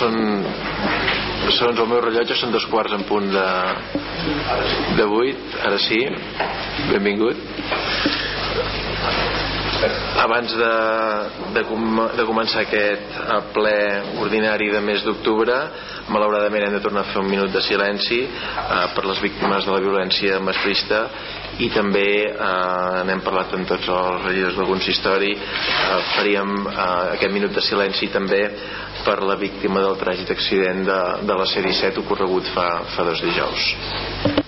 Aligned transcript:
són 0.00 0.16
segons 1.50 1.80
el 1.82 1.88
meu 1.90 2.00
rellotge 2.04 2.36
són 2.38 2.54
dos 2.54 2.66
quarts 2.72 2.94
en 2.96 3.04
punt 3.08 3.26
de, 3.34 3.46
de 4.96 5.06
vuit. 5.10 5.58
Ara 5.66 5.80
sí, 5.82 6.00
benvingut 6.92 8.19
abans 10.20 10.52
de, 10.56 10.72
de, 11.54 11.64
com, 11.68 12.00
de 12.16 12.26
començar 12.28 12.64
aquest 12.64 13.16
eh, 13.16 13.40
ple 13.54 13.76
ordinari 14.24 14.70
de 14.72 14.82
mes 14.84 15.04
d'octubre 15.06 15.56
malauradament 16.10 16.66
hem 16.66 16.76
de 16.76 16.82
tornar 16.84 17.04
a 17.04 17.12
fer 17.12 17.22
un 17.22 17.30
minut 17.30 17.52
de 17.54 17.62
silenci 17.64 18.20
eh, 18.24 18.86
per 18.94 19.04
les 19.06 19.22
víctimes 19.22 19.66
de 19.66 19.72
la 19.74 19.82
violència 19.82 20.40
masclista 20.44 21.04
i 21.60 21.68
també 21.74 22.08
eh, 22.26 23.00
n'hem 23.08 23.22
parlat 23.24 23.54
amb 23.56 23.68
tots 23.68 23.88
els 23.92 24.26
regidors 24.26 24.58
del 24.58 24.70
consistori. 24.70 25.32
Eh, 25.36 26.02
faríem 26.16 26.54
eh, 26.60 26.76
aquest 27.16 27.34
minut 27.36 27.56
de 27.56 27.64
silenci 27.64 28.10
també 28.12 28.42
per 29.04 29.20
la 29.24 29.38
víctima 29.40 29.84
del 29.84 29.98
tràgic 30.00 30.34
accident 30.36 30.84
de, 30.88 31.00
de 31.28 31.40
la 31.40 31.48
C-17 31.48 32.04
ocorregut 32.04 32.52
fa, 32.56 32.68
fa 32.96 33.08
dos 33.08 33.24
dijous 33.24 34.39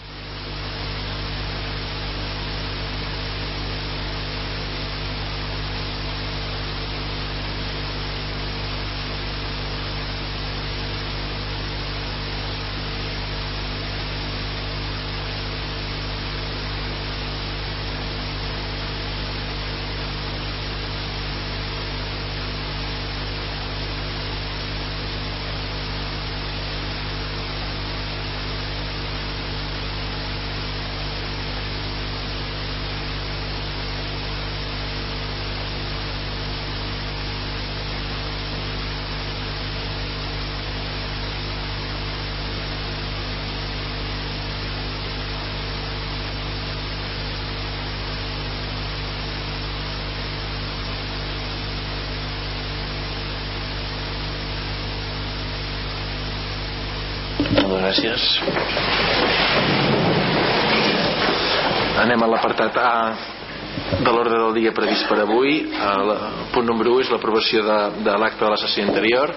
dia 64.73 64.81
previst 64.81 65.09
per 65.09 65.21
avui 65.21 65.59
el 65.69 66.11
punt 66.53 66.67
número 66.67 66.95
1 66.97 67.05
és 67.05 67.11
l'aprovació 67.13 67.63
de, 67.67 67.79
de 68.07 68.15
l'acte 68.17 68.45
de 68.45 68.51
la 68.51 68.61
sessió 68.61 68.85
anterior 68.87 69.33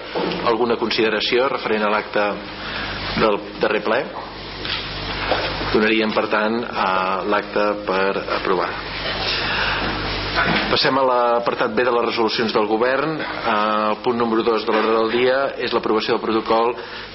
alguna 0.48 0.78
consideració 0.80 1.48
referent 1.52 1.84
a 1.84 1.92
l'acte 1.92 2.24
del 3.20 3.36
darrer 3.60 3.82
ple 3.84 4.00
donaríem 5.74 6.14
per 6.16 6.26
tant 6.32 6.62
a 6.64 6.90
l'acte 7.28 7.66
per 7.88 8.12
aprovar 8.40 8.70
Passem 10.70 10.98
a 11.00 11.02
l'apartat 11.06 11.72
B 11.72 11.84
de 11.86 11.92
les 11.94 12.04
resolucions 12.10 12.52
del 12.52 12.66
govern. 12.68 13.14
El 13.16 13.94
punt 14.04 14.18
número 14.20 14.42
2 14.44 14.66
de 14.66 14.74
l'ordre 14.74 14.96
del 14.98 15.14
dia 15.14 15.38
és 15.64 15.72
l'aprovació 15.72 16.18
del 16.18 16.24
protocol 16.26 16.74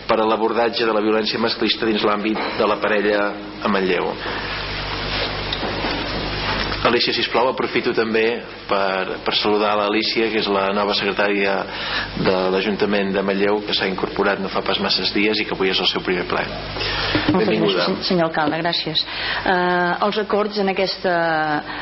per 0.10 0.18
a 0.18 0.26
l'abordatge 0.26 0.88
de 0.88 0.96
la 0.96 1.04
violència 1.06 1.38
masclista 1.44 1.86
dins 1.86 2.02
l'àmbit 2.02 2.42
de 2.58 2.72
la 2.72 2.80
parella 2.82 3.22
a 3.62 3.70
Manlleu. 3.70 4.10
Alicia, 6.82 7.14
sisplau, 7.14 7.52
aprofito 7.52 7.94
també 7.94 8.42
per, 8.72 9.20
per 9.26 9.36
saludar 9.36 9.74
l'Alicia, 9.80 10.30
que 10.32 10.40
és 10.42 10.48
la 10.52 10.70
nova 10.76 10.96
secretària 10.98 11.58
de 12.24 12.36
l'Ajuntament 12.54 13.12
de 13.16 13.24
Manlleu, 13.26 13.62
que 13.68 13.76
s'ha 13.78 13.90
incorporat 13.92 14.40
no 14.42 14.52
fa 14.52 14.64
pas 14.66 14.80
masses 14.84 15.12
dies 15.16 15.42
i 15.42 15.48
que 15.48 15.56
avui 15.58 15.72
és 15.74 15.82
el 15.84 15.90
seu 15.92 16.04
primer 16.06 16.26
ple. 16.30 16.44
Benvinguda. 17.36 17.86
Gràcies, 17.86 18.08
senyor 18.10 18.30
alcalde, 18.30 18.62
gràcies. 18.64 19.04
Uh, 19.42 20.08
els 20.08 20.22
acords 20.24 20.62
en, 20.64 20.72
aquesta, 20.74 21.16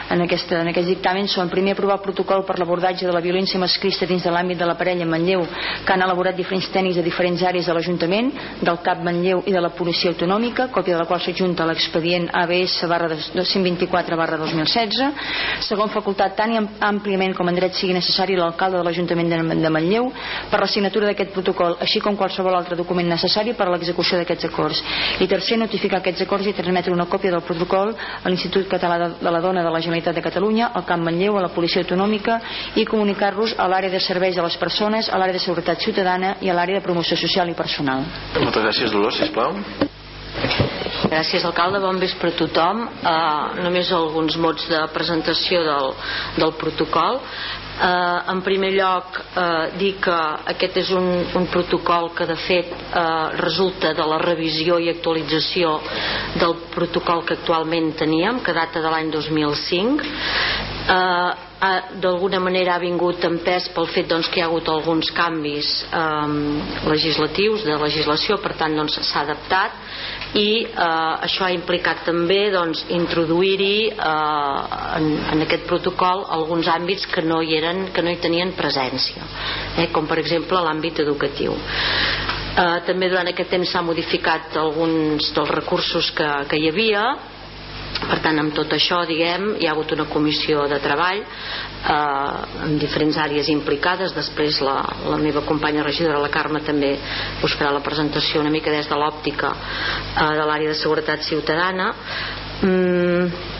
en, 0.09 0.23
aquesta, 0.25 0.61
en 0.63 0.71
aquest 0.73 0.89
dictamen 0.89 1.29
són 1.31 1.51
primer 1.53 1.75
aprovar 1.77 1.99
el 1.99 2.05
protocol 2.05 2.45
per 2.47 2.57
l'abordatge 2.59 3.07
de 3.07 3.15
la 3.15 3.23
violència 3.23 3.61
masclista 3.61 4.07
dins 4.09 4.25
de 4.25 4.33
l'àmbit 4.33 4.59
de 4.59 4.69
la 4.69 4.77
parella 4.79 5.05
en 5.05 5.13
Manlleu, 5.13 5.45
que 5.85 5.95
han 5.95 6.05
elaborat 6.05 6.37
diferents 6.37 6.69
tècnics 6.73 6.99
de 6.99 7.05
diferents 7.05 7.43
àrees 7.45 7.69
de 7.69 7.77
l'Ajuntament, 7.77 8.33
del 8.61 8.81
CAP 8.85 9.05
Manlleu 9.05 9.43
i 9.45 9.55
de 9.55 9.63
la 9.63 9.73
Policia 9.75 10.13
Autonòmica, 10.13 10.69
còpia 10.73 10.97
de 10.97 11.03
la 11.03 11.07
qual 11.09 11.21
s'adjunta 11.23 11.67
l'expedient 11.69 12.29
ABS 12.43 12.81
barra 12.89 13.13
124 13.13 14.17
barra 14.19 14.39
2016 14.39 14.69
2016 14.69 15.67
segon 15.67 15.89
facultat 15.93 16.35
tan 16.37 16.53
àmpliament 16.79 17.35
com 17.37 17.49
en 17.49 17.55
dret 17.55 17.75
sigui 17.77 17.93
necessari 17.93 18.37
l'alcalde 18.39 18.77
de 18.79 18.83
l'Ajuntament 18.83 19.29
de 19.61 19.69
Manlleu 19.69 20.11
per 20.51 20.59
la 20.61 20.67
signatura 20.67 21.09
d'aquest 21.09 21.33
protocol 21.35 21.77
així 21.81 22.01
com 22.03 22.17
qualsevol 22.17 22.55
altre 22.55 22.77
document 22.79 23.09
necessari 23.09 23.53
per 23.53 23.67
a 23.67 23.73
l'execució 23.73 24.17
d'aquests 24.19 24.49
acords. 24.49 24.81
I 25.19 25.27
tercer 25.27 25.57
notificar 25.59 25.99
aquests 25.99 26.25
acords 26.25 26.47
i 26.47 26.53
transmetre 26.53 26.93
una 26.93 27.07
còpia 27.11 27.31
del 27.35 27.45
protocol 27.45 27.93
a 27.95 28.29
l'Institut 28.29 28.67
Català 28.71 29.11
de 29.19 29.31
la 29.31 29.41
Dona 29.41 29.63
de 29.63 29.73
la 29.73 29.81
Generalitat 29.81 30.15
de 30.15 30.25
Catalunya 30.25 30.71
al 30.73 30.85
Camp 30.85 31.03
Manlleu, 31.03 31.37
a 31.37 31.45
la 31.47 31.53
Policia 31.53 31.83
Autonòmica 31.83 32.39
i 32.75 32.85
comunicar-los 32.85 33.55
a 33.57 33.67
l'àrea 33.67 33.91
de 33.91 33.99
serveis 33.99 34.37
a 34.37 34.47
les 34.47 34.57
persones 34.57 35.09
a 35.09 35.17
l'àrea 35.17 35.37
de 35.37 35.45
seguretat 35.45 35.81
ciutadana 35.83 36.35
i 36.41 36.49
a 36.49 36.57
l'àrea 36.57 36.79
de 36.79 36.85
promoció 36.85 37.17
social 37.17 37.49
i 37.49 37.57
personal. 37.57 38.05
Moltes 38.39 38.63
gràcies 38.63 38.91
Dolors, 38.91 39.19
sisplau 39.19 39.57
Gràcies, 41.09 41.43
alcalde. 41.45 41.79
Bon 41.81 41.97
vespre 41.99 42.29
a 42.29 42.37
tothom. 42.37 42.83
Uh, 43.01 43.63
només 43.63 43.89
alguns 43.95 44.37
mots 44.37 44.67
de 44.69 44.81
presentació 44.93 45.63
del, 45.65 45.93
del 46.37 46.53
protocol. 46.59 47.19
Uh, 47.79 48.33
en 48.33 48.41
primer 48.43 48.73
lloc 48.75 49.21
uh, 49.23 49.71
dir 49.79 49.93
que 50.03 50.15
aquest 50.53 50.81
és 50.81 50.89
un, 50.91 51.05
un 51.39 51.45
protocol 51.49 52.09
que 52.17 52.27
de 52.27 52.35
fet 52.43 52.73
uh, 52.75 53.31
resulta 53.39 53.93
de 53.95 54.07
la 54.11 54.19
revisió 54.19 54.81
i 54.83 54.91
actualització 54.91 55.77
del 56.41 56.57
protocol 56.75 57.23
que 57.23 57.39
actualment 57.39 57.93
teníem 58.01 58.43
que 58.43 58.57
data 58.57 58.83
de 58.83 58.91
l'any 58.91 59.13
2005 59.15 60.03
uh, 60.03 61.48
d'alguna 61.59 62.39
manera 62.39 62.75
ha 62.75 62.79
vingut 62.79 63.23
en 63.27 63.39
pes 63.43 63.67
pel 63.75 63.87
fet 63.91 64.07
doncs, 64.07 64.29
que 64.31 64.39
hi 64.39 64.43
ha 64.43 64.47
hagut 64.47 64.69
alguns 64.71 65.09
canvis 65.11 65.67
eh, 65.91 66.29
legislatius 66.87 67.65
de 67.67 67.75
legislació 67.81 68.37
per 68.39 68.53
tant 68.59 68.77
doncs, 68.79 68.95
s'ha 68.95 69.25
doncs, 69.27 69.29
adaptat 69.29 70.37
i 70.39 70.63
eh, 70.63 71.25
això 71.27 71.47
ha 71.47 71.51
implicat 71.51 72.05
també 72.07 72.39
doncs, 72.53 72.85
introduir-hi 72.95 73.89
eh, 73.91 74.77
en, 74.99 75.09
en 75.35 75.43
aquest 75.43 75.67
protocol 75.67 76.23
alguns 76.37 76.69
àmbits 76.71 77.09
que 77.11 77.25
no 77.27 77.41
hi, 77.43 77.57
eren, 77.59 77.89
que 77.91 78.05
no 78.05 78.13
hi 78.13 78.21
tenien 78.23 78.53
presència 78.55 79.25
eh, 79.75 79.89
com 79.91 80.07
per 80.07 80.21
exemple 80.23 80.61
l'àmbit 80.63 81.03
educatiu. 81.03 81.57
Eh, 81.59 82.79
també 82.87 83.11
durant 83.11 83.27
aquest 83.27 83.51
temps 83.51 83.75
s'ha 83.75 83.83
modificat 83.83 84.55
alguns 84.63 85.33
dels 85.35 85.51
recursos 85.51 86.13
que, 86.15 86.29
que 86.47 86.61
hi 86.61 86.71
havia 86.71 87.03
per 87.99 88.19
tant 88.23 88.39
amb 88.39 88.53
tot 88.55 88.71
això 88.75 89.01
diguem 89.07 89.55
hi 89.59 89.67
ha 89.67 89.73
hagut 89.73 89.91
una 89.95 90.07
comissió 90.11 90.65
de 90.71 90.79
treball 90.83 91.19
eh, 91.19 92.63
en 92.65 92.77
diferents 92.81 93.19
àrees 93.19 93.51
implicades. 93.51 94.15
Després 94.15 94.61
la, 94.65 94.77
la 95.11 95.19
meva 95.21 95.43
companya 95.47 95.85
regidora 95.85 96.21
la 96.23 96.31
Carme 96.33 96.63
també 96.65 96.95
us 97.43 97.55
farà 97.59 97.73
la 97.75 97.83
presentació 97.85 98.41
una 98.41 98.53
mica 98.53 98.71
des 98.71 98.89
de 98.89 98.99
l'òptica 98.99 99.53
eh, 99.53 100.33
de 100.39 100.45
l'àrea 100.45 100.73
de 100.73 100.79
seguretat 100.79 101.25
ciutadana. 101.27 101.93
Mm, 102.61 103.57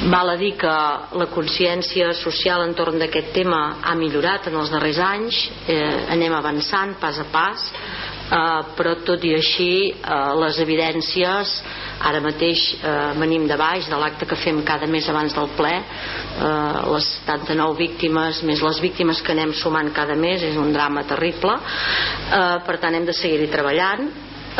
Val 0.00 0.30
a 0.32 0.36
dir 0.40 0.54
que 0.56 0.70
la 1.20 1.26
consciència 1.28 2.14
social 2.16 2.62
entorn 2.64 2.96
d'aquest 3.02 3.34
tema 3.36 3.58
ha 3.84 3.92
millorat 3.98 4.46
en 4.48 4.54
els 4.56 4.70
darrers 4.72 4.96
anys, 5.04 5.40
eh, 5.68 6.06
anem 6.14 6.32
avançant 6.32 6.94
pas 7.02 7.18
a 7.20 7.26
pas, 7.28 7.66
eh, 8.30 8.62
però 8.78 8.94
tot 9.06 9.24
i 9.24 9.34
així 9.36 9.72
eh, 9.90 10.18
les 10.40 10.60
evidències 10.62 11.54
ara 12.00 12.22
mateix 12.24 12.62
eh, 12.78 12.94
venim 13.20 13.46
de 13.48 13.58
baix 13.60 13.88
de 13.90 13.98
l'acte 14.00 14.28
que 14.28 14.38
fem 14.40 14.62
cada 14.64 14.88
mes 14.88 15.08
abans 15.12 15.34
del 15.36 15.50
ple. 15.58 15.74
Eh, 15.76 16.80
les 16.94 17.10
79 17.26 17.76
víctimes 17.78 18.42
més 18.48 18.64
les 18.64 18.80
víctimes 18.80 19.20
que 19.20 19.34
anem 19.36 19.52
sumant 19.52 19.92
cada 19.94 20.16
mes 20.16 20.42
és 20.46 20.56
un 20.56 20.72
drama 20.72 21.04
terrible. 21.08 21.58
Eh, 21.58 22.58
per 22.66 22.80
tant 22.80 22.96
hem 22.96 23.08
de 23.08 23.16
seguir-hi 23.16 23.50
treballant 23.52 24.08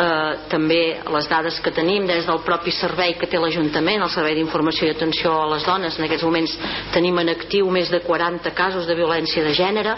eh, 0.01 0.33
també 0.51 0.81
les 1.13 1.29
dades 1.29 1.59
que 1.63 1.73
tenim 1.75 2.07
des 2.09 2.25
del 2.27 2.41
propi 2.45 2.73
servei 2.75 3.15
que 3.19 3.29
té 3.29 3.39
l'Ajuntament, 3.39 4.01
el 4.01 4.13
Servei 4.13 4.35
d'Informació 4.37 4.89
i 4.89 4.95
Atenció 4.95 5.33
a 5.37 5.49
les 5.53 5.65
Dones, 5.67 5.97
en 5.97 6.07
aquests 6.07 6.25
moments 6.27 6.57
tenim 6.95 7.19
en 7.21 7.33
actiu 7.35 7.69
més 7.73 7.91
de 7.93 8.01
40 8.05 8.53
casos 8.57 8.87
de 8.89 8.97
violència 8.97 9.43
de 9.45 9.53
gènere 9.57 9.95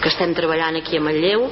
que 0.00 0.10
estem 0.12 0.34
treballant 0.34 0.78
aquí 0.80 0.98
a 0.98 1.04
Manlleu. 1.04 1.48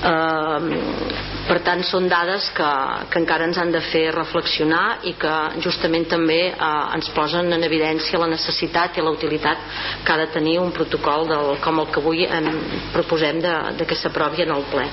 Eh, 0.00 1.20
per 1.50 1.58
tant 1.66 1.80
són 1.82 2.06
dades 2.08 2.46
que, 2.54 2.68
que 3.10 3.18
encara 3.18 3.46
ens 3.48 3.58
han 3.58 3.72
de 3.74 3.80
fer 3.90 4.04
reflexionar 4.14 5.00
i 5.08 5.16
que 5.18 5.34
justament 5.64 6.06
també 6.10 6.40
eh, 6.50 6.70
ens 6.94 7.10
posen 7.16 7.50
en 7.52 7.66
evidència 7.66 8.20
la 8.20 8.30
necessitat 8.30 8.98
i 8.98 9.04
la 9.04 9.14
utilitat 9.16 9.64
que 10.04 10.14
ha 10.14 10.20
de 10.20 10.28
tenir 10.34 10.58
un 10.62 10.70
protocol 10.76 11.26
del, 11.30 11.54
com 11.64 11.82
el 11.82 11.90
que 11.90 12.02
avui 12.02 12.26
en 12.26 12.50
proposem 12.94 13.40
de, 13.42 13.56
de 13.80 13.88
que 13.88 13.98
s'aprovi 13.98 14.44
en 14.46 14.54
el 14.54 14.68
ple. 14.70 14.86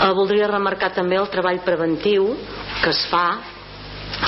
Eh, 0.00 0.12
voldria 0.16 0.48
remarcar 0.50 0.92
també 0.96 1.18
el 1.20 1.28
treball 1.32 1.59
preventiu 1.66 2.32
que 2.82 2.90
es 2.92 3.04
fa 3.10 3.26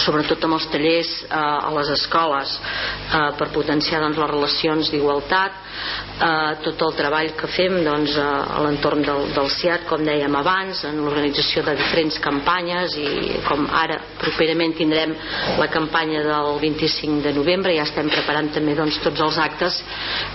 sobretot 0.03 0.45
amb 0.47 0.57
els 0.57 0.67
tallers 0.73 1.11
eh, 1.27 1.37
a 1.37 1.71
les 1.77 1.91
escoles 1.97 2.55
eh, 2.59 3.31
per 3.39 3.51
potenciar 3.55 4.01
doncs, 4.05 4.21
les 4.23 4.31
relacions 4.31 4.93
d'igualtat 4.93 5.59
eh, 5.73 6.53
tot 6.65 6.85
el 6.87 6.95
treball 6.99 7.33
que 7.39 7.51
fem 7.51 7.79
doncs, 7.85 8.17
a 8.19 8.61
l'entorn 8.65 9.05
del, 9.07 9.29
del 9.37 9.51
CIAT 9.53 9.87
com 9.89 10.05
dèiem 10.07 10.35
abans, 10.39 10.85
en 10.89 11.01
l'organització 11.03 11.65
de 11.67 11.77
diferents 11.79 12.19
campanyes 12.23 12.97
i 13.01 13.39
com 13.47 13.67
ara 13.67 13.99
properament 14.21 14.77
tindrem 14.79 15.15
la 15.59 15.69
campanya 15.73 16.23
del 16.27 16.59
25 16.63 17.23
de 17.27 17.35
novembre 17.37 17.75
ja 17.77 17.87
estem 17.89 18.11
preparant 18.13 18.53
també 18.55 18.77
doncs, 18.79 19.01
tots 19.05 19.25
els 19.27 19.39
actes 19.43 19.81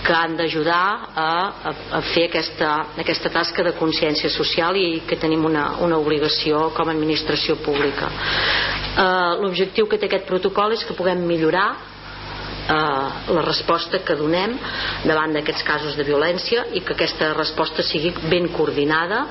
que 0.06 0.14
han 0.14 0.36
d'ajudar 0.38 0.84
a, 1.14 1.28
a, 1.70 1.74
a 1.98 2.02
fer 2.12 2.28
aquesta, 2.28 2.72
aquesta 2.98 3.32
tasca 3.34 3.64
de 3.66 3.74
consciència 3.78 4.30
social 4.32 4.76
i 4.76 5.02
que 5.08 5.18
tenim 5.20 5.44
una, 5.48 5.70
una 5.84 5.98
obligació 5.98 6.68
com 6.76 6.88
a 6.88 6.96
administració 6.96 7.58
pública. 7.64 8.10
Eh, 8.98 9.30
l'objectiu 9.42 9.86
que 9.88 9.98
té 9.98 10.08
aquest 10.08 10.26
protocol 10.28 10.74
és 10.74 10.84
que 10.86 10.96
puguem 10.98 11.22
millorar 11.26 11.68
la 12.68 13.42
resposta 13.46 14.02
que 14.04 14.16
donem 14.16 14.52
davant 15.08 15.32
d'aquests 15.32 15.64
casos 15.64 15.96
de 15.96 16.04
violència 16.04 16.66
i 16.76 16.82
que 16.84 16.92
aquesta 16.92 17.30
resposta 17.36 17.82
sigui 17.82 18.12
ben 18.28 18.50
coordinada 18.52 19.22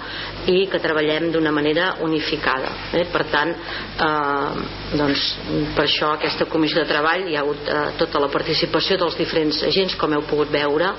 i 0.50 0.66
que 0.72 0.82
treballem 0.82 1.30
d'una 1.32 1.52
manera 1.54 1.92
unificada 2.06 2.72
eh? 2.98 3.06
per 3.14 3.26
tant 3.30 3.54
eh, 3.54 4.66
doncs, 4.98 5.28
per 5.76 5.86
això 5.86 6.14
aquesta 6.16 6.48
comissió 6.50 6.82
de 6.82 6.90
treball 6.90 7.28
hi 7.30 7.38
ha 7.38 7.44
hagut 7.46 7.70
eh, 7.70 7.84
tota 8.02 8.24
la 8.24 8.32
participació 8.34 8.98
dels 8.98 9.18
diferents 9.20 9.62
agents 9.70 9.96
com 10.02 10.18
heu 10.18 10.26
pogut 10.30 10.52
veure 10.54 10.90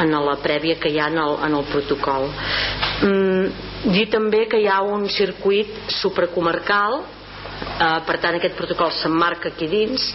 en 0.00 0.16
la 0.24 0.38
prèvia 0.40 0.78
que 0.80 0.92
hi 0.92 0.98
ha 1.00 1.10
en 1.12 1.20
el, 1.20 1.36
en 1.50 1.60
el 1.60 1.68
protocol 1.68 2.30
mm, 3.04 3.92
dir 3.92 4.08
també 4.12 4.46
que 4.48 4.62
hi 4.62 4.68
ha 4.72 4.80
un 4.82 5.08
circuit 5.12 5.92
supracomarcal 6.00 7.02
eh, 7.76 8.00
per 8.06 8.18
tant 8.22 8.38
aquest 8.38 8.56
protocol 8.58 8.92
s'emmarca 8.94 9.52
aquí 9.52 9.68
dins 9.70 10.12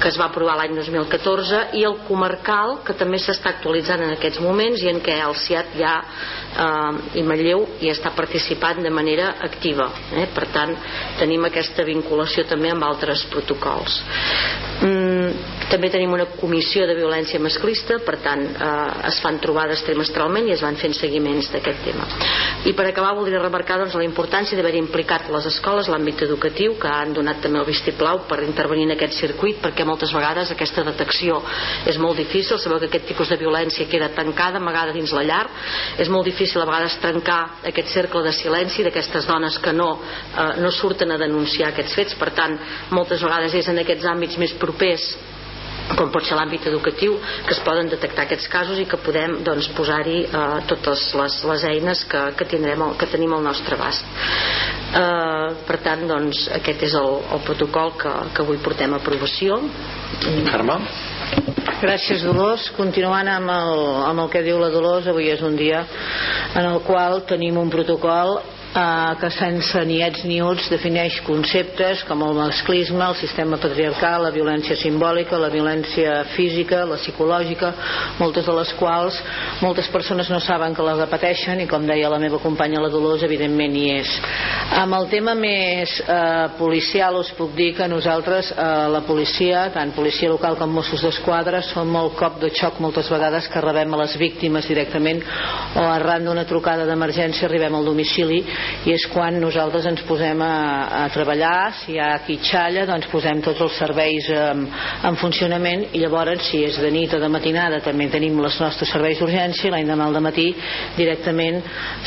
que 0.00 0.08
es 0.08 0.18
va 0.20 0.26
aprovar 0.28 0.56
l'any 0.58 0.74
2014 0.76 1.60
i 1.78 1.84
el 1.88 1.96
comarcal 2.06 2.80
que 2.84 2.94
també 2.98 3.18
s'està 3.20 3.54
actualitzant 3.54 4.02
en 4.04 4.12
aquests 4.16 4.42
moments 4.44 4.82
i 4.84 4.90
en 4.90 5.00
què 5.04 5.16
el 5.24 5.34
CIAT 5.40 5.72
ja 5.80 5.94
eh, 6.02 7.20
i 7.20 7.24
Manlleu 7.24 7.64
hi 7.80 7.90
està 7.92 8.12
participant 8.16 8.82
de 8.84 8.92
manera 8.92 9.32
activa 9.46 9.88
eh? 10.12 10.26
per 10.34 10.48
tant 10.52 10.74
tenim 11.20 11.48
aquesta 11.48 11.86
vinculació 11.88 12.44
també 12.48 12.72
amb 12.74 12.84
altres 12.84 13.24
protocols 13.32 13.96
mm, 14.84 15.54
també 15.72 15.90
tenim 15.90 16.12
una 16.12 16.28
comissió 16.36 16.84
de 16.86 16.98
violència 16.98 17.40
masclista 17.42 17.98
per 18.04 18.18
tant 18.24 18.44
eh, 18.52 19.08
es 19.08 19.22
fan 19.24 19.40
trobades 19.42 19.84
trimestralment 19.88 20.50
i 20.50 20.56
es 20.58 20.64
van 20.64 20.76
fent 20.80 20.96
seguiments 20.98 21.48
d'aquest 21.54 21.82
tema 21.88 22.08
i 22.68 22.76
per 22.76 22.90
acabar 22.90 23.14
voldria 23.16 23.40
remarcar 23.40 23.80
doncs, 23.80 23.96
la 23.96 24.04
importància 24.04 24.58
d'haver 24.58 24.76
implicat 24.82 25.32
les 25.32 25.48
escoles 25.54 25.88
l'àmbit 25.88 26.26
educatiu 26.28 26.75
que 26.80 26.88
han 26.88 27.12
donat 27.16 27.40
també 27.44 27.60
el 27.60 27.68
vistiplau 27.68 28.24
per 28.28 28.42
intervenir 28.44 28.86
en 28.88 28.94
aquest 28.96 29.16
circuit 29.18 29.60
perquè 29.62 29.86
moltes 29.88 30.12
vegades 30.14 30.50
aquesta 30.52 30.84
detecció 30.86 31.40
és 31.86 31.98
molt 32.02 32.18
difícil, 32.20 32.58
sabeu 32.58 32.80
que 32.82 32.90
aquest 32.90 33.08
tipus 33.10 33.30
de 33.32 33.38
violència 33.40 33.88
queda 33.90 34.10
tancada, 34.14 34.60
amagada 34.62 34.94
dins 34.96 35.12
la 35.16 35.24
llar. 35.26 35.44
És 35.98 36.10
molt 36.12 36.26
difícil 36.28 36.62
a 36.62 36.66
vegades 36.68 36.98
trencar 37.02 37.40
aquest 37.70 37.92
cercle 37.94 38.22
de 38.26 38.34
silenci 38.36 38.84
d'aquestes 38.86 39.28
dones 39.28 39.58
que 39.62 39.72
no, 39.72 39.92
eh, 40.00 40.50
no 40.62 40.72
surten 40.72 41.12
a 41.12 41.20
denunciar 41.20 41.72
aquests 41.72 41.96
fets. 41.96 42.18
Per 42.18 42.32
tant 42.36 42.58
moltes 42.90 43.22
vegades 43.22 43.54
és 43.54 43.68
en 43.72 43.82
aquests 43.82 44.06
àmbits 44.12 44.38
més 44.38 44.54
propers 44.60 45.14
com 45.94 46.10
pot 46.10 46.26
ser 46.26 46.36
l'àmbit 46.38 46.66
educatiu 46.70 47.16
que 47.46 47.54
es 47.54 47.60
poden 47.66 47.90
detectar 47.92 48.24
aquests 48.26 48.48
casos 48.52 48.80
i 48.82 48.86
que 48.90 48.98
podem 48.98 49.38
doncs, 49.46 49.68
posar-hi 49.76 50.18
eh, 50.26 50.44
totes 50.70 51.08
les, 51.20 51.38
les 51.52 51.66
eines 51.70 52.04
que, 52.10 52.22
que, 52.38 52.48
tindrem, 52.50 52.82
que 52.98 53.10
tenim 53.12 53.36
al 53.36 53.44
nostre 53.46 53.78
abast 53.78 54.06
eh, 54.96 55.54
per 55.68 55.78
tant 55.84 56.06
doncs, 56.10 56.46
aquest 56.58 56.86
és 56.88 56.98
el, 56.98 57.12
el 57.36 57.44
protocol 57.46 57.94
que, 58.00 58.14
que 58.34 58.46
avui 58.46 58.58
portem 58.64 58.96
a 58.96 59.02
aprovació 59.02 59.60
Carme? 60.50 60.78
Gràcies 61.82 62.22
Dolors. 62.24 62.70
Continuant 62.76 63.28
amb 63.28 63.52
el, 63.52 63.80
amb 64.08 64.22
el 64.24 64.30
que 64.32 64.42
diu 64.46 64.58
la 64.60 64.70
Dolors, 64.72 65.08
avui 65.10 65.28
és 65.32 65.42
un 65.44 65.58
dia 65.58 65.82
en 66.56 66.64
el 66.64 66.78
qual 66.86 67.20
tenim 67.28 67.58
un 67.60 67.72
protocol 67.72 68.38
eh, 68.76 69.16
que 69.20 69.30
sense 69.32 69.84
ni 69.88 70.00
ets 70.04 70.24
ni 70.28 70.38
uts 70.44 70.68
defineix 70.72 71.20
conceptes 71.26 72.02
com 72.08 72.22
el 72.26 72.36
masclisme, 72.36 73.02
el 73.06 73.16
sistema 73.18 73.58
patriarcal, 73.60 74.26
la 74.26 74.32
violència 74.34 74.76
simbòlica, 74.78 75.40
la 75.40 75.50
violència 75.52 76.22
física, 76.34 76.84
la 76.84 77.00
psicològica, 77.00 77.72
moltes 78.20 78.46
de 78.46 78.56
les 78.56 78.72
quals 78.78 79.18
moltes 79.62 79.88
persones 79.92 80.30
no 80.30 80.40
saben 80.44 80.74
que 80.76 80.84
les 80.84 80.98
repeteixen 81.00 81.62
i 81.64 81.68
com 81.70 81.86
deia 81.88 82.10
la 82.12 82.20
meva 82.22 82.40
companya 82.42 82.82
la 82.82 82.90
Dolors, 82.92 83.24
evidentment 83.26 83.74
hi 83.76 83.86
és. 83.96 84.12
Amb 84.76 84.96
el 84.98 85.08
tema 85.12 85.34
més 85.38 85.96
eh, 86.02 86.46
policial 86.58 87.16
us 87.20 87.32
puc 87.38 87.54
dir 87.56 87.72
que 87.78 87.88
nosaltres, 87.88 88.52
eh, 88.52 88.66
la 88.92 89.02
policia, 89.06 89.66
tant 89.74 89.94
policia 89.96 90.30
local 90.32 90.58
com 90.60 90.72
Mossos 90.76 91.04
d'Esquadra, 91.06 91.62
som 91.64 91.88
molt 91.88 92.16
cop 92.18 92.40
de 92.42 92.50
xoc 92.54 92.80
moltes 92.84 93.08
vegades 93.12 93.48
que 93.52 93.62
rebem 93.64 93.94
a 93.94 94.02
les 94.02 94.16
víctimes 94.20 94.68
directament 94.68 95.22
o 95.76 95.84
arran 95.86 96.26
d'una 96.26 96.46
trucada 96.48 96.86
d'emergència 96.88 97.46
arribem 97.48 97.74
al 97.76 97.86
domicili 97.86 98.42
i 98.86 98.94
és 98.94 99.06
quan 99.12 99.38
nosaltres 99.40 99.86
ens 99.88 100.02
posem 100.06 100.42
a, 100.42 100.54
a 101.02 101.08
treballar. 101.14 101.72
Si 101.82 101.94
hi 101.94 102.00
ha 102.02 102.10
qui 102.26 102.38
xalla 102.42 102.86
doncs 102.88 103.08
posem 103.12 103.42
tots 103.44 103.62
els 103.64 103.78
serveis 103.78 104.28
en, 104.34 104.66
en 105.08 105.18
funcionament. 105.20 105.88
I 105.96 106.02
llavors 106.04 106.50
si 106.50 106.62
és 106.66 106.78
de 106.82 106.90
nit 106.94 107.12
o 107.14 107.20
de 107.22 107.30
matinada 107.32 107.80
també 107.84 108.08
tenim 108.12 108.38
els 108.42 108.58
nostres 108.62 108.90
serveis 108.92 109.20
d'urgència 109.20 109.72
l'any 109.72 109.88
demà 109.88 110.06
al 110.06 110.20
matí 110.22 110.48
directament 110.96 111.60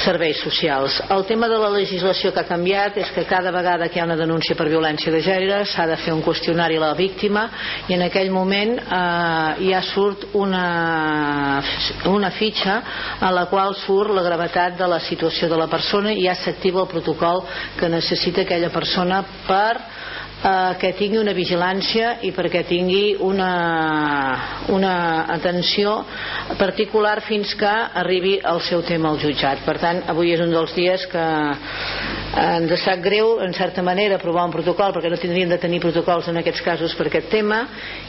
serveis 0.03 0.39
socials. 0.44 1.00
El 1.11 1.25
tema 1.29 1.50
de 1.51 1.59
la 1.59 1.71
legislació 1.73 2.31
que 2.33 2.44
ha 2.44 2.50
canviat 2.50 2.97
és 3.01 3.11
que 3.15 3.27
cada 3.29 3.51
vegada 3.56 3.89
que 3.89 4.00
hi 4.00 4.03
ha 4.03 4.07
una 4.07 4.19
denúncia 4.19 4.56
per 4.56 4.69
violència 4.69 5.11
de 5.13 5.21
gènere 5.25 5.63
s'ha 5.69 5.88
de 5.89 5.97
fer 6.03 6.13
un 6.15 6.23
qüestionari 6.25 6.79
a 6.79 6.85
la 6.88 6.94
víctima. 6.97 7.47
I 7.88 7.97
en 7.97 8.06
aquell 8.07 8.31
moment 8.33 8.75
eh, 8.79 9.69
ja 9.69 9.81
surt 9.85 10.29
una, 10.39 11.61
una 12.09 12.31
fitxa 12.35 12.79
a 13.19 13.31
la 13.35 13.45
qual 13.51 13.75
surt 13.83 14.13
la 14.15 14.23
gravetat 14.25 14.77
de 14.79 14.88
la 14.89 15.00
situació 15.03 15.50
de 15.50 15.57
la 15.59 15.69
persona 15.71 16.13
i 16.13 16.25
ja 16.25 16.35
s'activa 16.49 16.81
el 16.83 16.91
protocol 16.91 17.43
que 17.79 17.89
necessita 17.89 18.41
aquella 18.41 18.71
persona 18.73 19.21
per 19.47 19.77
eh, 20.44 20.75
que 20.80 20.94
tingui 20.97 21.19
una 21.21 21.33
vigilància 21.36 22.18
i 22.25 22.31
perquè 22.36 22.63
tingui 22.68 23.15
una, 23.25 23.51
una 24.74 24.95
atenció 25.36 25.95
particular 26.59 27.19
fins 27.27 27.53
que 27.59 27.71
arribi 28.01 28.38
el 28.39 28.62
seu 28.68 28.83
tema 28.88 29.12
al 29.12 29.19
jutjat. 29.21 29.63
Per 29.65 29.77
tant, 29.81 30.03
avui 30.12 30.33
és 30.33 30.44
un 30.44 30.53
dels 30.53 30.74
dies 30.75 31.06
que 31.11 31.25
ens 32.40 32.73
sap 32.83 33.02
greu, 33.04 33.40
en 33.44 33.54
certa 33.54 33.81
manera, 33.81 34.16
aprovar 34.16 34.45
un 34.45 34.54
protocol 34.54 34.94
perquè 34.94 35.09
no 35.11 35.18
tindríem 35.19 35.49
de 35.49 35.57
tenir 35.61 35.81
protocols 35.81 36.30
en 36.30 36.40
aquests 36.42 36.61
casos 36.63 36.94
per 36.95 37.07
aquest 37.09 37.30
tema 37.31 37.63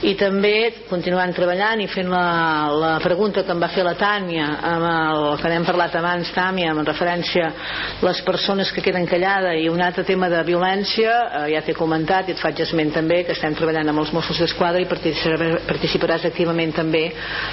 i 0.07 0.15
també 0.19 0.85
continuant 0.91 1.33
treballant 1.35 1.81
i 1.81 1.89
fent 1.91 2.11
la, 2.13 2.69
la 2.75 2.93
pregunta 3.03 3.45
que 3.45 3.55
em 3.55 3.63
va 3.63 3.71
fer 3.73 3.85
la 3.87 3.97
Tània 4.01 4.47
amb 4.71 4.87
el 4.91 5.25
que 5.41 5.53
n'hem 5.53 5.67
parlat 5.69 5.97
abans 5.97 6.33
Tània, 6.37 6.75
amb 6.75 6.85
referència 6.87 7.49
a 7.49 8.07
les 8.07 8.21
persones 8.27 8.73
que 8.75 8.85
queden 8.85 9.09
callades 9.09 9.61
i 9.63 9.69
un 9.73 9.81
altre 9.83 10.05
tema 10.05 10.29
de 10.33 10.43
violència, 10.47 11.17
eh, 11.41 11.45
ja 11.55 11.65
t'he 11.65 11.77
comentat 11.77 12.20
i 12.29 12.35
et 12.35 12.41
faig 12.43 12.61
esment 12.65 12.93
també 12.95 13.23
que 13.25 13.33
estem 13.37 13.55
treballant 13.57 13.89
amb 13.93 14.03
els 14.03 14.13
Mossos 14.15 14.39
d'Esquadra 14.43 14.83
i 14.83 14.89
participaràs 14.89 16.27
activament 16.29 16.75
també 16.77 17.07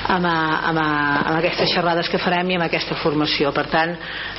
amb, 0.09 0.27
amb, 0.27 0.81
amb 0.81 1.35
aquestes 1.37 1.71
xerrades 1.73 2.09
que 2.11 2.21
farem 2.21 2.51
i 2.51 2.57
amb 2.57 2.67
aquesta 2.67 2.97
formació. 3.01 3.53
Per 3.55 3.65
tant, 3.71 3.95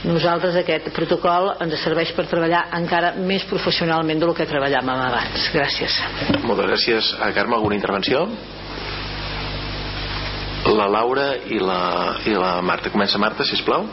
nosaltres 0.09 0.59
aquest 0.61 0.91
protocol 0.97 1.55
ens 1.65 1.79
serveix 1.83 2.13
per 2.17 2.27
treballar 2.31 2.67
encara 2.79 3.15
més 3.19 3.47
professionalment 3.49 4.21
del 4.23 4.35
que 4.37 4.49
treballàvem 4.49 4.95
abans. 4.95 5.51
Gràcies. 5.55 5.99
Moltes 6.45 6.69
gràcies. 6.71 7.13
A 7.23 7.33
Carme, 7.37 7.57
alguna 7.57 7.79
intervenció? 7.79 8.27
La 10.69 10.89
Laura 10.91 11.31
i 11.49 11.59
la, 11.63 11.81
i 12.29 12.35
la 12.37 12.59
Marta. 12.63 12.91
Comença 12.93 13.19
Marta, 13.19 13.47
si 13.47 13.57
plau. 13.65 13.87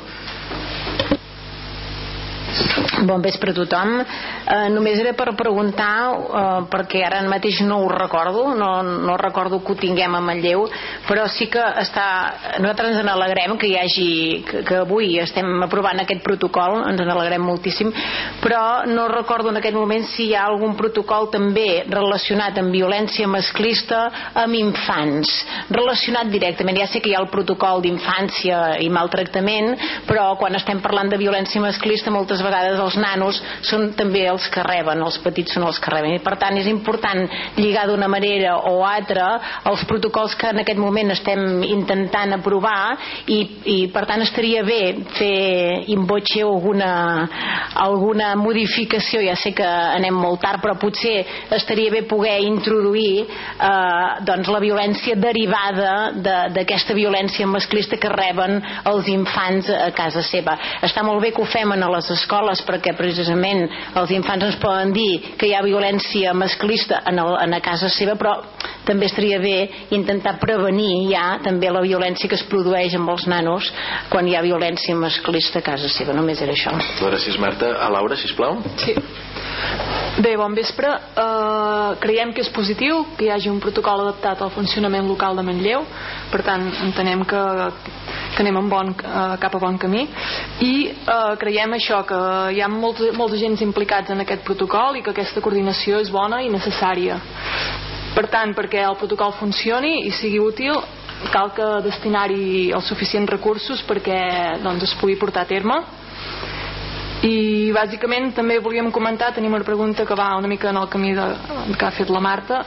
Bon 3.05 3.19
vespre 3.21 3.51
a 3.51 3.55
tothom. 3.55 3.97
Eh, 4.00 4.69
només 4.71 5.00
era 5.01 5.12
per 5.17 5.33
preguntar, 5.35 5.89
eh, 6.15 6.62
perquè 6.71 7.01
ara 7.03 7.19
mateix 7.27 7.59
no 7.67 7.81
ho 7.83 7.89
recordo, 7.91 8.53
no, 8.55 8.69
no 8.81 9.17
recordo 9.19 9.59
que 9.59 9.74
ho 9.74 9.75
tinguem 9.75 10.15
a 10.15 10.21
Manlleu, 10.24 10.63
però 11.07 11.25
sí 11.27 11.50
que 11.51 11.63
està, 11.81 12.05
nosaltres 12.62 12.95
ens 12.95 13.05
n'alegrem 13.05 13.57
que 13.59 13.67
hi 13.67 13.75
hagi, 13.81 14.07
que, 14.47 14.62
que 14.67 14.77
avui 14.85 15.17
estem 15.19 15.65
aprovant 15.65 16.00
aquest 16.00 16.24
protocol, 16.24 16.77
ens 16.88 17.03
n'alegrem 17.03 17.43
moltíssim, 17.43 17.91
però 18.43 18.85
no 18.88 19.09
recordo 19.12 19.51
en 19.51 19.59
aquest 19.59 19.75
moment 19.75 20.07
si 20.13 20.29
hi 20.29 20.38
ha 20.38 20.45
algun 20.47 20.77
protocol 20.79 21.27
també 21.33 21.83
relacionat 21.89 22.62
amb 22.62 22.71
violència 22.71 23.27
masclista 23.27 24.05
amb 24.45 24.55
infants, 24.62 25.33
relacionat 25.74 26.31
directament. 26.31 26.79
Ja 26.79 26.88
sé 26.88 27.03
que 27.03 27.12
hi 27.12 27.17
ha 27.17 27.24
el 27.25 27.31
protocol 27.33 27.83
d'infància 27.83 28.79
i 28.79 28.89
maltractament, 28.93 29.74
però 30.07 30.31
quan 30.39 30.55
estem 30.55 30.79
parlant 30.85 31.12
de 31.12 31.19
violència 31.19 31.62
masclista 31.62 32.13
moltes 32.13 32.44
vegades 32.45 32.79
els 32.81 32.97
nanos 33.01 33.41
són 33.65 33.89
també 33.97 34.25
els 34.29 34.47
que 34.53 34.63
reben, 34.65 35.01
els 35.05 35.17
petits 35.23 35.55
són 35.55 35.65
els 35.67 35.79
que 35.81 35.91
reben. 35.93 36.15
I 36.15 36.23
per 36.23 36.35
tant 36.41 36.57
és 36.59 36.69
important 36.69 37.23
lligar 37.57 37.87
d'una 37.89 38.09
manera 38.11 38.57
o 38.69 38.83
altra 38.85 39.27
els 39.69 39.83
protocols 39.89 40.35
que 40.39 40.51
en 40.53 40.61
aquest 40.63 40.79
moment 40.81 41.13
estem 41.15 41.63
intentant 41.65 42.37
aprovar 42.37 42.95
i, 43.31 43.39
i 43.71 43.77
per 43.93 44.05
tant 44.09 44.23
estaria 44.25 44.63
bé 44.65 44.81
fer 45.17 45.85
imbotxe 45.93 46.43
alguna, 46.45 46.91
alguna 47.81 48.33
modificació. 48.39 49.23
Ja 49.25 49.35
sé 49.39 49.53
que 49.57 49.65
anem 49.65 50.15
molt 50.15 50.43
tard 50.45 50.61
però 50.63 50.77
potser 50.79 51.17
estaria 51.55 51.91
bé 51.93 52.03
poder 52.07 52.37
introduir 52.45 53.25
eh, 53.25 54.23
doncs 54.27 54.51
la 54.51 54.61
violència 54.63 55.17
derivada 55.19 56.11
d'aquesta 56.53 56.93
de, 56.93 56.99
violència 57.01 57.47
masclista 57.49 57.97
que 58.01 58.11
reben 58.11 58.59
els 58.91 59.09
infants 59.11 59.69
a 59.71 59.89
casa 59.95 60.23
seva. 60.25 60.57
Està 60.85 61.03
molt 61.05 61.23
bé 61.23 61.31
que 61.33 61.41
ho 61.43 61.49
fem 61.49 61.71
a 61.71 61.79
les 61.95 62.09
escoles 62.13 62.35
perquè 62.65 62.96
precisament 62.98 63.65
els 63.96 64.12
infants 64.12 64.46
ens 64.46 64.60
poden 64.62 64.94
dir 64.94 65.36
que 65.38 65.48
hi 65.48 65.54
ha 65.56 65.63
violència 65.63 66.34
masclista 66.34 67.01
en, 67.06 67.20
el, 67.20 67.36
en 67.44 67.54
a 67.54 67.62
casa 67.63 67.89
seva 67.89 68.15
però 68.20 68.36
també 68.86 69.08
estaria 69.10 69.39
bé 69.42 69.88
intentar 69.96 70.38
prevenir 70.39 71.10
ja 71.10 71.39
també 71.44 71.72
la 71.74 71.82
violència 71.82 72.30
que 72.30 72.38
es 72.38 72.46
produeix 72.50 72.96
amb 72.96 73.10
els 73.10 73.25
nanos 73.27 73.72
quan 74.10 74.27
hi 74.27 74.36
ha 74.36 74.44
violència 74.46 74.96
masclista 74.96 75.60
a 75.60 75.65
casa 75.65 75.89
seva. 75.89 76.13
Només 76.13 76.42
era 76.42 76.54
això. 76.54 76.74
Gràcies 77.01 77.39
Marta. 77.42 77.74
A 77.82 77.89
Laura, 77.89 78.18
sisplau. 78.20 78.60
Sí. 78.82 78.96
Bé, 80.15 80.36
bon 80.39 80.54
vespre. 80.56 80.88
Uh, 81.20 81.96
creiem 82.00 82.32
que 82.32 82.44
és 82.46 82.51
positiu 82.56 83.01
que 83.18 83.27
hi 83.27 83.32
hagi 83.34 83.50
un 83.51 83.60
protocol 83.63 84.06
adaptat 84.06 84.46
al 84.46 84.54
funcionament 84.56 85.10
local 85.10 85.36
de 85.36 85.44
Manlleu, 85.44 85.84
per 86.32 86.44
tant 86.48 86.70
entenem 86.86 87.25
que, 87.27 87.42
que 88.36 88.44
anem 88.44 88.60
en 88.60 88.70
bon, 88.70 88.92
uh, 88.92 89.36
cap 89.42 89.56
a 89.56 89.62
bon 89.62 89.80
camí 89.82 90.04
i 90.65 90.74
uh, 90.92 91.34
creiem 91.39 91.77
això, 91.77 92.01
que 92.08 92.20
hi 92.56 92.62
ha 92.62 92.70
molts, 92.72 93.01
molts 93.15 93.38
agents 93.39 93.63
implicats 93.65 94.12
en 94.12 94.22
aquest 94.25 94.44
protocol 94.48 95.00
i 95.00 95.04
que 95.06 95.13
aquesta 95.15 95.42
coordinació 95.42 96.01
és 96.04 96.12
bona 96.12 96.44
i 96.44 96.51
necessària. 96.51 97.20
Per 98.15 98.27
tant, 98.32 98.54
perquè 98.56 98.84
el 98.86 98.96
protocol 99.00 99.34
funcioni 99.39 100.06
i 100.08 100.12
sigui 100.15 100.39
útil, 100.44 100.77
cal 101.32 101.51
que 101.56 101.68
destinar-hi 101.86 102.72
els 102.75 102.88
suficients 102.92 103.32
recursos 103.32 103.82
perquè 103.88 104.20
doncs, 104.63 104.84
es 104.88 104.96
pugui 105.00 105.15
portar 105.20 105.46
a 105.46 105.50
terme 105.50 105.80
i 107.24 107.72
bàsicament 107.75 108.34
també 108.36 108.57
volíem 108.60 108.91
comentar 108.91 109.31
tenim 109.34 109.53
una 109.55 109.63
pregunta 109.63 110.05
que 110.05 110.17
va 110.17 110.36
una 110.38 110.48
mica 110.51 110.69
en 110.69 110.77
el 110.77 110.89
camí 110.89 111.13
de, 111.15 111.27
que 111.77 111.86
ha 111.86 111.91
fet 111.91 112.10
la 112.10 112.19
Marta. 112.19 112.60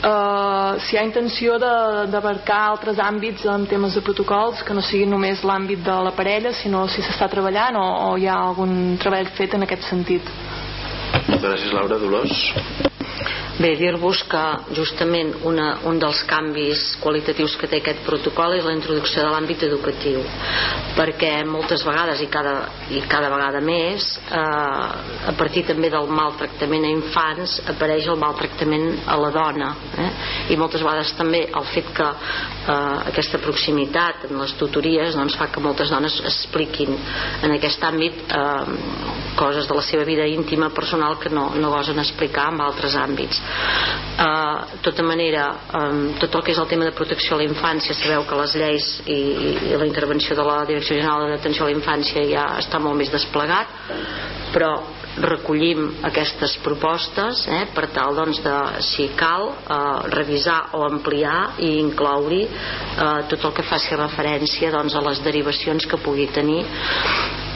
Uh, 0.00 0.80
si 0.80 0.96
hi 0.96 0.98
ha 0.98 1.04
intenció 1.04 1.58
d'abarcar 1.60 2.60
altres 2.70 2.98
àmbits 2.98 3.44
en 3.44 3.66
temes 3.68 3.94
de 3.94 4.00
protocols 4.00 4.62
que 4.64 4.74
no 4.74 4.80
siguin 4.80 5.12
només 5.12 5.44
l'àmbit 5.44 5.84
de 5.84 5.98
la 6.06 6.14
parella 6.16 6.54
sinó 6.56 6.86
si 6.88 7.04
s'està 7.04 7.28
treballant 7.28 7.76
o, 7.76 7.86
o 8.08 8.16
hi 8.16 8.26
ha 8.26 8.38
algun 8.48 8.96
treball 9.02 9.28
fet 9.36 9.54
en 9.54 9.68
aquest 9.68 9.84
sentit 9.90 10.32
Gràcies 11.40 11.72
Laura, 11.72 11.98
Dolors 12.00 12.46
Bé, 13.60 13.74
dir-vos 13.76 14.22
que 14.24 14.42
justament 14.72 15.34
una, 15.44 15.66
un 15.84 15.98
dels 16.00 16.22
canvis 16.24 16.94
qualitatius 17.02 17.58
que 17.60 17.68
té 17.68 17.82
aquest 17.82 17.98
protocol 18.06 18.54
és 18.56 18.64
la 18.64 18.72
introducció 18.72 19.20
de 19.20 19.32
l'àmbit 19.34 19.66
educatiu 19.66 20.22
perquè 20.96 21.42
moltes 21.44 21.84
vegades 21.84 22.22
i 22.24 22.28
cada, 22.32 22.54
i 22.88 23.02
cada 23.10 23.28
vegada 23.28 23.60
més 23.60 24.06
eh, 24.16 24.38
a 24.40 25.34
partir 25.36 25.66
també 25.68 25.90
del 25.92 26.08
maltractament 26.08 26.86
a 26.88 26.92
infants 26.94 27.58
apareix 27.74 28.08
el 28.08 28.16
maltractament 28.22 28.86
a 29.04 29.18
la 29.20 29.30
dona 29.34 29.68
eh? 30.06 30.08
i 30.54 30.58
moltes 30.60 30.80
vegades 30.80 31.12
també 31.18 31.42
el 31.44 31.68
fet 31.74 31.92
que 32.00 32.08
eh, 32.08 32.72
aquesta 33.12 33.42
proximitat 33.44 34.24
en 34.30 34.40
les 34.40 34.56
tutories 34.62 35.20
doncs, 35.20 35.36
fa 35.36 35.50
que 35.52 35.60
moltes 35.60 35.92
dones 35.92 36.16
expliquin 36.32 36.96
en 37.44 37.58
aquest 37.58 37.84
àmbit 37.90 38.24
eh, 38.24 38.80
coses 39.36 39.68
de 39.68 39.76
la 39.76 39.84
seva 39.84 40.08
vida 40.08 40.24
íntima 40.24 40.72
personal 40.72 40.99
que 41.20 41.32
no, 41.32 41.50
no 41.56 41.72
gosen 41.72 41.98
explicar 42.02 42.48
en 42.52 42.60
altres 42.64 42.96
àmbits. 42.98 43.40
Uh, 44.20 44.80
tota 44.84 45.04
manera, 45.06 45.46
um, 45.78 46.02
tot 46.20 46.34
el 46.36 46.44
que 46.44 46.54
és 46.54 46.60
el 46.60 46.68
tema 46.70 46.88
de 46.88 46.94
protecció 46.96 47.36
a 47.36 47.40
la 47.40 47.48
infància, 47.48 47.96
sabeu 47.96 48.26
que 48.28 48.40
les 48.42 48.56
lleis 48.60 48.88
i, 49.06 49.18
i 49.70 49.76
la 49.80 49.88
intervenció 49.88 50.36
de 50.36 50.46
la 50.46 50.62
Direcció 50.68 50.98
General 50.98 51.28
d'Atenció 51.32 51.64
a 51.64 51.70
la 51.70 51.76
Infància 51.76 52.24
ja 52.28 52.46
està 52.60 52.80
molt 52.82 53.00
més 53.00 53.12
desplegat, 53.12 53.72
però 54.54 54.74
recollim 55.20 55.88
aquestes 56.06 56.56
propostes 56.64 57.42
eh, 57.50 57.64
per 57.74 57.88
tal 57.94 58.14
doncs, 58.16 58.40
de, 58.44 58.56
si 58.86 59.08
cal 59.18 59.50
eh, 59.50 59.78
revisar 60.14 60.60
o 60.78 60.84
ampliar 60.86 61.56
i 61.58 61.72
incloure 61.80 62.40
eh, 62.44 63.20
tot 63.32 63.48
el 63.48 63.54
que 63.56 63.66
faci 63.66 63.98
referència 63.98 64.70
doncs, 64.74 64.94
a 64.94 65.04
les 65.08 65.22
derivacions 65.26 65.86
que 65.90 66.00
pugui 66.04 66.28
tenir 66.34 66.62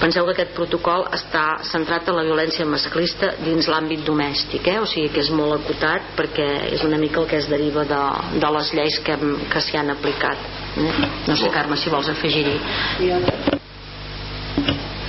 penseu 0.04 0.26
que 0.28 0.34
aquest 0.34 0.52
protocol 0.56 1.06
està 1.16 1.44
centrat 1.64 2.10
en 2.12 2.18
la 2.18 2.24
violència 2.26 2.66
masclista 2.68 3.32
dins 3.40 3.68
l'àmbit 3.72 4.04
domèstic 4.04 4.68
eh? 4.68 4.76
o 4.82 4.88
sigui 4.90 5.08
que 5.14 5.22
és 5.24 5.32
molt 5.32 5.56
acotat 5.56 6.12
perquè 6.18 6.48
és 6.76 6.84
una 6.84 7.00
mica 7.00 7.22
el 7.22 7.30
que 7.30 7.40
es 7.40 7.48
deriva 7.48 7.86
de, 7.88 8.02
de 8.44 8.52
les 8.58 8.72
lleis 8.76 9.00
que, 9.06 9.16
que 9.52 9.64
s'hi 9.64 9.80
han 9.80 9.94
aplicat 9.96 10.48
eh? 10.76 11.10
no 11.30 11.40
sé 11.40 11.52
Carme 11.54 11.80
si 11.80 11.92
vols 11.94 12.12
afegir-hi 12.12 12.58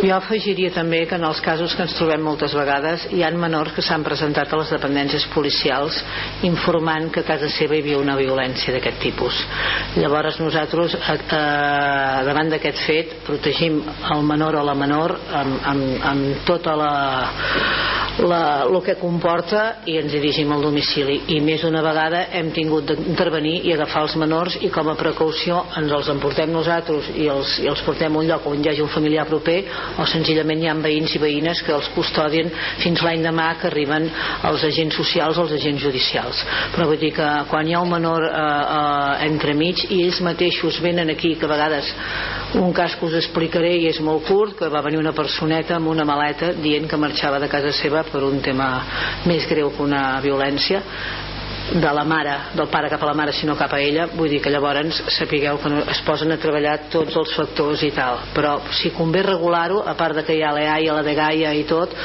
jo 0.03 0.11
afegiria 0.15 0.71
també 0.75 1.05
que 1.07 1.15
en 1.15 1.23
els 1.23 1.39
casos 1.43 1.73
que 1.75 1.85
ens 1.85 1.93
trobem 1.95 2.23
moltes 2.23 2.53
vegades 2.57 3.05
hi 3.15 3.21
han 3.23 3.37
menors 3.39 3.71
que 3.75 3.83
s'han 3.85 4.03
presentat 4.03 4.51
a 4.51 4.59
les 4.59 4.73
dependències 4.75 5.27
policials 5.33 6.01
informant 6.43 7.07
que 7.13 7.23
a 7.23 7.27
casa 7.27 7.47
seva 7.53 7.77
hi 7.77 7.83
havia 7.83 8.01
una 8.01 8.17
violència 8.19 8.73
d'aquest 8.75 8.99
tipus. 8.99 9.39
Llavors 9.95 10.39
nosaltres 10.43 10.97
eh, 10.99 11.39
davant 12.27 12.51
d'aquest 12.51 12.83
fet 12.85 13.15
protegim 13.27 13.79
el 14.11 14.25
menor 14.27 14.59
o 14.59 14.65
la 14.67 14.75
menor 14.75 15.15
amb, 15.15 15.59
amb, 15.71 15.85
amb 16.11 16.45
tota 16.49 16.75
la, 16.75 16.91
la, 18.19 18.41
el 18.67 18.77
que 18.83 18.97
comporta 18.99 19.63
i 19.87 19.97
ens 19.99 20.11
dirigim 20.13 20.51
al 20.51 20.63
domicili 20.63 21.21
i 21.35 21.39
més 21.43 21.63
d'una 21.63 21.83
vegada 21.85 22.25
hem 22.35 22.51
tingut 22.55 22.91
d'intervenir 22.91 23.57
i 23.67 23.73
agafar 23.73 24.05
els 24.05 24.15
menors 24.19 24.59
i 24.61 24.69
com 24.75 24.91
a 24.91 24.97
precaució 24.99 25.63
ens 25.79 25.91
els 25.91 26.11
emportem 26.11 26.51
nosaltres 26.51 27.11
i 27.15 27.27
els, 27.31 27.57
i 27.63 27.71
els 27.71 27.83
portem 27.87 28.15
a 28.15 28.21
un 28.21 28.29
lloc 28.29 28.47
on 28.51 28.59
hi 28.59 28.71
hagi 28.71 28.83
un 28.83 28.91
familiar 28.91 29.27
proper 29.27 29.61
o 29.97 30.05
senzillament 30.09 30.63
hi 30.63 30.69
ha 30.69 30.75
veïns 30.85 31.15
i 31.15 31.21
veïnes 31.21 31.61
que 31.65 31.73
els 31.75 31.89
custodien 31.95 32.51
fins 32.83 33.03
l'any 33.05 33.23
demà 33.25 33.51
que 33.61 33.69
arriben 33.69 34.07
els 34.49 34.63
agents 34.67 34.95
socials 34.95 35.37
o 35.37 35.45
els 35.45 35.55
agents 35.59 35.81
judicials. 35.81 36.41
Però 36.75 36.87
vull 36.89 37.01
dir 37.01 37.13
que 37.15 37.29
quan 37.49 37.67
hi 37.67 37.75
ha 37.75 37.83
un 37.83 37.91
menor 37.91 38.27
eh, 38.27 38.31
eh, 38.31 39.27
entremig 39.29 39.85
i 39.89 40.01
ells 40.05 40.21
mateixos 40.25 40.81
venen 40.83 41.13
aquí 41.13 41.35
que 41.35 41.45
a 41.45 41.53
vegades 41.53 41.93
un 42.55 42.73
cas 42.73 42.95
que 42.95 43.05
us 43.05 43.17
explicaré 43.19 43.73
i 43.81 43.89
és 43.89 43.99
molt 44.03 44.25
curt 44.27 44.57
que 44.59 44.71
va 44.71 44.83
venir 44.85 45.01
una 45.01 45.15
personeta 45.15 45.75
amb 45.75 45.91
una 45.91 46.05
maleta 46.07 46.53
dient 46.53 46.87
que 46.89 46.99
marxava 46.99 47.39
de 47.43 47.51
casa 47.51 47.73
seva 47.75 48.05
per 48.07 48.23
un 48.23 48.41
tema 48.45 48.69
més 49.25 49.47
greu 49.49 49.73
que 49.75 49.83
una 49.83 50.05
violència 50.23 50.83
de 51.73 51.91
la 51.93 52.03
mare, 52.03 52.35
del 52.53 52.67
pare 52.69 52.89
cap 52.89 53.01
a 53.01 53.07
la 53.09 53.13
mare 53.17 53.33
sinó 53.33 53.55
cap 53.57 53.73
a 53.73 53.79
ella, 53.81 54.05
vull 54.13 54.29
dir 54.29 54.39
que 54.41 54.51
llavors 54.53 54.99
sapigueu 55.15 55.57
que 55.61 55.71
es 55.91 56.01
posen 56.05 56.31
a 56.31 56.37
treballar 56.37 56.75
tots 56.93 57.15
els 57.17 57.33
factors 57.35 57.81
i 57.83 57.89
tal, 57.95 58.19
però 58.35 58.59
si 58.77 58.91
convé 58.93 59.23
regular-ho, 59.25 59.81
a 59.81 59.95
part 59.97 60.19
de 60.19 60.23
que 60.27 60.35
hi 60.37 60.43
ha 60.45 60.53
l'EAI, 60.53 60.91
la 60.93 61.03
de 61.03 61.15
Gaia 61.17 61.53
i 61.57 61.63
tot, 61.65 61.95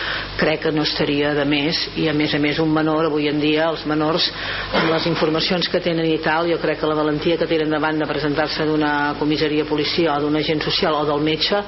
crec 0.40 0.64
que 0.64 0.72
no 0.72 0.86
estaria 0.88 1.34
de 1.36 1.44
més. 1.44 1.82
I 2.00 2.08
a 2.08 2.14
més 2.16 2.34
a 2.34 2.40
més 2.40 2.58
un 2.62 2.72
menor, 2.72 3.10
avui 3.10 3.28
en 3.28 3.40
dia 3.40 3.68
els 3.68 3.84
menors 3.86 4.30
amb 4.72 4.90
les 4.94 5.06
informacions 5.10 5.68
que 5.68 5.82
tenen 5.84 6.08
i 6.08 6.18
tal, 6.24 6.48
jo 6.48 6.58
crec 6.62 6.80
que 6.80 6.88
la 6.88 6.96
valentia 6.96 7.36
que 7.36 7.48
tenen 7.50 7.70
davant 7.70 8.00
de 8.00 8.08
presentar-se 8.08 8.64
d'una 8.68 9.16
comissaria 9.18 9.68
policia 9.68 10.16
o 10.16 10.20
d'un 10.24 10.40
agent 10.40 10.64
social 10.64 10.96
o 10.96 11.04
del 11.08 11.20
metge 11.24 11.60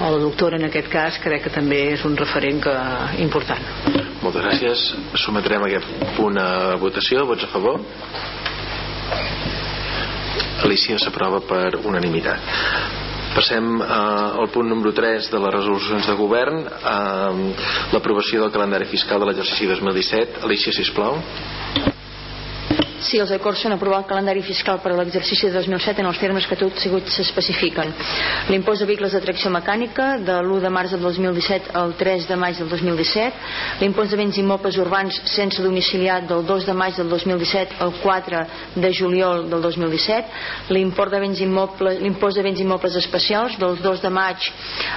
o 0.00 0.10
la 0.14 0.18
doctora 0.22 0.56
en 0.56 0.68
aquest 0.68 0.88
cas 0.92 1.18
crec 1.22 1.46
que 1.46 1.52
també 1.54 1.80
és 1.94 2.04
un 2.06 2.16
referent 2.16 2.60
que, 2.62 2.74
important. 3.24 3.64
Moltes 4.22 4.44
gràcies. 4.44 4.84
Sometrem 5.24 5.64
aquest 5.66 5.90
punt 6.16 6.38
a 6.38 6.76
votació. 6.80 7.26
Vots 7.26 7.46
a 7.46 7.50
favor? 7.52 7.82
Alicia 10.66 10.98
s'aprova 11.02 11.40
per 11.46 11.78
unanimitat. 11.84 12.42
Passem 13.34 13.76
eh, 13.82 13.86
al 14.42 14.48
punt 14.54 14.70
número 14.70 14.92
3 14.94 15.28
de 15.30 15.42
les 15.44 15.54
resolucions 15.54 16.08
de 16.08 16.16
govern. 16.18 16.64
Eh, 16.64 17.52
l'aprovació 17.94 18.42
del 18.42 18.54
calendari 18.54 18.88
fiscal 18.90 19.22
de 19.22 19.30
l'exercici 19.30 19.68
2017 19.70 20.44
Alicia, 20.46 20.74
sisplau 20.74 21.18
Sí, 22.98 23.20
els 23.22 23.30
acords 23.30 23.60
són 23.62 23.76
aprovar 23.76 24.00
el 24.02 24.06
calendari 24.10 24.40
fiscal 24.42 24.80
per 24.82 24.90
a 24.90 24.96
l'exercici 24.98 25.46
de 25.46 25.54
2007 25.54 26.02
en 26.02 26.08
els 26.08 26.18
termes 26.18 26.46
que 26.50 26.56
tot 26.58 26.80
sigut 26.82 27.06
s'especifiquen. 27.14 27.92
L'impost 28.50 28.82
de 28.82 28.88
vehicles 28.90 29.12
de 29.14 29.20
tracció 29.22 29.52
mecànica 29.54 30.16
de 30.18 30.34
l'1 30.40 30.58
de 30.64 30.72
març 30.74 30.94
del 30.96 31.04
2017 31.06 31.76
al 31.78 31.94
3 32.00 32.26
de 32.26 32.38
maig 32.42 32.58
del 32.58 32.68
2017, 32.72 33.44
l'impost 33.84 34.10
de 34.10 34.18
béns 34.18 34.40
immobles 34.42 34.78
urbans 34.82 35.20
sense 35.30 35.62
domiciliat 35.62 36.26
del 36.26 36.42
2 36.48 36.66
de 36.66 36.74
maig 36.74 36.96
del 36.98 37.12
2017 37.12 37.78
al 37.86 37.94
4 38.02 38.42
de 38.82 38.90
juliol 38.90 39.46
del 39.52 39.62
2017, 39.62 40.74
l'impost 40.74 41.14
de 41.14 41.22
béns 41.22 41.44
immobles, 41.46 42.02
l'impost 42.02 42.36
de 42.36 42.46
béns 42.48 42.64
immobles 42.66 42.98
especials 42.98 43.60
del 43.62 43.78
2 43.78 44.02
de 44.02 44.10
maig 44.10 44.50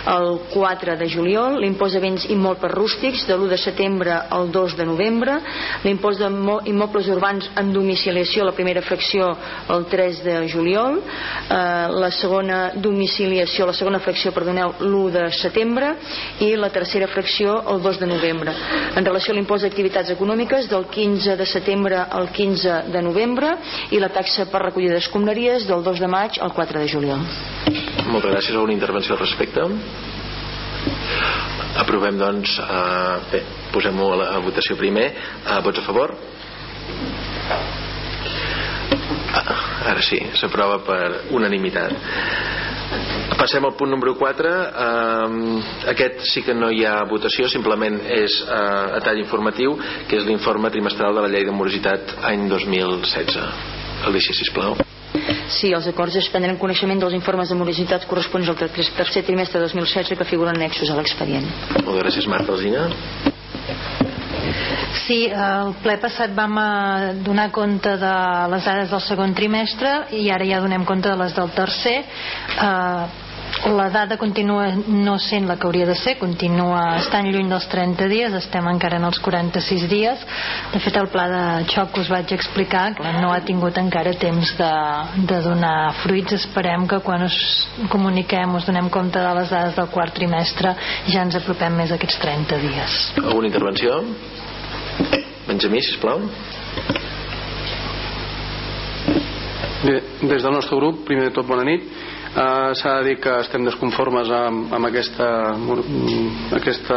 al 0.10 0.39
4 0.50 0.98
de 0.98 1.10
juliol, 1.10 1.60
l'impost 1.62 1.93
de 1.93 2.01
béns 2.01 2.25
immobles 2.34 2.74
rústics 2.74 3.27
de 3.29 3.38
l'1 3.38 3.53
de 3.53 3.62
setembre 3.62 4.17
al 4.25 4.50
2 4.50 4.75
de 4.81 4.89
novembre, 4.89 5.38
l'impost 5.86 6.17
d'immobles 6.25 7.13
urbans 7.13 7.46
en 7.55 7.70
domiciliat 7.70 7.90
domiciliació 7.91 8.45
la 8.48 8.55
primera 8.55 8.81
fracció 8.81 9.27
el 9.69 9.86
3 9.91 10.24
de 10.24 10.36
juliol 10.51 11.00
eh, 11.01 11.55
la 11.91 12.12
segona 12.15 12.71
domiciliació 12.75 13.67
la 13.67 13.75
segona 13.75 14.00
fracció, 14.00 14.31
perdoneu, 14.31 14.74
l'1 14.79 15.12
de 15.12 15.25
setembre 15.36 15.93
i 16.45 16.53
la 16.55 16.71
tercera 16.71 17.10
fracció 17.12 17.60
el 17.74 17.81
2 17.83 18.00
de 18.00 18.10
novembre 18.13 18.55
en 18.95 19.05
relació 19.05 19.33
a 19.33 19.38
l'impost 19.38 19.67
d'activitats 19.67 20.13
econòmiques 20.15 20.69
del 20.71 20.88
15 20.88 21.36
de 21.38 21.45
setembre 21.45 22.00
al 22.07 22.31
15 22.31 22.81
de 22.91 23.01
novembre 23.03 23.55
i 23.91 24.00
la 24.00 24.10
taxa 24.10 24.48
per 24.51 24.63
recollida 24.69 24.95
d'escombraries 24.95 25.67
del 25.67 25.83
2 25.83 26.00
de 26.05 26.12
maig 26.12 26.39
al 26.39 26.55
4 26.55 26.79
de 26.79 26.88
juliol 26.88 27.27
Moltes 28.12 28.31
gràcies. 28.31 28.55
Alguna 28.55 28.74
intervenció 28.74 29.15
al 29.15 29.21
respecte? 29.21 29.63
Aprovem, 31.81 32.17
doncs, 32.19 32.57
eh, 32.60 33.19
bé, 33.31 33.43
posem-ho 33.71 34.12
a 34.13 34.17
la 34.19 34.39
votació 34.43 34.75
primer. 34.75 35.07
Eh, 35.45 35.62
vots 35.63 35.79
a 35.79 35.86
favor? 35.86 36.15
Ara 39.91 40.01
sí, 40.05 40.20
s'aprova 40.39 40.81
per 40.86 41.05
unanimitat 41.31 41.96
passem 43.41 43.65
al 43.65 43.74
punt 43.74 43.89
número 43.89 44.13
4 44.20 44.51
um, 44.86 45.36
aquest 45.93 46.25
sí 46.29 46.43
que 46.46 46.53
no 46.53 46.70
hi 46.72 46.84
ha 46.86 47.00
votació 47.10 47.50
simplement 47.50 47.98
és 48.05 48.38
uh, 48.46 48.98
a 48.98 49.01
tall 49.05 49.22
informatiu 49.22 49.77
que 50.10 50.20
és 50.20 50.27
l'informe 50.27 50.70
trimestral 50.74 51.15
de 51.17 51.25
la 51.25 51.31
llei 51.31 51.48
de 51.48 51.55
morositat 51.55 52.17
any 52.29 52.48
2016 52.51 53.39
Alicia, 54.10 54.38
sisplau 54.38 54.77
Sí, 55.51 55.74
els 55.75 55.88
acords 55.89 56.15
es 56.15 56.29
prendran 56.31 56.60
coneixement 56.62 57.01
dels 57.01 57.17
informes 57.17 57.51
de 57.51 57.58
morositat 57.60 58.05
corresponents 58.08 58.53
al 58.53 58.60
tercer 58.62 59.25
trimestre 59.27 59.60
de 59.60 59.67
2016 59.67 60.15
que 60.17 60.29
figuren 60.29 60.55
annexos 60.55 60.89
a 60.89 60.96
l'expedient. 60.96 61.50
Moltes 61.84 62.00
gràcies, 62.05 62.29
Marta 62.31 62.55
Alzina. 62.55 62.88
Sí, 65.05 65.25
el 65.29 65.74
ple 65.83 65.98
passat 66.01 66.33
vam 66.36 66.57
eh, 66.62 67.13
donar 67.25 67.50
compte 67.55 67.95
de 68.01 68.13
les 68.53 68.67
dades 68.67 68.93
del 68.93 69.03
segon 69.05 69.36
trimestre 69.38 69.91
i 70.17 70.29
ara 70.33 70.48
ja 70.48 70.62
donem 70.63 70.86
compte 70.86 71.10
de 71.10 71.17
les 71.19 71.36
del 71.38 71.51
tercer. 71.57 71.98
Eh, 72.55 73.21
la 73.65 73.89
dada 73.89 74.17
continua 74.17 74.72
no 74.88 75.17
sent 75.20 75.46
la 75.48 75.58
que 75.58 75.67
hauria 75.67 75.86
de 75.86 75.96
ser, 75.96 76.15
continua 76.17 76.98
estant 76.98 77.27
lluny 77.29 77.50
dels 77.51 77.67
30 77.70 78.08
dies, 78.10 78.34
estem 78.34 78.67
encara 78.72 78.98
en 78.98 79.05
els 79.05 79.20
46 79.22 79.88
dies. 79.91 80.24
De 80.74 80.79
fet, 80.81 80.98
el 80.98 81.10
pla 81.13 81.27
de 81.29 81.43
xoc 81.70 81.91
que 81.93 82.01
us 82.01 82.12
vaig 82.12 82.34
explicar 82.34 82.86
que 82.98 83.13
no 83.20 83.31
ha 83.34 83.41
tingut 83.46 83.77
encara 83.77 84.13
temps 84.17 84.53
de, 84.58 84.72
de 85.29 85.41
donar 85.46 85.93
fruits. 86.01 86.38
Esperem 86.39 86.88
que 86.89 87.01
quan 87.05 87.25
us 87.27 87.38
comuniquem, 87.91 88.55
us 88.58 88.65
donem 88.70 88.89
compte 88.89 89.20
de 89.22 89.34
les 89.39 89.51
dades 89.53 89.77
del 89.77 89.91
quart 89.93 90.15
trimestre, 90.15 90.74
ja 91.08 91.25
ens 91.25 91.38
apropem 91.38 91.75
més 91.84 91.91
a 91.91 92.00
aquests 92.00 92.22
30 92.24 92.62
dies. 92.65 93.01
Alguna 93.22 93.51
intervenció? 93.51 94.00
Benjamí, 95.48 95.84
sisplau. 95.86 96.24
Bé, 99.81 99.96
des 100.22 100.43
del 100.43 100.53
nostre 100.53 100.77
grup, 100.77 101.05
primer 101.08 101.29
de 101.29 101.36
tot 101.36 101.48
bona 101.50 101.65
nit 101.65 102.10
Uh, 102.32 102.72
S'ha 102.80 102.94
de 103.02 103.10
dir 103.10 103.18
que 103.20 103.32
estem 103.44 103.66
desconformes 103.68 104.30
amb, 104.32 104.70
amb 104.72 104.88
aquesta, 104.88 105.26
aquest 106.56 106.88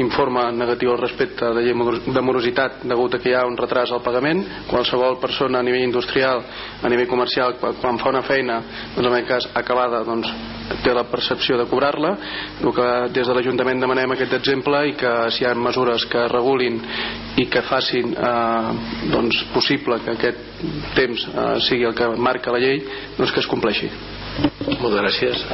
informe 0.00 0.46
negatiu 0.56 0.94
al 0.94 1.02
respecte 1.02 1.50
de 1.52 1.64
llei 1.66 1.76
de 2.06 2.22
morositat 2.24 2.80
degut 2.88 3.12
a 3.12 3.20
que 3.20 3.28
hi 3.28 3.34
ha 3.36 3.44
un 3.44 3.58
retras 3.60 3.92
al 3.92 4.00
pagament. 4.00 4.40
Qualsevol 4.70 5.18
persona 5.20 5.60
a 5.60 5.66
nivell 5.66 5.84
industrial 5.84 6.40
a 6.80 6.88
nivell 6.88 7.10
comercial 7.10 7.58
quan 7.60 8.00
fa 8.00 8.08
una 8.08 8.24
feina 8.24 8.56
doncs 8.94 9.04
en 9.04 9.12
aquest 9.18 9.28
cas 9.28 9.48
acabada 9.60 10.00
doncs, 10.04 10.32
té 10.80 10.96
la 10.96 11.04
percepció 11.12 11.58
de 11.60 11.68
cobrar-la. 11.68 12.14
El 12.64 12.72
que 12.72 12.88
des 13.12 13.28
de 13.28 13.36
l'Ajuntament 13.36 13.84
demanem 13.84 14.16
aquest 14.16 14.32
exemple 14.40 14.80
i 14.88 14.96
que 14.96 15.12
si 15.28 15.44
hi 15.44 15.48
ha 15.50 15.54
mesures 15.54 16.08
que 16.08 16.24
regulin 16.32 16.80
i 17.36 17.50
que 17.52 17.66
facin 17.68 18.16
eh, 18.16 18.74
doncs, 19.12 19.44
possible 19.52 20.00
que 20.04 20.16
aquest 20.16 20.40
temps 20.96 21.28
eh, 21.28 21.48
sigui 21.68 21.84
el 21.84 21.94
que 21.94 22.08
marca 22.16 22.54
la 22.54 22.64
llei 22.64 22.80
doncs 23.18 23.34
que 23.34 23.44
es 23.44 23.50
compleixi 23.50 23.92
moltes 24.80 25.00
gràcies. 25.00 25.46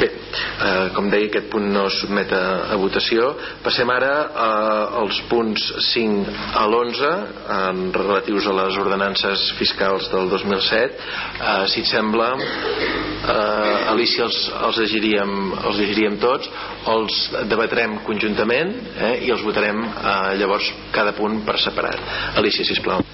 Bé, 0.00 0.06
eh, 0.08 0.88
com 0.96 1.10
deia, 1.12 1.28
aquest 1.28 1.50
punt 1.52 1.66
no 1.74 1.82
es 1.90 1.98
sotmet 2.00 2.30
a, 2.32 2.42
a 2.72 2.76
votació. 2.80 3.32
Passem 3.64 3.90
ara 3.92 4.12
eh, 4.24 5.00
als 5.02 5.18
punts 5.28 5.66
5 5.90 6.34
a 6.56 6.64
l'11, 6.68 7.10
eh, 7.56 7.82
relatius 7.96 8.48
a 8.48 8.54
les 8.56 8.78
ordenances 8.80 9.50
fiscals 9.58 10.08
del 10.12 10.30
2007. 10.32 11.08
Eh, 11.40 11.66
si 11.72 11.84
et 11.84 11.90
sembla, 11.90 12.30
eh, 12.40 13.90
Alicia, 13.92 14.28
els, 14.28 14.40
els, 14.68 14.80
llegiríem, 14.84 15.34
els 15.60 15.82
llegiríem 15.82 16.16
tots, 16.22 16.48
els 16.94 17.20
debatrem 17.50 17.98
conjuntament 18.06 18.72
eh, 18.96 19.16
i 19.26 19.34
els 19.34 19.44
votarem 19.44 19.84
eh, 19.84 20.14
llavors 20.40 20.72
cada 20.96 21.12
punt 21.18 21.42
per 21.44 21.58
separat. 21.60 22.00
Alicia, 22.40 22.64
sisplau. 22.64 23.04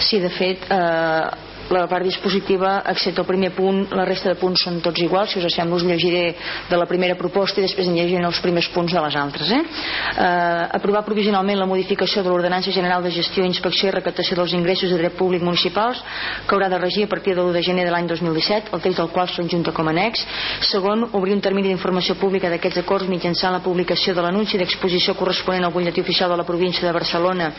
Sí, 0.00 0.18
de 0.18 0.30
fet, 0.32 0.66
eh, 0.72 1.49
la 1.78 1.86
part 1.88 2.04
dispositiva, 2.04 2.82
excepte 2.90 3.22
el 3.22 3.26
primer 3.28 3.52
punt, 3.54 3.84
la 3.94 4.04
resta 4.08 4.32
de 4.32 4.38
punts 4.40 4.64
són 4.64 4.80
tots 4.82 5.00
iguals, 5.00 5.30
si 5.30 5.38
us 5.38 5.54
sembla 5.54 5.76
us 5.76 5.84
llegiré 5.86 6.34
de 6.68 6.76
la 6.76 6.86
primera 6.90 7.14
proposta 7.14 7.60
i 7.60 7.64
després 7.66 7.88
en 7.88 7.94
llegiré 7.94 8.24
els 8.26 8.40
primers 8.42 8.68
punts 8.74 8.92
de 8.92 9.02
les 9.04 9.16
altres. 9.16 9.50
Eh? 9.50 9.60
Eh, 9.60 10.64
aprovar 10.80 11.04
provisionalment 11.06 11.58
la 11.58 11.68
modificació 11.70 12.24
de 12.24 12.30
l'Ordenança 12.32 12.72
General 12.74 13.02
de 13.02 13.12
Gestió, 13.14 13.44
Inspecció 13.44 13.88
i 13.88 13.94
Recaptació 13.94 14.36
dels 14.40 14.54
Ingressos 14.56 14.90
de 14.90 14.98
Dret 14.98 15.16
Públic 15.18 15.42
Municipals 15.46 16.02
que 16.46 16.56
haurà 16.56 16.68
de 16.72 16.78
regir 16.78 17.04
a 17.06 17.12
partir 17.12 17.34
de 17.34 17.42
l'1 17.42 17.52
de 17.54 17.62
gener 17.62 17.84
de 17.86 17.94
l'any 17.94 18.08
2017, 18.10 18.74
el 18.74 18.82
text 18.82 18.98
del 18.98 19.12
qual 19.14 19.28
s'enjunta 19.28 19.72
com 19.72 19.88
a 19.88 19.94
annex. 19.94 20.26
Segon, 20.70 21.06
obrir 21.12 21.34
un 21.36 21.44
termini 21.44 21.70
d'informació 21.70 22.16
pública 22.18 22.50
d'aquests 22.50 22.82
acords 22.82 23.08
mitjançant 23.08 23.54
la 23.54 23.62
publicació 23.62 24.14
de 24.14 24.24
l'anunci 24.24 24.58
d'exposició 24.58 25.14
corresponent 25.14 25.64
al 25.64 25.72
butlletí 25.74 26.02
oficial 26.02 26.30
de 26.30 26.40
la 26.40 26.46
província 26.48 26.86
de 26.86 26.94
Barcelona 26.96 27.52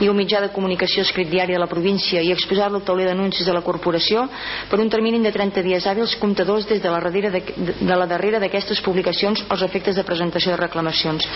i 0.00 0.08
un 0.08 0.16
mitjà 0.16 0.40
de 0.42 0.52
comunicació 0.52 1.02
escrit 1.02 1.30
diari 1.30 1.54
de 1.54 1.60
la 1.62 1.70
província 1.70 2.22
i 2.22 2.32
exposar-lo 2.32 2.80
al 2.80 2.86
tauler 2.86 3.08
d'anuncis 3.08 3.46
de 3.46 3.53
la 3.54 3.62
corporació 3.64 4.26
per 4.70 4.80
un 4.80 4.90
termini 4.90 5.22
de 5.22 5.32
30 5.32 5.62
dies 5.62 5.86
hàbils 5.86 6.16
comptadors 6.20 6.66
des 6.68 6.82
de 6.82 6.90
la 6.90 7.00
de, 7.00 7.42
de 7.80 7.96
la 7.96 8.06
darrera 8.06 8.40
d'aquestes 8.40 8.80
publicacions 8.82 9.44
als 9.48 9.62
efectes 9.62 9.96
de 9.96 10.04
presentació 10.04 10.52
de 10.52 10.60
reclamacions. 10.60 11.26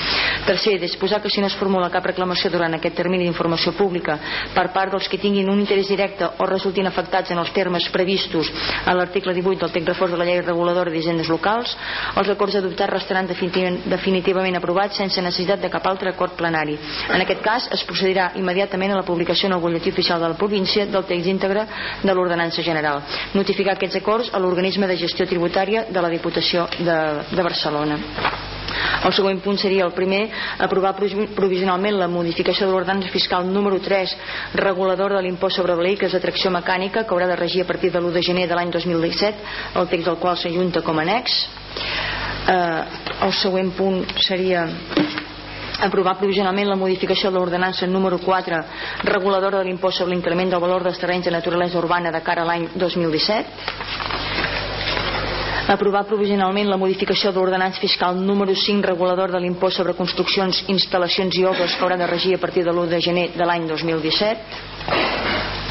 Tercer, 0.47 0.79
disposar 0.81 1.23
que 1.23 1.31
si 1.31 1.41
no 1.41 1.47
es 1.47 1.57
formula 1.57 1.91
cap 1.91 2.07
reclamació 2.07 2.51
durant 2.51 2.75
aquest 2.75 2.97
termini 2.97 3.25
d'informació 3.25 3.73
pública 3.73 4.19
per 4.55 4.69
part 4.73 4.93
dels 4.93 5.09
que 5.09 5.21
tinguin 5.21 5.49
un 5.51 5.61
interès 5.61 5.89
directe 5.89 6.27
o 6.39 6.47
resultin 6.47 6.87
afectats 6.87 7.31
en 7.31 7.39
els 7.39 7.53
termes 7.53 7.89
previstos 7.95 8.51
a 8.85 8.95
l'article 8.95 9.35
18 9.35 9.61
del 9.65 9.73
text 9.73 9.89
reforç 9.93 10.13
de 10.13 10.19
la 10.21 10.27
llei 10.29 10.41
reguladora 10.43 10.91
d'hisendes 10.91 11.29
locals, 11.29 11.77
els 12.17 12.31
acords 12.35 12.59
adoptats 12.59 12.93
restaran 12.93 13.29
definitivament 13.29 14.57
aprovats 14.59 14.99
sense 14.99 15.23
necessitat 15.23 15.61
de 15.63 15.71
cap 15.71 15.87
altre 15.87 16.11
acord 16.11 16.37
plenari. 16.39 16.77
En 17.13 17.21
aquest 17.23 17.43
cas, 17.45 17.69
es 17.75 17.85
procedirà 17.87 18.33
immediatament 18.39 18.93
a 18.93 19.01
la 19.01 19.07
publicació 19.07 19.49
en 19.49 19.57
el 19.57 19.63
butlletí 19.63 19.93
oficial 19.95 20.21
de 20.21 20.33
la 20.33 20.39
província 20.39 20.87
del 20.87 21.05
text 21.09 21.29
íntegre 21.31 21.67
de 22.03 22.15
l'ordenança 22.15 22.63
general. 22.63 23.03
Notificar 23.35 23.77
aquests 23.77 24.01
acords 24.03 24.31
a 24.33 24.43
l'organisme 24.43 24.87
de 24.87 24.97
gestió 24.97 25.27
tributària 25.27 25.87
de 25.89 26.03
la 26.03 26.13
Diputació 26.13 26.69
de, 26.79 26.99
de 27.31 27.43
Barcelona. 27.43 27.99
El 29.05 29.15
següent 29.15 29.41
punt 29.43 29.59
seria 29.61 29.87
el 29.87 29.95
primer, 29.97 30.27
aprovar 30.65 30.95
provisionalment 30.99 31.99
la 31.99 32.09
modificació 32.11 32.67
de 32.67 32.75
l'ordenança 32.75 33.13
fiscal 33.13 33.47
número 33.47 33.79
3 33.81 34.15
regulador 34.61 35.15
de 35.17 35.23
l'impost 35.25 35.61
sobre 35.61 35.77
vehicles 35.79 36.13
de 36.13 36.21
tracció 36.21 36.53
mecànica 36.55 37.05
que 37.05 37.15
haurà 37.15 37.29
de 37.31 37.39
regir 37.39 37.63
a 37.63 37.69
partir 37.69 37.93
de 37.93 38.03
l'1 38.03 38.13
de 38.17 38.23
gener 38.23 38.49
de 38.49 38.59
l'any 38.59 38.73
2017, 38.75 39.55
el 39.81 39.89
text 39.89 40.11
del 40.11 40.21
qual 40.23 40.37
s'ajunta 40.37 40.83
com 40.83 40.99
a 40.99 41.07
annex. 41.07 41.39
Eh, 42.49 42.83
el 43.27 43.33
següent 43.39 43.73
punt 43.77 44.05
seria 44.27 44.67
aprovar 45.81 46.19
provisionalment 46.19 46.69
la 46.69 46.77
modificació 46.77 47.31
de 47.31 47.39
l'ordenança 47.39 47.87
número 47.87 48.19
4 48.19 48.65
reguladora 49.05 49.59
de 49.59 49.65
l'impost 49.65 49.99
sobre 49.99 50.15
l'increment 50.15 50.51
del 50.51 50.61
valor 50.61 50.83
dels 50.83 50.99
terrenys 50.99 51.25
de 51.25 51.31
naturalesa 51.31 51.79
urbana 51.79 52.11
de 52.11 52.23
cara 52.23 52.43
a 52.43 52.47
l'any 52.47 52.69
2017 52.75 53.47
aprovar 55.69 56.07
provisionalment 56.09 56.69
la 56.69 56.77
modificació 56.81 57.31
de 57.31 57.39
l'ordenança 57.39 57.81
fiscal 57.81 58.17
número 58.17 58.55
5 58.55 58.87
regulador 58.87 59.31
de 59.31 59.41
l'impost 59.41 59.77
sobre 59.77 59.95
construccions, 59.95 60.65
instal·lacions 60.69 61.39
i 61.39 61.45
obres 61.45 61.77
que 61.77 61.85
haurà 61.85 61.97
de 62.01 62.07
regir 62.07 62.35
a 62.35 62.39
partir 62.41 62.65
de 62.65 62.73
l'1 62.73 62.87
de 62.89 63.01
gener 63.01 63.31
de 63.37 63.45
l'any 63.45 63.69
2017 63.69 65.68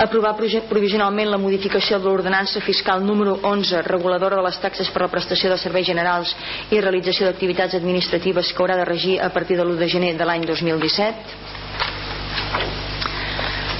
aprovar 0.00 0.32
provisionalment 0.68 1.28
la 1.28 1.36
modificació 1.38 1.98
de 2.00 2.08
l'ordenança 2.08 2.60
fiscal 2.64 3.02
número 3.04 3.36
11 3.44 3.82
reguladora 3.84 4.36
de 4.40 4.44
les 4.46 4.56
taxes 4.62 4.88
per 4.90 5.02
la 5.04 5.10
prestació 5.12 5.50
de 5.52 5.58
serveis 5.60 5.86
generals 5.86 6.32
i 6.72 6.80
realització 6.80 7.26
d'activitats 7.28 7.76
administratives 7.76 8.52
que 8.52 8.62
haurà 8.64 8.76
de 8.80 8.86
regir 8.88 9.18
a 9.20 9.28
partir 9.28 9.56
de 9.60 9.64
l'1 9.64 9.76
de 9.76 9.88
gener 9.88 10.14
de 10.16 10.24
l'any 10.24 10.46
2017 10.48 11.14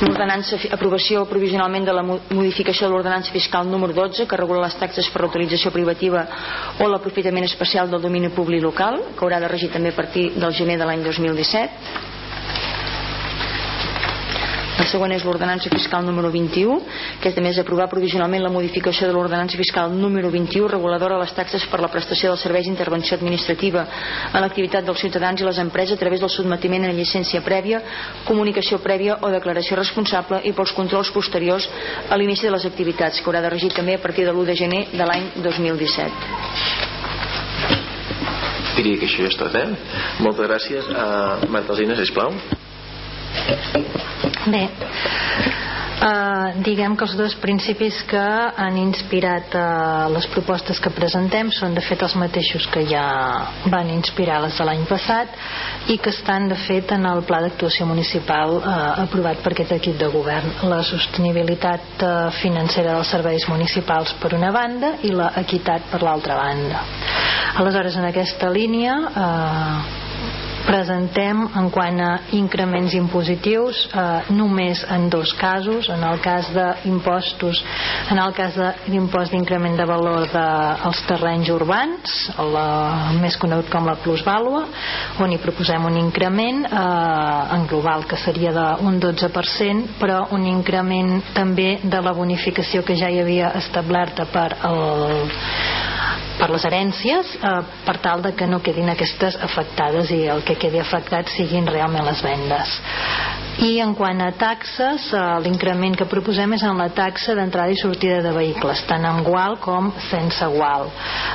l'ordenança 0.04 0.56
aprovació 0.76 1.24
provisionalment 1.28 1.84
de 1.88 1.92
la 1.96 2.02
modificació 2.04 2.86
de 2.86 2.92
l'ordenança 2.92 3.32
fiscal 3.32 3.64
número 3.68 3.92
12 3.96 4.26
que 4.28 4.36
regula 4.36 4.66
les 4.68 4.76
taxes 4.76 5.08
per 5.08 5.22
l'autorització 5.24 5.72
privativa 5.72 6.26
o 6.80 6.88
l'aprofitament 6.88 7.44
especial 7.48 7.88
del 7.88 8.00
domini 8.04 8.28
públic 8.28 8.62
local 8.62 9.00
que 9.16 9.24
haurà 9.24 9.40
de 9.40 9.48
regir 9.48 9.70
també 9.72 9.88
a 9.88 9.96
partir 9.96 10.32
del 10.36 10.52
gener 10.52 10.76
de 10.78 10.84
l'any 10.84 11.02
2017 11.02 12.19
el 14.80 14.88
següent 14.88 15.12
és 15.12 15.24
l'ordenança 15.26 15.68
fiscal 15.72 16.04
número 16.06 16.30
21, 16.32 16.80
que 17.20 17.28
és 17.28 17.34
de 17.36 17.42
més 17.44 17.58
aprovar 17.60 17.88
provisionalment 17.92 18.42
la 18.42 18.52
modificació 18.52 19.08
de 19.08 19.12
l'ordenança 19.12 19.58
fiscal 19.60 19.92
número 19.92 20.30
21, 20.32 20.68
reguladora 20.72 21.18
de 21.18 21.24
les 21.24 21.34
taxes 21.36 21.66
per 21.68 21.80
la 21.82 21.90
prestació 21.92 22.30
dels 22.30 22.44
serveis 22.46 22.66
d'intervenció 22.68 23.18
administrativa 23.18 23.84
en 24.32 24.40
l'activitat 24.40 24.86
dels 24.86 25.02
ciutadans 25.04 25.40
i 25.40 25.44
les 25.44 25.60
empreses 25.60 25.96
a 25.96 26.00
través 26.00 26.20
del 26.24 26.32
sotmetiment 26.32 26.88
a 26.88 26.94
llicència 26.96 27.42
prèvia, 27.44 27.82
comunicació 28.24 28.80
prèvia 28.80 29.18
o 29.20 29.32
declaració 29.32 29.76
responsable 29.76 30.40
i 30.48 30.54
pels 30.56 30.72
controls 30.72 31.12
posteriors 31.12 31.68
a 32.08 32.16
l'inici 32.16 32.48
de 32.48 32.54
les 32.56 32.64
activitats, 32.64 33.20
que 33.20 33.28
haurà 33.28 33.44
de 33.44 33.52
regir 33.52 33.72
també 33.76 33.98
a 33.98 34.02
partir 34.02 34.24
de 34.24 34.32
l'1 34.32 34.48
de 34.48 34.56
gener 34.64 34.82
de 34.94 35.04
l'any 35.04 35.28
2017 35.44 36.88
diria 38.80 38.96
que 38.96 39.04
això 39.10 39.20
ja 39.20 39.28
és 39.28 39.36
tot, 39.36 39.54
eh? 39.60 39.68
Moltes 40.24 40.46
gràcies. 40.48 40.88
Uh, 40.88 41.50
Marta 41.52 41.74
Alzina, 41.74 41.98
sisplau. 41.98 42.32
Bé, 44.46 44.68
Uh, 46.00 46.54
diguem 46.64 46.94
que 46.96 47.04
els 47.04 47.12
dos 47.12 47.34
principis 47.42 47.98
que 48.08 48.20
han 48.64 48.78
inspirat 48.80 49.52
uh, 49.52 50.06
les 50.08 50.24
propostes 50.32 50.78
que 50.80 50.88
presentem 50.96 51.50
són 51.52 51.76
de 51.76 51.82
fet 51.84 52.00
els 52.06 52.14
mateixos 52.16 52.64
que 52.72 52.86
ja 52.88 53.02
van 53.68 53.90
inspirar 53.92 54.38
les 54.40 54.56
de 54.56 54.64
l'any 54.64 54.86
passat 54.88 55.36
i 55.92 55.98
que 56.00 56.08
estan 56.14 56.48
de 56.48 56.56
fet 56.56 56.96
en 56.96 57.04
el 57.04 57.20
pla 57.28 57.42
d'actuació 57.44 57.84
municipal 57.90 58.56
uh, 58.62 58.72
aprovat 59.04 59.44
per 59.44 59.52
aquest 59.52 59.76
equip 59.76 60.00
de 60.00 60.08
govern. 60.08 60.56
La 60.72 60.80
sostenibilitat 60.88 62.00
uh, 62.00 62.14
financera 62.40 62.96
dels 62.96 63.12
serveis 63.12 63.44
municipals 63.52 64.16
per 64.24 64.32
una 64.40 64.54
banda 64.56 64.96
i 65.04 65.12
la 65.12 65.34
equitat 65.44 65.92
per 65.92 66.00
l'altra 66.00 66.40
banda. 66.40 66.80
Aleshores 67.60 68.00
en 68.00 68.08
aquesta 68.08 68.48
línia 68.48 68.96
uh, 69.04 70.00
presentem 70.70 71.42
en 71.58 71.68
quant 71.74 71.98
a 71.98 72.10
increments 72.38 72.94
impositius 72.94 73.82
eh, 73.90 74.30
només 74.36 74.84
en 74.94 75.08
dos 75.10 75.32
casos 75.38 75.88
en 75.90 76.04
el 76.06 76.20
cas 76.22 76.50
d'impostos 76.54 77.58
en 78.12 78.20
el 78.22 78.34
cas 78.36 78.54
d'impost 78.86 79.34
d'increment 79.34 79.76
de 79.80 79.86
valor 79.88 80.28
dels 80.30 81.00
de, 81.02 81.08
terrenys 81.10 81.50
urbans 81.50 82.14
el, 82.38 82.54
el 82.60 83.18
més 83.22 83.38
conegut 83.40 83.70
com 83.72 83.88
la 83.88 83.98
plusvàlua 84.04 84.62
on 85.24 85.34
hi 85.34 85.40
proposem 85.42 85.90
un 85.90 85.98
increment 85.98 86.62
eh, 86.70 87.56
en 87.56 87.66
global 87.70 88.06
que 88.06 88.20
seria 88.22 88.54
d'un 88.54 89.00
12% 89.02 89.98
però 89.98 90.22
un 90.36 90.46
increment 90.46 91.16
també 91.34 91.80
de 91.82 92.02
la 92.04 92.14
bonificació 92.14 92.84
que 92.86 92.98
ja 93.00 93.10
hi 93.10 93.18
havia 93.24 93.50
establerta 93.58 94.30
per 94.30 94.50
el 94.70 94.78
per 96.40 96.48
les 96.54 96.64
herències 96.64 97.34
eh, 97.36 97.52
per 97.84 97.96
tal 98.02 98.24
de 98.24 98.32
que 98.36 98.48
no 98.48 98.62
quedin 98.64 98.88
aquestes 98.92 99.36
afectades 99.44 100.10
i 100.14 100.22
el 100.32 100.42
que 100.46 100.56
quedi 100.60 100.80
afectat 100.80 101.30
siguin 101.36 101.68
realment 101.68 102.06
les 102.06 102.22
vendes. 102.24 102.78
I 103.60 103.74
en 103.84 103.90
quant 103.92 104.16
a 104.24 104.30
taxes 104.40 105.10
eh, 105.12 105.22
l'increment 105.44 105.92
que 105.98 106.06
proposem 106.08 106.54
és 106.56 106.62
en 106.64 106.78
la 106.80 106.86
taxa 106.96 107.34
d'entrada 107.36 107.74
i 107.74 107.76
sortida 107.76 108.22
de 108.24 108.30
vehicles 108.32 108.80
tant 108.88 109.04
amb 109.04 109.26
gual 109.26 109.58
com 109.60 109.90
sense 110.06 110.46
gual. 110.54 110.86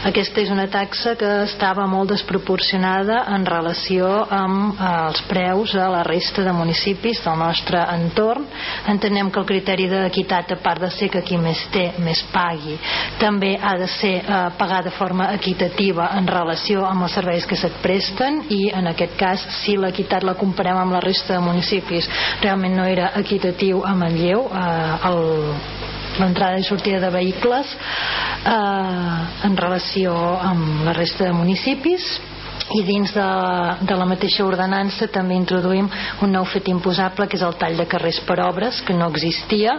Aquesta 0.10 0.42
és 0.42 0.50
una 0.50 0.66
taxa 0.74 1.14
que 1.20 1.30
estava 1.44 1.86
molt 1.86 2.10
desproporcionada 2.16 3.20
en 3.36 3.46
relació 3.46 4.10
amb 4.34 4.74
eh, 4.74 4.88
els 5.10 5.22
preus 5.30 5.76
a 5.78 5.86
la 5.94 6.02
resta 6.08 6.42
de 6.48 6.56
municipis 6.56 7.22
del 7.28 7.38
nostre 7.44 7.84
entorn. 7.94 8.48
Entenem 8.90 9.30
que 9.30 9.44
el 9.44 9.50
criteri 9.52 9.86
d'equitat 9.92 10.56
a 10.56 10.60
part 10.66 10.82
de 10.82 10.90
ser 10.98 11.12
que 11.14 11.22
qui 11.22 11.38
més 11.38 11.62
té 11.76 11.92
més 12.02 12.24
pagui 12.34 12.80
també 13.22 13.54
ha 13.62 13.76
de 13.78 13.92
ser 14.00 14.16
eh, 14.24 14.42
pagar 14.58 14.82
de 14.88 14.96
forma 14.98 15.30
equitativa 15.38 16.10
en 16.18 16.26
relació 16.26 16.88
amb 16.90 17.06
els 17.06 17.20
serveis 17.20 17.46
que 17.46 17.60
se't 17.60 17.78
presten 17.86 18.42
i 18.50 18.64
en 18.74 18.90
aquest 18.90 19.05
cas 19.18 19.46
si 19.62 19.78
l'equitat 19.78 20.24
la 20.24 20.36
comparem 20.40 20.78
amb 20.82 20.96
la 20.96 21.04
resta 21.04 21.36
de 21.36 21.44
municipis 21.46 22.10
realment 22.42 22.76
no 22.78 22.86
era 22.90 23.12
equitatiu 23.22 23.84
a 23.86 23.96
Manlleu 23.96 24.48
eh, 24.50 25.10
el, 25.10 25.22
l'entrada 26.20 26.60
i 26.60 26.68
sortida 26.68 27.00
de 27.04 27.12
vehicles 27.14 27.76
eh, 27.76 29.48
en 29.48 29.58
relació 29.58 30.16
amb 30.52 30.86
la 30.88 30.96
resta 30.98 31.30
de 31.30 31.36
municipis 31.36 32.16
i 32.74 32.82
dins 32.82 33.12
de, 33.14 33.26
de 33.86 33.96
la 33.98 34.08
mateixa 34.10 34.46
ordenança 34.46 35.08
també 35.14 35.36
introduïm 35.38 35.90
un 36.26 36.32
nou 36.34 36.46
fet 36.50 36.68
imposable 36.72 37.28
que 37.30 37.38
és 37.38 37.44
el 37.46 37.58
tall 37.62 37.78
de 37.78 37.86
carrers 37.90 38.18
per 38.26 38.40
obres 38.42 38.82
que 38.86 38.96
no 38.98 39.12
existia 39.14 39.76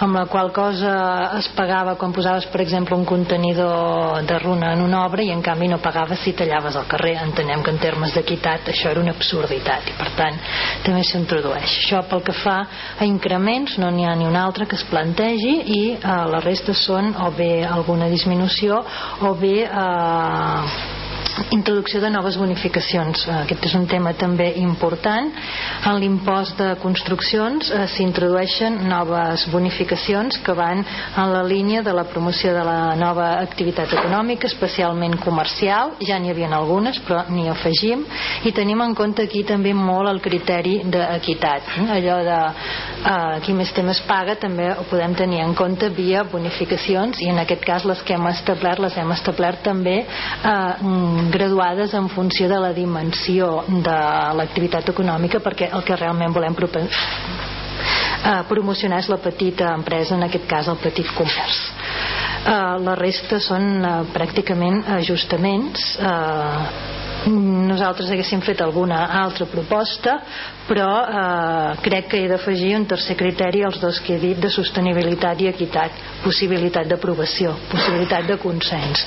amb 0.00 0.16
la 0.16 0.24
qual 0.30 0.52
cosa 0.56 0.94
es 1.38 1.50
pagava 1.56 1.94
quan 2.00 2.14
posaves 2.16 2.46
per 2.52 2.62
exemple 2.64 2.96
un 2.96 3.04
contenidor 3.04 4.22
de 4.28 4.38
runa 4.40 4.72
en 4.72 4.80
una 4.86 5.04
obra 5.04 5.22
i 5.22 5.32
en 5.34 5.42
canvi 5.44 5.68
no 5.68 5.80
pagaves 5.82 6.22
si 6.24 6.32
tallaves 6.32 6.76
el 6.76 6.88
carrer. 6.88 7.18
Entenem 7.22 7.62
que 7.62 7.74
en 7.74 7.80
termes 7.82 8.14
d'equitat 8.16 8.72
això 8.72 8.90
era 8.90 9.02
una 9.02 9.12
absurditat 9.12 9.92
i 9.92 9.96
per 9.98 10.08
tant 10.16 10.40
també 10.86 11.04
s'introdueix. 11.04 11.76
Això 11.84 12.02
pel 12.08 12.24
que 12.24 12.36
fa 12.40 12.58
a 12.98 13.08
increments 13.08 13.76
no 13.82 13.90
n'hi 13.92 14.08
ha 14.08 14.16
ni 14.16 14.26
un 14.28 14.38
altre 14.40 14.66
que 14.66 14.78
es 14.80 14.86
plantegi 14.88 15.54
i 15.76 15.82
eh, 15.94 16.18
la 16.32 16.40
resta 16.40 16.74
són 16.74 17.12
o 17.26 17.30
bé 17.36 17.52
alguna 17.66 18.08
disminució 18.12 18.80
o 19.20 19.34
bé 19.38 19.56
eh, 19.68 21.01
introducció 21.50 22.00
de 22.00 22.10
noves 22.10 22.36
bonificacions. 22.36 23.26
Eh, 23.26 23.36
aquest 23.44 23.66
és 23.68 23.74
un 23.78 23.86
tema 23.86 24.12
també 24.18 24.52
important. 24.60 25.30
En 25.88 25.98
l'impost 26.00 26.58
de 26.58 26.72
construccions 26.82 27.70
eh, 27.70 27.86
s'introdueixen 27.94 28.80
noves 28.88 29.46
bonificacions 29.52 30.38
que 30.44 30.54
van 30.56 30.82
en 30.82 31.32
la 31.32 31.42
línia 31.42 31.82
de 31.82 31.92
la 31.92 32.04
promoció 32.04 32.52
de 32.54 32.64
la 32.66 32.94
nova 32.96 33.38
activitat 33.40 33.92
econòmica 33.92 34.48
especialment 34.50 35.18
comercial. 35.22 35.96
Ja 36.00 36.18
n'hi 36.18 36.32
havia 36.32 36.50
algunes 36.52 37.00
però 37.06 37.24
n'hi 37.30 37.48
afegim. 37.48 38.04
I 38.44 38.52
tenim 38.52 38.82
en 38.82 38.94
compte 38.94 39.22
aquí 39.22 39.44
també 39.44 39.74
molt 39.74 40.10
el 40.10 40.20
criteri 40.20 40.80
d'equitat. 40.84 41.72
Eh? 41.78 41.90
allò 41.92 42.18
de 42.24 42.38
eh, 43.10 43.40
qui 43.44 43.54
més 43.56 43.72
té 43.74 43.82
més 43.84 44.00
paga 44.06 44.34
també 44.40 44.70
ho 44.72 44.84
podem 44.90 45.14
tenir 45.18 45.42
en 45.44 45.54
compte 45.58 45.88
via 45.94 46.24
bonificacions 46.24 47.20
i 47.22 47.30
en 47.30 47.40
aquest 47.42 47.64
cas 47.64 47.86
les 47.88 48.02
que 48.06 48.16
hem 48.16 48.26
establert 48.30 48.82
les 48.82 48.96
hem 48.98 49.12
establert 49.14 49.62
també 49.66 49.98
eh, 50.02 50.92
graduades 51.32 51.94
en 51.94 52.08
funció 52.08 52.48
de 52.48 52.58
la 52.60 52.72
dimensió 52.72 53.64
de 53.68 53.98
l'activitat 54.38 54.88
econòmica 54.92 55.40
perquè 55.44 55.70
el 55.72 55.84
que 55.84 55.96
realment 55.96 56.34
volem 56.34 56.54
eh, 56.56 58.42
promocionar 58.48 59.00
és 59.02 59.10
la 59.10 59.18
petita 59.18 59.72
empresa, 59.74 60.14
en 60.14 60.22
aquest 60.28 60.46
cas 60.48 60.68
el 60.68 60.80
petit 60.82 61.08
comerç. 61.16 61.60
Eh, 62.46 62.78
la 62.86 62.94
resta 62.98 63.40
són 63.40 63.84
eh, 63.84 63.94
pràcticament 64.14 64.84
ajustaments 64.98 65.96
eh, 66.00 67.00
nosaltres 67.30 68.10
haguéssim 68.10 68.40
fet 68.42 68.60
alguna 68.64 69.04
altra 69.22 69.46
proposta 69.46 70.16
però 70.68 70.90
eh, 71.02 71.80
crec 71.82 72.08
que 72.12 72.22
he 72.22 72.28
d'afegir 72.30 72.74
un 72.76 72.86
tercer 72.86 73.16
criteri 73.18 73.64
als 73.66 73.80
dos 73.80 74.00
que 74.00 74.16
he 74.16 74.20
dit 74.22 74.38
de 74.38 74.50
sostenibilitat 74.50 75.40
i 75.42 75.50
equitat. 75.50 75.98
Possibilitat 76.22 76.86
d'aprovació, 76.90 77.54
possibilitat 77.70 78.28
de 78.28 78.38
consens. 78.42 79.06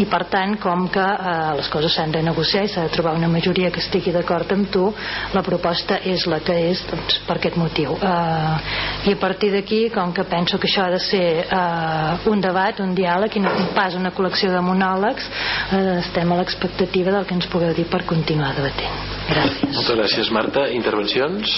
I 0.00 0.04
per 0.10 0.24
tant 0.30 0.56
com 0.60 0.88
que 0.92 1.04
eh, 1.04 1.52
les 1.60 1.70
coses 1.72 1.94
s'han 1.94 2.12
de 2.12 2.22
negociar 2.26 2.64
i 2.66 2.72
s'ha 2.72 2.86
de 2.88 2.94
trobar 2.94 3.14
una 3.16 3.30
majoria 3.32 3.70
que 3.72 3.80
estigui 3.80 4.12
d'acord 4.14 4.50
amb 4.52 4.70
tu 4.72 4.88
la 5.34 5.42
proposta 5.46 6.00
és 6.04 6.26
la 6.30 6.40
que 6.44 6.56
és 6.70 6.82
doncs, 6.90 7.20
per 7.26 7.38
aquest 7.38 7.56
motiu. 7.60 7.96
Eh, 7.96 9.08
i 9.08 9.14
a 9.14 9.20
partir 9.20 9.52
d'aquí 9.54 9.88
com 9.94 10.12
que 10.12 10.26
penso 10.28 10.58
que 10.58 10.68
això 10.68 10.86
ha 10.86 10.92
de 10.94 11.00
ser 11.00 11.24
eh, 11.44 12.28
un 12.30 12.44
debat, 12.44 12.80
un 12.84 12.94
diàleg 12.96 13.38
i 13.38 13.44
no 13.44 13.54
pas 13.74 13.96
una 13.96 14.12
col·lecció 14.14 14.52
de 14.52 14.60
monòlegs 14.64 15.30
eh, 15.72 15.98
estem 16.02 16.32
a 16.32 16.40
l'expectativa 16.42 17.14
del 17.14 17.26
que 17.28 17.38
ens 17.38 17.48
pugueu 17.50 17.74
dir 17.76 17.86
per 17.90 18.04
continuar 18.08 18.54
debatent. 18.56 19.14
Gràcies. 19.24 19.72
Moltes 19.72 19.96
gràcies 19.96 20.30
Marta 20.34 20.66
intervencions? 20.74 21.54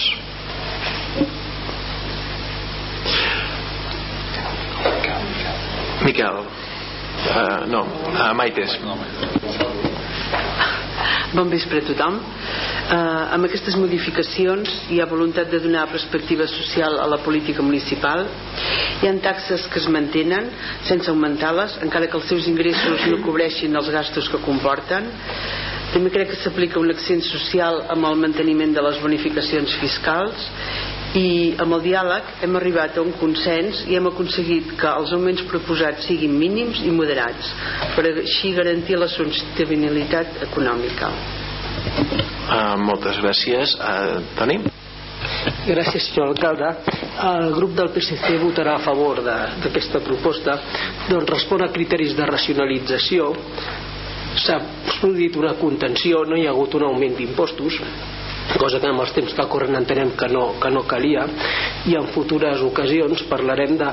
Miquel 6.06 6.42
uh, 6.44 7.64
no, 7.66 7.82
uh, 8.12 8.32
Maites 8.36 8.76
Bon 11.36 11.48
vespre 11.50 11.82
a 11.82 11.84
tothom. 11.84 12.20
Uh, 12.86 13.34
amb 13.34 13.44
aquestes 13.48 13.74
modificacions 13.76 14.70
hi 14.94 15.00
ha 15.02 15.08
voluntat 15.10 15.50
de 15.50 15.58
donar 15.64 15.88
perspectiva 15.90 16.46
social 16.48 17.00
a 17.02 17.08
la 17.10 17.18
política 17.24 17.64
municipal. 17.66 18.22
Hi 19.02 19.10
ha 19.10 19.14
taxes 19.24 19.66
que 19.72 19.82
es 19.82 19.88
mantenen 19.92 20.48
sense 20.86 21.10
augmentar-les, 21.12 21.80
encara 21.84 22.06
que 22.06 22.16
els 22.16 22.30
seus 22.30 22.46
ingressos 22.48 23.08
no 23.10 23.18
cobreixin 23.26 23.74
els 23.76 23.90
gastos 23.92 24.30
que 24.32 24.40
comporten. 24.46 25.10
També 25.96 26.10
crec 26.12 26.28
que 26.28 26.36
s'aplica 26.36 26.76
un 26.76 26.92
accent 26.92 27.22
social 27.24 27.78
amb 27.94 28.04
el 28.04 28.18
manteniment 28.20 28.74
de 28.76 28.82
les 28.84 28.98
bonificacions 29.00 29.78
fiscals 29.80 30.42
i 31.16 31.54
amb 31.64 31.72
el 31.72 31.86
diàleg 31.86 32.42
hem 32.44 32.58
arribat 32.60 32.98
a 32.98 33.04
un 33.06 33.14
consens 33.16 33.80
i 33.88 33.96
hem 33.96 34.10
aconseguit 34.10 34.74
que 34.76 34.90
els 34.90 35.14
augments 35.16 35.46
proposats 35.48 36.04
siguin 36.10 36.34
mínims 36.36 36.82
i 36.84 36.92
moderats 36.92 37.48
per 37.94 38.04
així 38.10 38.52
garantir 38.58 39.00
la 39.00 39.08
sostenibilitat 39.08 40.44
econòmica. 40.50 41.08
Uh, 42.44 42.76
moltes 42.84 43.16
gràcies. 43.24 43.72
Uh, 43.80 44.20
Toni? 44.36 44.60
Gràcies, 45.64 46.10
senyor 46.10 46.34
alcalde. 46.34 46.74
El 47.32 47.54
grup 47.56 47.72
del 47.80 47.88
PSC 47.96 48.36
votarà 48.44 48.76
a 48.76 48.84
favor 48.84 49.24
d'aquesta 49.24 50.04
proposta. 50.04 50.60
Doncs 51.08 51.32
respon 51.38 51.64
a 51.64 51.72
criteris 51.72 52.12
de 52.20 52.28
racionalització. 52.36 53.32
S'ha 54.36 54.58
produït 55.00 55.36
una 55.40 55.54
contenció, 55.60 56.24
no 56.28 56.36
hi 56.36 56.46
ha 56.46 56.52
hagut 56.52 56.74
un 56.76 56.84
augment 56.90 57.16
d'impostos, 57.16 57.80
cosa 58.60 58.78
que 58.80 58.86
en 58.88 59.00
els 59.02 59.12
temps 59.16 59.34
que 59.34 59.46
corren 59.50 59.74
entenem 59.78 60.12
que 60.18 60.28
no, 60.30 60.44
que 60.60 60.70
no 60.70 60.84
calia 60.86 61.24
i 61.90 61.96
en 61.98 62.06
futures 62.14 62.60
ocasions 62.62 63.24
parlarem 63.30 63.76
de 63.80 63.88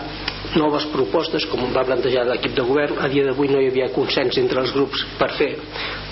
noves 0.60 0.86
propostes 0.93 1.47
com 1.49 1.63
va 1.73 1.86
plantejar 1.88 2.25
l'equip 2.27 2.53
de 2.58 2.65
govern. 2.67 2.99
A 3.01 3.10
dia 3.10 3.25
d'avui 3.25 3.49
no 3.49 3.62
hi 3.62 3.71
havia 3.71 3.89
consens 3.95 4.38
entre 4.41 4.62
els 4.62 4.73
grups 4.75 5.06
per 5.17 5.32
fer 5.39 5.51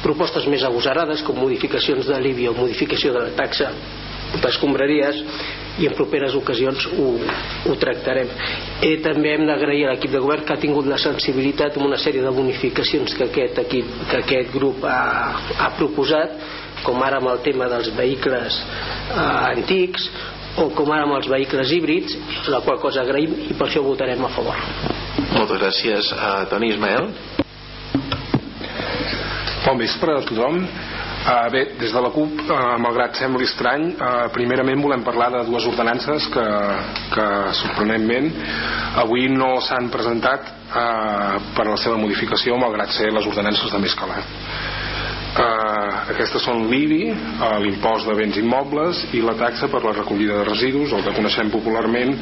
propostes 0.02 0.48
més 0.50 0.63
agosarades 0.65 1.22
com 1.28 1.38
modificacions 1.38 2.08
de 2.10 2.20
l'IBI 2.24 2.50
o 2.50 2.58
modificació 2.58 3.13
de 3.13 3.28
la 3.28 3.36
taxa 3.38 3.70
d'escombraries 4.41 5.22
i 5.79 5.88
en 5.88 5.95
properes 5.95 6.36
ocasions 6.36 6.88
ho, 6.97 7.07
ho 7.69 7.75
tractarem. 7.79 8.31
Eh, 8.84 8.97
també 9.03 9.36
hem 9.36 9.45
d'agrair 9.47 9.86
a 9.88 9.93
l'equip 9.93 10.12
de 10.15 10.21
govern 10.23 10.43
que 10.47 10.55
ha 10.55 10.62
tingut 10.62 10.89
la 10.89 10.99
sensibilitat 11.01 11.77
amb 11.77 11.88
una 11.88 11.99
sèrie 12.01 12.23
de 12.25 12.34
bonificacions 12.36 13.15
que 13.15 13.29
aquest, 13.29 13.62
equip, 13.63 13.95
que 14.12 14.19
aquest 14.23 14.51
grup 14.55 14.84
ha, 14.84 14.99
ha 15.57 15.71
proposat 15.79 16.36
com 16.84 17.01
ara 17.05 17.21
amb 17.21 17.31
el 17.31 17.41
tema 17.45 17.69
dels 17.71 17.91
vehicles 17.95 18.60
eh, 18.60 19.25
antics 19.55 20.10
o 20.60 20.67
com 20.75 20.91
ara 20.91 21.05
amb 21.07 21.15
els 21.19 21.29
vehicles 21.31 21.71
híbrids 21.71 22.17
la 22.51 22.60
qual 22.65 22.81
cosa 22.84 23.05
agraïm 23.05 23.38
i 23.47 23.55
per 23.55 23.69
això 23.69 23.84
votarem 23.86 24.25
a 24.25 24.31
favor. 24.36 24.57
Moltes 25.31 25.62
gràcies 25.62 26.12
a 26.17 26.31
Toni 26.51 26.73
Ismael. 26.73 27.12
Bon 29.62 29.77
vespre 29.79 30.17
a 30.17 30.23
tothom 30.25 30.65
Uh, 31.21 31.49
bé, 31.53 31.62
des 31.77 31.91
de 31.93 32.01
la 32.01 32.10
CUP, 32.10 32.39
uh, 32.49 32.77
malgrat 32.81 33.13
sembli 33.19 33.45
estrany, 33.45 33.91
uh, 33.93 34.23
primerament 34.34 34.81
volem 34.81 35.03
parlar 35.05 35.27
de 35.36 35.43
dues 35.45 35.67
ordenances 35.69 36.25
que, 36.34 36.45
que 37.13 37.25
sorprenentment 37.60 38.31
avui 39.03 39.27
no 39.29 39.51
s'han 39.62 39.91
presentat 39.93 40.49
uh, 40.49 41.38
per 41.53 41.67
a 41.67 41.75
la 41.75 41.77
seva 41.77 41.99
modificació, 42.01 42.57
malgrat 42.57 42.95
ser 42.97 43.12
les 43.13 43.29
ordenances 43.29 43.69
de 43.69 43.84
més 43.84 43.93
calat. 43.99 44.34
Uh, 45.31 46.10
aquestes 46.15 46.41
són 46.41 46.65
l'IBI, 46.73 47.13
uh, 47.13 47.53
l'impost 47.62 48.10
de 48.10 48.17
béns 48.17 48.41
immobles 48.41 49.05
i 49.13 49.21
la 49.21 49.38
taxa 49.38 49.69
per 49.69 49.86
la 49.86 49.93
recollida 50.01 50.41
de 50.41 50.49
residus, 50.49 50.89
el 50.89 51.05
que 51.05 51.13
coneixem 51.21 51.53
popularment 51.53 52.17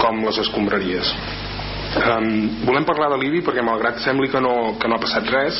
com 0.00 0.24
les 0.24 0.40
escombraries. 0.46 1.12
Um, 1.90 2.62
volem 2.62 2.84
parlar 2.86 3.08
de 3.10 3.16
l'IBI 3.18 3.40
perquè 3.42 3.64
malgrat 3.66 3.98
sembli 4.04 4.28
que 4.30 4.38
no, 4.38 4.76
que 4.78 4.86
no 4.86 4.94
ha 4.94 5.02
passat 5.02 5.26
res 5.32 5.56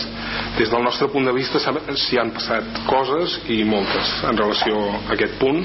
des 0.60 0.70
del 0.70 0.84
nostre 0.86 1.08
punt 1.10 1.26
de 1.26 1.32
vista 1.34 1.58
s'hi 1.58 2.20
han 2.22 2.30
passat 2.36 2.84
coses 2.86 3.34
i 3.50 3.64
moltes 3.66 4.12
en 4.28 4.38
relació 4.38 4.78
a 4.92 5.16
aquest 5.16 5.34
punt. 5.40 5.58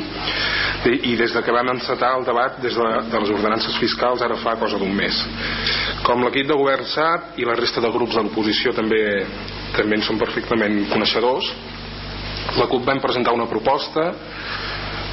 I 0.85 1.13
des 1.17 1.33
de 1.33 1.43
que 1.45 1.53
vam 1.53 1.69
encetar 1.75 2.15
el 2.17 2.25
debat 2.25 2.57
des 2.63 2.73
de, 2.73 2.89
de 3.11 3.21
les 3.21 3.35
ordenances 3.37 3.77
fiscals 3.77 4.25
ara 4.25 4.39
fa 4.41 4.55
cosa 4.57 4.81
d'un 4.81 4.93
mes. 4.93 5.21
Com 6.05 6.25
l'equip 6.25 6.49
de 6.49 6.57
govern 6.57 6.89
sap 6.89 7.37
i 7.37 7.45
la 7.45 7.57
resta 7.61 7.81
de 7.81 7.93
grups 7.93 8.17
de 8.17 8.25
l'oposició 8.25 8.73
també, 8.73 9.03
també 9.77 10.01
en 10.01 10.05
són 10.09 10.21
perfectament 10.21 10.81
coneixedors 10.89 11.53
la 12.55 12.67
CUP 12.69 12.85
vam 12.85 13.01
presentar 13.01 13.33
una 13.33 13.47
proposta 13.49 14.11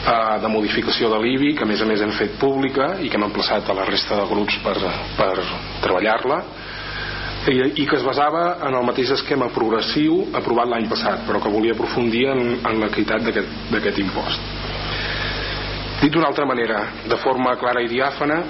eh, 0.07 0.41
de 0.43 0.51
modificació 0.51 1.11
de 1.13 1.21
l'IBI 1.23 1.55
que 1.57 1.65
a 1.67 1.69
més 1.69 1.83
a 1.83 1.89
més 1.89 2.03
hem 2.03 2.13
fet 2.19 2.39
pública 2.41 2.97
i 3.01 3.11
que 3.11 3.19
hem 3.19 3.29
emplaçat 3.29 3.69
a 3.69 3.77
la 3.77 3.87
resta 3.89 4.19
de 4.19 4.29
grups 4.31 4.59
per, 4.65 4.77
per 5.19 5.33
treballar-la 5.85 6.41
i, 7.51 7.59
i 7.83 7.87
que 7.87 7.97
es 7.99 8.07
basava 8.07 8.59
en 8.69 8.77
el 8.79 8.87
mateix 8.87 9.15
esquema 9.17 9.51
progressiu 9.55 10.29
aprovat 10.39 10.71
l'any 10.71 10.89
passat 10.91 11.25
però 11.29 11.43
que 11.43 11.53
volia 11.53 11.77
aprofundir 11.77 12.29
en, 12.35 12.43
en 12.63 12.83
l'equitat 12.83 13.25
d'aquest 13.27 14.03
impost. 14.03 14.51
Dit 16.03 16.11
d'una 16.11 16.29
altra 16.31 16.47
manera 16.47 16.83
de 17.07 17.19
forma 17.23 17.55
clara 17.61 17.83
i 17.83 17.91
diàfana 17.91 18.43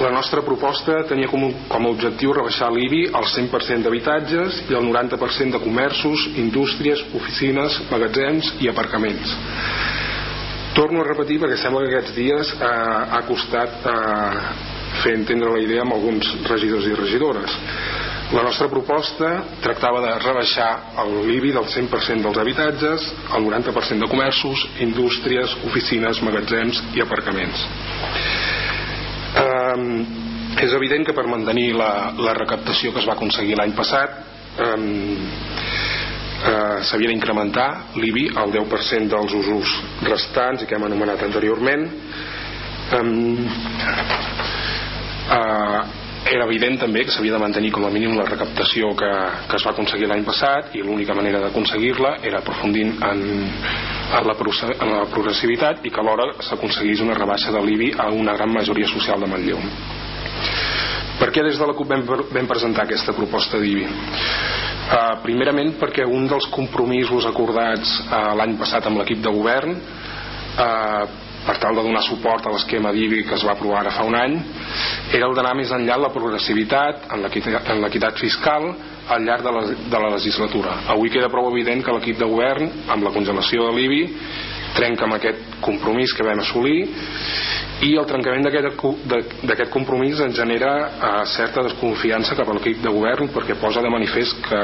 la 0.00 0.08
nostra 0.08 0.40
proposta 0.40 1.02
tenia 1.04 1.28
com, 1.28 1.42
com 1.68 1.86
a 1.86 1.90
objectiu 1.92 2.32
rebaixar 2.32 2.70
l'IBI 2.72 3.02
al 3.12 3.26
100% 3.28 3.84
d'habitatges 3.84 4.62
i 4.70 4.78
al 4.78 4.86
90% 4.86 5.58
de 5.58 5.60
comerços, 5.60 6.24
indústries, 6.40 7.02
oficines, 7.18 7.82
magatzems 7.90 8.54
i 8.64 8.70
aparcaments 8.72 9.36
torno 10.74 11.00
a 11.00 11.06
repetir 11.06 11.38
perquè 11.42 11.56
sembla 11.60 11.84
que 11.84 11.92
aquests 11.92 12.14
dies 12.16 12.50
eh, 12.58 12.66
ha 12.66 13.22
costat 13.28 13.86
eh, 13.86 14.40
fer 15.02 15.14
entendre 15.18 15.52
la 15.54 15.62
idea 15.62 15.84
amb 15.84 15.94
alguns 15.96 16.28
regidors 16.50 16.88
i 16.90 16.96
regidores. 16.98 17.54
La 18.34 18.42
nostra 18.42 18.66
proposta 18.72 19.30
tractava 19.62 20.00
de 20.02 20.12
rebaixar 20.24 20.68
l'IBI 21.28 21.52
del 21.54 21.68
100% 21.70 22.24
dels 22.24 22.40
habitatges 22.40 23.06
al 23.36 23.44
90% 23.46 24.00
de 24.00 24.10
comerços, 24.10 24.64
indústries, 24.82 25.54
oficines, 25.68 26.22
magatzems 26.24 26.82
i 26.96 27.04
aparcaments. 27.04 27.66
Eh, 29.44 29.78
és 30.64 30.74
evident 30.74 31.06
que 31.06 31.14
per 31.14 31.26
mantenir 31.30 31.72
la, 31.78 32.14
la 32.18 32.34
recaptació 32.38 32.92
que 32.94 33.02
es 33.02 33.08
va 33.08 33.16
aconseguir 33.18 33.58
l'any 33.58 33.74
passat 33.78 34.18
eh, 34.58 34.76
eh, 36.44 36.84
s'havia 36.84 37.10
d'incrementar 37.10 37.68
l'IBI 37.96 38.28
al 38.40 38.52
10% 38.52 39.10
dels 39.10 39.34
usos 39.40 39.74
restants 40.04 40.62
i 40.62 40.68
que 40.68 40.76
hem 40.76 40.86
anomenat 40.86 41.22
anteriorment. 41.26 41.88
Um, 42.94 43.48
eh, 45.32 45.82
era 46.24 46.44
evident 46.46 46.78
també 46.80 47.02
que 47.04 47.12
s'havia 47.12 47.34
de 47.34 47.40
mantenir 47.40 47.70
com 47.72 47.84
a 47.84 47.90
mínim 47.92 48.14
la 48.16 48.24
recaptació 48.28 48.94
que, 48.96 49.10
que 49.48 49.58
es 49.58 49.66
va 49.66 49.74
aconseguir 49.74 50.08
l'any 50.08 50.24
passat 50.24 50.72
i 50.76 50.80
l'única 50.84 51.16
manera 51.16 51.42
d'aconseguir-la 51.42 52.14
era 52.22 52.40
aprofundint 52.40 52.94
en, 53.10 53.20
en, 53.44 54.30
la, 54.30 54.36
en 54.78 54.94
la 54.94 55.02
progressivitat 55.12 55.84
i 55.84 55.92
que 55.92 56.00
alhora 56.00 56.30
s'aconseguís 56.48 57.04
una 57.04 57.18
rebaixa 57.18 57.52
de 57.52 57.60
l'IBI 57.60 57.92
a 57.98 58.08
una 58.08 58.38
gran 58.38 58.56
majoria 58.56 58.88
social 58.88 59.20
de 59.20 59.28
Manlleu 59.28 59.60
per 61.18 61.30
què 61.32 61.44
des 61.46 61.58
de 61.58 61.66
la 61.66 61.74
CUP 61.76 61.90
vam, 61.90 62.02
vam 62.06 62.48
presentar 62.50 62.84
aquesta 62.84 63.14
proposta 63.16 63.60
d'IBI? 63.62 63.86
Uh, 64.84 65.14
primerament 65.24 65.76
perquè 65.80 66.04
un 66.04 66.26
dels 66.28 66.44
compromisos 66.52 67.24
acordats 67.24 67.94
uh, 68.04 68.34
l'any 68.36 68.58
passat 68.60 68.84
amb 68.90 69.00
l'equip 69.00 69.22
de 69.24 69.32
govern 69.32 69.78
uh, 69.78 71.04
per 71.44 71.54
tal 71.60 71.76
de 71.76 71.84
donar 71.86 72.02
suport 72.04 72.44
a 72.44 72.52
l'esquema 72.52 72.92
d'IBI 72.92 73.22
que 73.28 73.36
es 73.36 73.44
va 73.48 73.54
aprovar 73.54 73.80
ara 73.80 73.94
fa 73.96 74.04
un 74.04 74.16
any 74.16 74.36
era 75.12 75.24
el 75.24 75.36
d'anar 75.36 75.54
més 75.56 75.72
enllà 75.72 75.96
en 75.96 76.04
la 76.04 76.12
progressivitat 76.12 77.08
en 77.16 77.24
l'equitat 77.84 78.20
fiscal 78.20 78.68
al 79.14 79.24
llarg 79.24 79.44
de 79.44 79.52
la, 79.56 79.62
de 79.72 80.02
la 80.04 80.12
legislatura 80.16 80.78
avui 80.92 81.12
queda 81.12 81.32
prou 81.32 81.48
evident 81.52 81.84
que 81.84 81.96
l'equip 81.96 82.20
de 82.20 82.28
govern 82.28 82.68
amb 82.88 83.08
la 83.08 83.12
congelació 83.16 83.70
de 83.70 83.78
l'IBI 83.78 84.02
trenca 84.74 85.06
amb 85.06 85.16
aquest 85.16 85.58
compromís 85.64 86.12
que 86.14 86.26
vam 86.26 86.42
assolir 86.42 86.78
i 87.84 87.94
el 87.98 88.06
trencament 88.06 88.46
d'aquest 88.46 89.70
compromís 89.72 90.20
ens 90.22 90.36
genera 90.36 90.72
eh, 90.86 91.12
certa 91.34 91.64
desconfiança 91.66 92.36
cap 92.38 92.48
a 92.48 92.56
l'equip 92.56 92.82
de 92.84 92.92
govern 92.94 93.30
perquè 93.34 93.58
posa 93.60 93.82
de 93.82 93.90
manifest 93.92 94.38
que, 94.46 94.60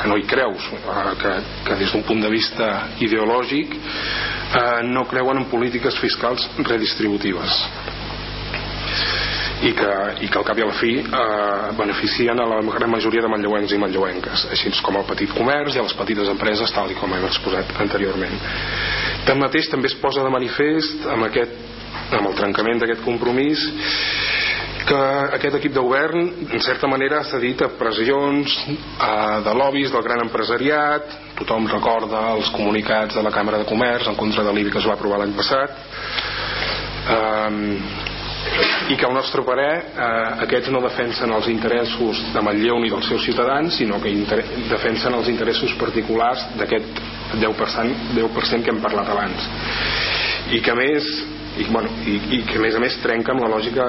que 0.00 0.10
no 0.10 0.18
hi 0.18 0.26
creus 0.28 0.70
eh, 0.78 1.10
que, 1.20 1.34
que 1.68 1.78
des 1.82 1.92
d'un 1.92 2.06
punt 2.08 2.24
de 2.24 2.32
vista 2.32 2.70
ideològic 3.04 3.76
eh, 3.76 4.82
no 4.88 5.04
creuen 5.10 5.42
en 5.42 5.50
polítiques 5.52 5.98
fiscals 6.00 6.48
redistributives. 6.62 7.60
I 9.64 9.70
que, 9.72 9.92
i 10.20 10.28
que 10.28 10.36
al 10.36 10.44
cap 10.44 10.58
i 10.58 10.64
a 10.64 10.66
la 10.68 10.74
fi 10.76 10.96
eh, 11.00 11.74
beneficien 11.78 12.40
a 12.40 12.46
la 12.48 12.58
gran 12.74 12.90
majoria 12.90 13.22
de 13.24 13.30
manlleuencs 13.32 13.72
i 13.72 13.80
manlleuenques 13.80 14.48
així 14.52 14.72
com 14.84 14.98
al 14.98 15.06
petit 15.08 15.30
comerç 15.36 15.76
i 15.76 15.80
a 15.80 15.86
les 15.86 15.94
petites 15.96 16.28
empreses 16.32 16.74
tal 16.74 16.90
i 16.92 16.98
com 16.98 17.14
hem 17.14 17.24
exposat 17.30 17.72
anteriorment 17.80 18.36
tanmateix 19.28 19.70
també 19.72 19.90
es 19.90 19.98
posa 20.00 20.24
de 20.24 20.32
manifest 20.32 21.06
amb, 21.10 21.26
aquest, 21.28 21.54
amb 22.10 22.30
el 22.30 22.36
trencament 22.38 22.82
d'aquest 22.82 23.04
compromís 23.04 23.64
que 24.84 25.00
aquest 25.38 25.56
equip 25.56 25.72
de 25.72 25.80
govern 25.80 26.26
en 26.44 26.60
certa 26.60 26.88
manera 26.90 27.22
s'ha 27.24 27.40
dit 27.40 27.60
a 27.64 27.70
pressions 27.78 28.56
eh, 28.68 29.38
de 29.46 29.54
lobbies 29.56 29.92
del 29.92 30.04
gran 30.04 30.24
empresariat. 30.26 31.14
Tothom 31.38 31.68
recorda 31.70 32.26
els 32.34 32.50
comunicats 32.52 33.16
de 33.16 33.22
la 33.24 33.32
Càmera 33.32 33.62
de 33.62 33.68
Comerç 33.68 34.10
en 34.10 34.18
contra 34.20 34.44
de 34.44 34.52
l'IBI 34.52 34.74
que 34.74 34.82
es 34.82 34.88
va 34.88 34.98
aprovar 34.98 35.22
l'any 35.22 35.32
passat. 35.38 35.78
Eh, 37.14 38.12
i 38.88 38.96
que 38.96 39.06
al 39.06 39.14
nostre 39.16 39.42
parer 39.46 39.70
eh, 39.74 40.08
aquests 40.44 40.70
no 40.74 40.82
defensen 40.84 41.32
els 41.34 41.48
interessos 41.50 42.20
de 42.34 42.42
Manlleu 42.44 42.78
ni 42.82 42.90
dels 42.92 43.08
seus 43.08 43.24
ciutadans 43.26 43.78
sinó 43.80 44.00
que 44.02 44.12
defensen 44.70 45.14
els 45.18 45.30
interessos 45.32 45.74
particulars 45.80 46.44
d'aquest 46.58 47.00
10%, 47.40 48.12
10 48.18 48.64
que 48.64 48.74
hem 48.74 48.82
parlat 48.82 49.10
abans. 49.10 49.48
I 50.54 50.60
que 50.62 50.74
més 50.76 51.08
i, 51.58 51.64
bueno, 51.70 51.90
i, 52.06 52.18
i 52.38 52.42
que 52.46 52.58
a 52.58 52.62
més 52.62 52.76
a 52.76 52.82
més 52.82 52.98
trenca 53.02 53.32
amb 53.32 53.44
la 53.44 53.50
lògica 53.52 53.84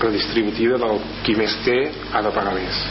redistributiva 0.00 0.78
del 0.78 1.00
qui 1.26 1.34
més 1.38 1.56
té 1.66 1.78
ha 2.12 2.22
de 2.22 2.32
pagar 2.34 2.54
més. 2.54 2.84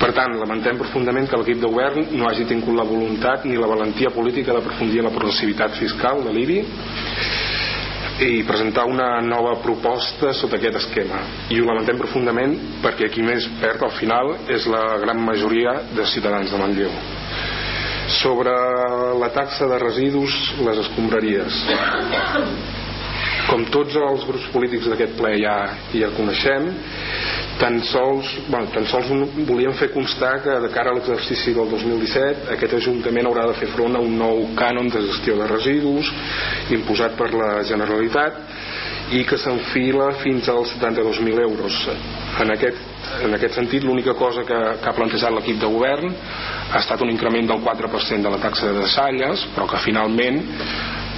Per 0.00 0.10
tant, 0.12 0.34
lamentem 0.36 0.78
profundament 0.80 1.28
que 1.30 1.38
l'equip 1.38 1.60
de 1.62 1.70
govern 1.70 2.08
no 2.18 2.26
hagi 2.28 2.46
tingut 2.50 2.74
la 2.76 2.86
voluntat 2.86 3.46
ni 3.46 3.56
la 3.56 3.70
valentia 3.70 4.10
política 4.10 4.52
d'aprofundir 4.52 5.04
la 5.06 5.14
progressivitat 5.14 5.78
fiscal 5.78 6.24
de 6.26 6.34
l'IBI 6.34 6.58
i 8.22 8.44
presentar 8.46 8.84
una 8.86 9.20
nova 9.20 9.56
proposta 9.62 10.32
sota 10.32 10.58
aquest 10.58 10.78
esquema. 10.84 11.22
I 11.50 11.58
ho 11.60 11.66
lamentem 11.66 11.98
profundament 11.98 12.54
perquè 12.84 13.10
qui 13.10 13.24
més 13.26 13.48
perd 13.62 13.82
al 13.82 13.94
final 13.98 14.34
és 14.54 14.68
la 14.70 14.84
gran 15.02 15.18
majoria 15.24 15.80
de 15.96 16.06
ciutadans 16.06 16.52
de 16.52 16.60
Manlleu. 16.60 16.94
Sobre 18.20 18.52
la 19.18 19.30
taxa 19.34 19.66
de 19.66 19.78
residus 19.82 20.36
les 20.62 20.78
escombraries 20.84 21.62
com 23.48 23.64
tots 23.72 23.96
els 24.00 24.24
grups 24.28 24.46
polítics 24.54 24.88
d'aquest 24.90 25.16
ple 25.18 25.34
ja, 25.42 25.56
ja 25.92 26.10
coneixem 26.16 26.70
tan 27.60 27.78
sols, 27.86 28.30
bueno, 28.48 28.70
tan 28.74 28.86
sols 28.90 29.10
volíem 29.46 29.74
fer 29.78 29.90
constar 29.94 30.38
que 30.42 30.56
de 30.64 30.70
cara 30.74 30.90
a 30.90 30.96
l'exercici 30.96 31.54
del 31.54 31.70
2017 31.70 32.50
aquest 32.56 32.78
Ajuntament 32.80 33.28
haurà 33.30 33.46
de 33.50 33.58
fer 33.60 33.68
front 33.74 33.94
a 33.94 34.02
un 34.02 34.16
nou 34.18 34.42
cànon 34.58 34.90
de 34.90 35.04
gestió 35.06 35.36
de 35.38 35.50
residus 35.50 36.10
imposat 36.74 37.14
per 37.20 37.30
la 37.34 37.52
Generalitat 37.68 38.40
i 39.14 39.22
que 39.28 39.38
s'enfila 39.38 40.14
fins 40.22 40.48
als 40.48 40.72
72.000 40.80 41.44
euros. 41.44 41.76
En 42.40 42.50
aquest, 42.54 42.93
en 43.22 43.34
aquest 43.36 43.54
sentit 43.58 43.84
l'única 43.84 44.14
cosa 44.18 44.44
que, 44.48 44.58
que 44.80 44.88
ha 44.88 44.96
plantejat 44.96 45.32
l'equip 45.34 45.60
de 45.62 45.70
govern 45.70 46.10
ha 46.72 46.80
estat 46.80 47.02
un 47.04 47.12
increment 47.12 47.46
del 47.50 47.62
4% 47.62 48.22
de 48.22 48.32
la 48.32 48.40
taxa 48.42 48.72
de 48.74 48.86
salles 48.90 49.46
però 49.54 49.68
que 49.70 49.82
finalment 49.84 50.42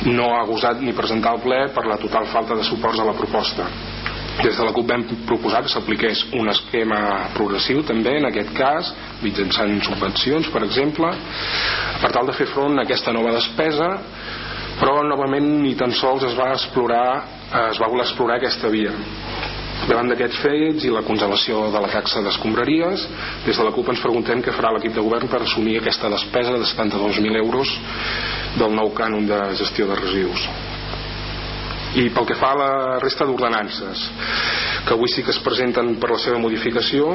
no 0.04 0.28
ha 0.37 0.44
gosat 0.46 0.82
ni 0.85 0.92
presentar 0.92 1.32
al 1.32 1.42
ple 1.44 1.61
per 1.74 1.87
la 1.88 1.96
total 1.98 2.28
falta 2.32 2.54
de 2.54 2.64
suports 2.64 3.00
a 3.00 3.06
la 3.09 3.16
proposta. 3.16 3.66
Des 4.37 4.52
de 4.52 4.64
la 4.64 4.72
CUP 4.76 4.85
vam 4.90 5.04
proposar 5.24 5.62
que 5.64 5.72
s'apliqués 5.72 6.26
un 6.37 6.50
esquema 6.52 7.30
progressiu 7.35 7.80
també 7.88 8.18
en 8.18 8.28
aquest 8.28 8.52
cas 8.59 8.92
mitjançant 9.22 9.72
subvencions 9.88 10.50
per 10.52 10.62
exemple 10.66 11.09
per 12.02 12.12
tal 12.12 12.28
de 12.28 12.37
fer 12.37 12.50
front 12.52 12.76
a 12.76 12.85
aquesta 12.85 13.14
nova 13.16 13.32
despesa 13.38 13.88
però 14.76 15.00
novament 15.09 15.48
ni 15.64 15.72
tan 15.74 15.94
sols 15.96 16.28
es 16.28 16.37
va 16.37 16.52
explorar 16.52 17.09
es 17.70 17.80
va 17.80 17.88
voler 17.88 18.04
explorar 18.04 18.37
aquesta 18.37 18.68
via 18.68 18.92
davant 19.84 20.08
d'aquests 20.10 20.40
fets 20.42 20.86
i 20.86 20.92
la 20.92 21.04
congelació 21.06 21.66
de 21.74 21.82
la 21.82 21.90
taxa 21.92 22.22
d'escombraries 22.24 23.04
des 23.44 23.58
de 23.58 23.66
la 23.66 23.72
CUP 23.74 23.92
ens 23.92 24.02
preguntem 24.02 24.42
què 24.42 24.54
farà 24.56 24.72
l'equip 24.74 24.96
de 24.96 25.04
govern 25.04 25.28
per 25.28 25.42
assumir 25.42 25.76
aquesta 25.78 26.10
despesa 26.12 26.56
de 26.56 26.64
72.000 26.64 27.42
euros 27.42 27.74
del 28.56 28.72
nou 28.74 28.90
cànon 28.96 29.28
de 29.28 29.40
gestió 29.60 29.86
de 29.90 29.98
residus. 30.00 30.48
I 31.96 32.08
pel 32.12 32.26
que 32.28 32.36
fa 32.36 32.52
a 32.52 32.60
la 32.60 32.72
resta 33.00 33.24
d'ordenances 33.28 34.08
que 34.86 34.94
avui 34.94 35.08
sí 35.12 35.22
que 35.22 35.32
es 35.32 35.42
presenten 35.44 35.94
per 36.00 36.10
la 36.12 36.18
seva 36.22 36.40
modificació 36.40 37.14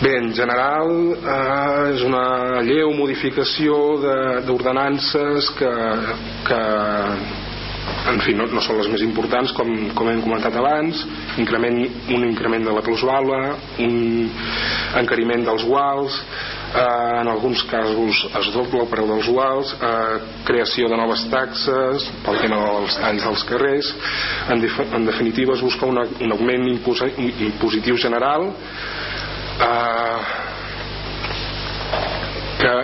bé, 0.00 0.16
en 0.16 0.32
general 0.34 0.90
eh, 1.12 1.92
és 1.94 2.02
una 2.06 2.62
lleu 2.66 2.92
modificació 2.96 3.76
d'ordenances 4.46 5.52
que, 5.58 5.70
que 6.48 6.60
en 8.10 8.20
fi, 8.24 8.34
no, 8.36 8.46
no 8.50 8.62
són 8.64 8.78
les 8.80 8.88
més 8.92 9.02
importants 9.04 9.52
com, 9.56 9.70
com 9.96 10.08
hem 10.10 10.22
comentat 10.24 10.56
abans. 10.56 11.02
Increment, 11.40 11.78
un 12.16 12.24
increment 12.26 12.64
de 12.66 12.74
la 12.74 12.82
plusvala 12.84 13.40
un 13.80 13.96
encariment 14.98 15.44
dels 15.46 15.64
guals 15.68 16.16
eh, 16.20 17.20
en 17.20 17.30
alguns 17.30 17.62
casos 17.70 18.22
es 18.40 18.50
dobla 18.54 18.84
el 18.84 18.90
preu 18.92 19.08
dels 19.10 19.28
guals 19.30 19.72
eh, 19.76 20.18
creació 20.48 20.88
de 20.90 20.98
noves 21.00 21.26
taxes 21.32 22.08
pel 22.24 22.40
tema 22.42 22.60
dels 22.66 22.98
talls 23.00 23.26
dels 23.28 23.44
carrers. 23.50 23.92
En, 24.52 24.64
en 25.00 25.08
definitiva 25.08 25.56
es 25.56 25.64
busca 25.64 25.88
una, 25.90 26.06
un 26.20 26.36
augment 26.36 26.68
impositiu 26.70 28.00
general 28.00 28.48
eh, 29.60 30.18
que 32.60 32.74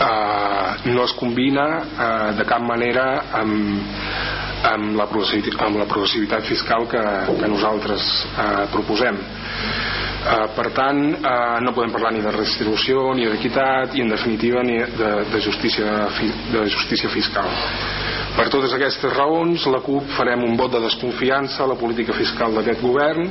eh, 0.00 0.90
no 0.92 1.04
es 1.04 1.14
combina 1.18 1.66
eh, 1.82 2.32
de 2.38 2.44
cap 2.48 2.62
manera 2.62 3.06
amb, 3.40 3.82
amb, 4.72 4.96
la 4.98 5.08
amb 5.08 5.78
la 5.80 5.88
progressivitat 5.88 6.46
fiscal 6.48 6.88
que, 6.90 7.02
que 7.40 7.50
nosaltres 7.50 8.08
eh, 8.26 8.66
proposem 8.72 9.18
eh, 9.20 10.48
per 10.56 10.70
tant 10.76 11.02
eh, 11.14 11.60
no 11.62 11.74
podem 11.76 11.94
parlar 11.94 12.12
ni 12.14 12.24
de 12.24 12.34
redistribució 12.34 13.12
ni 13.14 13.28
d'equitat 13.30 13.96
i 13.96 14.04
en 14.04 14.12
definitiva 14.12 14.62
ni 14.62 14.78
de, 14.78 15.12
de, 15.32 15.40
justícia, 15.40 16.08
de 16.52 16.66
justícia 16.68 17.12
fiscal 17.12 17.50
per 18.36 18.50
totes 18.52 18.74
aquestes 18.76 19.14
raons, 19.16 19.64
la 19.72 19.78
CUP 19.80 20.10
farem 20.12 20.42
un 20.44 20.58
vot 20.60 20.68
de 20.74 20.82
desconfiança 20.84 21.62
a 21.64 21.70
la 21.70 21.76
política 21.80 22.12
fiscal 22.12 22.52
d'aquest 22.52 22.82
govern 22.84 23.30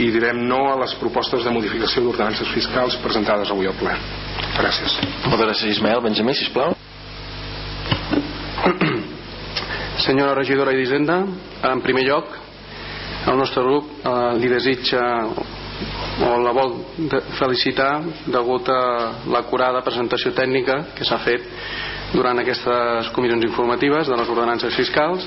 i 0.00 0.08
direm 0.14 0.40
no 0.48 0.62
a 0.70 0.78
les 0.80 0.94
propostes 0.96 1.44
de 1.44 1.52
modificació 1.52 2.06
d'ordenances 2.06 2.48
fiscals 2.54 2.96
presentades 3.04 3.52
avui 3.52 3.68
al 3.68 3.76
ple. 3.76 3.92
Gràcies. 4.56 4.96
Moltes 5.26 5.44
gràcies, 5.44 5.76
Ismael. 5.76 6.00
Benjamí, 6.06 6.36
sisplau. 6.38 6.70
Senyora 10.06 10.36
regidora 10.38 10.70
d'Hisenda, 10.70 11.16
en 11.66 11.82
primer 11.82 12.04
lloc, 12.06 12.30
el 13.26 13.34
nostre 13.34 13.64
grup 13.64 13.88
eh, 14.06 14.12
li 14.38 14.46
desitja 14.46 15.02
o 15.26 16.30
la 16.44 16.54
vol 16.54 16.76
felicitar 17.40 17.90
degut 18.22 18.70
a 18.70 18.78
l'acurada 19.34 19.82
presentació 19.82 20.30
tècnica 20.30 20.78
que 20.94 21.04
s'ha 21.04 21.18
fet 21.26 21.42
durant 22.14 22.38
aquestes 22.38 23.10
comissions 23.16 23.42
informatives 23.50 24.06
de 24.06 24.14
les 24.14 24.30
ordenances 24.30 24.78
fiscals 24.78 25.26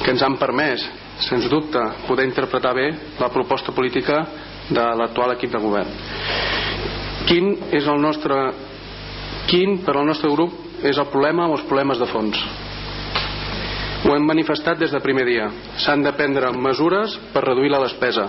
que 0.00 0.10
ens 0.16 0.24
han 0.24 0.40
permès, 0.40 0.88
sens 1.28 1.52
dubte, 1.52 1.84
poder 2.08 2.24
interpretar 2.24 2.72
bé 2.72 2.88
la 3.20 3.28
proposta 3.28 3.76
política 3.76 4.24
de 4.72 4.88
l'actual 5.02 5.36
equip 5.36 5.52
de 5.52 5.60
govern. 5.68 5.98
Quin 7.28 7.58
és 7.76 7.84
el 7.84 8.00
nostre 8.00 8.40
quin 9.48 9.78
per 9.84 9.96
al 9.96 10.06
nostre 10.08 10.30
grup 10.32 10.84
és 10.84 10.98
el 10.98 11.10
problema 11.12 11.48
o 11.48 11.56
els 11.56 11.66
problemes 11.68 12.00
de 12.00 12.08
fons? 12.10 12.40
Ho 14.04 14.12
hem 14.12 14.26
manifestat 14.28 14.78
des 14.80 14.92
de 14.92 15.00
primer 15.00 15.24
dia. 15.24 15.46
S'han 15.80 16.02
de 16.04 16.12
prendre 16.12 16.50
mesures 16.52 17.16
per 17.32 17.44
reduir 17.46 17.70
la 17.72 17.80
despesa 17.86 18.28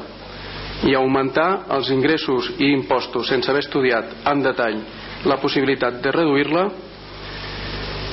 i 0.88 0.94
augmentar 0.96 1.66
els 1.76 1.90
ingressos 1.92 2.52
i 2.60 2.70
impostos 2.76 3.30
sense 3.32 3.50
haver 3.52 3.64
estudiat 3.64 4.12
en 4.32 4.44
detall 4.44 4.80
la 5.26 5.40
possibilitat 5.42 6.02
de 6.04 6.12
reduir-la 6.12 6.66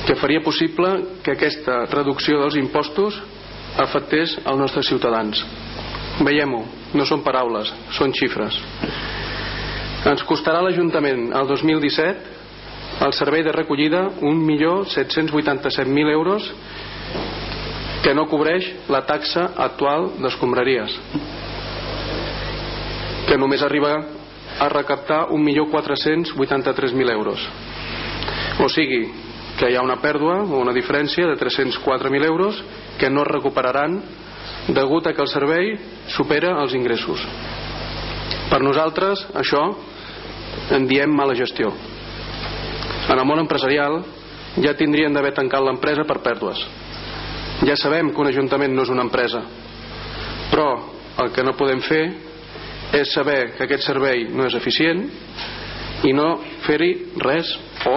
que 0.07 0.15
faria 0.19 0.43
possible 0.43 0.91
que 1.23 1.35
aquesta 1.35 1.83
reducció 1.91 2.41
dels 2.41 2.57
impostos 2.59 3.19
afectés 3.79 4.35
els 4.43 4.59
nostres 4.59 4.87
ciutadans. 4.91 5.39
Veiem-ho, 6.23 6.61
no 6.93 7.05
són 7.09 7.23
paraules, 7.25 7.71
són 7.95 8.11
xifres. 8.13 8.59
Ens 10.09 10.23
costarà 10.27 10.59
l'Ajuntament 10.61 11.31
el 11.31 11.47
2017 11.47 12.32
el 13.03 13.13
servei 13.13 13.43
de 13.43 13.51
recollida 13.51 14.09
1.787.000 14.21 16.11
euros 16.11 16.53
que 18.03 18.13
no 18.15 18.27
cobreix 18.31 18.67
la 18.91 19.03
taxa 19.07 19.51
actual 19.57 20.11
d'escombraries 20.23 20.95
que 23.27 23.37
només 23.39 23.63
arriba 23.63 23.93
a 24.59 24.69
recaptar 24.69 25.27
1.483.000 25.29 27.11
euros 27.11 27.39
o 28.63 28.69
sigui 28.69 29.07
que 29.57 29.69
hi 29.69 29.75
ha 29.77 29.85
una 29.85 29.99
pèrdua 30.01 30.41
o 30.43 30.59
una 30.61 30.73
diferència 30.73 31.27
de 31.29 31.37
304.000 31.37 32.25
euros 32.25 32.63
que 32.99 33.09
no 33.09 33.21
es 33.23 33.31
recuperaran 33.31 34.01
degut 34.67 35.07
a 35.07 35.13
que 35.13 35.21
el 35.21 35.27
servei 35.27 35.73
supera 36.07 36.55
els 36.61 36.73
ingressos. 36.73 37.21
Per 38.49 38.61
nosaltres 38.63 39.25
això 39.35 39.63
en 40.71 40.87
diem 40.87 41.11
mala 41.11 41.35
gestió. 41.35 41.73
En 43.09 43.19
el 43.19 43.25
món 43.27 43.41
empresarial 43.43 44.01
ja 44.63 44.75
tindrien 44.77 45.13
d'haver 45.13 45.33
tancat 45.35 45.63
l'empresa 45.65 46.05
per 46.07 46.21
pèrdues. 46.23 46.59
Ja 47.67 47.75
sabem 47.79 48.11
que 48.11 48.21
un 48.21 48.29
ajuntament 48.29 48.73
no 48.75 48.83
és 48.83 48.91
una 48.91 49.05
empresa, 49.05 49.41
però 50.51 50.67
el 51.23 51.31
que 51.31 51.43
no 51.45 51.55
podem 51.57 51.81
fer 51.85 52.03
és 52.93 53.13
saber 53.13 53.53
que 53.57 53.65
aquest 53.65 53.87
servei 53.87 54.27
no 54.29 54.45
és 54.47 54.57
eficient 54.57 55.07
i 56.03 56.11
no 56.13 56.35
fer-hi 56.65 56.91
res 57.23 57.49
o 57.89 57.95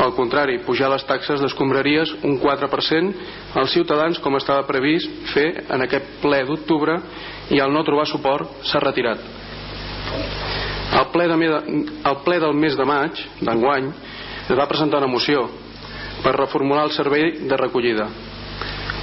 al 0.00 0.14
contrari, 0.16 0.62
pujar 0.64 0.88
les 0.88 1.04
taxes 1.04 1.42
d'escombraries 1.42 2.14
un 2.24 2.38
4% 2.40 3.58
als 3.60 3.74
ciutadans 3.74 4.20
com 4.24 4.38
estava 4.38 4.64
previst 4.68 5.10
fer 5.34 5.48
en 5.68 5.84
aquest 5.84 6.14
ple 6.22 6.40
d'octubre 6.48 6.96
i 7.52 7.60
al 7.60 7.74
no 7.74 7.84
trobar 7.84 8.06
suport 8.08 8.64
s'ha 8.64 8.80
retirat. 8.80 9.20
Al 10.90 11.10
ple, 11.12 11.28
de, 11.28 11.60
al 12.02 12.16
ple 12.24 12.40
del 12.42 12.54
mes 12.54 12.76
de 12.76 12.86
maig 12.86 13.20
d'enguany 13.40 13.90
es 14.50 14.56
va 14.58 14.68
presentar 14.68 14.98
una 14.98 15.10
moció 15.10 15.46
per 16.24 16.34
reformular 16.36 16.84
el 16.88 16.94
servei 16.96 17.46
de 17.48 17.56
recollida. 17.56 18.08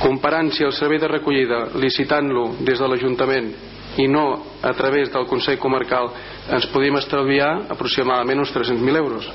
Comparant 0.02 0.52
si 0.54 0.64
el 0.64 0.76
servei 0.78 1.00
de 1.02 1.10
recollida 1.10 1.64
licitant-lo 1.80 2.52
des 2.60 2.78
de 2.78 2.88
l'Ajuntament 2.88 3.50
i 3.98 4.06
no 4.08 4.26
a 4.62 4.74
través 4.78 5.10
del 5.14 5.26
Consell 5.26 5.58
Comarcal 5.58 6.12
ens 6.54 6.68
podíem 6.70 7.00
estalviar 7.00 7.72
aproximadament 7.74 8.44
uns 8.44 8.54
300.000 8.54 8.98
euros. 8.98 9.30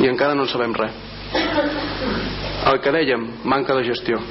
I 0.00 0.08
encara 0.08 0.34
no 0.34 0.46
en 0.46 0.52
sabem 0.52 0.74
res. 0.78 0.94
El 2.68 2.80
que 2.80 2.92
dèiem 2.94 3.26
manca 3.44 3.76
de 3.76 3.84
gestió. 3.84 4.22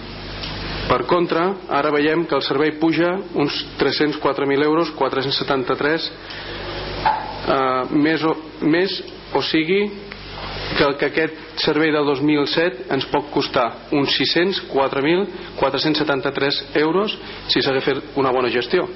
Per 0.87 1.01
contra, 1.03 1.49
ara 1.67 1.91
veiem 1.91 2.23
que 2.25 2.35
el 2.37 2.43
servei 2.47 2.71
puja 2.79 3.09
uns 3.35 3.59
304.000 3.77 4.63
euros 4.63 4.91
473 4.95 6.11
eh, 7.45 7.83
més, 7.91 8.23
o, 8.23 8.35
més 8.61 9.03
o 9.33 9.41
sigui 9.41 9.91
que 10.77 10.83
el 10.83 10.97
que 10.99 11.05
aquest 11.11 11.33
servei 11.63 11.91
del 11.91 12.05
2007 12.05 12.83
ens 12.93 13.05
pot 13.11 13.25
costar 13.33 13.73
uns 13.95 14.09
604.473 14.19 16.63
euros 16.83 17.17
si 17.51 17.61
s'hagués 17.61 17.85
fet 17.85 17.97
una 18.19 18.31
bona 18.35 18.49
gestió 18.53 18.87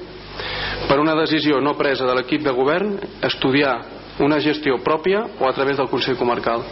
per 0.88 1.00
una 1.00 1.14
decisió 1.14 1.60
no 1.60 1.76
presa 1.78 2.06
de 2.06 2.14
l'equip 2.16 2.42
de 2.44 2.54
govern 2.56 2.96
estudiar 3.24 3.76
una 4.20 4.40
gestió 4.40 4.78
pròpia 4.84 5.24
o 5.40 5.48
a 5.48 5.52
través 5.56 5.78
del 5.78 5.88
Consell 5.88 6.18
Comarcal. 6.20 6.64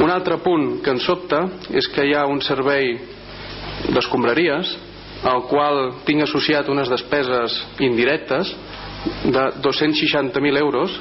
Un 0.00 0.10
altre 0.10 0.38
punt 0.42 0.80
que 0.84 0.94
ens 0.94 1.04
sobta 1.06 1.44
és 1.76 1.86
que 1.92 2.06
hi 2.08 2.14
ha 2.16 2.26
un 2.30 2.40
servei 2.42 2.96
d'escombraries 3.90 4.72
al 5.30 5.44
qual 5.50 5.80
tinc 6.06 6.24
associat 6.24 6.68
unes 6.72 6.88
despeses 6.88 7.58
indirectes 7.84 8.54
de 9.24 9.44
260.000 9.62 10.58
euros 10.58 11.00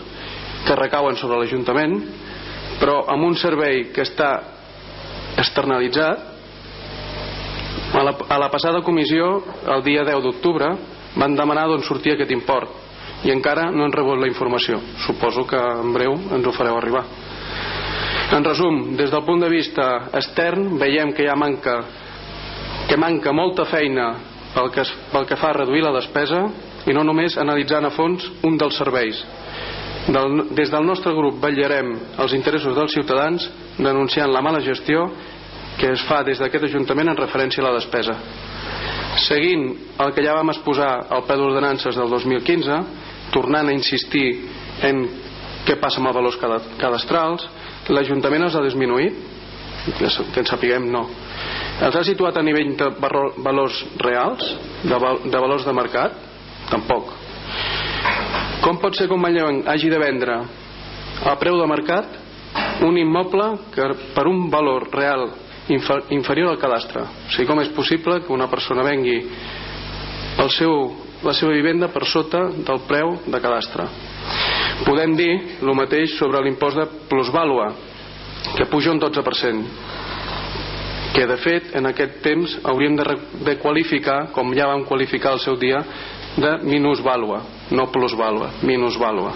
que 0.66 0.76
recauen 0.76 1.16
sobre 1.20 1.40
l'Ajuntament 1.40 2.00
però 2.80 3.04
amb 3.12 3.28
un 3.28 3.36
servei 3.36 3.90
que 3.94 4.06
està 4.08 4.32
externalitzat 5.40 6.28
a 7.94 8.04
la, 8.06 8.14
a 8.14 8.38
la 8.40 8.50
passada 8.52 8.84
comissió 8.86 9.42
el 9.76 9.84
dia 9.84 10.06
10 10.08 10.24
d'octubre 10.24 10.70
van 11.20 11.36
demanar 11.36 11.68
d'on 11.68 11.84
sortia 11.84 12.14
aquest 12.16 12.32
import 12.32 12.70
i 13.28 13.34
encara 13.34 13.68
no 13.72 13.84
han 13.84 13.92
rebut 13.92 14.20
la 14.22 14.30
informació. 14.30 14.80
Suposo 15.04 15.44
que 15.48 15.60
en 15.60 15.92
breu 15.92 16.16
ens 16.16 16.46
ho 16.46 16.54
fareu 16.56 16.78
arribar. 16.78 17.04
En 18.32 18.46
resum, 18.46 18.96
des 18.96 19.12
del 19.12 19.26
punt 19.26 19.42
de 19.42 19.50
vista 19.50 20.10
extern 20.16 20.78
veiem 20.80 21.12
que 21.18 21.28
ha 21.28 21.36
manca 21.36 21.80
que 22.88 22.98
manca 22.98 23.34
molta 23.34 23.66
feina 23.70 24.14
pel 24.54 24.72
que, 24.74 24.84
pel 25.12 25.26
que 25.30 25.38
fa 25.38 25.52
a 25.52 25.58
reduir 25.60 25.84
la 25.84 25.94
despesa 25.94 26.46
i 26.88 26.96
no 26.96 27.04
només 27.04 27.38
analitzant 27.38 27.88
a 27.88 27.94
fons 27.96 28.26
un 28.48 28.58
dels 28.58 28.78
serveis. 28.80 29.20
Del, 30.10 30.46
des 30.58 30.72
del 30.72 30.86
nostre 30.88 31.14
grup 31.14 31.42
vetllarem 31.44 31.92
els 32.24 32.34
interessos 32.34 32.76
dels 32.76 32.94
ciutadans 32.96 33.46
denunciant 33.78 34.32
la 34.32 34.42
mala 34.42 34.62
gestió 34.64 35.06
que 35.80 35.92
es 35.94 36.02
fa 36.08 36.24
des 36.28 36.40
d'aquest 36.40 36.66
Ajuntament 36.68 37.12
en 37.12 37.20
referència 37.20 37.64
a 37.64 37.70
la 37.70 37.76
despesa. 37.78 38.16
Seguint 39.28 39.66
el 40.00 40.14
que 40.16 40.24
ja 40.26 40.36
vam 40.36 40.52
exposar 40.52 40.92
al 41.10 41.24
ple 41.28 41.38
d'ordenances 41.40 41.96
del 41.96 42.10
2015, 42.12 42.80
tornant 43.32 43.70
a 43.70 43.76
insistir 43.76 44.28
en 44.88 45.06
què 45.68 45.78
passa 45.80 46.02
amb 46.02 46.10
els 46.10 46.18
valors 46.18 46.40
cadastrals, 46.80 47.48
l'Ajuntament 47.90 48.48
els 48.48 48.56
ha 48.56 48.66
disminuït? 48.66 49.28
Que, 50.00 50.42
en 50.42 50.46
sapiguem, 50.46 50.90
no 50.92 51.06
els 51.80 51.96
ha 51.96 52.04
situat 52.04 52.38
a 52.38 52.44
nivell 52.44 52.74
de 52.80 52.90
valors 53.00 53.78
reals 54.02 54.44
de, 54.84 54.98
val 55.00 55.22
de 55.24 55.40
valors 55.40 55.66
de 55.68 55.76
mercat 55.76 56.18
tampoc. 56.70 57.12
Com 58.64 58.80
pot 58.82 58.96
ser 58.98 59.08
que 59.08 59.16
un 59.16 59.24
manlleuenc 59.24 59.68
hagi 59.68 59.90
de 59.90 60.00
vendre 60.02 60.36
a 61.26 61.36
preu 61.40 61.58
de 61.60 61.68
mercat 61.68 62.18
un 62.86 62.98
immoble 62.98 63.52
que 63.74 63.88
per 64.16 64.26
un 64.28 64.50
valor 64.50 64.90
real 64.94 65.30
inferior 65.70 66.50
al 66.52 66.60
cadastre? 66.62 67.04
O 67.04 67.32
sigui 67.34 67.48
com 67.50 67.62
és 67.62 67.72
possible 67.76 68.22
que 68.26 68.34
una 68.34 68.50
persona 68.50 68.86
vengui 68.86 69.20
el 70.40 70.50
seu, 70.56 70.92
la 71.24 71.34
seva 71.36 71.54
vivenda 71.54 71.92
per 71.94 72.06
sota 72.08 72.48
del 72.56 72.84
preu 72.88 73.18
de 73.28 73.42
cadastre? 73.42 73.88
Podem 74.86 75.16
dir 75.20 75.32
el 75.60 75.76
mateix 75.76 76.16
sobre 76.18 76.42
l'impost 76.44 76.80
de 76.80 76.88
plusvàlua 77.10 77.72
que 78.56 78.70
puja 78.72 78.92
un 78.92 79.02
12% 79.02 79.90
que 81.14 81.26
de 81.26 81.38
fet 81.42 81.74
en 81.76 81.90
aquest 81.90 82.20
temps 82.24 82.54
hauríem 82.64 82.96
de, 82.96 83.04
de 83.44 83.58
qualificar 83.60 84.30
com 84.32 84.54
ja 84.56 84.70
vam 84.70 84.86
qualificar 84.88 85.34
el 85.36 85.42
seu 85.44 85.58
dia 85.60 85.82
de 86.40 86.52
minusvàlua, 86.64 87.42
no 87.76 87.86
plusvàlua 87.94 88.50
minusvàlua. 88.66 89.34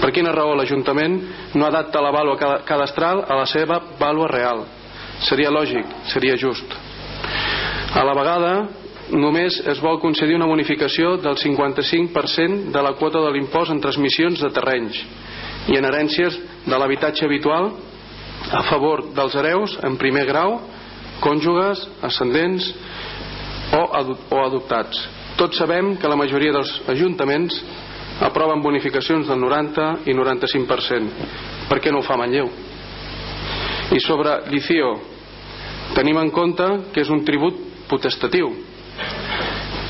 Per 0.00 0.10
quina 0.14 0.34
raó 0.34 0.54
l'Ajuntament 0.58 1.16
no 1.54 1.66
adapta 1.66 2.02
la 2.02 2.12
vàlua 2.14 2.60
cadastral 2.66 3.24
a 3.28 3.38
la 3.38 3.46
seva 3.46 3.80
vàlua 4.00 4.28
real? 4.30 4.64
Seria 5.26 5.52
lògic, 5.52 5.86
seria 6.12 6.36
just. 6.40 6.66
A 7.94 8.04
la 8.06 8.14
vegada, 8.16 8.52
només 9.10 9.58
es 9.66 9.80
vol 9.82 9.98
concedir 10.00 10.36
una 10.38 10.48
bonificació 10.48 11.16
del 11.20 11.36
55% 11.36 12.70
de 12.72 12.82
la 12.82 12.94
quota 12.98 13.20
de 13.24 13.32
l'impost 13.34 13.74
en 13.74 13.80
transmissions 13.82 14.40
de 14.40 14.50
terrenys 14.54 15.00
i 15.68 15.76
en 15.76 15.84
herències 15.84 16.38
de 16.66 16.76
l'habitatge 16.78 17.26
habitual 17.26 17.72
a 18.50 18.62
favor 18.70 19.10
dels 19.14 19.34
hereus 19.36 19.76
en 19.84 19.98
primer 20.00 20.24
grau 20.28 20.60
cònjuges, 21.20 21.82
ascendents 22.02 22.70
o, 23.76 23.82
o 23.84 24.38
adoptats. 24.40 25.02
Tots 25.40 25.56
sabem 25.56 25.94
que 25.96 26.08
la 26.10 26.18
majoria 26.20 26.52
dels 26.52 26.74
ajuntaments 26.92 27.56
aproven 28.26 28.60
bonificacions 28.60 29.30
del 29.30 29.40
90 29.40 29.86
i 30.10 30.14
95%. 30.16 31.30
Per 31.70 31.78
què 31.80 31.92
no 31.92 32.02
ho 32.02 32.06
fa 32.06 32.18
Manlleu? 32.20 32.50
I 33.96 34.00
sobre 34.04 34.36
l'ICIO, 34.52 34.92
tenim 35.96 36.20
en 36.20 36.30
compte 36.30 36.68
que 36.92 37.00
és 37.02 37.10
un 37.10 37.24
tribut 37.24 37.56
potestatiu, 37.88 38.52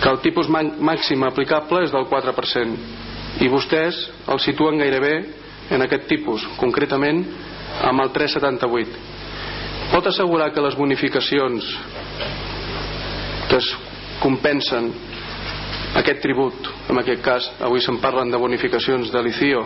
que 0.01 0.09
el 0.09 0.23
tipus 0.25 0.49
màxim 0.49 1.27
aplicable 1.27 1.83
és 1.85 1.93
del 1.93 2.07
4%, 2.09 2.79
i 3.43 3.51
vostès 3.51 4.07
el 4.31 4.41
situen 4.41 4.79
gairebé 4.81 5.15
en 5.75 5.83
aquest 5.83 6.07
tipus, 6.09 6.47
concretament 6.63 7.25
amb 7.91 8.07
el 8.07 8.15
378 8.15 9.11
pot 9.91 10.07
assegurar 10.07 10.53
que 10.55 10.63
les 10.63 10.77
bonificacions 10.79 11.67
que 13.51 13.57
es 13.59 13.69
compensen 14.23 14.93
aquest 15.99 16.21
tribut, 16.23 16.69
en 16.89 17.01
aquest 17.01 17.23
cas 17.25 17.49
avui 17.67 17.83
se'n 17.83 17.99
parlen 18.03 18.31
de 18.31 18.39
bonificacions 18.39 19.11
de 19.11 19.23
l'ICIO 19.23 19.65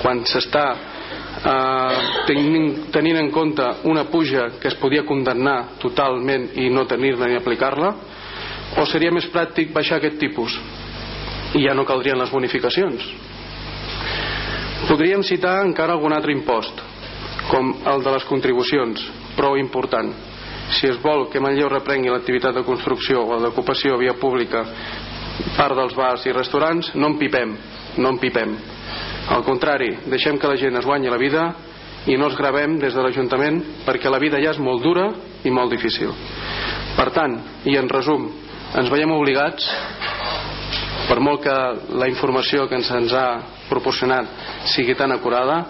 quan 0.00 0.22
s'està 0.30 0.64
eh, 0.72 1.98
tenint, 2.28 3.18
en 3.18 3.30
compte 3.34 3.66
una 3.90 4.06
puja 4.08 4.48
que 4.60 4.68
es 4.68 4.78
podia 4.80 5.04
condemnar 5.04 5.78
totalment 5.82 6.50
i 6.56 6.70
no 6.70 6.86
tenir-la 6.86 7.28
ni 7.28 7.36
aplicar-la 7.36 7.94
o 8.78 8.86
seria 8.86 9.12
més 9.12 9.28
pràctic 9.32 9.72
baixar 9.74 9.98
aquest 9.98 10.18
tipus 10.20 10.54
i 11.58 11.64
ja 11.66 11.74
no 11.74 11.86
caldrien 11.88 12.18
les 12.20 12.30
bonificacions 12.30 13.04
podríem 14.88 15.24
citar 15.26 15.58
encara 15.66 15.96
algun 15.96 16.14
altre 16.14 16.32
impost 16.32 16.80
com 17.50 17.74
el 17.88 18.04
de 18.04 18.12
les 18.12 18.24
contribucions 18.28 19.04
prou 19.38 19.56
important. 19.56 20.10
Si 20.76 20.88
es 20.88 20.98
vol 21.00 21.28
que 21.32 21.40
Manlleu 21.40 21.70
reprengui 21.72 22.10
l'activitat 22.12 22.56
de 22.58 22.64
construcció 22.66 23.22
o 23.24 23.38
d'ocupació 23.40 23.96
via 24.00 24.16
pública 24.20 24.64
part 25.56 25.76
dels 25.78 25.94
bars 25.96 26.26
i 26.26 26.34
restaurants, 26.34 26.92
no 26.94 27.12
en 27.12 27.18
pipem, 27.18 27.54
no 27.98 28.12
en 28.14 28.18
pipem. 28.18 28.54
Al 29.34 29.44
contrari, 29.44 29.90
deixem 30.08 30.38
que 30.38 30.48
la 30.50 30.56
gent 30.56 30.78
es 30.78 30.86
guanyi 30.86 31.10
la 31.12 31.20
vida 31.20 31.44
i 32.08 32.16
no 32.16 32.30
es 32.30 32.36
gravem 32.38 32.78
des 32.80 32.94
de 32.94 33.02
l'Ajuntament 33.04 33.60
perquè 33.86 34.10
la 34.10 34.20
vida 34.22 34.40
ja 34.40 34.54
és 34.54 34.60
molt 34.62 34.82
dura 34.82 35.10
i 35.44 35.50
molt 35.50 35.72
difícil. 35.74 36.14
Per 36.96 37.10
tant, 37.14 37.36
i 37.68 37.76
en 37.78 37.90
resum, 37.90 38.26
ens 38.78 38.90
veiem 38.90 39.12
obligats 39.12 39.68
per 41.08 41.20
molt 41.24 41.42
que 41.44 41.56
la 41.96 42.08
informació 42.10 42.66
que 42.68 42.76
ens, 42.76 42.90
ens 42.90 43.14
ha 43.16 43.28
proporcionat 43.68 44.28
sigui 44.74 44.96
tan 44.96 45.12
acurada 45.12 45.62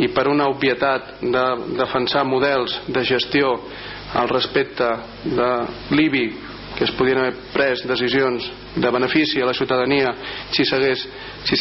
i 0.00 0.08
per 0.12 0.26
una 0.28 0.48
obvietat 0.52 1.20
de 1.20 1.44
defensar 1.76 2.24
models 2.28 2.80
de 2.86 3.04
gestió 3.04 3.52
al 4.16 4.28
respecte 4.28 4.88
de 5.24 5.50
l'IBI 5.96 6.26
que 6.76 6.84
es 6.84 6.92
podien 6.92 7.18
haver 7.18 7.34
pres 7.54 7.82
decisions 7.88 8.44
de 8.76 8.90
benefici 8.90 9.40
a 9.40 9.48
la 9.48 9.54
ciutadania 9.54 10.12
si 10.52 10.64
s'hagués 10.64 11.08
si 11.44 11.56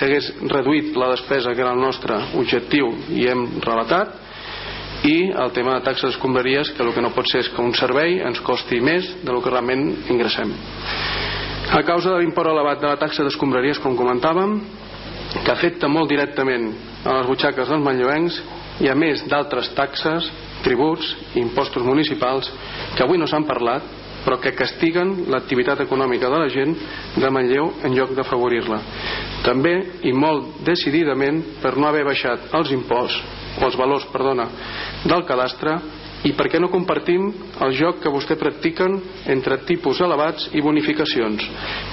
reduït 0.51 0.95
la 0.95 1.11
despesa 1.15 1.53
que 1.55 1.61
era 1.61 1.71
el 1.71 1.79
nostre 1.79 2.17
objectiu 2.35 2.91
i 3.15 3.27
hem 3.31 3.47
relatat 3.63 4.25
i 5.05 5.31
el 5.31 5.51
tema 5.53 5.75
de 5.75 5.85
taxes 5.85 6.11
d'escombraries 6.11 6.71
que 6.71 6.83
el 6.83 6.93
que 6.93 7.01
no 7.03 7.13
pot 7.13 7.27
ser 7.29 7.43
és 7.45 7.49
que 7.53 7.61
un 7.61 7.73
servei 7.77 8.19
ens 8.25 8.41
costi 8.41 8.79
més 8.81 9.07
del 9.23 9.41
que 9.43 9.51
realment 9.51 9.85
ingressem. 10.09 10.53
A 11.75 11.81
causa 11.85 12.11
de 12.13 12.21
l'import 12.21 12.49
elevat 12.49 12.81
de 12.81 12.89
la 12.89 12.97
taxa 12.97 13.23
d'escombraries 13.25 13.79
com 13.83 13.97
comentàvem 13.97 14.59
que 15.43 15.51
afecta 15.51 15.89
molt 15.91 16.09
directament 16.09 16.71
a 17.03 17.19
les 17.19 17.27
butxaques 17.29 17.69
dels 17.69 17.83
manlleuencs 17.83 18.39
i 18.81 18.89
a 18.89 18.95
més 18.97 19.23
d'altres 19.29 19.71
taxes, 19.77 20.29
tributs 20.63 21.13
i 21.35 21.41
impostos 21.43 21.83
municipals 21.85 22.49
que 22.95 23.03
avui 23.03 23.19
no 23.21 23.27
s'han 23.27 23.45
parlat 23.47 23.83
però 24.25 24.39
que 24.41 24.55
castiguen 24.57 25.27
l'activitat 25.31 25.85
econòmica 25.85 26.29
de 26.31 26.39
la 26.41 26.49
gent 26.49 26.73
de 27.15 27.29
Manlleu 27.29 27.71
en 27.85 27.95
lloc 27.95 28.15
d'afavorir-la. 28.17 28.79
També 29.45 29.75
i 30.09 30.13
molt 30.13 30.63
decididament 30.65 31.43
per 31.61 31.75
no 31.77 31.87
haver 31.87 32.03
baixat 32.07 32.49
els 32.57 32.73
imposts 32.73 33.21
o 33.61 33.69
els 33.69 33.77
valors, 33.79 34.09
perdona, 34.11 34.49
del 35.05 35.23
cadastre 35.29 35.77
i 36.25 36.33
per 36.33 36.47
què 36.49 36.59
no 36.61 36.71
compartim 36.73 37.27
el 37.61 37.73
joc 37.77 38.01
que 38.03 38.11
vostè 38.13 38.37
practiquen 38.39 38.97
entre 39.31 39.59
tipus 39.69 40.01
elevats 40.01 40.49
i 40.57 40.63
bonificacions 40.65 41.45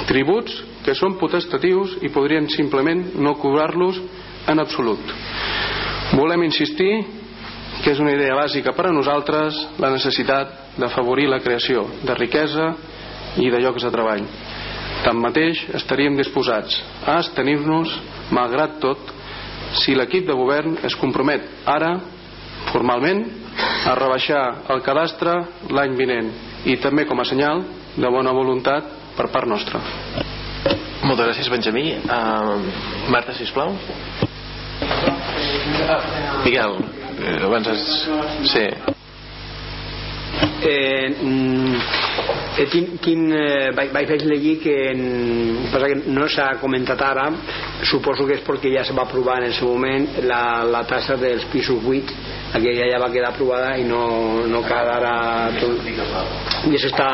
tributs 0.08 0.62
que 0.86 0.96
són 0.98 1.18
potestatius 1.20 1.98
i 2.02 2.10
podrien 2.14 2.48
simplement 2.52 3.04
no 3.20 3.36
cobrar-los 3.42 4.00
en 4.48 4.62
absolut 4.62 5.12
volem 6.16 6.46
insistir 6.48 6.92
que 7.82 7.92
és 7.92 8.00
una 8.00 8.14
idea 8.14 8.36
bàsica 8.38 8.72
per 8.76 8.88
a 8.88 8.94
nosaltres 8.94 9.58
la 9.82 9.92
necessitat 9.92 10.61
d'afavorir 10.78 11.28
la 11.28 11.40
creació 11.44 11.84
de 12.02 12.14
riquesa 12.16 12.72
i 13.40 13.50
de 13.50 13.60
llocs 13.60 13.84
de 13.84 13.90
treball. 13.92 14.24
Tanmateix 15.02 15.66
estaríem 15.78 16.16
disposats 16.16 16.78
a 17.08 17.18
estenir-nos 17.20 17.92
malgrat 18.32 18.78
tot 18.82 19.12
si 19.82 19.96
l'equip 19.96 20.26
de 20.28 20.36
govern 20.36 20.76
es 20.86 20.96
compromet 21.00 21.46
ara 21.66 21.94
formalment 22.70 23.24
a 23.88 23.94
rebaixar 23.98 24.42
el 24.72 24.82
cadastre 24.84 25.34
l'any 25.72 25.96
vinent 25.98 26.30
i 26.68 26.76
també 26.80 27.06
com 27.08 27.20
a 27.20 27.26
senyal 27.28 27.64
de 27.96 28.10
bona 28.12 28.32
voluntat 28.32 28.86
per 29.16 29.28
part 29.32 29.48
nostra. 29.48 29.80
Moltes 31.02 31.26
gràcies 31.26 31.50
Benjamí. 31.50 31.96
Uh, 32.06 33.10
Marta 33.10 33.34
sisplau. 33.34 33.74
Miguel 36.44 36.78
eh, 37.22 37.38
abans 37.46 37.68
has... 37.70 37.86
sí 38.50 38.66
eh, 40.62 41.16
mm, 41.20 41.74
eh, 42.58 42.66
quin, 42.70 42.98
quin, 43.02 43.24
eh, 43.32 43.70
vaig, 43.74 43.92
vaig 43.92 44.24
llegir 44.26 44.58
que, 44.62 44.76
en, 44.92 45.02
que 45.72 45.94
no 46.12 46.28
s'ha 46.28 46.52
comentat 46.60 47.00
ara 47.02 47.28
suposo 47.88 48.26
que 48.26 48.38
és 48.38 48.44
perquè 48.46 48.72
ja 48.76 48.84
se 48.84 48.94
va 48.96 49.06
aprovar 49.06 49.40
en 49.40 49.48
el 49.50 49.56
seu 49.56 49.72
moment 49.72 50.06
la, 50.28 50.62
la 50.64 50.84
tassa 50.86 51.16
dels 51.16 51.44
pisos 51.52 51.82
buits. 51.82 52.12
Aquella 52.52 52.90
ja 52.90 53.00
va 53.00 53.10
quedar 53.10 53.32
aprovada 53.32 53.74
i 53.80 53.84
no, 53.88 54.46
no 54.46 54.62
cal 54.66 54.90
ara 54.92 55.14
tot, 55.58 55.82
i 55.88 56.76
això 56.76 56.90
està 56.92 57.08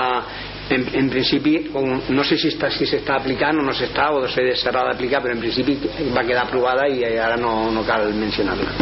en, 0.75 0.85
en 0.99 1.09
principi 1.09 1.55
no 1.73 2.25
sé 2.27 2.37
si 2.37 2.51
està, 2.53 2.69
si 2.75 2.85
s'està 2.91 3.17
aplicant 3.23 3.63
o 3.63 3.65
no 3.65 3.73
s'està 3.73 4.11
o 4.13 4.27
s'ha 4.29 4.75
d'aplicar 4.75 5.23
però 5.25 5.33
en 5.33 5.41
principi 5.41 5.79
va 6.13 6.27
quedar 6.27 6.45
aprovada 6.45 6.89
i 6.91 7.05
ara 7.07 7.39
no, 7.41 7.71
no 7.73 7.87
cal 7.87 8.11
mencionar-la. 8.13 8.77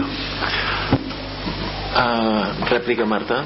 Uh, 1.97 2.69
rèplica 2.69 3.07
Marta 3.09 3.45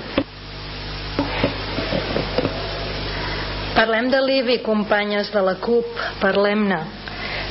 Parlem 3.74 4.08
de 4.10 4.18
l'IBI, 4.18 4.58
companyes 4.66 5.30
de 5.30 5.42
la 5.46 5.54
CUP, 5.62 5.86
parlem-ne. 6.20 6.80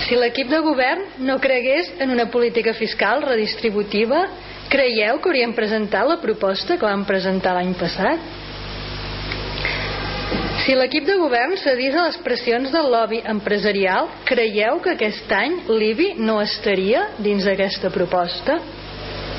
Si 0.05 0.17
l'equip 0.19 0.49
de 0.51 0.59
govern 0.63 1.05
no 1.27 1.37
cregués 1.39 1.91
en 2.03 2.11
una 2.11 2.27
política 2.31 2.73
fiscal 2.73 3.23
redistributiva, 3.23 4.25
creieu 4.71 5.19
que 5.19 5.31
haurien 5.31 5.55
presentat 5.55 6.07
la 6.07 6.19
proposta 6.21 6.77
que 6.77 6.87
vam 6.87 7.05
presentar 7.07 7.55
l'any 7.55 7.71
passat? 7.79 8.27
Si 10.65 10.75
l'equip 10.75 11.07
de 11.07 11.15
govern 11.17 11.55
cedís 11.57 11.95
a 11.95 12.09
les 12.09 12.19
pressions 12.25 12.71
del 12.73 12.91
lobby 12.91 13.21
empresarial, 13.25 14.11
creieu 14.27 14.83
que 14.83 14.93
aquest 14.97 15.31
any 15.33 15.55
l'IBI 15.71 16.11
no 16.19 16.41
estaria 16.43 17.07
dins 17.17 17.47
d'aquesta 17.47 17.93
proposta? 17.95 18.59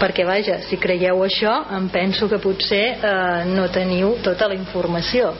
perquè 0.01 0.25
vaja, 0.25 0.55
si 0.65 0.79
creieu 0.81 1.19
això 1.21 1.53
em 1.77 1.91
penso 1.93 2.25
que 2.25 2.39
potser 2.41 2.85
eh, 2.97 3.43
no 3.53 3.67
teniu 3.69 4.15
tota 4.25 4.47
la 4.49 4.57
informació 4.57 5.35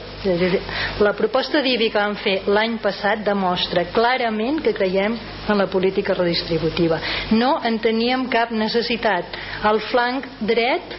la 1.01 1.13
proposta 1.17 1.63
d'IBI 1.65 1.91
que 1.91 1.99
vam 1.99 2.17
fer 2.21 2.37
l'any 2.47 2.79
passat 2.83 3.25
demostra 3.25 3.87
clarament 3.95 4.61
que 4.65 4.75
creiem 4.77 5.17
en 5.49 5.59
la 5.59 5.69
política 5.73 6.15
redistributiva 6.15 7.01
no 7.33 7.55
en 7.65 7.79
teníem 7.81 8.27
cap 8.33 8.53
necessitat 8.53 9.39
el 9.71 9.81
flanc 9.91 10.27
dret 10.41 10.99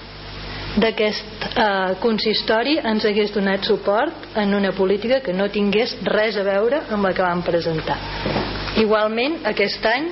d'aquest 0.80 1.46
eh, 1.52 1.96
consistori 2.00 2.78
ens 2.80 3.06
hagués 3.06 3.34
donat 3.36 3.66
suport 3.68 4.38
en 4.40 4.54
una 4.56 4.72
política 4.72 5.20
que 5.20 5.34
no 5.34 5.50
tingués 5.52 5.98
res 6.08 6.38
a 6.38 6.46
veure 6.48 6.84
amb 6.90 7.04
la 7.04 7.14
que 7.14 7.26
vam 7.26 7.42
presentar. 7.44 7.98
Igualment, 8.80 9.42
aquest 9.52 9.86
any, 9.86 10.08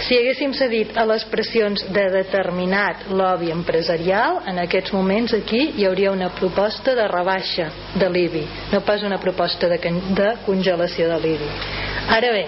si 0.00 0.16
haguéssim 0.18 0.52
cedit 0.56 0.96
a 0.98 1.04
les 1.08 1.24
pressions 1.30 1.84
de 1.94 2.04
determinat 2.14 3.06
lobby 3.10 3.52
empresarial, 3.54 4.40
en 4.50 4.58
aquests 4.62 4.94
moments 4.96 5.34
aquí 5.36 5.62
hi 5.76 5.86
hauria 5.86 6.12
una 6.12 6.30
proposta 6.34 6.96
de 6.98 7.06
rebaixa 7.08 7.68
de 7.94 8.08
l'IBI, 8.08 8.46
no 8.72 8.82
pas 8.86 9.04
una 9.06 9.20
proposta 9.20 9.68
de, 9.68 9.78
de 10.16 10.30
congelació 10.46 11.08
de 11.12 11.20
l'IBI. 11.22 11.52
Ara 12.16 12.32
bé, 12.34 12.46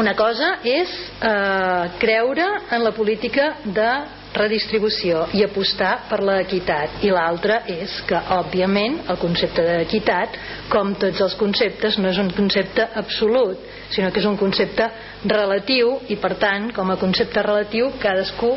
una 0.00 0.14
cosa 0.18 0.58
és 0.66 0.90
eh, 1.22 1.88
creure 2.02 2.46
en 2.74 2.84
la 2.84 2.92
política 2.92 3.54
de 3.64 3.90
redistribució 4.34 5.28
i 5.38 5.44
apostar 5.46 5.92
per 6.08 6.18
l'equitat 6.26 7.04
i 7.06 7.12
l'altra 7.14 7.60
és 7.70 8.00
que 8.08 8.18
òbviament 8.34 9.04
el 9.12 9.20
concepte 9.22 9.62
d'equitat 9.62 10.38
com 10.72 10.96
tots 10.98 11.22
els 11.22 11.36
conceptes 11.38 12.00
no 12.02 12.10
és 12.10 12.18
un 12.18 12.32
concepte 12.34 12.88
absolut 12.98 13.62
sinó 13.94 14.10
que 14.12 14.20
és 14.20 14.26
un 14.26 14.36
concepte 14.40 14.88
relatiu 15.30 15.98
i 16.10 16.18
per 16.20 16.34
tant 16.42 16.70
com 16.76 16.90
a 16.90 16.98
concepte 17.00 17.42
relatiu 17.46 17.92
cadascú 18.02 18.54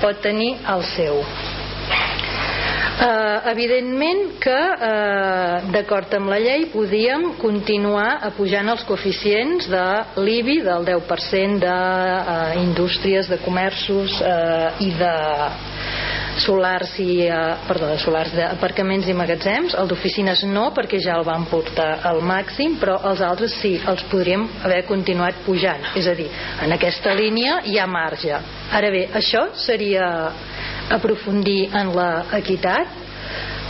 pot 0.00 0.22
tenir 0.24 0.52
el 0.74 0.86
seu 0.94 1.22
Eh, 2.96 3.50
evidentment 3.50 4.38
que 4.40 4.56
eh, 4.56 5.64
d'acord 5.68 6.14
amb 6.16 6.30
la 6.32 6.38
llei 6.40 6.62
podíem 6.72 7.34
continuar 7.36 8.22
apujant 8.24 8.72
els 8.72 8.86
coeficients 8.88 9.68
de 9.68 9.84
l'IBI 10.24 10.62
del 10.64 10.86
10% 10.88 11.66
d'indústries, 12.56 13.28
de, 13.28 13.34
eh, 13.34 13.36
de 13.36 13.44
comerços 13.44 14.16
eh, 14.24 14.86
i 14.88 14.94
de 14.96 15.12
solars 16.40 16.94
i 17.04 17.26
eh, 17.28 17.36
perdó, 17.68 17.90
de 17.92 18.00
solars 18.00 18.32
d'aparcaments 18.32 19.12
i 19.12 19.16
magatzems. 19.18 19.76
El 19.76 19.92
d'oficines 19.92 20.46
no 20.48 20.70
perquè 20.72 20.96
ja 21.04 21.18
el 21.20 21.28
van 21.28 21.44
portar 21.52 21.98
al 22.00 22.22
màxim 22.24 22.78
però 22.80 22.96
els 23.12 23.20
altres 23.20 23.58
sí, 23.60 23.74
els 23.76 24.08
podríem 24.08 24.48
haver 24.64 24.86
continuat 24.88 25.44
pujant. 25.44 25.92
És 26.00 26.08
a 26.08 26.16
dir, 26.16 26.30
en 26.64 26.72
aquesta 26.72 27.12
línia 27.12 27.60
hi 27.68 27.76
ha 27.76 27.86
marge. 27.86 28.40
Ara 28.72 28.88
bé, 28.88 29.04
això 29.20 29.50
seria 29.68 30.08
aprofundir 30.90 31.68
en 31.74 31.92
l'equitat 31.96 33.04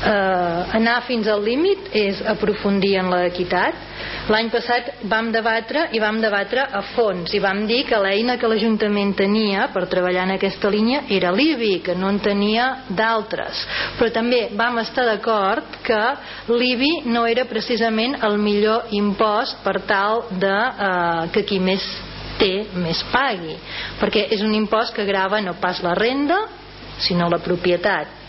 eh, 0.05 0.77
anar 0.79 1.01
fins 1.07 1.29
al 1.29 1.45
límit 1.45 1.91
és 1.97 2.21
aprofundir 2.29 2.97
en 3.01 3.11
l'equitat 3.13 3.85
l'any 4.31 4.49
passat 4.51 4.89
vam 5.11 5.31
debatre 5.33 5.87
i 5.95 6.01
vam 6.03 6.19
debatre 6.21 6.65
a 6.67 6.83
fons 6.95 7.33
i 7.35 7.41
vam 7.43 7.63
dir 7.69 7.85
que 7.89 7.99
l'eina 8.03 8.37
que 8.41 8.51
l'Ajuntament 8.51 9.15
tenia 9.19 9.69
per 9.75 9.87
treballar 9.91 10.25
en 10.27 10.35
aquesta 10.35 10.71
línia 10.73 11.05
era 11.09 11.31
l'IBI, 11.33 11.79
que 11.87 11.95
no 11.95 12.11
en 12.11 12.19
tenia 12.19 12.67
d'altres. 12.89 13.63
Però 13.99 14.11
també 14.11 14.49
vam 14.59 14.81
estar 14.83 15.07
d'acord 15.07 15.79
que 15.87 16.03
l'IBI 16.51 17.07
no 17.07 17.23
era 17.27 17.47
precisament 17.47 18.19
el 18.27 18.37
millor 18.43 18.91
impost 18.99 19.63
per 19.63 19.79
tal 19.87 20.27
de 20.31 20.57
eh, 20.57 21.31
que 21.33 21.47
qui 21.47 21.63
més 21.63 21.87
té 22.37 22.67
més 22.77 22.99
pagui. 23.13 23.55
Perquè 24.01 24.27
és 24.35 24.43
un 24.45 24.55
impost 24.59 24.95
que 24.97 25.07
grava 25.09 25.41
no 25.41 25.55
pas 25.63 25.81
la 25.87 25.95
renda 25.97 26.43
sinó 26.99 27.29
la 27.33 27.41
propietat. 27.45 28.23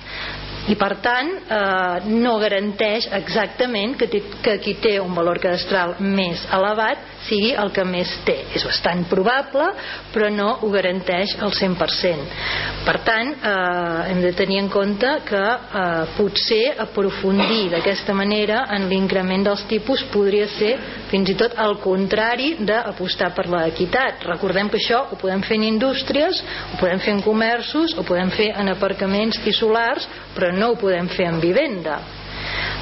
I 0.67 0.75
per 0.75 0.97
tant 1.03 1.29
eh, 1.37 2.07
no 2.09 2.37
garanteix 2.41 3.07
exactament 3.15 3.95
que, 3.99 4.09
que 4.43 4.57
qui 4.63 4.75
té 4.83 4.97
un 4.99 5.13
valor 5.15 5.39
cadastral 5.43 5.95
més 6.03 6.43
elevat 6.53 7.16
sigui 7.27 7.53
el 7.53 7.71
que 7.75 7.85
més 7.87 8.11
té. 8.27 8.37
És 8.55 8.65
bastant 8.67 9.05
probable 9.11 9.69
però 10.13 10.29
no 10.33 10.49
ho 10.61 10.71
garanteix 10.73 11.35
al 11.43 11.53
100% 11.55 12.85
per 12.87 12.97
tant 13.07 13.33
eh, 13.35 14.11
hem 14.11 14.21
de 14.23 14.31
tenir 14.37 14.61
en 14.61 14.69
compte 14.71 15.09
que 15.27 15.43
eh, 15.43 16.03
potser 16.17 16.63
aprofundir 16.83 17.67
d'aquesta 17.73 18.15
manera 18.17 18.63
en 18.75 18.87
l'increment 18.91 19.43
dels 19.49 19.65
tipus 19.69 20.05
podria 20.13 20.47
ser 20.55 20.73
fins 21.11 21.33
i 21.33 21.37
tot 21.39 21.57
al 21.59 21.77
contrari 21.83 22.53
d'apostar 22.67 23.33
per 23.35 23.47
l'equitat. 23.51 24.23
Recordem 24.27 24.71
que 24.71 24.79
això 24.79 25.03
ho 25.11 25.19
podem 25.19 25.43
fer 25.47 25.59
en 25.59 25.67
indústries 25.67 26.43
ho 26.73 26.79
podem 26.79 27.01
fer 27.03 27.17
en 27.17 27.25
comerços 27.25 27.97
ho 27.97 28.05
podem 28.07 28.31
fer 28.37 28.53
en 28.55 28.71
aparcaments 28.73 29.41
i 29.45 29.55
solars 29.55 30.07
però 30.35 30.53
no 30.55 30.73
ho 30.73 30.79
podem 30.79 31.09
fer 31.11 31.27
en 31.31 31.41
vivenda 31.43 31.99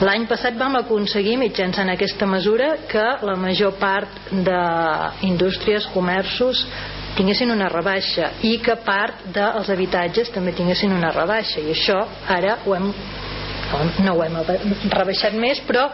L'any 0.04 0.26
passat 0.28 0.58
vam 0.60 0.76
aconseguir 0.76 1.38
mitjançant 1.40 1.90
aquesta 1.92 2.28
mesura 2.28 2.74
que 2.92 3.06
la 3.24 3.36
major 3.40 3.78
part 3.80 4.32
d'indústries, 4.32 5.88
comerços 5.94 6.66
tinguessin 7.16 7.54
una 7.54 7.70
rebaixa 7.72 8.34
i 8.44 8.58
que 8.64 8.76
part 8.84 9.24
dels 9.38 9.70
habitatges 9.72 10.34
també 10.36 10.52
tinguessin 10.58 10.92
una 10.92 11.14
rebaixa. 11.16 11.64
I 11.64 11.72
això 11.72 12.02
ara 12.38 12.58
ho 12.66 12.76
hem 12.76 12.92
no 14.06 14.14
ho 14.14 14.24
hem 14.24 14.36
rebaixat 14.94 15.34
més 15.42 15.60
però 15.68 15.88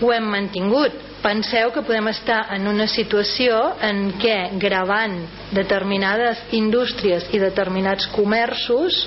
ho 0.00 0.12
hem 0.14 0.28
mantingut. 0.30 0.94
Penseu 1.24 1.72
que 1.74 1.82
podem 1.82 2.06
estar 2.12 2.42
en 2.54 2.68
una 2.70 2.86
situació 2.86 3.58
en 3.82 4.12
què 4.20 4.36
gravant 4.62 5.16
determinades 5.56 6.44
indústries 6.54 7.26
i 7.34 7.40
determinats 7.42 8.06
comerços 8.14 9.00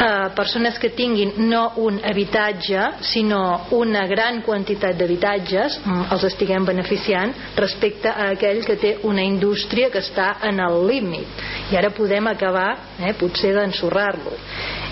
eh, 0.00 0.30
persones 0.36 0.78
que 0.78 0.90
tinguin 0.90 1.32
no 1.48 1.72
un 1.76 2.00
habitatge 2.04 2.80
sinó 3.00 3.66
una 3.76 4.06
gran 4.06 4.42
quantitat 4.42 4.96
d'habitatges 4.98 5.80
mm, 5.84 6.08
els 6.14 6.26
estiguem 6.30 6.66
beneficiant 6.66 7.34
respecte 7.56 8.10
a 8.10 8.30
aquell 8.34 8.62
que 8.66 8.76
té 8.80 8.96
una 9.08 9.22
indústria 9.22 9.90
que 9.90 10.02
està 10.02 10.36
en 10.48 10.60
el 10.64 10.80
límit. 10.88 11.44
I 11.72 11.78
ara 11.80 11.92
podem 11.94 12.30
acabar 12.30 12.68
eh, 12.98 13.14
potser 13.18 13.54
d'ensorrar-lo. 13.56 14.34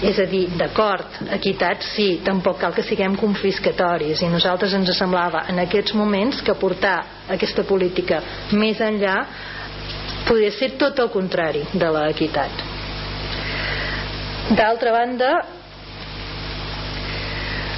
És 0.09 0.19
a 0.23 0.27
dir, 0.31 0.47
d'acord, 0.59 1.21
equitat 1.35 1.83
sí, 1.83 2.21
tampoc 2.25 2.61
cal 2.61 2.75
que 2.75 2.87
siguem 2.87 3.17
confiscatoris. 3.19 4.23
I 4.23 4.31
nosaltres 4.33 4.75
ens 4.79 4.95
semblava 4.97 5.45
en 5.51 5.59
aquests 5.65 5.95
moments 5.99 6.43
que 6.43 6.57
portar 6.59 6.99
aquesta 7.29 7.65
política 7.67 8.23
més 8.53 8.81
enllà 8.81 9.19
podria 10.29 10.53
ser 10.53 10.75
tot 10.81 10.99
el 11.01 11.13
contrari 11.13 11.65
de 11.73 11.93
l'equitat 11.95 12.78
d'altra 14.51 14.91
banda 14.91 15.45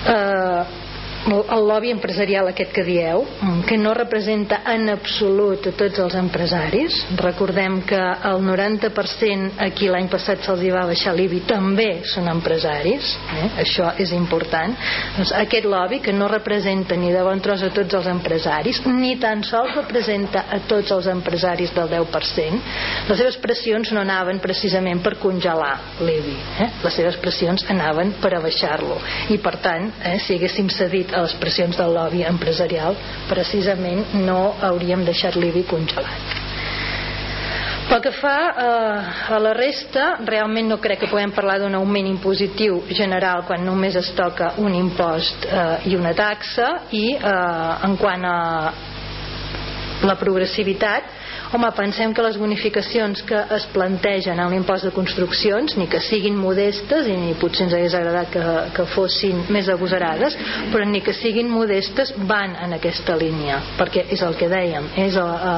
eh, 0.07 0.80
el 1.29 1.67
lobby 1.69 1.91
empresarial 1.93 2.49
aquest 2.49 2.73
que 2.73 2.85
dieu 2.85 3.25
mm, 3.25 3.65
que 3.69 3.77
no 3.77 3.93
representa 3.95 4.63
en 4.73 4.89
absolut 4.89 5.67
a 5.69 5.73
tots 5.77 6.01
els 6.01 6.15
empresaris 6.17 6.97
recordem 7.21 7.81
que 7.85 8.01
el 8.31 8.41
90% 8.47 9.61
aquí 9.67 9.91
l'any 9.91 10.09
passat 10.09 10.41
se'ls 10.47 10.65
va 10.73 10.87
baixar 10.89 11.13
l'IBI 11.15 11.43
també 11.49 11.89
són 12.09 12.31
empresaris 12.33 13.13
eh? 13.37 13.49
això 13.65 13.91
és 14.01 14.15
important 14.17 14.77
doncs 15.19 15.35
aquest 15.37 15.69
lobby 15.69 16.01
que 16.01 16.15
no 16.17 16.29
representa 16.29 16.97
ni 16.97 17.13
de 17.13 17.25
bon 17.27 17.41
tros 17.45 17.63
a 17.67 17.71
tots 17.75 17.99
els 18.01 18.09
empresaris 18.09 18.81
ni 18.87 19.17
tan 19.21 19.45
sols 19.45 19.77
representa 19.77 20.47
a 20.49 20.63
tots 20.71 20.95
els 20.97 21.11
empresaris 21.13 21.75
del 21.77 21.93
10% 21.93 23.09
les 23.11 23.21
seves 23.21 23.37
pressions 23.45 23.93
no 23.93 24.01
anaven 24.01 24.41
precisament 24.41 25.05
per 25.05 25.19
congelar 25.21 25.75
l'IBI 26.01 26.37
eh? 26.65 26.71
les 26.81 26.97
seves 26.97 27.21
pressions 27.21 27.69
anaven 27.69 28.17
per 28.23 28.33
abaixar-lo 28.39 28.97
i 29.37 29.39
per 29.39 29.59
tant 29.61 29.91
eh, 30.01 30.17
si 30.25 30.39
haguéssim 30.39 30.73
cedit 30.73 31.10
a 31.15 31.25
les 31.25 31.35
pressions 31.41 31.77
del 31.79 31.95
lobby 31.95 32.25
empresarial 32.27 32.97
precisament 33.29 34.15
no 34.27 34.55
hauríem 34.61 35.05
deixat 35.07 35.37
l'IBI 35.37 35.67
congelat. 35.71 36.39
Pel 37.91 37.99
que 38.05 38.13
fa 38.15 38.37
eh, 38.55 39.33
a 39.35 39.39
la 39.43 39.51
resta, 39.57 40.05
realment 40.23 40.69
no 40.71 40.77
crec 40.79 41.01
que 41.03 41.09
puguem 41.11 41.33
parlar 41.35 41.57
d'un 41.59 41.75
augment 41.75 42.07
impositiu 42.07 42.85
general 42.95 43.43
quan 43.49 43.65
només 43.67 43.97
es 43.99 44.13
toca 44.15 44.53
un 44.63 44.77
impost 44.79 45.47
eh, 45.49 45.91
i 45.91 45.97
una 45.99 46.13
taxa 46.15 46.69
i 46.95 47.17
eh, 47.17 47.89
en 47.89 47.97
quant 47.99 48.29
a 48.31 48.37
la 50.07 50.15
progressivitat 50.21 51.19
Home, 51.51 51.67
pensem 51.75 52.13
que 52.15 52.23
les 52.23 52.37
bonificacions 52.39 53.25
que 53.27 53.39
es 53.57 53.65
plantegen 53.73 54.39
en 54.39 54.53
l'impost 54.53 54.87
de 54.87 54.93
construccions, 54.95 55.73
ni 55.81 55.89
que 55.91 55.99
siguin 56.07 56.37
modestes, 56.39 57.09
i 57.11 57.17
ni 57.19 57.33
potser 57.41 57.65
ens 57.65 57.75
hagués 57.75 57.97
agradat 57.99 58.31
que, 58.31 58.45
que 58.77 58.85
fossin 58.93 59.41
més 59.51 59.67
agosarades, 59.75 60.37
però 60.71 60.87
ni 60.87 61.01
que 61.03 61.11
siguin 61.19 61.51
modestes, 61.51 62.15
van 62.31 62.55
en 62.63 62.77
aquesta 62.79 63.19
línia, 63.19 63.59
perquè 63.81 64.07
és 64.15 64.23
el 64.23 64.39
que 64.39 64.47
dèiem, 64.53 64.87
és 65.03 65.19
a, 65.19 65.27
a, 65.27 65.55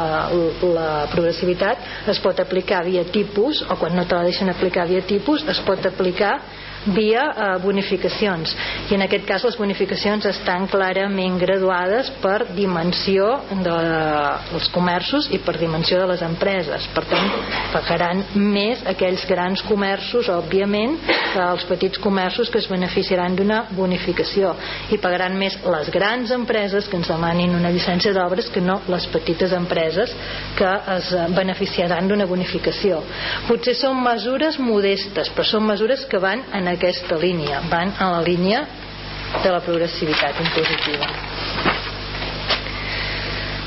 la 0.72 0.88
progressivitat 1.12 2.08
es 2.08 2.24
pot 2.24 2.40
aplicar 2.40 2.80
via 2.88 3.04
tipus, 3.12 3.60
o 3.68 3.76
quan 3.76 3.92
no 3.92 4.08
te 4.08 4.16
la 4.16 4.24
deixen 4.24 4.48
aplicar 4.48 4.88
via 4.88 5.04
tipus, 5.04 5.44
es 5.44 5.60
pot 5.68 5.92
aplicar 5.92 6.38
via 6.86 7.24
eh, 7.30 7.48
bonificacions. 7.62 8.54
I 8.90 8.96
en 8.96 9.04
aquest 9.06 9.26
cas 9.28 9.44
les 9.46 9.56
bonificacions 9.58 10.26
estan 10.30 10.66
clarament 10.70 11.38
graduades 11.40 12.10
per 12.22 12.48
dimensió 12.56 13.28
dels 13.62 14.66
de, 14.66 14.70
comerços 14.74 15.28
i 15.32 15.40
per 15.42 15.56
dimensió 15.60 16.00
de 16.00 16.08
les 16.12 16.22
empreses. 16.26 16.88
Per 16.94 17.04
tant 17.10 17.30
pagaran 17.72 18.24
més 18.34 18.82
aquells 18.88 19.24
grans 19.28 19.62
comerços 19.68 20.30
òbviament 20.32 20.98
que 21.32 21.42
els 21.42 21.66
petits 21.68 22.00
comerços 22.02 22.50
que 22.52 22.60
es 22.60 22.68
beneficiaran 22.70 23.36
d'una 23.36 23.62
bonificació. 23.76 24.54
I 24.92 24.98
pagaran 25.02 25.36
més 25.38 25.58
les 25.64 25.90
grans 25.94 26.32
empreses 26.34 26.88
que 26.88 26.98
ens 26.98 27.10
demanin 27.10 27.54
una 27.56 27.70
llicència 27.72 28.14
d'obres 28.16 28.50
que 28.52 28.62
no 28.64 28.80
les 28.92 29.06
petites 29.12 29.52
empreses 29.56 30.12
que 30.58 30.72
es 30.96 31.12
beneficiaran 31.36 32.08
d'una 32.08 32.26
bonificació. 32.28 33.02
Potser 33.48 33.76
són 33.78 34.02
mesures 34.02 34.58
modestes 34.62 35.30
però 35.32 35.46
són 35.46 35.66
mesures 35.68 36.04
que 36.08 36.20
van 36.22 36.44
en 36.52 36.68
aquesta 36.74 37.18
línia, 37.20 37.60
van 37.70 37.94
a 37.98 38.10
la 38.16 38.22
línia 38.24 38.64
de 39.42 39.52
la 39.52 39.60
progressivitat 39.64 40.40
impositiva. 40.44 41.08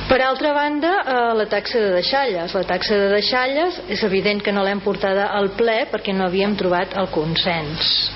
Per 0.06 0.20
altra 0.22 0.51
banda, 0.53 0.91
eh, 1.01 1.34
la 1.34 1.47
taxa 1.49 1.80
de 1.80 1.93
deixalles. 1.95 2.53
La 2.53 2.64
taxa 2.64 2.97
de 2.97 3.08
deixalles 3.16 3.82
és 3.89 4.03
evident 4.03 4.43
que 4.43 4.53
no 4.53 4.64
l'hem 4.64 4.80
portada 4.80 5.32
al 5.34 5.49
ple 5.58 5.88
perquè 5.91 6.14
no 6.14 6.28
havíem 6.28 6.53
trobat 6.56 6.93
el 6.93 7.10
consens 7.10 8.12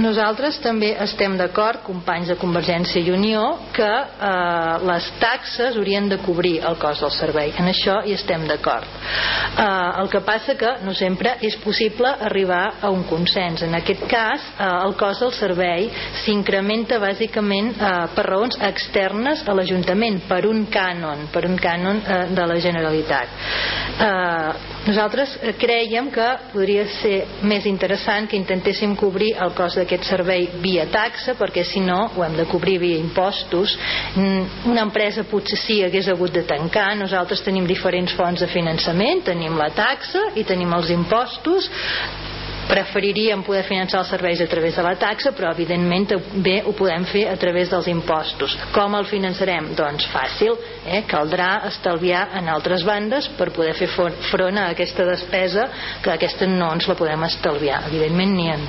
nosaltres 0.00 0.56
també 0.62 0.92
estem 1.02 1.34
d'acord, 1.36 1.82
companys 1.84 2.30
de 2.32 2.36
Convergència 2.40 3.02
i 3.02 3.12
Unió, 3.12 3.42
que 3.76 3.88
eh, 3.88 4.86
les 4.88 5.08
taxes 5.20 5.76
haurien 5.76 6.08
de 6.08 6.18
cobrir 6.22 6.54
el 6.64 6.78
cost 6.80 7.04
del 7.04 7.12
servei. 7.14 7.52
En 7.60 7.68
això 7.68 7.98
hi 8.06 8.14
estem 8.16 8.46
d'acord. 8.48 8.88
Eh, 8.88 9.66
el 10.00 10.08
que 10.12 10.22
passa 10.24 10.56
que 10.58 10.74
no 10.86 10.94
sempre 10.96 11.36
és 11.44 11.56
possible 11.60 12.08
arribar 12.28 12.62
a 12.80 12.90
un 12.94 13.04
consens. 13.08 13.62
En 13.66 13.76
aquest 13.78 14.06
cas, 14.10 14.48
eh, 14.56 14.68
el 14.86 14.96
cost 15.00 15.26
del 15.26 15.34
servei 15.36 15.88
s'incrementa 16.24 17.00
bàsicament 17.02 17.74
eh, 17.76 17.94
per 18.16 18.26
raons 18.28 18.58
externes 18.62 19.44
a 19.46 19.56
l'Ajuntament, 19.56 20.22
per 20.28 20.44
un 20.48 20.66
cànon, 20.72 21.28
per 21.32 21.44
un 21.48 21.58
cànon 21.60 22.02
eh, 22.02 22.20
de 22.32 22.48
la 22.48 22.60
Generalitat. 22.62 23.40
Eh, 23.92 24.70
nosaltres 24.86 25.34
creiem 25.60 26.10
que 26.10 26.26
podria 26.52 26.84
ser 26.98 27.22
més 27.46 27.66
interessant 27.70 28.26
que 28.28 28.38
intentéssim 28.38 28.96
cobrir 28.98 29.32
el 29.44 29.54
cost 29.58 29.78
d'aquest 29.78 30.08
servei 30.10 30.48
via 30.64 30.88
taxa 30.90 31.36
perquè 31.38 31.64
si 31.66 31.80
no 31.84 32.00
ho 32.16 32.24
hem 32.26 32.36
de 32.38 32.46
cobrir 32.50 32.78
via 32.82 32.98
impostos. 32.98 33.76
Mm, 34.16 34.68
una 34.72 34.86
empresa 34.88 35.24
potser 35.28 35.58
sí 35.60 35.80
hagués 35.84 36.10
hagut 36.10 36.34
de 36.34 36.42
tancar. 36.48 36.92
Nosaltres 36.98 37.44
tenim 37.46 37.66
diferents 37.66 38.14
fonts 38.18 38.42
de 38.42 38.50
finançament. 38.50 39.24
Tenim 39.30 39.56
la 39.58 39.70
taxa 39.74 40.32
i 40.34 40.44
tenim 40.44 40.72
els 40.74 40.90
impostos 40.90 41.70
preferiríem 42.68 43.42
poder 43.46 43.64
finançar 43.68 44.02
els 44.02 44.12
serveis 44.12 44.40
a 44.40 44.48
través 44.50 44.76
de 44.76 44.84
la 44.84 44.94
taxa 45.00 45.32
però 45.36 45.52
evidentment 45.52 46.16
bé 46.44 46.60
ho 46.66 46.74
podem 46.76 47.04
fer 47.10 47.26
a 47.30 47.36
través 47.40 47.70
dels 47.72 47.88
impostos 47.92 48.56
com 48.74 48.96
el 48.98 49.08
finançarem? 49.10 49.72
doncs 49.78 50.06
fàcil 50.12 50.56
eh? 50.86 51.02
caldrà 51.08 51.62
estalviar 51.68 52.28
en 52.40 52.48
altres 52.52 52.84
bandes 52.86 53.28
per 53.38 53.50
poder 53.54 53.74
fer 53.78 53.90
front 53.90 54.58
a 54.58 54.70
aquesta 54.70 55.06
despesa 55.08 55.68
que 56.02 56.14
aquesta 56.14 56.46
no 56.46 56.72
ens 56.74 56.88
la 56.88 56.98
podem 56.98 57.28
estalviar 57.28 57.84
evidentment 57.90 58.36
ni 58.36 58.50
en 58.52 58.66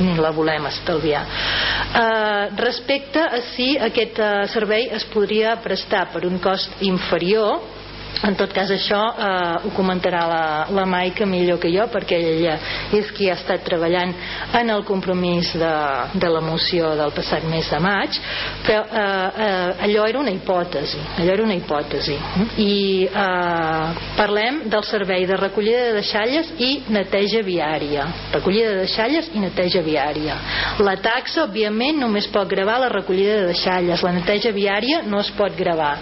ni 0.00 0.16
la 0.18 0.32
volem 0.34 0.66
estalviar. 0.66 1.22
Eh, 1.22 2.48
respecte 2.58 3.22
a 3.22 3.40
si 3.52 3.74
aquest 3.78 4.18
eh, 4.18 4.32
servei 4.50 4.88
es 4.96 5.06
podria 5.12 5.54
prestar 5.62 6.08
per 6.12 6.24
un 6.26 6.40
cost 6.42 6.82
inferior 6.82 7.60
en 8.22 8.36
tot 8.38 8.52
cas 8.54 8.70
això 8.70 9.00
eh, 9.10 9.66
ho 9.66 9.72
comentarà 9.76 10.22
la, 10.30 10.44
la 10.70 10.84
Maica 10.86 11.26
millor 11.26 11.58
que 11.62 11.72
jo 11.72 11.86
perquè 11.92 12.18
ella 12.20 12.56
és 12.94 13.10
qui 13.16 13.28
ha 13.30 13.36
estat 13.38 13.64
treballant 13.66 14.14
en 14.54 14.70
el 14.70 14.84
compromís 14.86 15.52
de, 15.58 15.74
de 16.14 16.30
la 16.30 16.42
moció 16.44 16.94
del 16.98 17.12
passat 17.16 17.44
mes 17.50 17.68
de 17.70 17.80
maig. 17.82 18.18
Però 18.64 18.84
eh, 18.84 19.46
eh, 19.46 19.84
allò 19.88 20.06
era 20.08 20.20
una 20.22 20.32
hipòtesi 20.34 21.00
allò 21.18 21.32
era 21.34 21.42
una 21.42 21.56
hipòtesi. 21.58 22.16
I 22.62 23.08
eh, 23.08 24.06
parlem 24.16 24.62
del 24.70 24.86
servei 24.86 25.26
de 25.26 25.38
recollida 25.40 25.88
de 25.88 25.98
deixalles 25.98 26.52
i 26.62 26.70
neteja 26.94 27.42
viària. 27.46 28.06
Recollida 28.32 28.72
de 28.74 28.84
deixalles 28.84 29.30
i 29.34 29.42
neteja 29.42 29.82
viària. 29.84 30.38
La 30.84 30.96
taxa 31.02 31.44
òbviament 31.44 31.98
només 32.00 32.28
pot 32.32 32.48
gravar 32.50 32.78
la 32.82 32.92
recollida 32.92 33.40
de 33.42 33.52
deixalles. 33.52 34.02
La 34.06 34.14
neteja 34.16 34.54
viària 34.54 35.02
no 35.06 35.20
es 35.20 35.30
pot 35.36 35.56
gravar. 35.58 35.96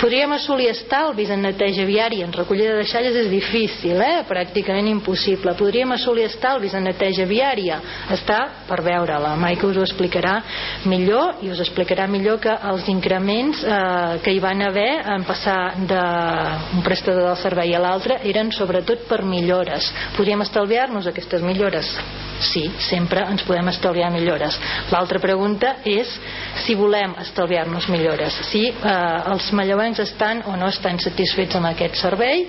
Podríem 0.00 0.34
assolir 0.36 0.70
estalvis 0.72 1.30
en 1.30 1.42
neteja 1.42 1.51
viària 1.86 2.24
en 2.24 2.32
recollida 2.32 2.72
de 2.72 2.82
deixalles 2.82 3.16
és 3.16 3.30
difícil, 3.30 4.00
eh? 4.00 4.24
pràcticament 4.28 4.88
impossible. 4.88 5.54
Podríem 5.58 5.92
assolir 5.92 6.26
estalvis 6.26 6.74
en 6.74 6.84
neteja 6.84 7.26
viària? 7.26 7.80
Està 8.10 8.64
per 8.68 8.82
veure, 8.82 9.18
la 9.18 9.36
Maica 9.36 9.66
us 9.66 9.76
ho 9.76 9.82
explicarà 9.82 10.42
millor 10.86 11.42
i 11.42 11.50
us 11.50 11.60
explicarà 11.60 12.06
millor 12.06 12.40
que 12.40 12.52
els 12.70 12.88
increments 12.88 13.62
eh, 13.64 14.18
que 14.22 14.32
hi 14.32 14.40
van 14.40 14.62
haver 14.62 15.02
en 15.14 15.24
passar 15.24 15.74
d'un 15.76 16.82
prestador 16.82 17.28
del 17.28 17.40
servei 17.42 17.74
a 17.74 17.80
l'altre 17.82 18.20
eren 18.24 18.52
sobretot 18.52 19.06
per 19.08 19.22
millores. 19.22 19.92
Podríem 20.16 20.42
estalviar-nos 20.42 21.06
aquestes 21.06 21.42
millores? 21.42 21.96
Sí, 22.42 22.64
sempre 22.88 23.22
ens 23.30 23.44
podem 23.46 23.68
estalviar 23.70 24.10
millores. 24.10 24.56
L'altra 24.90 25.20
pregunta 25.22 25.76
és 25.86 26.10
si 26.64 26.74
volem 26.74 27.14
estalviar-nos 27.22 27.86
millores, 27.92 28.34
si 28.50 28.64
eh, 28.68 29.32
els 29.32 29.52
malleuencs 29.54 30.02
estan 30.02 30.42
o 30.50 30.56
no 30.58 30.70
estan 30.72 30.98
satisfets 30.98 31.41
amb 31.58 31.70
aquest 31.72 31.98
servei 32.00 32.44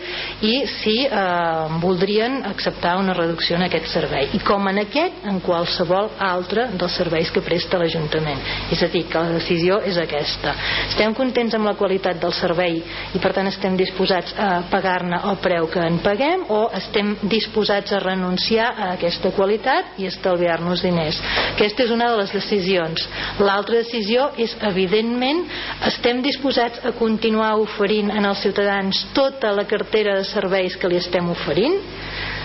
i 0.45 0.53
si 0.69 0.95
eh, 1.05 1.79
voldrien 1.81 2.41
acceptar 2.45 2.97
una 3.01 3.15
reducció 3.17 3.57
en 3.57 3.65
aquest 3.67 3.89
servei. 3.91 4.29
I 4.37 4.41
com 4.45 4.67
en 4.69 4.83
aquest, 4.83 5.23
en 5.29 5.39
qualsevol 5.43 6.11
altre 6.19 6.69
dels 6.77 6.97
serveis 6.99 7.31
que 7.33 7.43
presta 7.45 7.79
l'Ajuntament. 7.81 8.41
És 8.73 8.83
a 8.83 8.89
dir, 8.93 9.05
que 9.09 9.19
la 9.19 9.37
decisió 9.37 9.79
és 9.85 9.97
aquesta. 10.01 10.55
Estem 10.89 11.15
contents 11.17 11.55
amb 11.57 11.67
la 11.69 11.75
qualitat 11.79 12.19
del 12.21 12.33
servei 12.35 12.79
i 13.13 13.21
per 13.21 13.33
tant 13.35 13.49
estem 13.49 13.77
disposats 13.79 14.35
a 14.37 14.49
pagar-ne 14.71 15.19
el 15.29 15.39
preu 15.43 15.67
que 15.71 15.83
en 15.83 15.99
paguem 16.03 16.45
o 16.53 16.65
estem 16.77 17.15
disposats 17.31 17.93
a 17.93 18.01
renunciar 18.03 18.69
a 18.73 18.91
aquesta 18.97 19.33
qualitat 19.35 19.99
i 20.01 20.07
estalviar-nos 20.09 20.83
diners. 20.85 21.19
Aquesta 21.53 21.85
és 21.87 21.93
una 21.93 22.09
de 22.11 22.19
les 22.21 22.33
decisions. 22.35 23.07
L'altra 23.39 23.81
decisió 23.81 24.29
és, 24.37 24.55
evidentment, 24.67 25.43
estem 25.87 26.21
disposats 26.25 26.81
a 26.85 26.93
continuar 26.97 27.53
oferint 27.61 28.11
en 28.13 28.25
els 28.29 28.41
ciutadans 28.43 28.82
tota 29.13 29.53
la 29.53 29.67
cartera 29.69 30.17
de 30.17 30.25
serveis 30.27 30.75
que 30.79 30.89
li 30.89 30.97
estem 30.99 31.29
oferint? 31.29 31.77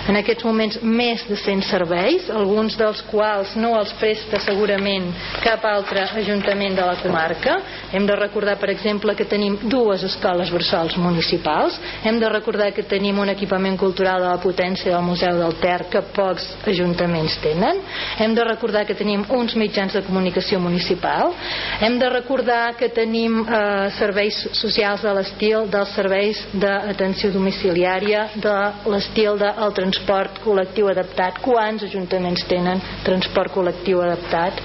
En 0.08 0.16
aquests 0.16 0.44
moments 0.46 0.78
més 0.80 1.22
de 1.28 1.36
100 1.36 1.66
serveis, 1.68 2.28
alguns 2.32 2.76
dels 2.80 3.02
quals 3.10 3.52
no 3.60 3.74
els 3.76 3.92
presta 4.00 4.40
segurament 4.40 5.10
cap 5.44 5.64
altre 5.68 6.06
ajuntament 6.16 6.76
de 6.78 6.86
la 6.86 6.96
comarca. 7.02 7.58
Hem 7.92 8.06
de 8.08 8.16
recordar, 8.16 8.56
per 8.60 8.70
exemple, 8.72 9.14
que 9.16 9.26
tenim 9.28 9.58
dues 9.68 10.04
escoles 10.08 10.50
bressols 10.52 10.96
municipals, 10.96 11.76
hem 12.08 12.20
de 12.20 12.30
recordar 12.32 12.70
que 12.72 12.86
tenim 12.88 13.20
un 13.20 13.28
equipament 13.34 13.76
cultural 13.80 14.24
de 14.24 14.30
la 14.30 14.40
potència 14.40 14.94
del 14.94 15.04
Museu 15.04 15.36
del 15.42 15.58
Ter 15.60 15.90
que 15.92 16.02
pocs 16.16 16.46
ajuntaments 16.68 17.36
tenen, 17.44 17.82
hem 18.18 18.34
de 18.34 18.48
recordar 18.48 18.86
que 18.88 18.96
tenim 18.96 19.26
uns 19.36 19.56
mitjans 19.60 19.92
de 19.92 20.04
comunicació 20.06 20.60
municipal, 20.60 21.34
hem 21.84 21.98
de 22.00 22.08
recordar 22.14 22.72
que 22.80 22.88
tenim 22.94 23.42
eh, 23.42 23.90
serveis 23.98 24.40
socials 24.56 25.04
de 25.04 25.12
l'estil 25.18 25.68
dels 25.68 25.92
serveis 25.98 26.40
d'atenció 26.54 27.32
domiciliària, 27.34 28.28
de 28.40 28.56
l'estil 28.88 29.36
del 29.40 29.76
transport 29.76 29.97
transport 29.98 30.38
col·lectiu 30.44 30.88
adaptat. 30.90 31.40
Quants 31.42 31.82
ajuntaments 31.86 32.44
tenen 32.48 32.80
transport 33.04 33.52
col·lectiu 33.54 34.00
adaptat? 34.02 34.60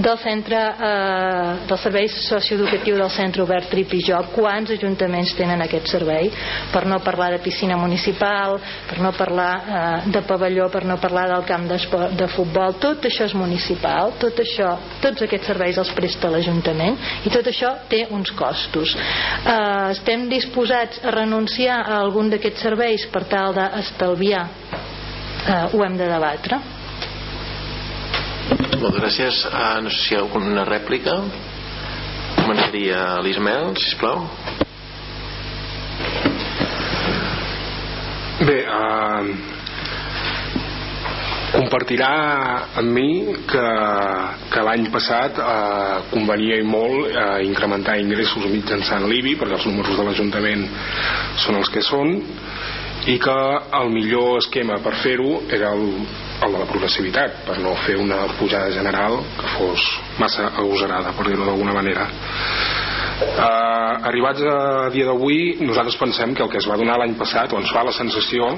Del 0.00 0.18
centre 0.22 0.56
eh, 0.56 1.66
del 1.68 1.78
servei 1.78 2.08
socioeducatiu 2.08 2.96
del 2.96 3.10
centre 3.10 3.42
obert 3.42 3.68
Trip 3.70 3.92
i 3.98 4.02
Joc 4.06 4.32
quants 4.34 4.70
ajuntaments 4.70 5.34
tenen 5.36 5.60
aquest 5.64 5.90
servei? 5.90 6.30
Per 6.72 6.84
no 6.86 7.00
parlar 7.04 7.32
de 7.34 7.42
piscina 7.44 7.76
municipal 7.76 8.58
per 8.88 9.00
no 9.02 9.12
parlar 9.16 9.50
eh, 9.60 10.10
de 10.14 10.22
pavelló 10.26 10.70
per 10.70 10.84
no 10.84 10.96
parlar 11.02 11.28
del 11.34 11.44
camp 11.48 11.68
de, 11.70 12.28
futbol 12.30 12.78
tot 12.80 13.04
això 13.04 13.26
és 13.26 13.34
municipal 13.34 14.14
tot 14.20 14.38
això, 14.40 14.72
tots 15.02 15.26
aquests 15.26 15.50
serveis 15.52 15.78
els 15.80 15.92
presta 15.96 16.30
l'Ajuntament 16.30 16.96
i 17.26 17.32
tot 17.32 17.46
això 17.50 17.74
té 17.90 18.04
uns 18.10 18.30
costos. 18.38 18.94
Eh, 18.94 19.90
estem 19.90 20.28
disposats 20.30 21.02
a 21.04 21.14
renunciar 21.14 21.82
a 21.82 22.00
algun 22.00 22.30
d'aquests 22.30 22.68
serveis 22.68 23.06
per 23.12 23.26
tal 23.30 23.54
d'estalviar 23.56 24.46
eh, 25.46 25.64
ho 25.72 25.84
hem 25.84 25.96
de 26.00 26.10
debatre 26.10 26.60
moltes 28.80 29.02
gràcies. 29.02 29.44
Uh, 29.46 29.80
no 29.84 29.90
sé 29.92 30.00
si 30.00 30.14
hi 30.14 30.16
ha 30.16 30.24
alguna 30.24 30.64
rèplica. 30.68 31.16
Començaria 32.40 33.20
l'Ismael, 33.24 33.74
sisplau. 33.76 34.24
Bé, 38.40 38.56
uh, 38.64 39.58
compartirà 41.50 42.10
amb 42.80 42.94
mi 42.94 43.36
que, 43.50 43.64
que 44.54 44.62
l'any 44.64 44.86
passat 44.94 45.38
eh, 45.42 45.96
convenia 46.12 46.60
i 46.60 46.66
molt 46.66 47.10
eh, 47.10 47.24
incrementar 47.42 47.96
ingressos 47.98 48.46
mitjançant 48.52 49.08
l'IBI 49.10 49.34
perquè 49.40 49.58
els 49.58 49.66
números 49.66 49.98
de 49.98 50.04
l'Ajuntament 50.06 50.62
són 51.42 51.58
els 51.58 51.72
que 51.74 51.82
són 51.82 52.14
i 53.08 53.16
que 53.18 53.36
el 53.80 53.90
millor 53.94 54.38
esquema 54.40 54.76
per 54.84 54.92
fer-ho 55.00 55.40
era 55.48 55.72
el, 55.72 55.86
el 56.44 56.52
de 56.52 56.60
la 56.60 56.68
progressivitat 56.68 57.42
per 57.46 57.56
no 57.64 57.72
fer 57.86 57.96
una 58.00 58.26
pujada 58.38 58.72
general 58.74 59.20
que 59.38 59.52
fos 59.56 59.86
massa 60.20 60.50
agosarada 60.50 61.14
per 61.16 61.28
dir-ho 61.30 61.46
d'alguna 61.48 61.76
manera. 61.76 62.08
Uh, 63.20 64.08
arribats 64.08 64.40
a 64.48 64.88
dia 64.92 65.04
d'avui 65.04 65.58
nosaltres 65.60 65.98
pensem 66.00 66.32
que 66.34 66.42
el 66.42 66.48
que 66.48 66.56
es 66.56 66.68
va 66.68 66.78
donar 66.80 66.96
l'any 67.00 67.12
passat 67.20 67.52
o 67.52 67.58
ens 67.60 67.72
fa 67.72 67.82
la 67.84 67.92
sensació 67.92 68.48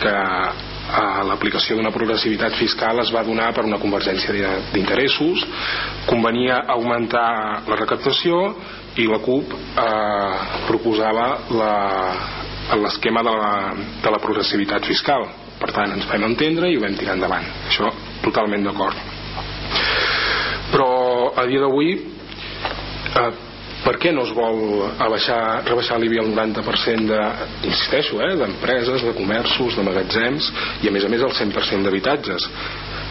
que 0.00 0.14
uh, 0.14 1.24
l'aplicació 1.28 1.76
d'una 1.76 1.92
progressivitat 1.92 2.56
fiscal 2.56 3.02
es 3.04 3.12
va 3.12 3.24
donar 3.24 3.50
per 3.52 3.66
una 3.68 3.80
convergència 3.80 4.32
d'interessos 4.72 5.44
convenia 6.08 6.62
augmentar 6.76 7.28
la 7.68 7.76
recaptació 7.76 8.40
i 8.98 9.06
la 9.06 9.20
CUP 9.22 9.52
eh, 9.54 10.36
proposava 10.66 11.26
l'esquema 12.76 13.22
de, 13.24 13.32
la, 13.32 13.52
de 14.02 14.12
la 14.12 14.20
progressivitat 14.22 14.86
fiscal. 14.86 15.26
Per 15.58 15.72
tant 15.74 15.94
ens 15.96 16.06
vam 16.10 16.28
entendre 16.28 16.70
i 16.70 16.76
ho 16.78 16.84
vam 16.84 16.96
tirar 16.98 17.16
endavant. 17.16 17.46
Això 17.70 17.90
totalment 18.22 18.66
d'acord. 18.68 18.96
Però 20.72 20.88
a 21.34 21.46
dia 21.48 21.62
d'avui 21.64 21.94
eh, 21.96 23.30
per 23.84 23.94
què 24.02 24.10
no 24.12 24.24
es 24.26 24.32
vol 24.36 24.58
abaixar, 25.00 25.62
rebaixar 25.64 25.98
l'IBI 26.02 26.20
al 26.20 26.30
90% 26.34 27.08
de, 27.08 27.20
insisteixo, 27.70 28.18
eh, 28.20 28.34
d'empreses, 28.40 29.04
de 29.06 29.14
comerços, 29.16 29.78
de 29.78 29.86
magatzems 29.86 30.50
i 30.82 30.90
a 30.90 30.94
més 30.94 31.06
a 31.06 31.12
més 31.12 31.24
el 31.24 31.34
100% 31.38 31.86
d'habitatges 31.86 32.48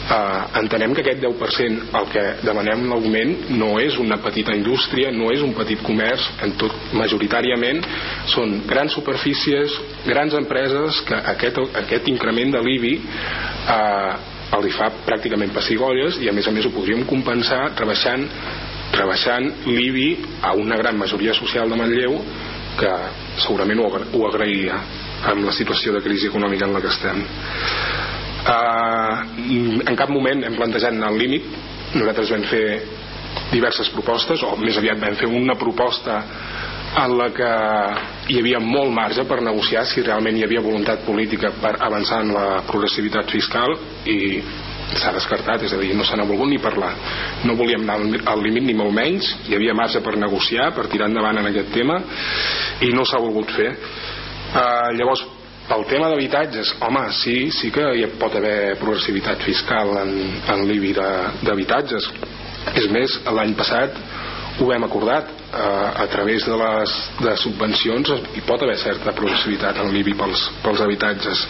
eh, 0.10 0.60
entenem 0.62 0.94
que 0.96 1.04
aquest 1.04 1.22
10% 1.24 1.92
el 2.00 2.08
que 2.14 2.24
demanem 2.46 2.86
l'augment 2.92 3.34
no 3.60 3.74
és 3.82 3.98
una 4.02 4.20
petita 4.24 4.56
indústria, 4.56 5.12
no 5.12 5.32
és 5.34 5.44
un 5.44 5.54
petit 5.58 5.82
comerç, 5.84 6.30
en 6.46 6.56
tot, 6.62 6.74
majoritàriament 6.98 7.84
són 8.34 8.62
grans 8.70 8.96
superfícies, 8.96 9.76
grans 10.08 10.36
empreses 10.40 11.02
que 11.08 11.20
aquest, 11.36 11.62
aquest 11.84 12.10
increment 12.14 12.56
de 12.56 12.64
l'IBI 12.64 12.96
eh, 12.98 14.18
el 14.58 14.70
fa 14.72 14.88
pràcticament 15.04 15.52
pessigolles 15.56 16.22
i 16.24 16.30
a 16.30 16.36
més 16.36 16.48
a 16.48 16.54
més 16.56 16.66
ho 16.66 16.72
podríem 16.72 17.04
compensar 17.10 17.74
rebaixant, 17.76 18.24
rebaixant 18.96 19.50
l'IBI 19.68 20.08
a 20.48 20.54
una 20.56 20.78
gran 20.80 20.98
majoria 20.98 21.36
social 21.36 21.70
de 21.70 21.80
Manlleu 21.80 22.22
que 22.80 22.94
segurament 23.44 23.82
ho, 23.84 23.90
ho 23.90 24.26
agrairia 24.30 24.80
amb 25.28 25.48
la 25.50 25.56
situació 25.56 25.92
de 25.96 26.04
crisi 26.06 26.30
econòmica 26.30 26.68
en 26.68 26.78
la 26.78 26.82
que 26.84 26.94
estem 26.94 27.24
eh, 28.44 29.14
en 29.88 29.96
cap 29.96 30.10
moment 30.14 30.44
hem 30.44 30.56
plantejat 30.56 30.94
anar 30.94 31.12
al 31.12 31.20
límit. 31.20 31.50
Nosaltres 31.96 32.32
vam 32.36 32.46
fer 32.52 32.66
diverses 33.52 33.90
propostes 33.94 34.44
o 34.44 34.56
més 34.60 34.78
aviat 34.78 35.00
vam 35.00 35.16
fer 35.16 35.30
una 35.32 35.56
proposta 35.56 36.22
en 36.98 37.14
la 37.20 37.28
que 37.36 37.50
hi 38.32 38.40
havia 38.40 38.60
molt 38.64 38.92
marge 38.96 39.24
per 39.28 39.42
negociar 39.44 39.84
si 39.86 40.02
realment 40.02 40.38
hi 40.38 40.46
havia 40.46 40.64
voluntat 40.64 41.04
política 41.06 41.52
per 41.62 41.76
avançar 41.84 42.22
en 42.24 42.34
la 42.34 42.48
progressivitat 42.68 43.30
fiscal 43.32 43.76
i 44.08 44.18
s'ha 44.96 45.12
descartat, 45.12 45.66
és 45.68 45.74
a 45.76 45.80
dir, 45.82 45.92
no 45.98 46.06
se 46.08 46.16
n'ha 46.16 46.26
volgut 46.26 46.48
ni 46.48 46.62
parlar. 46.64 46.94
No 47.44 47.58
volíem 47.60 47.84
anar 47.84 48.22
al 48.32 48.44
límit 48.44 48.64
ni 48.64 48.76
molt 48.78 48.96
menys. 48.96 49.34
Hi 49.50 49.58
havia 49.58 49.76
marge 49.76 50.00
per 50.02 50.16
negociar, 50.18 50.72
per 50.74 50.88
tirar 50.88 51.10
endavant 51.12 51.42
en 51.42 51.50
aquest 51.52 51.74
tema 51.76 52.00
i 52.88 52.94
no 52.96 53.04
s'ha 53.06 53.20
volgut 53.20 53.52
fer. 53.52 53.74
Uh, 54.48 54.96
llavors 54.96 55.26
pel 55.68 55.84
tema 55.90 56.10
d'habitatges, 56.12 56.74
home, 56.88 57.04
sí, 57.20 57.36
sí 57.52 57.72
que 57.76 57.84
hi 58.00 58.06
pot 58.20 58.36
haver 58.40 58.78
progressivitat 58.80 59.44
fiscal 59.44 59.94
en, 60.02 60.14
en 60.54 60.64
l'IBI 60.70 60.94
d'habitatges. 61.44 62.10
És 62.76 62.88
més, 62.92 63.20
l'any 63.32 63.54
passat 63.60 64.00
ho 64.58 64.72
hem 64.74 64.84
acordat 64.88 65.30
eh, 65.30 66.04
a 66.04 66.08
través 66.10 66.46
de 66.48 66.56
les 66.58 66.96
de 67.22 67.36
subvencions 67.44 68.10
hi 68.36 68.42
pot 68.48 68.64
haver 68.64 68.78
certa 68.82 69.14
progressivitat 69.16 69.78
en 69.84 69.92
l'IBI 69.94 70.16
pels, 70.18 70.48
pels 70.64 70.82
habitatges. 70.84 71.44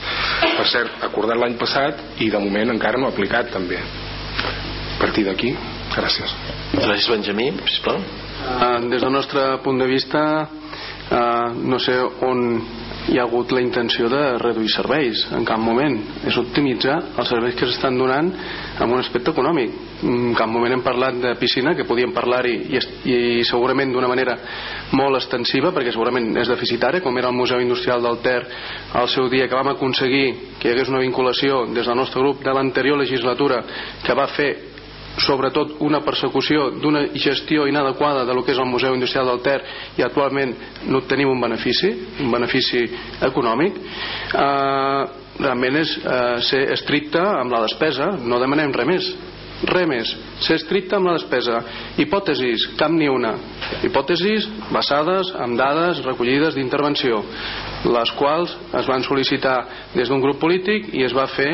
Per 0.44 0.68
cert, 0.68 1.00
acordat 1.08 1.40
l'any 1.40 1.56
passat 1.62 2.22
i 2.26 2.30
de 2.34 2.42
moment 2.44 2.76
encara 2.76 3.00
no 3.00 3.12
aplicat 3.12 3.54
també. 3.54 3.80
A 3.80 5.00
partir 5.00 5.28
d'aquí, 5.28 5.54
gràcies. 5.94 6.34
Gràcies 6.74 7.10
Benjamí, 7.14 7.52
sisplau 7.70 8.02
uh, 8.02 8.80
des 8.90 9.02
del 9.02 9.14
nostre 9.14 9.46
punt 9.64 9.80
de 9.80 9.88
vista 9.88 10.24
uh, 10.44 11.54
no 11.54 11.80
sé 11.80 11.96
on 12.26 12.44
hi 13.08 13.18
ha 13.20 13.24
hagut 13.24 13.52
la 13.56 13.62
intenció 13.64 14.10
de 14.12 14.22
reduir 14.42 14.70
serveis 14.74 15.24
en 15.36 15.46
cap 15.48 15.60
moment, 15.64 15.96
és 16.28 16.38
optimitzar 16.38 16.98
els 17.16 17.30
serveis 17.32 17.56
que 17.56 17.68
s'estan 17.70 17.98
donant 17.98 18.32
amb 18.84 18.94
un 18.94 19.00
aspecte 19.00 19.32
econòmic. 19.32 19.74
En 20.04 20.36
cap 20.38 20.50
moment 20.52 20.76
hem 20.76 20.84
parlat 20.86 21.18
de 21.24 21.34
piscina 21.40 21.74
que 21.76 21.88
podíem 21.88 22.12
parlar-hi 22.14 22.56
i, 22.76 22.82
i 23.10 23.18
segurament 23.48 23.94
d'una 23.94 24.12
manera 24.12 24.36
molt 24.92 25.18
extensiva 25.18 25.72
perquè 25.74 25.94
segurament 25.96 26.36
és 26.38 26.52
deficitària 26.52 27.02
com 27.02 27.18
era 27.18 27.32
el 27.32 27.38
Museu 27.38 27.64
Industrial 27.64 28.04
del 28.04 28.20
Ter 28.26 28.40
al 29.00 29.10
seu 29.10 29.30
dia 29.32 29.48
que 29.48 29.58
vam 29.58 29.72
aconseguir 29.74 30.26
que 30.60 30.70
hi 30.70 30.76
hagués 30.76 30.92
una 30.92 31.02
vinculació 31.02 31.66
des 31.72 31.88
del 31.88 31.98
nostre 31.98 32.22
grup 32.22 32.44
de 32.44 32.54
l'anterior 32.54 33.00
legislatura 33.00 33.64
que 34.04 34.18
va 34.18 34.28
fer 34.36 34.52
sobretot 35.18 35.78
una 35.86 36.02
persecució 36.06 36.70
d'una 36.82 37.08
gestió 37.16 37.68
inadequada 37.68 38.26
de 38.26 38.34
lo 38.34 38.44
que 38.46 38.54
és 38.54 38.60
el 38.60 38.70
Museu 38.70 38.94
Industrial 38.94 39.26
del 39.28 39.42
Ter 39.46 39.60
i 39.98 40.06
actualment 40.06 40.54
no 40.88 41.02
tenim 41.10 41.30
un 41.30 41.42
benefici 41.42 41.94
un 42.22 42.32
benefici 42.32 42.84
econòmic 43.26 43.80
eh, 44.34 45.26
realment 45.40 45.80
és 45.82 45.96
eh, 46.02 46.38
ser 46.46 46.64
estricte 46.74 47.22
amb 47.22 47.54
la 47.54 47.64
despesa. 47.66 48.12
No 48.26 48.40
demanem 48.42 48.74
res 48.76 48.90
més 48.90 49.10
res 49.66 49.88
més, 49.90 50.12
ser 50.46 50.60
estricte 50.60 50.98
amb 50.98 51.10
la 51.10 51.16
despesa. 51.18 51.62
Hipòtesis, 51.98 52.68
cap 52.78 52.92
ni 52.94 53.08
una. 53.10 53.34
Hipòtesis 53.84 54.46
basades 54.74 55.32
en 55.42 55.56
dades 55.58 56.04
recollides 56.06 56.56
d'intervenció 56.58 57.24
les 57.88 58.12
quals 58.18 58.54
es 58.78 58.88
van 58.90 59.06
sol·licitar 59.06 59.58
des 59.96 60.10
d'un 60.10 60.22
grup 60.22 60.40
polític 60.42 60.92
i 60.98 61.06
es 61.06 61.16
va 61.16 61.28
fer 61.32 61.50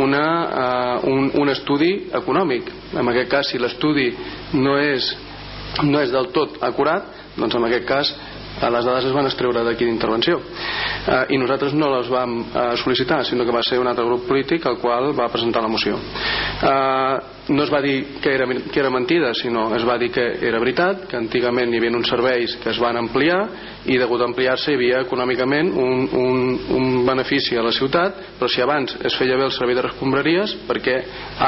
una, 0.00 0.26
uh, 0.48 1.08
un, 1.08 1.30
un 1.40 1.52
estudi 1.52 2.08
econòmic. 2.14 2.72
En 2.96 3.08
aquest 3.08 3.30
cas 3.32 3.52
si 3.52 3.60
l'estudi 3.60 4.10
no 4.56 4.78
és 4.80 5.14
no 5.84 6.00
és 6.00 6.10
del 6.10 6.30
tot 6.32 6.56
acurat 6.64 7.10
doncs 7.36 7.54
en 7.54 7.66
aquest 7.68 7.86
cas 7.86 8.12
les 8.66 8.84
dades 8.84 9.06
es 9.06 9.14
van 9.14 9.28
estreure 9.28 9.62
d'aquí 9.64 9.86
d'intervenció 9.86 10.38
eh, 10.40 11.24
i 11.34 11.38
nosaltres 11.38 11.74
no 11.78 11.90
les 11.94 12.10
vam 12.10 12.38
eh, 12.42 12.68
sol·licitar 12.82 13.22
sinó 13.24 13.46
que 13.46 13.54
va 13.54 13.62
ser 13.62 13.78
un 13.78 13.86
altre 13.86 14.06
grup 14.06 14.26
polític 14.28 14.66
el 14.66 14.78
qual 14.82 15.12
va 15.18 15.30
presentar 15.32 15.62
la 15.62 15.70
moció 15.70 15.98
eh, 15.98 17.16
no 17.48 17.62
es 17.64 17.70
va 17.72 17.80
dir 17.80 18.20
que 18.20 18.34
era, 18.34 18.46
que 18.46 18.80
era 18.80 18.90
mentida 18.90 19.32
sinó 19.34 19.74
es 19.76 19.84
va 19.86 19.98
dir 19.98 20.10
que 20.12 20.24
era 20.42 20.58
veritat 20.58 21.06
que 21.08 21.16
antigament 21.16 21.72
hi 21.72 21.80
havia 21.80 21.94
uns 21.96 22.10
serveis 22.10 22.56
que 22.62 22.70
es 22.70 22.80
van 22.82 22.98
ampliar 23.00 23.38
i 23.86 23.98
degut 23.98 24.20
a 24.20 24.28
ampliar-se 24.28 24.72
hi 24.72 24.78
havia 24.78 25.04
econòmicament 25.06 25.70
un, 25.72 26.08
un, 26.12 26.42
un 26.76 26.88
benefici 27.06 27.56
a 27.56 27.64
la 27.64 27.72
ciutat 27.72 28.18
però 28.38 28.50
si 28.50 28.64
abans 28.64 28.98
es 29.04 29.16
feia 29.16 29.38
bé 29.38 29.46
el 29.46 29.54
servei 29.54 29.78
de 29.78 29.86
escombraries 29.88 30.56
perquè 30.68 30.98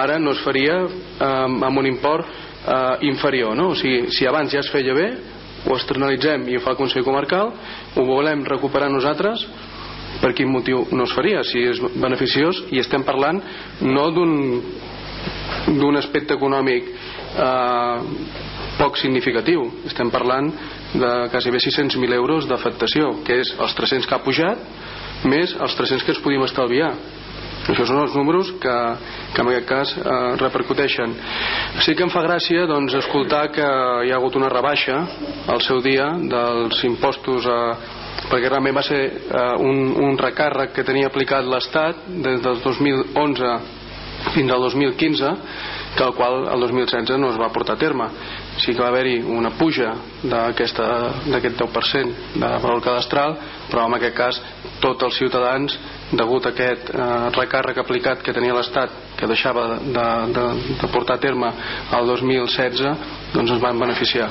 ara 0.01 0.19
no 0.19 0.33
es 0.37 0.45
faria 0.47 0.79
eh, 0.87 1.27
amb 1.27 1.83
un 1.83 1.91
import 1.91 2.27
eh, 2.67 2.97
inferior 3.11 3.57
no? 3.57 3.71
o 3.75 3.77
sigui, 3.77 4.09
si 4.15 4.27
abans 4.27 4.53
ja 4.53 4.65
es 4.65 4.73
feia 4.73 4.95
bé 4.95 5.11
ho 5.67 5.77
externalitzem 5.77 6.47
i 6.49 6.57
ho 6.57 6.63
fa 6.65 6.75
el 6.75 6.79
Consell 6.81 7.05
Comarcal. 7.07 7.53
Ho 7.97 8.07
volem 8.09 8.45
recuperar 8.49 8.91
nosaltres. 8.93 9.45
Per 10.21 10.33
quin 10.37 10.51
motiu 10.53 10.85
no 10.93 11.07
es 11.07 11.13
faria 11.17 11.43
si 11.47 11.63
és 11.71 11.81
beneficiós? 11.81 12.65
I 12.75 12.81
estem 12.83 13.05
parlant 13.07 13.41
no 13.87 14.09
d'un 14.15 14.35
d'un 15.67 15.97
aspecte 15.99 16.35
econòmic 16.35 16.87
eh, 16.89 17.99
poc 18.79 18.97
significatiu. 18.97 19.67
Estem 19.87 20.11
parlant 20.13 20.49
de 20.95 21.11
quasi 21.31 21.53
bé 21.53 21.61
600.000 21.63 22.17
euros 22.17 22.49
d'afectació 22.49 23.21
que 23.27 23.41
és 23.43 23.53
els 23.59 23.77
300 23.77 24.09
que 24.09 24.17
ha 24.17 24.25
pujat 24.25 25.27
més 25.29 25.53
els 25.61 25.77
300 25.77 26.07
que 26.07 26.15
ens 26.15 26.23
podíem 26.25 26.47
estalviar 26.47 26.95
això 27.69 27.87
són 27.87 28.01
els 28.03 28.15
números 28.17 28.53
que, 28.63 28.77
que 29.35 29.43
en 29.43 29.51
aquest 29.51 29.69
cas 29.69 29.95
eh, 30.01 30.19
repercuteixen. 30.41 31.15
Sí 31.85 31.95
que 31.95 32.07
em 32.07 32.13
fa 32.13 32.25
gràcia 32.25 32.67
doncs, 32.71 32.97
escoltar 33.03 33.47
que 33.55 33.67
hi 34.07 34.13
ha 34.13 34.19
hagut 34.19 34.39
una 34.41 34.51
rebaixa 34.53 35.01
al 35.51 35.61
seu 35.65 35.83
dia 35.85 36.09
dels 36.33 36.81
impostos 36.89 37.47
a, 37.47 37.61
perquè 38.31 38.49
realment 38.49 38.77
va 38.77 38.87
ser 38.87 39.03
eh, 39.11 39.45
un, 39.67 39.93
un 40.09 40.19
recàrrec 40.21 40.75
que 40.77 40.87
tenia 40.87 41.11
aplicat 41.11 41.47
l'Estat 41.47 42.09
des 42.25 42.41
del 42.45 42.63
2011 42.65 43.53
fins 44.35 44.53
al 44.53 44.61
2015 44.69 45.35
que 45.97 46.05
el 46.05 46.13
qual 46.15 46.45
el 46.53 46.61
2016 46.67 47.19
no 47.19 47.33
es 47.33 47.39
va 47.41 47.51
portar 47.53 47.75
a 47.77 47.81
terme 47.81 48.09
sí 48.61 48.75
que 48.75 48.83
va 48.83 48.91
haver-hi 48.93 49.21
una 49.25 49.51
puja 49.59 49.93
d'aquest 50.23 50.81
10% 50.81 52.35
de 52.35 52.51
valor 52.63 52.83
cadastral 52.85 53.37
però 53.71 53.87
en 53.87 53.97
aquest 53.97 54.17
cas 54.17 54.41
tots 54.81 55.07
els 55.09 55.19
ciutadans 55.19 55.77
degut 56.13 56.47
a 56.47 56.53
aquest 56.55 56.91
eh, 56.91 57.09
recàrrec 57.37 57.79
aplicat 57.81 58.23
que 58.25 58.35
tenia 58.37 58.57
l'Estat 58.57 59.17
que 59.19 59.29
deixava 59.31 59.67
de, 59.79 60.07
de, 60.35 60.47
de 60.81 60.91
portar 60.93 61.19
a 61.19 61.23
terme 61.23 61.53
el 61.97 62.13
2016 62.13 63.33
doncs 63.35 63.57
es 63.57 63.63
van 63.63 63.79
beneficiar. 63.79 64.31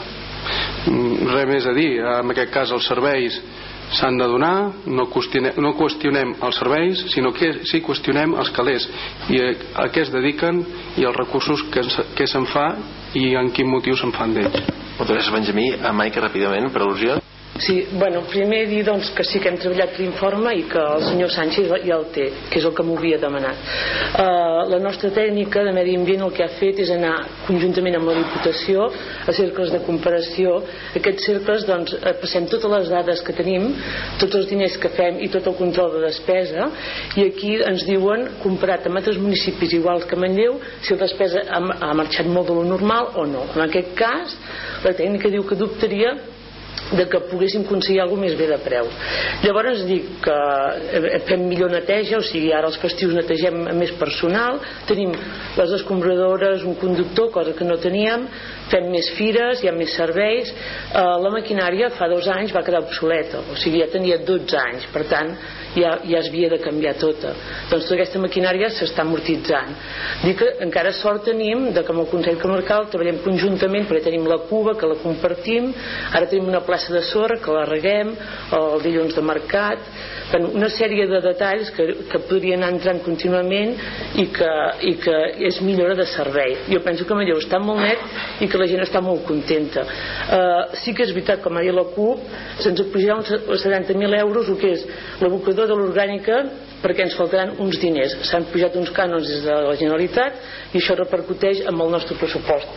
Mm, 0.90 1.32
res 1.34 1.50
més 1.50 1.68
a 1.68 1.74
dir 1.76 1.90
en 2.00 2.34
aquest 2.34 2.54
cas 2.54 2.72
els 2.76 2.88
serveis 2.88 3.40
s'han 3.98 4.20
de 4.22 4.28
donar, 4.30 4.70
no 4.86 5.08
qüestionem, 5.10 5.58
no 5.64 5.74
qüestionem 5.78 6.36
els 6.46 6.60
serveis, 6.62 7.02
sinó 7.14 7.32
que 7.34 7.52
sí 7.66 7.82
qüestionem 7.82 8.36
els 8.38 8.52
calés 8.54 8.86
i 9.34 9.40
a, 9.42 9.50
a 9.86 9.88
què 9.90 10.04
es 10.06 10.14
dediquen 10.14 10.62
i 10.98 11.08
els 11.10 11.18
recursos 11.18 11.64
que, 11.74 11.84
que 12.18 12.28
se'n 12.30 12.46
fa 12.54 12.68
i 13.18 13.34
en 13.40 13.50
quin 13.56 13.70
motiu 13.70 13.98
se'n 13.98 14.14
fan 14.14 14.36
d'ells. 14.36 14.60
Moltes 15.00 15.16
gràcies, 15.16 15.34
Benjamí. 15.34 15.68
A 15.82 15.94
Maica, 15.96 16.22
ràpidament, 16.22 16.70
per 16.74 16.84
al·lusió. 16.84 17.18
Sí, 17.60 17.86
bueno, 17.92 18.22
primer 18.22 18.70
dir 18.70 18.86
doncs, 18.88 19.10
que 19.12 19.24
sí 19.28 19.40
que 19.44 19.50
hem 19.52 19.58
treballat 19.60 19.98
l'informe 20.00 20.54
i 20.56 20.62
que 20.72 20.80
el 20.80 21.02
senyor 21.04 21.32
Sánchez 21.34 21.68
ja 21.84 21.98
el 21.98 22.06
té, 22.16 22.30
que 22.48 22.62
és 22.62 22.66
el 22.66 22.72
que 22.76 22.86
m'havia 22.88 23.18
demanat. 23.20 23.66
Uh, 24.16 24.64
la 24.72 24.80
nostra 24.80 25.10
tècnica 25.12 25.66
de 25.68 25.74
medi 25.76 25.98
ambient 26.00 26.24
el 26.24 26.32
que 26.38 26.46
ha 26.46 26.54
fet 26.56 26.80
és 26.80 26.94
anar 26.96 27.18
conjuntament 27.50 27.98
amb 28.00 28.08
la 28.08 28.16
Diputació 28.22 28.86
a 29.28 29.36
cercles 29.36 29.74
de 29.76 29.82
comparació. 29.84 30.56
Aquests 31.02 31.28
cercles 31.34 31.68
doncs, 31.68 31.98
eh, 32.00 32.16
passem 32.22 32.48
totes 32.48 32.72
les 32.72 32.90
dades 32.96 33.26
que 33.28 33.36
tenim, 33.36 33.68
tots 34.24 34.40
els 34.40 34.48
diners 34.48 34.80
que 34.80 34.94
fem 34.96 35.20
i 35.20 35.28
tot 35.28 35.52
el 35.52 35.60
control 35.60 35.98
de 35.98 36.06
despesa 36.08 36.72
i 37.20 37.28
aquí 37.28 37.58
ens 37.60 37.84
diuen, 37.92 38.28
comparat 38.40 38.88
amb 38.88 39.04
altres 39.04 39.20
municipis 39.20 39.76
iguals 39.76 40.08
que 40.08 40.16
Manlleu, 40.16 40.62
si 40.80 40.96
la 40.96 41.04
despesa 41.04 41.44
ha, 41.52 41.94
marxat 41.94 42.28
molt 42.32 42.48
de 42.48 42.56
lo 42.56 42.64
normal 42.64 43.12
o 43.20 43.28
no. 43.28 43.50
En 43.56 43.68
aquest 43.68 43.96
cas, 44.00 44.36
la 44.88 44.96
tècnica 44.96 45.32
diu 45.34 45.44
que 45.44 45.60
dubtaria 45.60 46.16
de 46.92 47.06
que 47.10 47.22
poguéssim 47.30 47.66
aconseguir 47.66 48.02
alguna 48.02 48.26
més 48.26 48.36
bé 48.40 48.48
de 48.50 48.58
preu. 48.64 48.90
Llavors 49.44 49.84
dic 49.88 50.08
que 50.26 50.38
eh, 51.00 51.20
fem 51.28 51.46
millor 51.50 51.72
neteja 51.74 52.18
o 52.20 52.26
sigui 52.26 52.52
ara 52.56 52.70
els 52.72 52.80
festius 52.82 53.16
netegem 53.18 53.62
més 53.78 53.94
personal 54.00 54.60
tenim 54.90 55.14
les 55.58 55.76
escombradores 55.80 56.66
un 56.68 56.76
conductor, 56.82 57.30
cosa 57.36 57.54
que 57.54 57.68
no 57.68 57.78
teníem 57.82 58.28
fem 58.70 58.90
més 58.94 59.10
fires, 59.18 59.64
hi 59.64 59.70
ha 59.70 59.76
més 59.76 59.94
serveis 59.96 60.52
eh, 60.52 61.00
la 61.00 61.34
maquinària 61.34 61.92
fa 61.98 62.10
dos 62.12 62.28
anys 62.34 62.54
va 62.56 62.66
quedar 62.66 62.84
obsoleta, 62.86 63.44
o 63.50 63.58
sigui 63.60 63.84
ja 63.84 63.90
tenia 63.94 64.20
12 64.26 64.62
anys 64.66 64.90
per 64.94 65.06
tant 65.10 65.36
ja, 65.76 65.98
ja 66.04 66.20
es 66.20 66.30
havia 66.30 66.50
de 66.50 66.60
canviar 66.64 66.96
tota 67.00 67.34
doncs 67.70 67.86
tota 67.86 67.96
aquesta 67.98 68.22
maquinària 68.22 68.70
s'està 68.74 69.04
amortitzant. 69.06 69.76
Dic 70.24 70.38
que 70.42 70.50
encara 70.66 70.94
sort 70.96 71.26
tenim 71.30 71.70
de 71.76 71.84
que 71.84 71.94
amb 71.94 72.04
el 72.04 72.10
Consell 72.12 72.40
Comarcal 72.42 72.88
treballem 72.92 73.22
conjuntament 73.26 73.88
perquè 73.90 74.10
tenim 74.10 74.28
la 74.30 74.40
cuba 74.50 74.76
que 74.80 74.90
la 74.90 75.00
compartim 75.04 75.74
ara 76.14 76.30
tenim 76.30 76.50
una 76.50 76.64
plaça 76.66 76.94
de 76.94 77.04
sorra 77.12 77.40
que 77.44 77.54
la 77.54 77.66
reguem 77.70 78.16
el 78.60 78.82
dilluns 78.86 79.16
de 79.16 79.26
mercat 79.26 79.92
una 80.38 80.70
sèrie 80.70 81.08
de 81.10 81.20
detalls 81.24 81.72
que, 81.74 81.86
que 82.10 82.20
podrien 82.30 82.62
anar 82.62 82.76
entrant 82.76 83.00
contínuament 83.02 83.72
i 84.22 84.28
que, 84.34 84.50
i 84.86 84.94
que 85.02 85.16
és 85.50 85.58
millora 85.66 85.96
de 85.98 86.06
servei. 86.10 86.56
Jo 86.70 86.84
penso 86.86 87.08
que 87.08 87.18
Manlleu 87.18 87.40
està 87.42 87.58
molt 87.64 87.82
net 87.82 88.44
i 88.44 88.50
que 88.50 88.60
la 88.62 88.68
gent 88.70 88.84
està 88.86 89.02
molt 89.02 89.26
contenta. 89.26 89.86
Uh, 90.30 90.78
sí 90.84 90.94
que 90.94 91.08
és 91.08 91.14
veritat, 91.16 91.42
com 91.42 91.58
ha 91.58 91.64
dit 91.66 91.74
la 91.74 91.88
CUP 91.96 92.22
se'ns 92.62 92.84
apujarà 92.86 93.18
uns 93.18 93.32
70.000 93.32 94.20
euros 94.20 94.52
el 94.54 94.60
que 94.62 94.74
és 94.76 94.86
l'abocador 95.24 95.59
de 95.68 95.76
l'orgànica 95.76 96.40
perquè 96.80 97.04
ens 97.04 97.16
faltaran 97.18 97.56
uns 97.60 97.80
diners. 97.82 98.16
S'han 98.30 98.48
pujat 98.52 98.76
uns 98.80 98.92
cànons 98.96 99.28
des 99.28 99.42
de 99.44 99.56
la 99.68 99.76
Generalitat 99.80 100.38
i 100.74 100.80
això 100.80 100.96
repercuteix 100.96 101.66
amb 101.68 101.84
el 101.84 101.92
nostre 101.92 102.16
pressupost. 102.20 102.70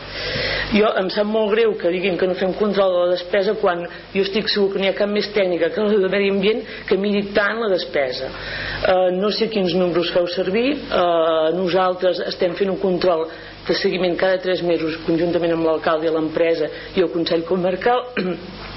Jo 0.75 0.91
em 0.99 1.11
sap 1.15 1.29
molt 1.29 1.53
greu 1.55 1.77
que 1.79 1.93
diguin 1.95 2.19
que 2.19 2.27
no 2.27 2.35
fem 2.39 2.55
control 2.59 2.95
de 2.95 3.05
la 3.05 3.13
despesa 3.13 3.55
quan 3.61 3.85
jo 4.15 4.25
estic 4.25 4.51
segur 4.51 4.73
que 4.73 4.83
no 4.83 4.89
hi 4.89 4.93
ha 4.93 4.99
cap 4.99 5.11
més 5.11 5.31
tècnica 5.35 5.71
que 5.71 5.87
la 5.87 6.03
de 6.03 6.13
medi 6.17 6.33
ambient 6.33 6.65
que 6.89 6.99
miri 6.99 7.29
tant 7.37 7.63
la 7.63 7.71
despesa. 7.73 8.33
Uh, 8.83 9.09
no 9.15 9.31
sé 9.31 9.49
quins 9.53 9.77
números 9.79 10.11
feu 10.15 10.27
servir. 10.35 10.69
Uh, 10.89 11.53
nosaltres 11.55 12.23
estem 12.33 12.57
fent 12.59 12.73
un 12.75 12.81
control 12.83 13.29
de 13.67 13.75
seguiment 13.79 14.17
cada 14.19 14.41
3 14.43 14.65
mesos 14.67 14.99
conjuntament 15.07 15.55
amb 15.55 15.69
l'alcalde 15.69 16.09
i 16.09 16.15
l'empresa 16.15 16.69
i 16.97 17.05
el 17.05 17.13
Consell 17.15 17.47
Comarcal 17.47 18.09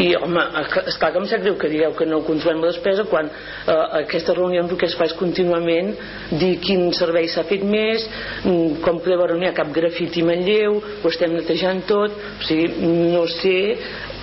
i 0.00 0.10
home, 0.16 0.44
esclar 0.86 1.12
que 1.12 1.22
em 1.22 1.28
sap 1.30 1.44
greu 1.44 1.56
que 1.60 1.70
digueu 1.72 1.94
que 1.98 2.06
no 2.08 2.22
controlem 2.26 2.62
la 2.64 2.72
despesa 2.72 3.06
quan 3.10 3.30
eh, 3.30 3.78
aquestes 4.02 4.36
reunions 4.36 4.70
el 4.70 4.80
que 4.80 4.88
es 4.90 4.96
fa 4.98 5.08
és 5.10 5.16
contínuament 5.18 5.92
dir 6.40 6.54
quin 6.64 6.88
servei 6.96 7.28
s'ha 7.28 7.46
fet 7.48 7.64
més 7.64 8.06
mm, 8.44 8.80
com 8.84 9.00
podeu 9.00 9.20
veure 9.22 9.38
no 9.38 9.46
hi 9.46 9.50
ha 9.50 9.56
cap 9.56 9.72
grafiti 9.74 10.24
Manlleu 10.26 10.78
ho 10.80 11.10
estem 11.12 11.34
netejant 11.36 11.84
tot 11.90 12.14
o 12.14 12.46
sigui, 12.46 12.70
no 13.14 13.26
sé 13.40 13.58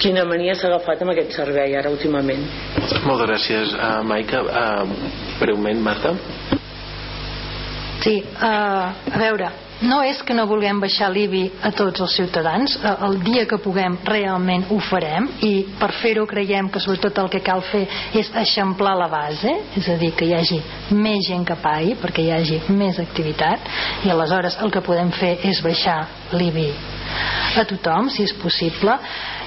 quina 0.01 0.25
mania 0.29 0.55
s'ha 0.55 0.69
agafat 0.69 1.01
amb 1.01 1.13
aquest 1.13 1.33
servei 1.39 1.75
ara 1.77 1.89
últimament. 1.89 2.43
Moltes 3.05 3.25
gràcies 3.25 3.73
uh, 3.77 4.01
Maica. 4.05 4.43
Uh, 4.45 5.13
breument 5.41 5.81
Marta? 5.81 6.13
Sí, 8.03 8.19
uh, 8.21 8.93
a 8.93 9.17
veure 9.17 9.49
no 9.81 9.99
és 10.05 10.21
que 10.25 10.33
no 10.33 10.47
vulguem 10.49 10.79
baixar 10.81 11.09
l'IBI 11.13 11.43
a 11.67 11.71
tots 11.75 12.01
els 12.01 12.15
ciutadans. 12.17 12.77
Eh, 12.77 12.93
el 13.07 13.19
dia 13.25 13.45
que 13.49 13.59
puguem 13.61 13.97
realment 14.07 14.65
ho 14.73 14.79
farem. 14.89 15.29
I 15.45 15.53
per 15.79 15.91
fer-ho 16.01 16.25
creiem 16.29 16.71
que 16.73 16.81
sobretot 16.83 17.21
el 17.23 17.31
que 17.33 17.43
cal 17.45 17.61
fer 17.71 17.85
és 18.17 18.31
eixamplar 18.43 18.95
la 18.97 19.09
base 19.11 19.53
és 19.77 19.89
a 19.89 19.97
dir, 20.01 20.13
que 20.17 20.25
hi 20.25 20.35
hagi 20.37 20.61
més 20.91 21.27
gent 21.27 21.45
que 21.47 21.59
pagui 21.61 21.97
perquè 22.01 22.25
hi 22.25 22.33
hagi 22.33 22.61
més 22.73 22.99
activitat. 22.99 23.69
I 24.05 24.13
aleshores 24.13 24.57
el 24.63 24.73
que 24.73 24.85
podem 24.85 25.11
fer 25.15 25.37
és 25.47 25.61
baixar 25.65 26.03
l'IBI 26.33 26.69
a 27.57 27.65
tothom 27.65 28.09
si 28.13 28.25
és 28.27 28.33
possible 28.37 28.93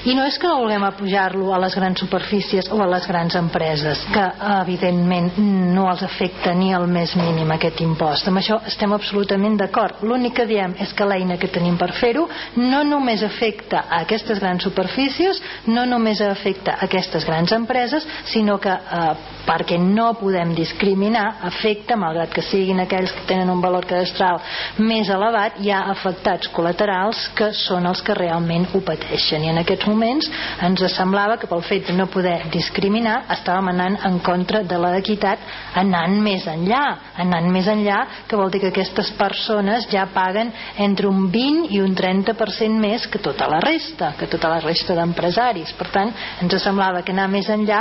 i 0.09 0.15
no 0.17 0.25
és 0.25 0.39
que 0.41 0.49
vulguem 0.49 0.85
apujar-lo 0.87 1.51
a 1.53 1.59
les 1.61 1.75
grans 1.77 2.01
superfícies 2.01 2.71
o 2.73 2.79
a 2.81 2.89
les 2.89 3.07
grans 3.09 3.35
empreses 3.37 4.01
que 4.15 4.23
evidentment 4.61 5.35
no 5.75 5.89
els 5.91 6.05
afecta 6.07 6.55
ni 6.57 6.71
el 6.77 6.87
més 6.89 7.13
mínim 7.19 7.51
aquest 7.53 7.83
impost. 7.85 8.29
Amb 8.29 8.41
això 8.41 8.61
estem 8.71 8.95
absolutament 8.97 9.59
d'acord. 9.61 10.01
L'únic 10.07 10.39
que 10.41 10.47
diem 10.49 10.73
és 10.81 10.95
que 10.97 11.09
l'eina 11.09 11.37
que 11.41 11.51
tenim 11.53 11.77
per 11.81 11.91
fer-ho 11.99 12.27
no 12.57 12.81
només 12.89 13.25
afecta 13.27 13.85
a 13.89 14.01
aquestes 14.07 14.41
grans 14.41 14.65
superfícies 14.65 15.43
no 15.69 15.85
només 15.87 16.21
afecta 16.25 16.79
a 16.79 16.87
aquestes 16.89 17.27
grans 17.29 17.53
empreses 17.53 18.07
sinó 18.33 18.57
que 18.61 18.73
eh, 18.73 19.13
perquè 19.47 19.77
no 19.81 20.13
podem 20.21 20.55
discriminar 20.55 21.27
afecta, 21.51 21.97
malgrat 22.01 22.33
que 22.33 22.45
siguin 22.45 22.81
aquells 22.85 23.13
que 23.17 23.27
tenen 23.29 23.51
un 23.53 23.61
valor 23.61 23.87
cadastral 23.89 24.41
més 24.79 25.11
elevat 25.13 25.61
hi 25.61 25.73
ha 25.75 25.85
afectats 25.93 26.51
col·laterals 26.55 27.27
que 27.37 27.51
són 27.67 27.89
els 27.91 28.03
que 28.07 28.17
realment 28.17 28.69
ho 28.75 28.83
pateixen. 28.87 29.45
I 29.45 29.53
en 29.53 29.63
aquests 29.63 29.90
moments 29.91 30.31
ens 30.63 30.87
semblava 30.95 31.39
que 31.41 31.51
pel 31.51 31.65
fet 31.67 31.91
de 31.91 31.97
no 31.99 32.09
poder 32.13 32.39
discriminar 32.55 33.25
estàvem 33.37 33.73
anant 33.75 33.99
en 34.07 34.21
contra 34.25 34.63
de 34.63 34.79
l'equitat 34.81 35.43
anant 35.83 36.17
més 36.23 36.47
enllà 36.51 36.85
anant 37.25 37.51
més 37.53 37.69
enllà 37.71 38.01
que 38.29 38.39
vol 38.39 38.51
dir 38.53 38.63
que 38.63 38.71
aquestes 38.73 39.13
persones 39.19 39.89
ja 39.91 40.07
paguen 40.15 40.53
entre 40.79 41.09
un 41.11 41.27
20 41.33 41.71
i 41.75 41.81
un 41.83 41.95
30% 41.97 42.81
més 42.81 43.07
que 43.11 43.21
tota 43.23 43.49
la 43.51 43.61
resta 43.65 44.15
que 44.19 44.29
tota 44.31 44.51
la 44.53 44.61
resta 44.65 44.95
d'empresaris. 44.97 45.73
Per 45.79 45.89
tant 45.93 46.13
ens 46.43 46.57
semblava 46.63 47.03
que 47.03 47.15
anar 47.15 47.29
més 47.33 47.49
enllà 47.51 47.81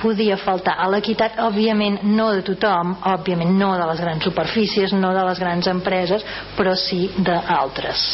podia 0.00 0.38
faltar 0.40 0.76
a 0.78 0.88
l'equitat 0.92 1.38
òbviament 1.44 2.00
no 2.16 2.30
de 2.34 2.44
tothom 2.46 2.94
òbviament 3.12 3.52
no 3.58 3.72
de 3.78 3.86
les 3.90 4.02
grans 4.02 4.24
superfícies 4.24 4.94
no 4.96 5.12
de 5.16 5.24
les 5.28 5.40
grans 5.42 5.66
empreses 5.70 6.24
però 6.56 6.74
sí 6.78 7.02
d'altres. 7.18 8.06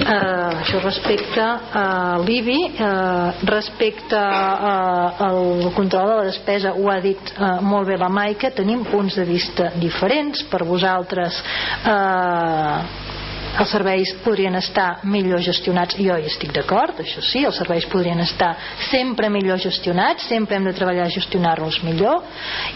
Eh, 0.00 0.60
això 0.62 0.80
respecte 0.84 1.42
a 1.42 2.18
l'IBI 2.22 2.69
eh, 2.78 3.44
respecte 3.50 4.16
eh, 4.16 5.24
al 5.26 5.72
control 5.74 6.08
de 6.08 6.16
la 6.20 6.28
despesa 6.30 6.74
ho 6.74 6.90
ha 6.90 6.98
dit 7.00 7.32
eh, 7.36 7.52
molt 7.62 7.88
bé 7.88 7.96
la 8.00 8.08
Maica. 8.08 8.50
Tenim 8.50 8.84
punts 8.88 9.16
de 9.20 9.24
vista 9.28 9.70
diferents. 9.80 10.44
Per 10.50 10.64
vosaltres 10.64 11.40
eh, 11.86 13.18
els 13.58 13.70
serveis 13.72 14.12
podrien 14.24 14.54
estar 14.56 15.00
millor 15.10 15.42
gestionats. 15.42 15.96
Jo 15.98 16.16
hi 16.18 16.28
estic 16.30 16.52
d'acord, 16.54 17.00
això 17.02 17.22
sí 17.24 17.42
els 17.46 17.58
serveis 17.58 17.86
podrien 17.90 18.20
estar 18.22 18.52
sempre 18.90 19.30
millor 19.32 19.58
gestionats 19.60 20.28
sempre 20.30 20.56
hem 20.56 20.68
de 20.68 20.74
treballar 20.76 21.08
a 21.08 21.12
gestionar-los 21.12 21.80
millor 21.84 22.22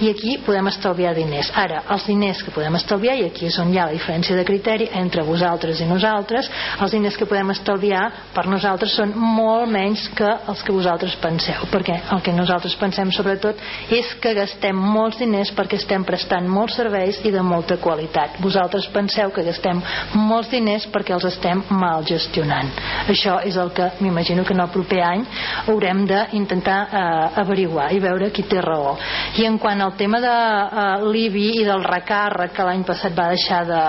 i 0.02 0.10
aquí 0.10 0.36
podem 0.44 0.68
estalviar 0.72 1.14
diners. 1.14 1.52
Ara, 1.54 1.84
els 1.94 2.06
diners 2.08 2.42
que 2.42 2.54
podem 2.54 2.74
estalviar 2.78 3.16
i 3.20 3.26
aquí 3.28 3.46
és 3.46 3.58
on 3.62 3.70
hi 3.72 3.78
ha 3.78 3.86
la 3.88 3.94
diferència 3.94 4.36
de 4.36 4.44
criteri 4.48 4.88
entre 4.98 5.22
vosaltres 5.26 5.80
i 5.80 5.88
nosaltres 5.88 6.50
els 6.80 6.94
diners 6.94 7.18
que 7.20 7.28
podem 7.30 7.54
estalviar 7.54 8.04
per 8.34 8.46
nosaltres 8.50 8.96
són 8.98 9.14
molt 9.14 9.70
menys 9.70 10.08
que 10.16 10.30
els 10.50 10.62
que 10.64 10.74
vosaltres 10.74 11.16
penseu 11.22 11.68
perquè 11.72 12.00
el 12.14 12.22
que 12.24 12.34
nosaltres 12.34 12.76
pensem 12.80 13.12
sobretot 13.14 13.60
és 13.94 14.14
que 14.20 14.34
gastem 14.36 14.76
molts 14.76 15.20
diners 15.22 15.52
perquè 15.54 15.78
estem 15.78 16.04
prestant 16.04 16.48
molts 16.50 16.76
serveis 16.80 17.20
i 17.24 17.30
de 17.30 17.42
molta 17.44 17.78
qualitat. 17.78 18.40
Vosaltres 18.42 18.88
penseu 18.94 19.30
que 19.34 19.46
gastem 19.46 19.80
molts 20.18 20.50
diners 20.50 20.63
perquè 20.92 21.14
els 21.16 21.26
estem 21.28 21.62
mal 21.70 22.04
gestionant. 22.08 22.70
Això 23.08 23.38
és 23.44 23.56
el 23.60 23.72
que 23.76 23.90
m'imagino 24.00 24.44
que 24.44 24.54
en 24.56 24.64
el 24.64 24.72
proper 24.72 25.02
any 25.04 25.24
haurem 25.66 26.04
d'intentar 26.08 26.78
eh, 26.84 27.40
averiguar 27.44 27.90
i 27.92 28.02
veure 28.02 28.30
qui 28.34 28.46
té 28.48 28.60
raó. 28.64 28.96
I 29.38 29.46
en 29.48 29.58
quant 29.58 29.80
al 29.80 29.96
tema 30.00 30.20
de 30.24 30.34
eh, 30.34 31.08
l'IBI 31.08 31.48
i 31.60 31.66
del 31.68 31.84
recàrrec 31.84 32.54
que 32.56 32.68
l'any 32.68 32.84
passat 32.86 33.16
va 33.16 33.30
deixar 33.32 33.64
de 33.68 33.82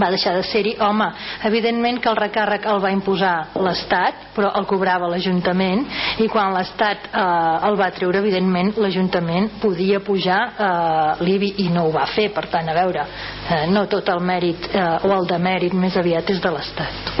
va 0.00 0.10
deixar 0.12 0.34
de 0.36 0.42
ser-hi, 0.46 0.74
home, 0.80 1.08
evidentment 1.48 2.00
que 2.02 2.10
el 2.10 2.18
recàrrec 2.18 2.66
el 2.70 2.80
va 2.82 2.92
imposar 2.94 3.34
l'Estat, 3.62 4.28
però 4.36 4.52
el 4.58 4.66
cobrava 4.70 5.10
l'Ajuntament, 5.10 5.84
i 6.22 6.28
quan 6.32 6.54
l'Estat 6.54 7.10
eh, 7.10 7.24
el 7.68 7.78
va 7.80 7.90
treure, 7.94 8.22
evidentment, 8.22 8.74
l'Ajuntament 8.82 9.50
podia 9.62 10.00
pujar 10.04 10.40
eh, 10.52 11.24
l'IBI 11.24 11.54
i 11.66 11.68
no 11.74 11.88
ho 11.88 11.92
va 11.94 12.06
fer, 12.14 12.30
per 12.34 12.46
tant, 12.52 12.68
a 12.68 12.76
veure, 12.78 13.06
eh, 13.48 13.64
no 13.72 13.86
tot 13.90 14.08
el 14.14 14.22
mèrit 14.24 14.70
eh, 14.72 14.86
o 15.08 15.12
el 15.16 15.28
demèrit 15.28 15.74
més 15.74 15.96
aviat 15.98 16.30
és 16.32 16.40
de 16.42 16.54
l'Estat. 16.54 17.12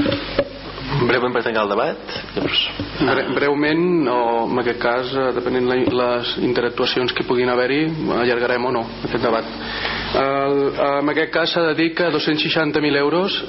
Breument 1.02 1.32
per 1.34 1.42
tancar 1.42 1.64
el 1.64 1.72
debat. 1.72 2.16
Llavors... 2.36 2.62
Bre 3.02 3.24
breument 3.34 4.08
o 4.12 4.18
en 4.44 4.60
aquest 4.62 4.80
cas 4.82 5.10
eh, 5.16 5.28
depenent 5.34 5.66
les 5.66 6.36
interactuacions 6.44 7.14
que 7.16 7.26
puguin 7.26 7.50
haver-hi 7.50 7.82
allargarem 8.20 8.70
o 8.70 8.74
no 8.76 8.86
aquest 9.08 9.24
debat 9.24 10.01
el, 10.14 10.74
en 11.02 11.08
aquest 11.12 11.32
cas 11.32 11.50
s'ha 11.52 11.62
de 11.70 11.74
dir 11.78 11.94
que 11.96 12.04
260.000 12.12 12.96
euros 13.00 13.30
eh, 13.42 13.48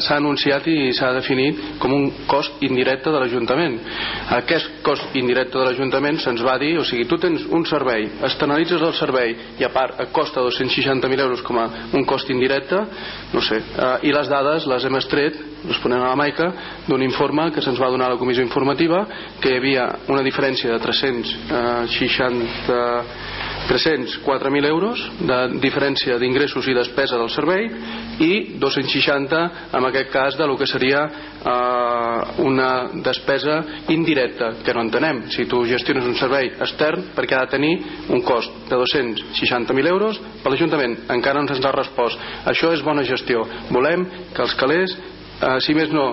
s'ha 0.00 0.16
anunciat 0.16 0.66
i 0.70 0.92
s'ha 0.96 1.12
definit 1.16 1.54
com 1.82 1.92
un 1.94 2.10
cost 2.30 2.52
indirecte 2.64 3.10
de 3.12 3.18
l'Ajuntament. 3.20 3.78
Aquest 4.38 4.68
cost 4.86 5.04
indirecte 5.18 5.58
de 5.58 5.64
l'Ajuntament 5.66 6.18
se'ns 6.22 6.42
va 6.46 6.56
dir, 6.58 6.78
o 6.78 6.84
sigui, 6.84 7.04
tu 7.08 7.18
tens 7.20 7.40
un 7.50 7.64
servei 7.68 8.02
externalitzes 8.22 8.82
el 8.82 8.94
servei 8.96 9.36
i 9.60 9.64
a 9.66 9.72
part 9.74 10.00
et 10.00 10.12
costa 10.12 10.40
260.000 10.44 11.20
euros 11.20 11.42
com 11.46 11.56
a 11.60 11.66
un 11.92 12.04
cost 12.08 12.30
indirecte 12.30 12.78
no 13.34 13.40
sé, 13.44 13.56
eh, 13.60 14.08
i 14.08 14.10
les 14.14 14.28
dades 14.30 14.66
les 14.70 14.84
hem 14.84 14.96
estret 15.00 15.34
responent 15.68 16.02
a 16.02 16.12
la 16.12 16.16
Maica 16.16 16.52
d'un 16.86 17.02
informe 17.04 17.50
que 17.52 17.60
se'ns 17.60 17.80
va 17.80 17.92
donar 17.92 18.06
a 18.08 18.12
la 18.14 18.20
comissió 18.20 18.42
informativa 18.42 19.06
que 19.40 19.50
hi 19.50 19.56
havia 19.58 19.84
una 20.08 20.22
diferència 20.24 20.72
de 20.72 20.78
360 20.80 23.29
304.000 23.70 24.66
euros 24.66 24.98
de 25.22 25.38
diferència 25.62 26.16
d'ingressos 26.18 26.66
i 26.66 26.74
despesa 26.74 27.18
del 27.20 27.30
servei 27.30 27.68
i 28.18 28.58
260 28.58 29.42
en 29.78 29.86
aquest 29.86 30.10
cas 30.10 30.38
de 30.38 30.48
lo 30.50 30.56
que 30.58 30.66
seria 30.66 31.04
eh, 31.06 32.42
una 32.42 32.90
despesa 33.06 33.60
indirecta 33.94 34.56
que 34.64 34.74
no 34.74 34.82
entenem. 34.82 35.22
Si 35.30 35.46
tu 35.46 35.62
gestiones 35.70 36.08
un 36.08 36.18
servei 36.18 36.50
extern 36.58 37.12
perquè 37.14 37.38
ha 37.38 37.46
de 37.46 37.54
tenir 37.54 37.72
un 38.10 38.26
cost 38.26 38.50
de 38.66 38.74
260.000 38.74 39.94
euros 39.94 40.18
per 40.42 40.50
l'Ajuntament 40.50 40.98
encara 41.14 41.38
no 41.38 41.46
ens 41.46 41.64
ha 41.64 41.74
respost. 41.76 42.18
Això 42.50 42.74
és 42.74 42.82
bona 42.82 43.06
gestió. 43.06 43.46
Volem 43.70 44.06
que 44.34 44.42
els 44.42 44.58
calés 44.58 44.98
eh, 44.98 45.58
si 45.62 45.78
més 45.78 45.94
no 45.94 46.10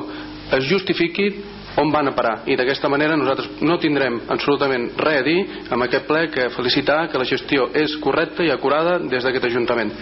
es 0.54 0.70
justifiqui 0.70 1.32
on 1.78 1.92
van 1.94 2.10
a 2.10 2.16
parar 2.18 2.42
i 2.50 2.58
d'aquesta 2.58 2.90
manera 2.90 3.18
nosaltres 3.18 3.62
no 3.62 3.78
tindrem 3.82 4.22
absolutament 4.34 4.90
res 4.98 5.22
a 5.22 5.26
dir 5.26 5.38
amb 5.70 5.86
aquest 5.86 6.08
ple 6.10 6.28
que 6.34 6.50
felicitar 6.56 7.08
que 7.12 7.22
la 7.22 7.30
gestió 7.30 7.70
és 7.74 7.98
correcta 8.02 8.44
i 8.44 8.52
acurada 8.52 8.98
des 9.00 9.24
d'aquest 9.24 9.46
Ajuntament 9.52 9.94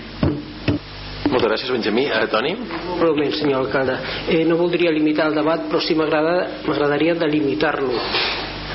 moltes 1.35 1.49
gràcies 1.49 1.71
Benjamí. 1.73 2.05
Ara 2.07 2.29
Toni? 2.31 2.53
Breument, 2.99 3.31
senyor 3.35 3.65
alcalde. 3.65 3.97
Eh, 4.29 4.43
no 4.47 4.55
voldria 4.55 4.91
limitar 4.93 5.27
el 5.27 5.35
debat, 5.35 5.65
però 5.67 5.81
sí 5.83 5.95
m'agradaria 5.97 7.15
delimitar-lo. 7.19 7.97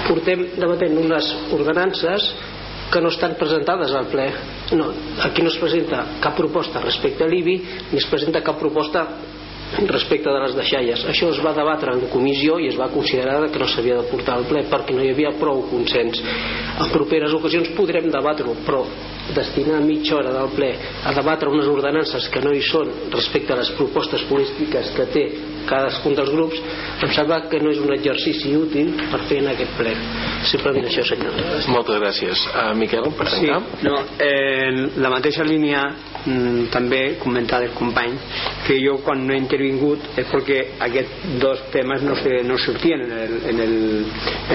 Portem 0.09 0.47
debatent 0.59 0.99
unes 0.99 1.29
ordenances 1.57 2.27
que 2.91 3.01
no 3.01 3.09
estan 3.09 3.37
presentades 3.39 3.95
al 3.95 4.11
ple. 4.11 4.27
No, 4.75 4.91
aquí 5.23 5.43
no 5.43 5.49
es 5.49 5.59
presenta 5.63 6.05
cap 6.21 6.37
proposta 6.37 6.83
respecte 6.83 7.25
a 7.25 7.31
l'IBI, 7.31 7.57
ni 7.93 7.99
es 8.03 8.09
presenta 8.11 8.43
cap 8.43 8.59
proposta 8.59 9.07
respecte 9.91 10.31
de 10.31 10.41
les 10.43 10.57
deixalles. 10.59 11.05
Això 11.11 11.31
es 11.31 11.41
va 11.45 11.55
debatre 11.57 11.95
en 11.95 12.09
comissió 12.13 12.59
i 12.59 12.69
es 12.71 12.79
va 12.79 12.91
considerar 12.93 13.51
que 13.51 13.63
no 13.63 13.69
s'havia 13.71 14.01
de 14.01 14.09
portar 14.11 14.39
al 14.39 14.49
ple 14.51 14.65
perquè 14.71 14.97
no 14.97 15.05
hi 15.05 15.13
havia 15.15 15.33
prou 15.39 15.63
consens. 15.71 16.23
En 16.81 16.91
properes 16.93 17.35
ocasions 17.37 17.73
podrem 17.77 18.11
debatre-ho, 18.11 18.57
però 18.67 18.85
destinar 19.35 19.81
mitja 19.85 20.17
hora 20.19 20.33
del 20.35 20.51
ple 20.57 20.71
a 21.07 21.15
debatre 21.15 21.51
unes 21.53 21.69
ordenances 21.71 22.29
que 22.33 22.43
no 22.43 22.53
hi 22.55 22.63
són 22.67 22.91
respecte 23.15 23.55
a 23.55 23.61
les 23.61 23.71
propostes 23.79 24.25
polítiques 24.31 24.91
que 24.97 25.07
té 25.15 25.25
cadascun 25.69 26.17
dels 26.19 26.31
grups 26.33 26.61
em 27.05 27.13
sembla 27.17 27.41
que 27.51 27.61
no 27.63 27.73
és 27.73 27.81
un 27.81 27.93
exercici 27.95 28.53
útil 28.57 28.93
per 29.11 29.23
fer 29.29 29.41
en 29.43 29.51
aquest 29.55 29.77
ple. 29.79 29.95
Simplement 30.51 30.89
això 30.89 31.05
senyor. 31.09 31.37
Moltes 31.73 32.01
gràcies. 32.01 32.45
Uh, 32.53 32.71
Miquel 32.79 33.09
per 33.17 33.29
tancar 33.31 33.59
sí, 33.61 33.87
no, 33.87 33.97
en 34.27 34.81
la 35.03 35.13
mateixa 35.13 35.45
línia 35.47 35.83
mm, 36.25 36.71
també 36.75 37.03
comentar 37.23 37.61
del 37.65 37.75
company 37.77 38.17
que 38.67 38.79
jo 38.83 38.99
quan 39.05 39.25
no 39.27 39.35
he 39.35 39.41
intervingut 39.41 40.11
és 40.21 40.29
perquè 40.31 40.61
aquests 40.89 41.37
dos 41.43 41.63
temes 41.75 42.05
no, 42.07 42.17
se, 42.21 42.41
no 42.47 42.59
sortien 42.61 43.07
en 43.07 43.15
el, 43.19 43.39
en 43.53 43.63
el, 43.67 43.79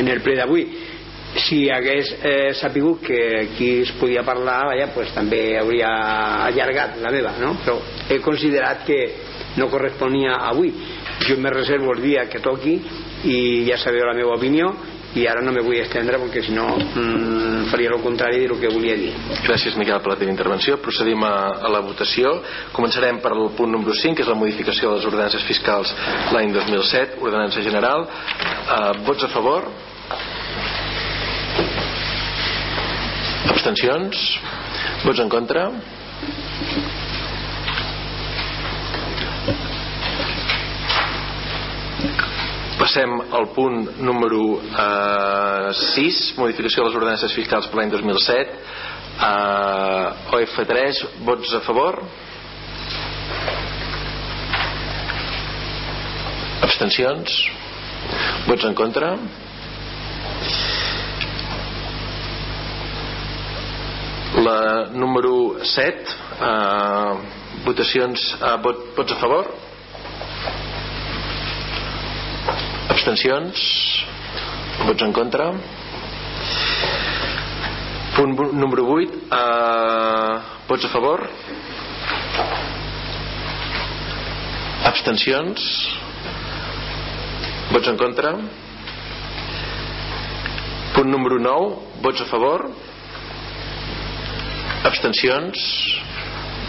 en 0.01 0.11
el 0.13 0.21
ple 0.25 0.37
d'avui. 0.39 0.67
Si 1.35 1.65
hagués 1.67 2.13
eh, 2.23 2.53
sapigut 2.55 3.01
que 3.03 3.17
aquí 3.41 3.81
es 3.81 3.91
podia 3.99 4.23
parlar 4.23 4.61
vaja, 4.69 4.87
pues, 4.95 5.09
també 5.11 5.57
hauria 5.59 5.89
allargat 6.45 6.95
la 7.03 7.11
meva 7.11 7.33
no? 7.41 7.57
però 7.59 7.75
he 8.07 8.21
considerat 8.23 8.85
que 8.87 8.99
no 9.55 9.69
corresponia 9.69 10.39
avui. 10.47 10.73
Jo 11.27 11.37
me 11.37 11.49
reservo 11.49 11.93
el 11.93 12.01
dia 12.01 12.27
que 12.29 12.43
toqui 12.43 12.75
i 13.25 13.37
ja 13.69 13.77
sabeu 13.77 14.05
la 14.05 14.13
meva 14.17 14.35
opinió 14.35 14.73
i 15.15 15.23
ara 15.31 15.39
no 15.41 15.53
me 15.55 15.61
vull 15.63 15.77
estendre 15.79 16.19
perquè 16.19 16.41
si 16.43 16.51
no 16.51 16.65
mmm, 16.75 17.69
faria 17.71 17.93
el 17.93 18.01
contrari 18.03 18.41
del 18.43 18.59
que 18.59 18.71
volia 18.71 18.97
dir. 18.99 19.13
Gràcies 19.45 19.77
Miquel 19.79 20.01
per 20.03 20.11
la 20.11 20.17
teva 20.19 20.33
intervenció. 20.33 20.75
Procedim 20.83 21.23
a, 21.23 21.35
a 21.63 21.71
la 21.71 21.79
votació. 21.85 22.33
Començarem 22.75 23.21
per 23.23 23.31
el 23.31 23.47
punt 23.55 23.71
número 23.71 23.95
5 23.95 24.17
que 24.17 24.25
és 24.25 24.31
la 24.31 24.37
modificació 24.37 24.91
de 24.91 24.99
les 24.99 25.07
ordenances 25.07 25.47
fiscals 25.47 25.95
l'any 26.35 26.51
2007 26.51 27.21
ordenança 27.23 27.63
general. 27.63 28.09
Uh, 28.09 28.91
vots 29.07 29.23
a 29.23 29.31
favor? 29.31 29.71
Abstencions? 33.55 34.27
Vots 35.05 35.23
en 35.23 35.31
contra 35.31 35.69
Passem 42.85 43.13
al 43.33 43.47
punt 43.49 43.95
número 43.97 44.59
eh, 44.61 45.69
6, 45.73 46.17
modificació 46.37 46.83
de 46.83 46.89
les 46.91 46.97
ordenances 46.99 47.33
fiscals 47.33 47.65
per 47.71 47.79
l'any 47.79 47.89
2007. 47.89 48.59
Eh, 49.25 50.35
OF3, 50.37 50.99
vots 51.25 51.55
a 51.57 51.63
favor? 51.65 51.97
Abstencions? 56.69 57.39
Vots 58.51 58.69
en 58.69 58.77
contra? 58.77 59.15
La 64.45 64.59
número 64.93 65.35
7, 65.73 66.19
eh, 66.53 67.13
votacions, 67.65 68.33
eh, 68.37 68.57
vot, 68.69 68.91
vots 69.01 69.17
a 69.17 69.23
favor? 69.25 69.55
Abstencions? 73.05 73.61
Vots 74.81 75.03
en 75.05 75.11
contra? 75.13 75.51
Punt 78.15 78.33
número 78.57 78.87
8 78.89 79.11
eh, 79.29 80.39
vots 80.67 80.85
a 80.85 80.89
favor? 80.89 81.21
Abstencions? 84.89 85.61
Vots 87.69 87.87
en 87.93 87.97
contra? 88.01 88.33
Punt 90.95 91.09
número 91.13 91.37
9 91.37 92.01
vots 92.01 92.25
a 92.25 92.25
favor? 92.25 92.71
Abstencions? 94.83 95.61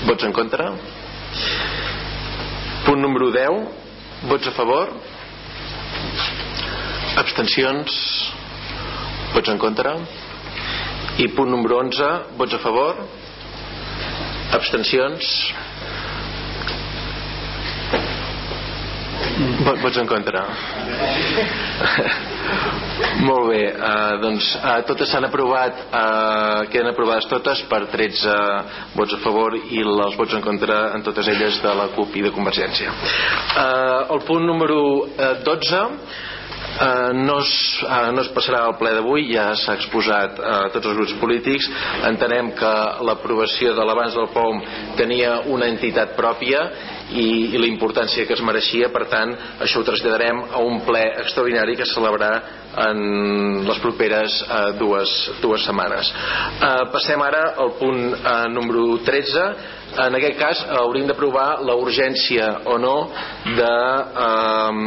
Vots 0.04 0.22
en 0.28 0.36
contra? 0.36 0.68
Punt 2.84 3.00
número 3.00 3.32
10 3.32 4.28
vots 4.28 4.52
a 4.52 4.52
favor 4.52 5.05
abstencions 7.16 8.00
vots 9.34 9.52
en 9.52 9.60
contra 9.60 9.94
i 11.22 11.28
punt 11.36 11.50
número 11.52 11.80
11 11.82 12.10
vots 12.40 12.56
a 12.56 12.62
favor 12.64 13.06
abstencions 14.56 15.32
Vots 19.82 19.96
en 20.00 20.06
contra? 20.08 20.40
Molt 23.28 23.50
bé, 23.50 23.62
uh, 23.74 24.14
doncs 24.22 24.46
uh, 24.56 24.78
totes 24.88 25.10
s'han 25.12 25.26
aprovat, 25.28 25.82
uh, 25.90 26.62
queden 26.72 26.88
aprovades 26.88 27.26
totes 27.28 27.60
per 27.68 27.82
13 27.92 28.32
vots 28.96 29.16
a 29.16 29.20
favor 29.24 29.56
i 29.56 29.82
els 29.82 30.16
vots 30.16 30.36
en 30.38 30.44
contra 30.44 30.78
en 30.96 31.04
totes 31.04 31.28
elles 31.32 31.60
de 31.64 31.74
la 31.80 31.90
CUP 31.96 32.16
i 32.16 32.24
de 32.24 32.32
Convergència. 32.32 32.92
Uh, 32.92 34.16
el 34.16 34.24
punt 34.28 34.46
número 34.48 34.78
uh, 35.04 35.34
12 35.44 35.82
Uh, 36.76 37.12
no, 37.16 37.38
es, 37.40 37.52
uh, 37.86 38.10
no 38.12 38.20
es 38.20 38.28
passarà 38.36 38.66
al 38.66 38.74
ple 38.76 38.90
d'avui 38.98 39.30
ja 39.30 39.46
s'ha 39.56 39.78
exposat 39.78 40.36
a 40.40 40.56
uh, 40.66 40.72
tots 40.74 40.90
els 40.90 40.98
grups 40.98 41.14
polítics. 41.22 41.70
Entenem 42.08 42.52
que 42.58 42.74
l'aprovació 43.08 43.72
de 43.76 43.86
l'abans 43.88 44.16
del 44.18 44.28
POM 44.34 44.60
tenia 44.98 45.38
una 45.54 45.70
entitat 45.72 46.12
pròpia 46.18 46.66
i, 47.10 47.54
i 47.54 47.58
la 47.58 47.70
importància 47.70 48.26
que 48.26 48.36
es 48.36 48.44
mereixia. 48.44 48.90
Per 48.92 49.06
tant 49.10 49.32
això 49.64 49.80
ho 49.80 49.88
traslladarem 49.88 50.42
a 50.52 50.62
un 50.66 50.82
ple 50.86 51.02
extraordinari 51.22 51.76
que 51.78 51.86
es 51.86 51.94
celebrarà 51.96 52.32
en 52.76 53.64
les 53.64 53.78
properes 53.80 54.36
eh, 54.42 54.60
dues, 54.80 55.12
dues 55.40 55.64
setmanes. 55.64 56.10
Eh, 56.12 56.84
passem 56.92 57.22
ara 57.24 57.54
al 57.62 57.72
punt 57.80 58.02
eh, 58.12 58.36
número 58.52 58.98
13 59.06 59.46
en 60.04 60.16
aquest 60.18 60.38
cas 60.38 60.62
hauríem 60.80 61.08
d'aprovar 61.08 61.62
la 61.64 61.76
urgència 61.80 62.48
o 62.68 62.76
no 62.80 62.94
de, 63.56 63.72
um, 64.26 64.80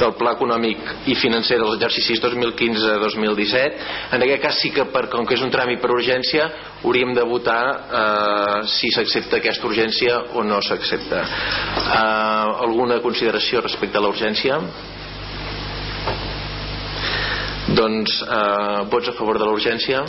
del 0.00 0.14
pla 0.18 0.34
econòmic 0.36 1.08
i 1.12 1.16
financer 1.18 1.58
dels 1.60 1.76
exercicis 1.78 2.20
2015-2017 2.24 4.16
en 4.16 4.26
aquest 4.26 4.42
cas 4.44 4.60
sí 4.62 4.72
que 4.74 4.86
per, 4.92 5.06
com 5.12 5.26
que 5.26 5.36
és 5.38 5.44
un 5.46 5.52
tràmit 5.54 5.80
per 5.82 5.92
urgència 5.94 6.48
hauríem 6.82 7.14
de 7.16 7.24
votar 7.28 7.62
uh, 7.72 8.60
si 8.70 8.92
s'accepta 8.94 9.40
aquesta 9.40 9.68
urgència 9.68 10.18
o 10.34 10.44
no 10.46 10.60
s'accepta 10.62 11.22
uh, 11.24 12.64
alguna 12.66 13.00
consideració 13.04 13.64
respecte 13.64 13.98
a 13.98 14.04
la 14.04 14.12
urgència? 14.12 14.60
doncs 17.76 18.20
uh, 18.22 18.84
vots 18.90 19.08
a 19.10 19.14
favor 19.18 19.40
de 19.40 19.46
la 19.48 19.54
urgència? 19.56 20.04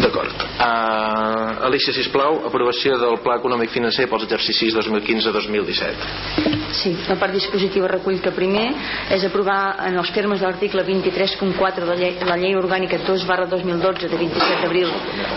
D'acord. 0.00 0.32
Uh, 0.56 1.66
Alicia, 1.66 1.92
sisplau, 1.92 2.38
aprovació 2.48 2.96
del 3.00 3.18
Pla 3.20 3.36
Econòmic 3.40 3.70
Financer 3.74 4.06
pels 4.08 4.24
exercicis 4.24 4.74
2015-2017. 4.78 6.62
Sí, 6.72 6.94
el 6.96 7.18
part 7.20 7.34
dispositiu 7.36 7.84
recull 7.90 8.20
que 8.24 8.32
primer 8.32 8.70
és 9.12 9.24
aprovar 9.28 9.76
en 9.88 9.98
els 10.00 10.12
termes 10.16 10.40
de 10.40 10.46
l'article 10.48 10.84
23.4 10.86 11.84
de 11.90 12.28
la 12.28 12.38
llei 12.40 12.56
orgànica 12.56 13.02
2 13.04 13.26
barra 13.28 13.46
2012 13.50 14.08
de 14.08 14.20
27 14.22 14.62
d'abril 14.62 14.88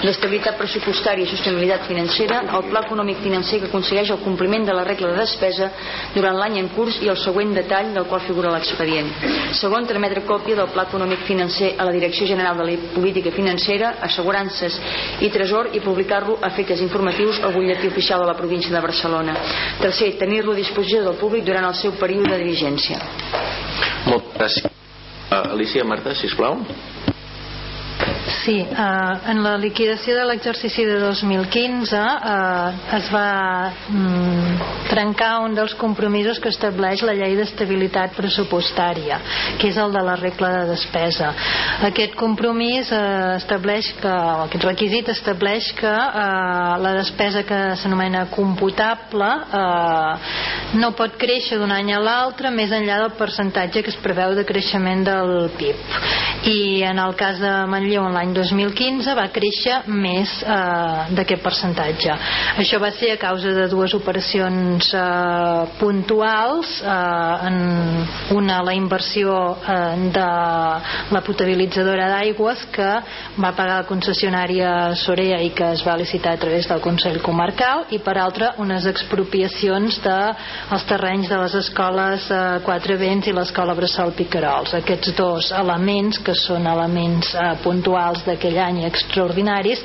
d'estabilitat 0.05 0.55
pressupostària 0.59 1.25
i 1.25 1.29
sostenibilitat 1.29 1.89
financera 1.89 2.43
el 2.45 2.69
Pla 2.69 2.85
Econòmic 2.87 3.19
Financer 3.25 3.59
que 3.59 3.69
aconsegueix 3.71 4.13
el 4.15 4.23
compliment 4.23 4.65
de 4.69 4.77
la 4.77 4.85
regla 4.87 5.11
de 5.11 5.19
despesa 5.19 5.71
durant 6.15 6.39
l'any 6.39 6.61
en 6.61 6.71
curs 6.77 7.01
i 7.03 7.11
el 7.11 7.19
següent 7.19 7.51
detall 7.57 7.91
del 7.97 8.07
qual 8.07 8.23
figura 8.23 8.53
l'expedient. 8.55 9.11
Segon, 9.59 9.87
trametre 9.89 10.23
còpia 10.27 10.55
del 10.61 10.71
Pla 10.71 10.87
Econòmic 10.87 11.27
Financer 11.27 11.73
a 11.77 11.87
la 11.87 11.93
Direcció 11.95 12.27
General 12.29 12.55
de 12.57 12.69
la 12.69 12.77
Política 12.95 13.33
Financera, 13.35 13.95
Assegurances 14.45 14.79
i 15.21 15.29
Tresor 15.29 15.69
i 15.73 15.81
publicar-lo 15.81 16.37
a 16.41 16.49
efectes 16.51 16.81
informatius 16.81 17.41
al 17.43 17.53
butlletí 17.53 17.87
oficial 17.87 18.21
de 18.21 18.27
la 18.27 18.37
província 18.37 18.71
de 18.71 18.81
Barcelona. 18.81 19.35
Tercer, 19.81 20.17
tenir-lo 20.19 20.53
a 20.53 20.55
disposició 20.55 21.03
del 21.03 21.17
públic 21.19 21.45
durant 21.45 21.65
el 21.65 21.75
seu 21.75 21.95
període 21.99 22.37
de 22.37 22.43
vigència. 22.43 23.01
Moltes 24.05 24.37
gràcies. 24.37 24.71
Uh, 25.25 25.53
Alicia, 25.55 25.83
Marta, 25.83 26.13
sisplau. 26.15 26.61
Sí, 28.43 28.59
eh, 28.61 29.31
en 29.31 29.41
la 29.43 29.55
liquidació 29.57 30.15
de 30.17 30.25
l'exercici 30.29 30.85
de 30.85 30.99
2015 31.01 31.97
eh, 31.97 32.97
es 32.97 33.07
va 33.13 33.71
mm, 33.89 34.75
trencar 34.89 35.39
un 35.45 35.55
dels 35.57 35.73
compromisos 35.79 36.39
que 36.41 36.51
estableix 36.53 37.01
la 37.05 37.15
llei 37.17 37.35
d'estabilitat 37.37 38.13
pressupostària, 38.17 39.17
que 39.59 39.69
és 39.71 39.79
el 39.81 39.93
de 39.95 40.03
la 40.05 40.15
regla 40.19 40.51
de 40.59 40.67
despesa. 40.73 41.31
Aquest 41.89 42.13
compromís 42.19 42.91
eh, 42.93 43.01
estableix 43.39 43.89
que, 44.01 44.13
aquest 44.45 44.67
requisit 44.67 45.09
estableix 45.15 45.71
que 45.79 45.89
eh, 45.89 46.77
la 46.85 46.93
despesa 46.99 47.45
que 47.47 47.61
s'anomena 47.81 48.27
computable 48.33 49.31
eh, 49.61 50.77
no 50.81 50.91
pot 50.97 51.17
créixer 51.17 51.57
d'un 51.61 51.73
any 51.73 51.93
a 51.95 52.03
l'altre 52.03 52.53
més 52.53 52.73
enllà 52.75 53.01
del 53.01 53.15
percentatge 53.17 53.81
que 53.81 53.93
es 53.93 53.99
preveu 54.05 54.35
de 54.37 54.45
creixement 54.45 55.05
del 55.07 55.49
PIB. 55.57 55.99
I 56.45 56.57
en 56.85 56.99
el 57.01 57.15
cas 57.17 57.39
de 57.41 57.51
Manlleu, 57.69 57.94
l'any 58.03 58.33
2015 58.35 59.15
va 59.17 59.27
créixer 59.33 59.81
més 59.87 60.31
eh, 60.43 61.13
d'aquest 61.15 61.43
percentatge. 61.43 62.17
Això 62.61 62.79
va 62.81 62.91
ser 62.95 63.13
a 63.13 63.19
causa 63.21 63.53
de 63.55 63.67
dues 63.71 63.93
operacions 63.97 64.91
eh, 64.93 65.65
puntuals, 65.79 66.81
eh, 66.81 67.47
en 67.47 67.57
una 68.35 68.61
la 68.65 68.73
inversió 68.75 69.35
eh, 69.55 70.09
de 70.15 70.27
la 71.15 71.21
potabilitzadora 71.25 72.09
d'aigües 72.11 72.65
que 72.75 72.89
va 73.39 73.53
pagar 73.55 73.81
la 73.81 73.89
concessionària 73.89 74.95
Sorea 74.99 75.39
i 75.43 75.51
que 75.55 75.71
es 75.75 75.83
va 75.85 75.97
licitar 75.99 76.35
a 76.35 76.41
través 76.41 76.67
del 76.69 76.83
Consell 76.83 77.21
Comarcal 77.23 77.85
i 77.95 77.99
per 78.03 78.17
altra 78.19 78.53
unes 78.63 78.87
expropiacions 78.89 79.99
dels 80.03 80.71
de, 80.71 80.83
terrenys 80.89 81.29
de 81.29 81.37
les 81.39 81.55
escoles 81.59 82.29
eh, 82.31 82.41
Quatre 82.65 82.97
Vents 82.99 83.27
i 83.27 83.33
l'escola 83.35 83.75
Bressol 83.77 84.13
Picarols. 84.17 84.73
Aquests 84.79 85.13
dos 85.17 85.51
elements 85.55 86.19
que 86.25 86.35
són 86.37 86.67
elements 86.71 87.33
eh, 87.35 87.51
puntuals 87.63 87.84
puntuals 87.85 88.23
d'aquell 88.25 88.57
any 88.57 88.81
extraordinaris 88.87 89.81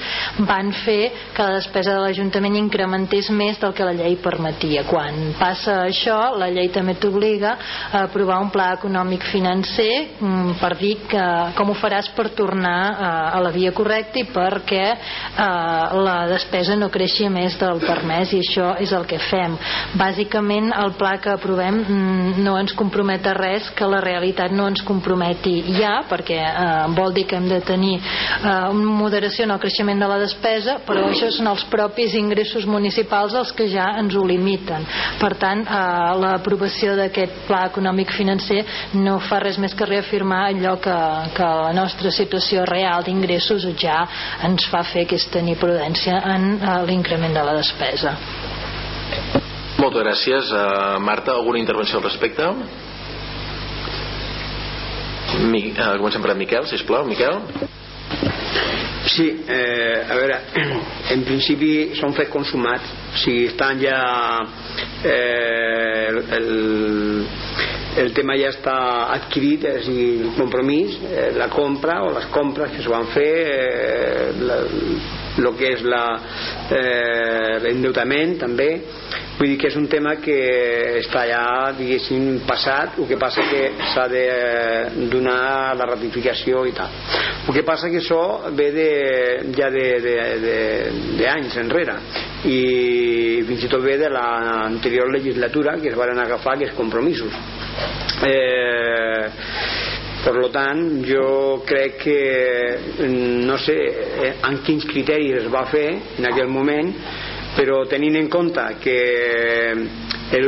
van 0.48 0.72
fer 0.84 1.10
que 1.36 1.44
la 1.44 1.58
despesa 1.58 1.92
de 1.92 2.00
l'Ajuntament 2.00 2.56
incrementés 2.56 3.28
més 3.30 3.58
del 3.60 3.74
que 3.76 3.84
la 3.84 3.92
llei 3.92 4.16
permetia. 4.22 4.86
Quan 4.88 5.34
passa 5.38 5.82
això, 5.84 6.16
la 6.40 6.48
llei 6.48 6.70
també 6.72 6.94
t'obliga 6.96 7.56
a 7.92 8.04
aprovar 8.06 8.40
un 8.40 8.50
pla 8.50 8.70
econòmic 8.78 9.26
financer 9.28 10.16
mm, 10.18 10.56
per 10.60 10.72
dir 10.80 10.94
que, 11.10 11.26
com 11.58 11.70
ho 11.70 11.76
faràs 11.76 12.08
per 12.16 12.30
tornar 12.36 12.78
eh, 12.90 13.10
a 13.36 13.42
la 13.44 13.52
via 13.52 13.72
correcta 13.76 14.20
i 14.20 14.26
perquè 14.32 14.86
eh, 14.88 16.00
la 16.00 16.16
despesa 16.30 16.78
no 16.80 16.90
creixi 16.90 17.28
més 17.28 17.58
del 17.60 17.82
permès 17.84 18.32
i 18.32 18.40
això 18.40 18.72
és 18.80 18.94
el 18.96 19.04
que 19.10 19.20
fem. 19.28 19.58
Bàsicament 20.00 20.72
el 20.72 20.94
pla 20.96 21.18
que 21.20 21.34
aprovem 21.34 21.82
mm, 21.82 22.40
no 22.46 22.56
ens 22.60 22.74
compromet 22.78 23.28
a 23.28 23.36
res 23.36 23.68
que 23.76 23.88
la 23.88 24.00
realitat 24.00 24.54
no 24.56 24.70
ens 24.70 24.84
comprometi 24.86 25.58
ja 25.76 26.00
perquè 26.08 26.40
eh, 26.40 26.88
vol 26.96 27.12
dir 27.12 27.26
que 27.28 27.36
hem 27.36 27.50
de 27.50 27.60
tenir 27.66 27.89
eh, 27.96 28.68
una 28.70 28.96
moderació 29.00 29.46
en 29.46 29.54
el 29.54 29.60
creixement 29.62 30.00
de 30.02 30.08
la 30.10 30.18
despesa 30.22 30.78
però 30.86 31.06
això 31.08 31.30
són 31.34 31.50
els 31.50 31.64
propis 31.72 32.14
ingressos 32.18 32.66
municipals 32.66 33.34
els 33.38 33.52
que 33.56 33.68
ja 33.70 33.90
ens 34.00 34.16
ho 34.16 34.24
limiten. 34.26 34.86
Per 35.20 35.32
tant 35.40 35.64
eh, 35.64 35.80
l'aprovació 36.22 36.96
d'aquest 36.98 37.44
pla 37.48 37.64
econòmic 37.70 38.12
financer 38.16 38.62
no 38.98 39.18
fa 39.28 39.40
res 39.42 39.58
més 39.62 39.74
que 39.76 39.88
reafirmar 39.88 40.46
allò 40.50 40.76
que, 40.82 40.96
que 41.36 41.50
la 41.64 41.72
nostra 41.76 42.12
situació 42.14 42.64
real 42.68 43.04
d'ingressos 43.06 43.66
ja 43.80 44.02
ens 44.46 44.66
fa 44.70 44.82
fer 44.86 45.06
que 45.08 45.18
és 45.20 45.28
tenir 45.32 45.58
prudència 45.60 46.20
en 46.34 46.52
eh, 46.58 46.78
l'increment 46.88 47.34
de 47.36 47.44
la 47.46 47.56
despesa. 47.58 48.16
Moltes 49.80 50.02
gràcies. 50.04 50.50
Uh, 50.52 50.98
Marta, 51.00 51.32
alguna 51.32 51.58
intervenció 51.58 51.98
al 51.98 52.04
respecte? 52.04 52.44
Mi, 55.40 55.70
uh, 55.72 55.94
comencem 55.96 56.20
per 56.20 56.36
Miquel, 56.36 56.66
sisplau. 56.68 57.06
Miquel 57.08 57.40
Sí, 59.10 59.44
eh, 59.48 60.06
a 60.08 60.14
veure, 60.14 60.36
en 61.14 61.22
principi 61.26 61.70
són 61.98 62.12
fets 62.14 62.30
consumats, 62.32 62.90
si 63.22 63.46
estan 63.48 63.80
ja 63.80 64.00
eh, 65.04 66.10
el, 66.36 66.50
el 68.04 68.12
tema 68.14 68.36
ja 68.38 68.52
està 68.52 68.76
adquirit, 69.16 69.64
és 69.70 69.88
a 69.88 69.94
dir, 69.96 70.10
el 70.26 70.34
compromís, 70.36 70.98
eh, 71.08 71.30
la 71.38 71.48
compra 71.52 72.02
o 72.04 72.12
les 72.14 72.28
compres 72.34 72.74
que 72.74 72.84
es 72.84 72.90
van 72.92 73.08
fer, 73.14 73.32
eh, 73.48 74.60
el 75.38 75.56
que 75.58 75.68
és 75.76 75.82
l'endeutament 76.70 78.32
eh, 78.34 78.38
també, 78.40 78.70
vull 79.38 79.48
dir 79.52 79.58
que 79.60 79.68
és 79.70 79.76
un 79.78 79.86
tema 79.88 80.16
que 80.20 80.38
està 81.00 81.22
ja 81.28 81.72
diguéssim 81.78 82.40
passat. 82.48 82.98
El 83.00 83.06
que 83.08 83.18
passa 83.20 83.42
que 83.48 83.62
s'ha 83.94 84.06
de 84.10 84.24
donar 85.12 85.76
la 85.78 85.86
ratificació 85.92 86.66
i 86.68 86.72
tal. 86.76 86.90
El 87.48 87.54
que 87.56 87.64
passa 87.64 87.88
que 87.90 88.00
això 88.02 88.50
ve 88.56 88.68
de, 88.74 88.90
ja 89.56 89.68
d'anys 89.72 91.56
enrere. 91.62 91.96
I 92.50 92.60
fins 93.48 93.64
i 93.64 93.68
tot 93.72 93.82
ve 93.84 93.96
de 94.00 94.08
l'anterior 94.12 95.08
legislatura 95.12 95.78
que 95.80 95.88
es 95.92 95.96
van 95.96 96.18
agafar 96.18 96.54
aquests 96.56 96.76
compromisos. 96.76 97.32
Eh, 98.26 99.24
per 100.24 100.34
tant 100.52 100.80
jo 101.06 101.62
crec 101.66 101.96
que 102.02 102.18
no 103.08 103.56
sé 103.64 103.76
eh, 103.88 104.32
en 104.48 104.60
quins 104.66 104.84
criteris 104.88 105.44
es 105.44 105.48
va 105.52 105.64
fer 105.70 105.88
en 106.18 106.28
aquell 106.28 106.50
moment 106.52 106.92
però 107.56 107.82
tenint 107.90 108.18
en 108.20 108.28
compte 108.30 108.62
que 108.82 108.98
el, 110.36 110.46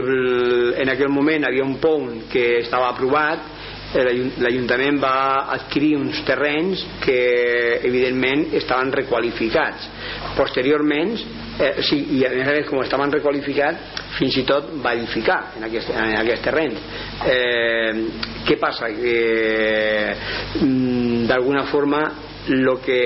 en 0.78 0.92
aquell 0.92 1.10
moment 1.10 1.48
havia 1.48 1.64
un 1.64 1.78
pont 1.82 2.28
que 2.32 2.44
estava 2.60 2.92
aprovat 2.92 3.48
l'Ajuntament 3.92 4.98
va 5.02 5.16
adquirir 5.52 5.96
uns 5.98 6.22
terrenys 6.24 6.80
que 7.04 7.18
evidentment 7.84 8.46
estaven 8.56 8.92
requalificats 8.94 9.88
posteriorment 10.36 11.12
eh, 11.60 11.74
sí, 11.84 11.98
i 12.16 12.22
a 12.24 12.30
més 12.32 12.48
a 12.48 12.56
més 12.56 12.68
com 12.70 12.80
estaven 12.82 13.12
requalificats 13.12 14.00
fins 14.16 14.38
i 14.40 14.46
tot 14.48 14.70
va 14.84 14.94
edificar 14.96 15.38
en 15.58 15.68
aquest, 15.68 15.92
en 15.92 16.16
aquest 16.22 16.46
terreny 16.48 16.78
eh, 17.28 17.92
què 18.48 18.58
passa? 18.60 18.88
que 18.92 19.18
mm, 20.62 21.26
d'alguna 21.28 21.66
forma 21.70 22.02
el 22.48 22.72
que 22.84 23.02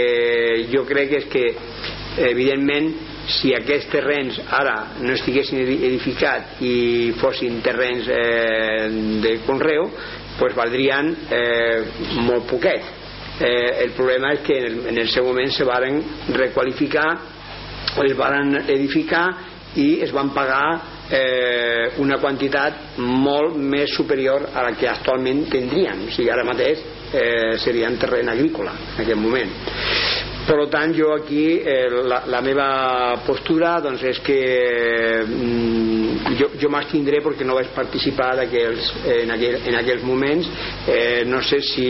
jo 0.73 0.87
crec 0.89 1.13
és 1.19 1.27
que 1.33 1.45
evidentment 2.31 2.93
si 3.27 3.51
aquests 3.57 3.91
terrenys 3.91 4.39
ara 4.55 4.77
no 5.03 5.13
estiguessin 5.17 5.59
edificats 5.65 6.63
i 6.65 6.77
fossin 7.21 7.59
terrenys 7.65 8.07
eh, 8.13 8.87
de 9.25 9.35
conreu 9.49 9.91
pues 10.39 10.55
valdrien 10.55 11.15
eh, 11.31 11.85
molt 12.23 12.47
poquet. 12.51 12.85
Eh, 13.41 13.85
el 13.85 13.91
problema 13.93 14.33
és 14.33 14.41
que 14.47 14.59
en 14.59 14.67
el, 14.71 14.79
en 14.93 14.99
el 14.99 15.09
seu 15.13 15.25
moment 15.25 15.51
se 15.53 15.65
varen 15.65 16.01
requalificar 16.33 17.09
es 18.05 18.17
van 18.17 18.55
edificar 18.69 19.27
i 19.77 20.01
es 20.05 20.13
van 20.13 20.31
pagar 20.35 20.81
eh, 21.13 21.93
una 22.03 22.19
quantitat 22.21 22.99
molt 22.99 23.57
més 23.57 23.93
superior 23.95 24.49
a 24.55 24.65
la 24.67 24.73
que 24.77 24.89
actualment 24.89 25.45
tindrien 25.53 26.07
o 26.07 26.13
sigui, 26.13 26.31
ara 26.33 26.45
mateix 26.49 26.83
eh, 27.13 27.59
serien 27.63 27.99
terreny 27.99 28.31
agrícola 28.33 28.73
en 28.97 29.05
aquest 29.05 29.21
moment. 29.21 29.53
Per 30.47 30.61
tant 30.71 30.93
jo 30.95 31.11
aquí 31.11 31.59
eh, 31.59 31.89
la, 32.07 32.21
la 32.31 32.41
meva 32.41 33.19
postura 33.27 33.81
doncs, 33.83 34.05
és 34.07 34.21
que 34.23 34.39
mm, 35.27 36.37
jo, 36.39 36.53
jo 36.61 36.71
m'abstindré 36.71 37.19
perquè 37.25 37.43
no 37.47 37.57
vaig 37.59 37.73
participar 37.75 38.29
aquells, 38.45 38.93
en, 39.11 39.33
aquell, 39.35 39.59
en 39.67 39.79
aquells 39.81 40.07
moments. 40.07 40.47
Eh, 40.87 41.25
no 41.27 41.43
sé 41.43 41.59
si 41.67 41.89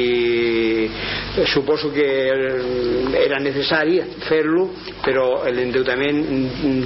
suposo 1.52 1.92
que 1.92 2.08
era 3.20 3.38
necessari 3.44 4.00
fer-lo 4.24 4.70
però 5.04 5.44
l'endeutament 5.52 6.22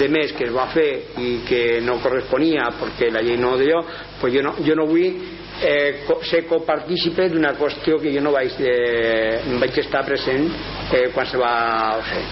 de 0.01 0.09
més 0.11 0.35
que 0.35 0.49
es 0.49 0.55
va 0.55 0.67
fer 0.75 0.89
i 1.23 1.37
que 1.47 1.63
no 1.87 2.01
corresponia 2.03 2.67
perquè 2.81 3.13
la 3.15 3.23
llei 3.23 3.39
no 3.39 3.55
ho 3.55 3.61
deia 3.61 3.79
pues 4.21 4.35
jo 4.35 4.43
no, 4.43 4.57
jo 4.65 4.75
no 4.75 4.89
vull 4.91 5.39
eh, 5.63 6.07
ser 6.29 6.45
copartícipe 6.49 7.29
d'una 7.29 7.55
qüestió 7.59 7.99
que 8.01 8.13
jo 8.15 8.23
no 8.25 8.33
vaig, 8.35 8.57
eh, 8.61 9.43
vaig 9.61 9.79
estar 9.83 10.05
present 10.07 10.49
eh, 10.93 11.09
quan 11.15 11.27
se 11.27 11.41
va 11.41 11.55
fer. 12.11 12.25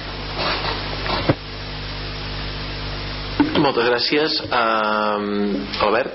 Moltes 3.59 3.88
gràcies. 3.88 4.38
Uh, 4.48 5.82
Albert? 5.82 6.14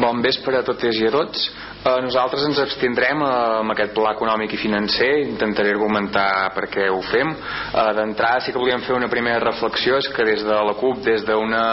Bon 0.00 0.20
vespre 0.24 0.58
a 0.60 0.64
totes 0.64 0.98
i 1.00 1.08
a 1.08 1.12
tots. 1.12 1.48
Uh, 1.80 1.96
nosaltres 2.04 2.44
ens 2.44 2.58
abstindrem 2.60 3.22
uh, 3.24 3.60
amb 3.62 3.72
aquest 3.72 3.94
pla 3.96 4.12
econòmic 4.12 4.52
i 4.52 4.60
financer, 4.60 5.08
intentaré 5.24 5.72
argumentar 5.72 6.50
per 6.52 6.66
què 6.72 6.90
ho 6.92 7.00
fem. 7.08 7.32
Uh, 7.32 7.86
D'entrada 7.96 8.42
sí 8.44 8.52
que 8.52 8.60
volíem 8.60 8.84
fer 8.84 8.98
una 8.98 9.08
primera 9.08 9.40
reflexió, 9.40 9.96
és 9.96 10.08
que 10.12 10.26
des 10.28 10.44
de 10.44 10.58
la 10.68 10.76
CUP, 10.76 11.00
des 11.06 11.24
d'una 11.24 11.64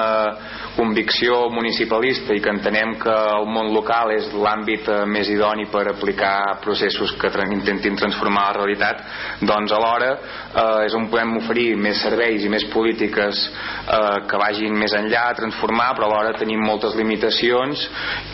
convicció 0.78 1.48
municipalista 1.50 2.36
i 2.38 2.42
que 2.44 2.54
entenem 2.54 2.96
que 3.02 3.14
el 3.14 3.48
món 3.50 3.72
local 3.74 4.14
és 4.14 4.30
l'àmbit 4.34 4.88
eh, 4.94 5.00
més 5.10 5.30
idoni 5.34 5.66
per 5.74 5.88
aplicar 5.90 6.60
processos 6.64 7.16
que 7.18 7.32
intentin 7.52 7.98
transformar 7.98 8.46
la 8.52 8.58
realitat 8.60 9.02
doncs 9.42 9.74
alhora 9.74 10.12
eh, 10.14 10.86
és 10.86 10.96
on 10.98 11.10
podem 11.12 11.36
oferir 11.42 11.72
més 11.82 12.02
serveis 12.06 12.46
i 12.46 12.52
més 12.54 12.68
polítiques 12.74 13.44
eh, 13.48 14.20
que 14.30 14.42
vagin 14.42 14.78
més 14.78 14.94
enllà 14.98 15.28
a 15.32 15.38
transformar 15.40 15.90
però 15.98 16.12
alhora 16.12 16.38
tenim 16.38 16.62
moltes 16.64 16.96
limitacions 17.00 17.88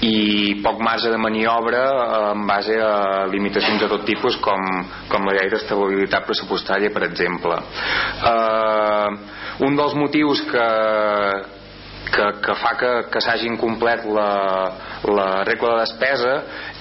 i 0.04 0.60
poc 0.64 0.84
marge 0.84 1.12
de 1.14 1.22
maniobra 1.22 1.84
eh, 1.94 2.22
en 2.34 2.46
base 2.50 2.78
a 2.78 3.26
limitacions 3.32 3.82
de 3.82 3.92
tot 3.92 4.06
tipus 4.06 4.38
com, 4.44 4.68
com 5.10 5.28
la 5.28 5.38
llei 5.40 5.52
d'estabilitat 5.54 6.28
pressupostària 6.28 6.92
per 6.94 7.08
exemple. 7.08 7.60
Eh, 8.30 9.10
un 9.64 9.76
dels 9.78 9.94
motius 9.96 10.42
que, 10.50 10.70
que, 12.12 12.26
que 12.44 12.56
fa 12.60 12.74
que, 12.80 12.92
que 13.14 13.22
s'hagi 13.24 13.48
incomplert 13.52 14.06
la, 14.06 14.30
la 15.10 15.28
regla 15.48 15.76
de 15.76 15.80
despesa 15.86 16.34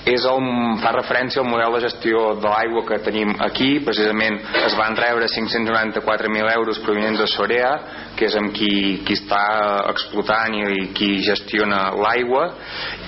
és 0.09 0.25
el, 0.27 0.47
fa 0.83 0.93
referència 0.97 1.43
al 1.43 1.49
model 1.49 1.77
de 1.77 1.83
gestió 1.87 2.23
de 2.41 2.49
l'aigua 2.49 2.85
que 2.89 3.01
tenim 3.07 3.35
aquí. 3.45 3.77
Precisament 3.87 4.41
es 4.67 4.77
van 4.79 4.97
rebre 4.99 5.29
594.000 5.31 6.55
euros 6.57 6.81
provenents 6.83 7.21
de 7.23 7.29
Sorea 7.31 7.73
que 8.17 8.27
és 8.29 8.37
amb 8.39 8.53
qui, 8.55 9.03
qui 9.07 9.17
està 9.17 9.43
explotant 9.91 10.55
i, 10.59 10.65
i 10.83 10.89
qui 10.97 11.11
gestiona 11.25 11.85
l'aigua. 11.97 12.45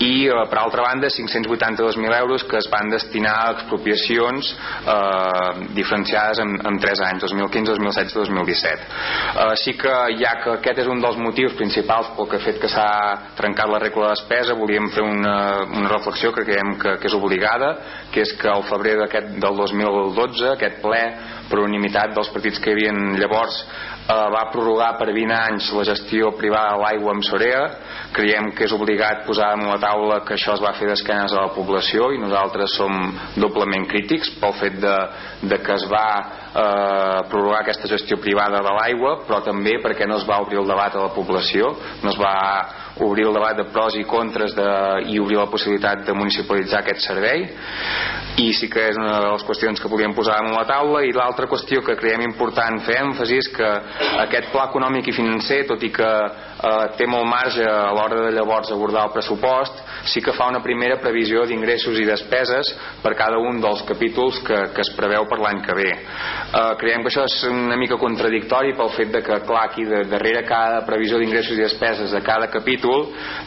I 0.05 0.27
eh, 0.31 0.45
per 0.51 0.61
altra 0.63 0.87
banda 0.87 1.11
582.000 1.13 2.19
euros 2.21 2.45
que 2.49 2.59
es 2.59 2.69
van 2.73 2.91
destinar 2.93 3.35
a 3.43 3.51
expropiacions 3.57 4.53
eh, 4.55 5.67
diferenciades 5.77 6.41
en, 6.45 6.57
en 6.67 6.79
3 6.81 7.05
anys 7.11 7.27
2015, 7.27 7.75
2016 7.75 8.15
2017 8.15 8.85
eh, 8.85 9.45
així 9.45 9.75
que 9.79 9.95
ja 10.21 10.35
que 10.43 10.55
aquest 10.59 10.83
és 10.85 10.91
un 10.91 11.03
dels 11.03 11.19
motius 11.21 11.57
principals 11.59 12.11
pel 12.17 12.29
que 12.31 12.41
ha 12.41 12.45
fet 12.45 12.61
que 12.63 12.71
s'ha 12.71 12.89
trencat 13.39 13.71
la 13.71 13.81
regla 13.83 14.11
de 14.11 14.19
despesa 14.19 14.57
volíem 14.59 14.91
fer 14.95 15.05
una, 15.07 15.37
una 15.65 15.91
reflexió 15.93 16.33
que 16.35 16.45
creiem 16.47 16.75
que, 16.81 16.84
que 17.01 17.09
és 17.09 17.17
obligada, 17.17 17.71
que 18.13 18.23
és 18.25 18.35
que 18.41 18.51
al 18.51 18.65
febrer 18.69 18.97
del 19.41 19.57
2012 19.63 20.53
aquest 20.55 20.81
ple 20.83 21.03
per 21.49 21.61
unanimitat 21.61 22.15
dels 22.17 22.31
partits 22.33 22.61
que 22.61 22.73
hi 22.73 22.77
havia 22.77 22.93
llavors 23.21 23.59
eh, 23.65 24.29
va 24.35 24.45
prorrogar 24.53 24.95
per 25.01 25.11
20 25.13 25.35
anys 25.37 25.71
la 25.77 25.85
gestió 25.89 26.33
privada 26.39 26.75
de 26.75 26.83
l'aigua 26.83 27.15
amb 27.15 27.27
Sorea. 27.27 27.65
Creiem 28.15 28.53
que 28.55 28.67
és 28.69 28.75
obligat 28.77 29.25
posar 29.27 29.55
en 29.57 29.67
la 29.69 29.79
taula 29.83 30.21
que 30.27 30.37
això 30.37 30.55
es 30.55 30.63
va 30.63 30.75
fer 30.79 30.89
d'esquenes 30.91 31.35
a 31.35 31.47
la 31.49 31.53
població 31.57 32.13
i 32.15 32.21
nosaltres 32.23 32.77
som 32.79 32.95
doblement 33.41 33.89
crítics 33.91 34.35
pel 34.41 34.55
fet 34.61 34.79
de, 34.83 34.95
de 35.51 35.59
que 35.65 35.75
es 35.75 35.87
va 35.91 36.07
eh, 36.21 37.21
prorrogar 37.31 37.63
aquesta 37.63 37.91
gestió 37.91 38.21
privada 38.23 38.63
de 38.63 38.77
l'aigua 38.79 39.19
però 39.27 39.43
també 39.45 39.79
perquè 39.83 40.09
no 40.09 40.21
es 40.21 40.29
va 40.29 40.41
obrir 40.45 40.61
el 40.63 40.71
debat 40.71 40.95
a 40.95 41.07
la 41.09 41.13
població 41.17 41.75
no 42.03 42.13
es 42.13 42.21
va 42.21 42.35
obrir 43.01 43.27
el 43.27 43.35
debat 43.35 43.57
de 43.59 43.65
pros 43.73 43.97
i 43.99 44.05
contres 44.07 44.55
de, 44.55 44.67
i 45.11 45.19
obrir 45.19 45.39
la 45.41 45.51
possibilitat 45.51 46.05
de 46.07 46.15
municipalitzar 46.15 46.83
aquest 46.83 47.03
servei. 47.03 47.47
I 48.39 48.49
sí 48.55 48.69
que 48.71 48.89
és 48.91 48.99
una 48.99 49.21
de 49.23 49.33
les 49.33 49.45
qüestions 49.47 49.81
que 49.81 49.91
volíem 49.91 50.15
posar 50.15 50.41
en 50.43 50.53
la 50.55 50.65
taula. 50.69 51.03
I 51.07 51.13
l'altra 51.15 51.49
qüestió 51.51 51.83
que 51.87 51.97
creiem 51.99 52.25
important 52.27 52.81
fer 52.87 53.01
èmfasi 53.03 53.39
és 53.43 53.51
que 53.55 53.71
aquest 54.25 54.51
pla 54.53 54.69
econòmic 54.71 55.11
i 55.11 55.17
financer 55.17 55.65
tot 55.71 55.83
i 55.83 55.91
que 55.95 56.11
eh, 56.11 56.87
té 56.99 57.07
molt 57.11 57.29
marge 57.31 57.67
a 57.67 57.93
l'hora 57.95 58.27
de 58.27 58.35
llavors 58.35 58.73
abordar 58.75 59.09
el 59.09 59.15
pressupost 59.15 59.83
sí 60.05 60.21
que 60.21 60.35
fa 60.37 60.49
una 60.49 60.63
primera 60.63 60.99
previsió 61.01 61.45
d'ingressos 61.49 61.99
i 62.01 62.07
despeses 62.07 62.71
per 63.03 63.15
cada 63.17 63.39
un 63.41 63.61
dels 63.63 63.83
capítols 63.89 64.41
que, 64.45 64.59
que 64.75 64.85
es 64.85 64.91
preveu 64.97 65.27
per 65.31 65.39
l'any 65.41 65.63
que 65.65 65.77
ve. 65.77 65.91
Eh, 65.91 66.75
creiem 66.81 67.05
que 67.05 67.13
això 67.13 67.25
és 67.29 67.39
una 67.49 67.79
mica 67.81 67.99
contradictori 68.01 68.75
pel 68.77 68.93
fet 68.97 69.13
de 69.15 69.23
que 69.25 69.41
clar 69.49 69.65
aquí 69.69 69.87
de, 69.89 70.05
darrere 70.11 70.45
cada 70.49 70.83
previsió 70.87 71.19
d'ingressos 71.19 71.57
i 71.57 71.65
despeses 71.65 72.13
de 72.13 72.23
cada 72.25 72.51
capítol 72.53 72.84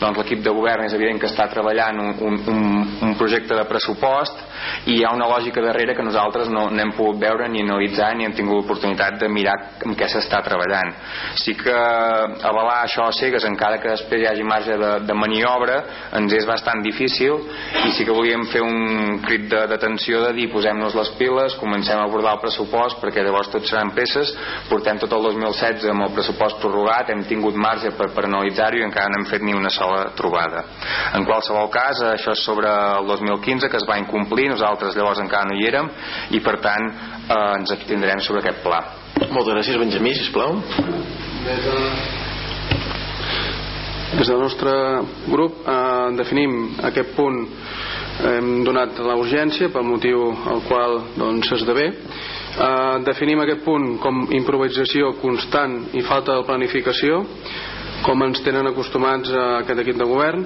doncs 0.02 0.18
l'equip 0.18 0.44
de 0.46 0.54
govern 0.54 0.86
és 0.86 0.96
evident 0.98 1.20
que 1.22 1.30
està 1.30 1.48
treballant 1.52 2.00
un, 2.02 2.14
un, 2.28 2.38
un, 3.02 3.16
projecte 3.18 3.56
de 3.58 3.66
pressupost 3.70 4.44
i 4.92 4.98
hi 4.98 5.04
ha 5.06 5.14
una 5.16 5.28
lògica 5.30 5.62
darrere 5.64 5.96
que 5.98 6.06
nosaltres 6.06 6.50
no 6.54 6.68
n'hem 6.70 6.94
pogut 6.98 7.20
veure 7.22 7.48
ni 7.50 7.64
analitzar 7.64 8.14
ni 8.16 8.28
hem 8.28 8.36
tingut 8.38 8.62
l'oportunitat 8.62 9.18
de 9.22 9.30
mirar 9.32 9.56
en 9.86 9.96
què 9.98 10.10
s'està 10.12 10.42
treballant. 10.46 10.94
Sí 11.42 11.56
que 11.58 11.74
avalar 11.74 12.84
això 12.84 13.08
a 13.08 13.16
cegues 13.16 13.46
encara 13.50 13.82
que 13.82 13.94
després 13.94 14.24
hi 14.24 14.30
hagi 14.30 14.46
marge 14.48 14.78
de, 14.78 14.92
de 15.08 15.18
maniobra 15.18 15.80
ens 16.18 16.34
és 16.34 16.46
bastant 16.48 16.84
difícil 16.86 17.38
i 17.88 17.94
sí 17.96 18.06
que 18.06 18.16
volíem 18.16 18.46
fer 18.52 18.62
un 18.66 19.20
crit 19.26 19.48
d'atenció 19.50 20.22
de, 20.22 20.32
de 20.32 20.38
dir 20.42 20.48
posem-nos 20.54 20.96
les 20.98 21.12
piles 21.20 21.56
comencem 21.62 22.00
a 22.00 22.06
abordar 22.08 22.36
el 22.38 22.44
pressupost 22.44 23.02
perquè 23.02 23.24
llavors 23.26 23.52
tot 23.54 23.66
seran 23.68 23.94
peces 23.98 24.34
portem 24.70 25.00
tot 25.02 25.14
el 25.18 25.30
2016 25.30 25.90
amb 25.94 26.08
el 26.08 26.14
pressupost 26.16 26.62
prorrogat 26.62 27.12
hem 27.14 27.24
tingut 27.30 27.58
marge 27.58 27.94
per, 27.98 28.10
per 28.16 28.26
analitzar-ho 28.28 28.80
i 28.80 28.86
encara 28.88 29.12
no 29.14 29.22
hem 29.22 29.27
fet 29.30 29.44
ni 29.44 29.54
una 29.56 29.70
sola 29.74 30.12
trobada. 30.18 30.64
En 31.18 31.26
qualsevol 31.28 31.70
cas 31.74 32.02
això 32.12 32.34
és 32.36 32.44
sobre 32.46 32.70
el 32.70 33.08
2015 33.10 33.70
que 33.70 33.80
es 33.80 33.88
va 33.90 34.00
incomplir. 34.02 34.50
Nosaltres 34.52 34.96
llavors 34.98 35.22
encara 35.24 35.50
no 35.50 35.58
hi 35.58 35.68
érem 35.68 35.90
i 36.36 36.42
per 36.44 36.58
tant 36.64 36.88
eh, 36.88 37.58
ens 37.60 37.74
abstindrem 37.76 38.24
sobre 38.26 38.44
aquest 38.44 38.64
pla. 38.66 38.82
Moltes 39.32 39.54
gràcies 39.56 39.80
Benjamí, 39.82 40.14
sisplau. 40.16 40.60
Des 44.18 44.30
del 44.30 44.40
nostre 44.40 44.72
grup 45.28 45.62
eh, 45.68 46.10
definim 46.18 46.58
aquest 46.90 47.16
punt. 47.18 47.44
Hem 48.18 48.64
donat 48.66 48.98
la 49.06 49.14
urgència 49.20 49.70
pel 49.70 49.86
motiu 49.86 50.32
al 50.50 50.64
qual 50.66 50.96
doncs, 51.20 51.52
esdevé. 51.60 51.92
Eh, 51.92 52.96
definim 53.06 53.44
aquest 53.44 53.62
punt 53.66 53.98
com 54.02 54.24
improvisació 54.34 55.12
constant 55.22 55.76
i 55.94 56.02
falta 56.06 56.40
de 56.40 56.46
planificació 56.48 57.22
com 58.06 58.24
ens 58.26 58.42
tenen 58.46 58.68
acostumats 58.70 59.32
a 59.34 59.46
aquest 59.62 59.82
equip 59.84 59.98
de 60.00 60.08
govern 60.08 60.44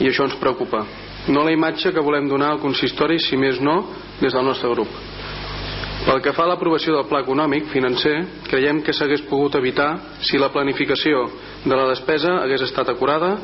i 0.00 0.08
això 0.08 0.26
ens 0.28 0.38
preocupa. 0.40 0.84
No 1.28 1.44
la 1.44 1.52
imatge 1.54 1.92
que 1.92 2.04
volem 2.04 2.28
donar 2.28 2.52
al 2.52 2.62
consistori 2.62 3.18
si 3.20 3.36
més 3.40 3.60
no 3.60 3.80
des 4.20 4.32
del 4.32 4.44
nostre 4.44 4.70
grup. 4.74 4.88
Pel 6.04 6.20
que 6.20 6.34
fa 6.36 6.44
a 6.44 6.50
l'aprovació 6.50 6.92
del 6.98 7.06
pla 7.08 7.22
econòmic 7.24 7.70
financer 7.72 8.16
creiem 8.50 8.82
que 8.84 8.92
s'hagués 8.92 9.22
pogut 9.24 9.54
evitar 9.56 10.18
si 10.20 10.36
la 10.36 10.50
planificació 10.52 11.22
de 11.64 11.72
la 11.72 11.86
despesa 11.88 12.42
hagués 12.42 12.66
estat 12.66 12.90
acurada 12.92 13.38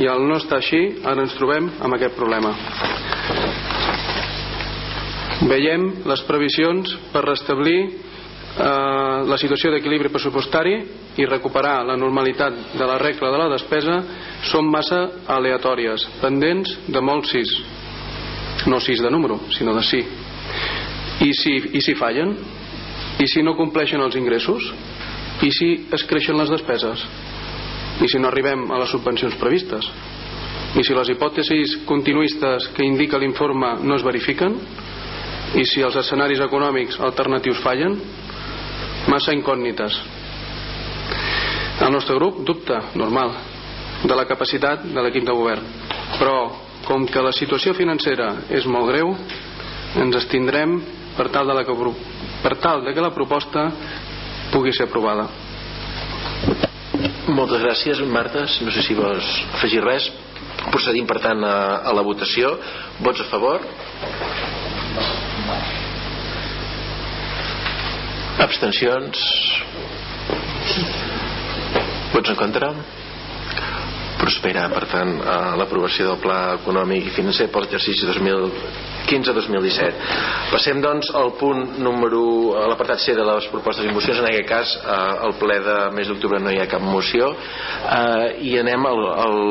i 0.00 0.08
al 0.10 0.26
no 0.26 0.40
estar 0.40 0.58
així 0.58 0.80
ara 1.04 1.22
ens 1.22 1.36
trobem 1.38 1.70
amb 1.78 1.94
aquest 1.94 2.16
problema. 2.18 2.50
Veiem 5.50 5.86
les 6.10 6.22
previsions 6.26 6.96
per 7.14 7.22
restablir 7.24 7.78
eh, 8.58 9.22
la 9.26 9.38
situació 9.38 9.70
d'equilibri 9.72 10.10
pressupostari 10.12 10.74
i 11.20 11.26
recuperar 11.26 11.84
la 11.86 11.96
normalitat 11.96 12.74
de 12.74 12.86
la 12.86 12.98
regla 12.98 13.30
de 13.30 13.38
la 13.38 13.50
despesa 13.52 14.00
són 14.50 14.70
massa 14.70 15.00
aleatòries, 15.28 16.06
pendents 16.22 16.76
de 16.88 17.02
molts 17.04 17.30
sis. 17.34 17.54
No 18.66 18.80
sis 18.80 19.00
de 19.00 19.10
número, 19.10 19.40
sinó 19.56 19.74
de 19.74 19.82
sí. 19.86 20.00
I 21.20 21.32
si, 21.36 21.56
i 21.76 21.80
si 21.80 21.94
fallen? 21.94 22.34
I 23.20 23.26
si 23.28 23.42
no 23.44 23.56
compleixen 23.56 24.00
els 24.00 24.16
ingressos? 24.16 24.70
I 25.44 25.50
si 25.52 25.70
es 25.92 26.04
creixen 26.08 26.36
les 26.40 26.50
despeses? 26.52 27.04
I 28.00 28.08
si 28.08 28.20
no 28.20 28.28
arribem 28.28 28.66
a 28.72 28.78
les 28.80 28.92
subvencions 28.92 29.36
previstes? 29.40 29.88
I 30.76 30.84
si 30.86 30.94
les 30.94 31.08
hipòtesis 31.10 31.80
continuistes 31.88 32.70
que 32.76 32.86
indica 32.86 33.18
l'informe 33.18 33.74
no 33.82 33.96
es 33.96 34.04
verifiquen? 34.06 34.56
I 35.58 35.64
si 35.66 35.82
els 35.82 35.96
escenaris 35.98 36.40
econòmics 36.44 37.00
alternatius 37.02 37.60
fallen 37.64 37.96
massa 39.08 39.32
incògnites. 39.36 39.96
El 41.80 41.92
nostre 41.92 42.16
grup 42.18 42.42
dubta, 42.44 42.82
normal 42.94 43.32
de 44.04 44.16
la 44.16 44.26
capacitat 44.28 44.84
de 44.84 45.02
l'equip 45.04 45.24
de 45.24 45.36
govern. 45.36 45.64
Però 46.18 46.36
com 46.86 47.06
que 47.08 47.22
la 47.22 47.32
situació 47.36 47.74
financera 47.76 48.32
és 48.50 48.66
molt 48.66 48.88
greu 48.90 49.12
ens 50.00 50.16
estindrem 50.16 50.78
per 51.16 51.28
tal 51.32 51.50
de, 51.50 51.54
la 51.56 51.64
que, 51.66 51.74
per 52.42 52.56
tal 52.62 52.84
de 52.84 52.94
que 52.94 53.04
la 53.04 53.12
proposta 53.14 53.68
pugui 54.52 54.72
ser 54.72 54.88
aprovada. 54.88 55.28
Moltes 57.30 57.62
gràcies 57.62 58.00
Marta. 58.06 58.46
No 58.64 58.72
sé 58.74 58.82
si 58.84 58.96
vols 58.98 59.28
afegir 59.54 59.84
res. 59.84 60.10
Procedim 60.70 61.06
per 61.08 61.20
tant 61.22 61.44
a, 61.46 61.54
a 61.88 61.94
la 61.96 62.04
votació. 62.04 62.56
Vots 63.00 63.22
a 63.22 63.28
favor 63.30 63.64
abstencions. 68.38 69.26
Vots 72.14 72.30
en 72.30 72.38
contra 72.38 72.72
prospera 74.20 74.68
per 74.72 74.84
tant 74.90 75.10
l'aprovació 75.60 76.02
del 76.10 76.20
pla 76.22 76.40
econòmic 76.60 77.02
i 77.08 77.16
financer 77.16 77.46
per 77.50 77.60
l'exercici 77.64 78.02
2015-2017 78.10 80.40
passem 80.50 80.80
doncs 80.82 81.10
al 81.14 81.32
punt 81.38 81.78
número 81.78 82.20
a 82.58 82.66
l'apartat 82.70 83.00
C 83.00 83.14
de 83.14 83.24
les 83.24 83.46
propostes 83.52 83.86
i 83.86 83.92
mocions. 83.94 84.18
En 84.20 84.28
aquest 84.28 84.48
cas 84.48 84.72
eh, 84.80 85.26
al 85.26 85.36
ple 85.40 85.56
de 85.64 85.76
mes 85.94 86.10
d'octubre 86.10 86.40
no 86.42 86.52
hi 86.52 86.58
ha 86.60 86.68
cap 86.70 86.82
moció. 86.82 87.30
Eh, 87.30 88.26
i 88.50 88.56
anem 88.60 88.86
a 88.86 88.92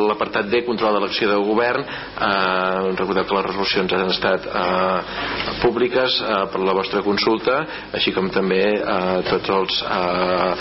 l'apartat 0.10 0.50
D 0.52 0.64
control 0.68 0.98
de 0.98 1.04
l'acció 1.06 1.30
de 1.32 1.40
govern. 1.48 1.86
Eh, 1.86 2.92
recordeu 3.00 3.26
que 3.26 3.38
les 3.38 3.48
resolucions 3.48 3.96
han 3.96 4.14
estat 4.14 4.48
eh, 4.50 5.00
públiques 5.64 6.20
eh, 6.22 6.42
per 6.52 6.64
la 6.68 6.76
vostra 6.78 7.04
consulta 7.06 7.62
així 7.96 8.14
com 8.16 8.30
també 8.34 8.62
eh, 8.76 9.20
tots 9.30 9.56
els 9.56 9.82
eh, 9.88 10.52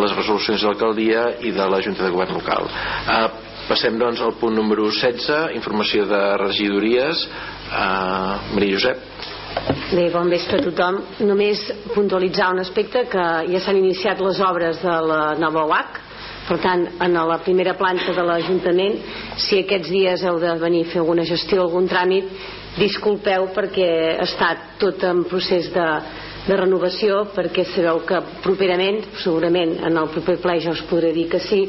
les 0.00 0.16
resolucions 0.16 0.60
de 0.60 0.70
l'alcaldia 0.70 1.26
i 1.42 1.54
de 1.54 1.70
la 1.70 1.82
Junta 1.84 2.06
de 2.06 2.14
Govern 2.14 2.38
local. 2.38 2.70
Eh, 2.70 3.26
Passem 3.64 3.94
doncs 3.96 4.20
al 4.20 4.34
punt 4.36 4.52
número 4.52 4.90
16, 4.92 5.54
informació 5.56 6.04
de 6.04 6.20
regidories. 6.36 7.22
Uh, 7.72 8.52
Maria 8.52 8.74
Josep. 8.76 8.98
Bé, 9.94 10.10
bon 10.12 10.28
vespre 10.28 10.58
a 10.60 10.64
tothom. 10.66 10.98
Només 11.24 11.62
puntualitzar 11.94 12.50
un 12.52 12.60
aspecte 12.60 13.06
que 13.08 13.24
ja 13.48 13.62
s'han 13.64 13.78
iniciat 13.80 14.20
les 14.20 14.42
obres 14.44 14.82
de 14.84 14.96
la 15.08 15.22
nova 15.40 15.64
UAC, 15.70 16.00
per 16.44 16.58
tant, 16.60 16.84
en 17.06 17.16
la 17.16 17.38
primera 17.40 17.72
planta 17.78 18.12
de 18.12 18.26
l'Ajuntament, 18.28 18.98
si 19.40 19.62
aquests 19.62 19.88
dies 19.88 20.26
heu 20.28 20.36
de 20.42 20.52
venir 20.60 20.84
a 20.84 20.90
fer 20.92 21.00
alguna 21.00 21.24
gestió, 21.24 21.62
algun 21.64 21.88
tràmit, 21.88 22.28
disculpeu 22.76 23.48
perquè 23.56 23.88
està 24.26 24.50
tot 24.82 25.08
en 25.08 25.24
procés 25.30 25.72
de, 25.72 25.88
de 26.44 26.56
renovació 26.56 27.22
perquè 27.34 27.64
sabeu 27.70 28.02
que 28.08 28.20
properament, 28.44 29.00
segurament 29.22 29.78
en 29.86 29.96
el 29.96 30.10
proper 30.12 30.36
ple 30.42 30.58
ja 30.60 30.74
us 30.74 30.84
podré 30.90 31.14
dir 31.16 31.28
que 31.32 31.40
sí, 31.40 31.62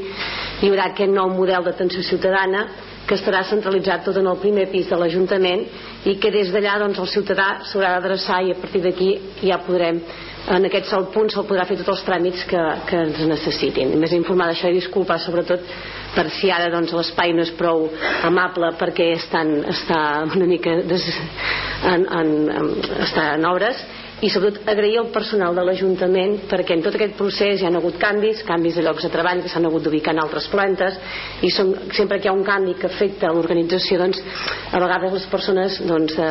hi 0.62 0.70
haurà 0.72 0.90
aquest 0.92 1.14
nou 1.16 1.32
model 1.32 1.64
d'atenció 1.64 2.04
ciutadana 2.04 2.66
que 3.06 3.16
estarà 3.16 3.44
centralitzat 3.46 4.04
tot 4.08 4.18
en 4.18 4.28
el 4.28 4.40
primer 4.42 4.66
pis 4.72 4.90
de 4.90 4.98
l'Ajuntament 4.98 5.66
i 6.10 6.16
que 6.22 6.32
des 6.34 6.52
d'allà 6.52 6.80
doncs, 6.82 7.00
el 7.00 7.12
ciutadà 7.12 7.50
s'haurà 7.70 7.96
d'adreçar 7.96 8.42
i 8.44 8.52
a 8.52 8.60
partir 8.62 8.82
d'aquí 8.84 9.12
ja 9.46 9.62
podrem 9.66 10.02
en 10.56 10.66
aquest 10.68 10.90
sol 10.92 11.08
punt 11.14 11.32
se'l 11.34 11.46
podrà 11.48 11.66
fer 11.66 11.78
tots 11.80 11.94
els 11.96 12.04
tràmits 12.06 12.44
que, 12.50 12.62
que 12.86 12.98
ens 13.08 13.22
necessitin. 13.30 13.96
Més 14.02 14.14
informar 14.14 14.52
d'això 14.52 14.70
i 14.70 14.78
disculpar 14.78 15.18
sobretot 15.22 15.64
per 16.16 16.28
si 16.38 16.52
ara 16.54 16.70
doncs, 16.74 16.94
l'espai 16.94 17.34
no 17.34 17.46
és 17.46 17.54
prou 17.58 17.88
amable 18.28 18.74
perquè 18.80 19.12
estan, 19.16 19.58
està 19.72 20.00
una 20.28 20.50
mica 20.50 20.78
des, 20.86 21.08
en, 21.94 22.06
en, 22.06 22.34
en, 22.60 22.74
està 23.08 23.32
en 23.36 23.48
obres 23.50 23.82
i 24.24 24.30
sobretot 24.32 24.70
agrair 24.72 25.00
al 25.02 25.10
personal 25.12 25.56
de 25.56 25.64
l'Ajuntament 25.68 26.38
perquè 26.48 26.78
en 26.78 26.84
tot 26.86 26.96
aquest 26.96 27.18
procés 27.20 27.60
hi 27.60 27.68
ha 27.68 27.72
hagut 27.76 27.98
canvis, 28.00 28.44
canvis 28.48 28.78
de 28.80 28.84
llocs 28.86 29.04
de 29.04 29.12
treball 29.12 29.42
que 29.44 29.52
s'han 29.52 29.68
hagut 29.68 29.84
d'ubicar 29.84 30.14
en 30.16 30.22
altres 30.24 30.48
plantes 30.52 30.96
i 31.44 31.52
som, 31.52 31.74
sempre 31.92 32.20
que 32.20 32.30
hi 32.30 32.32
ha 32.32 32.36
un 32.36 32.46
canvi 32.48 32.78
que 32.80 32.88
afecta 32.88 33.34
l'organització 33.36 34.00
doncs 34.00 34.22
a 34.72 34.80
vegades 34.80 35.14
les 35.18 35.26
persones 35.32 35.80
doncs, 35.84 36.16
eh, 36.16 36.30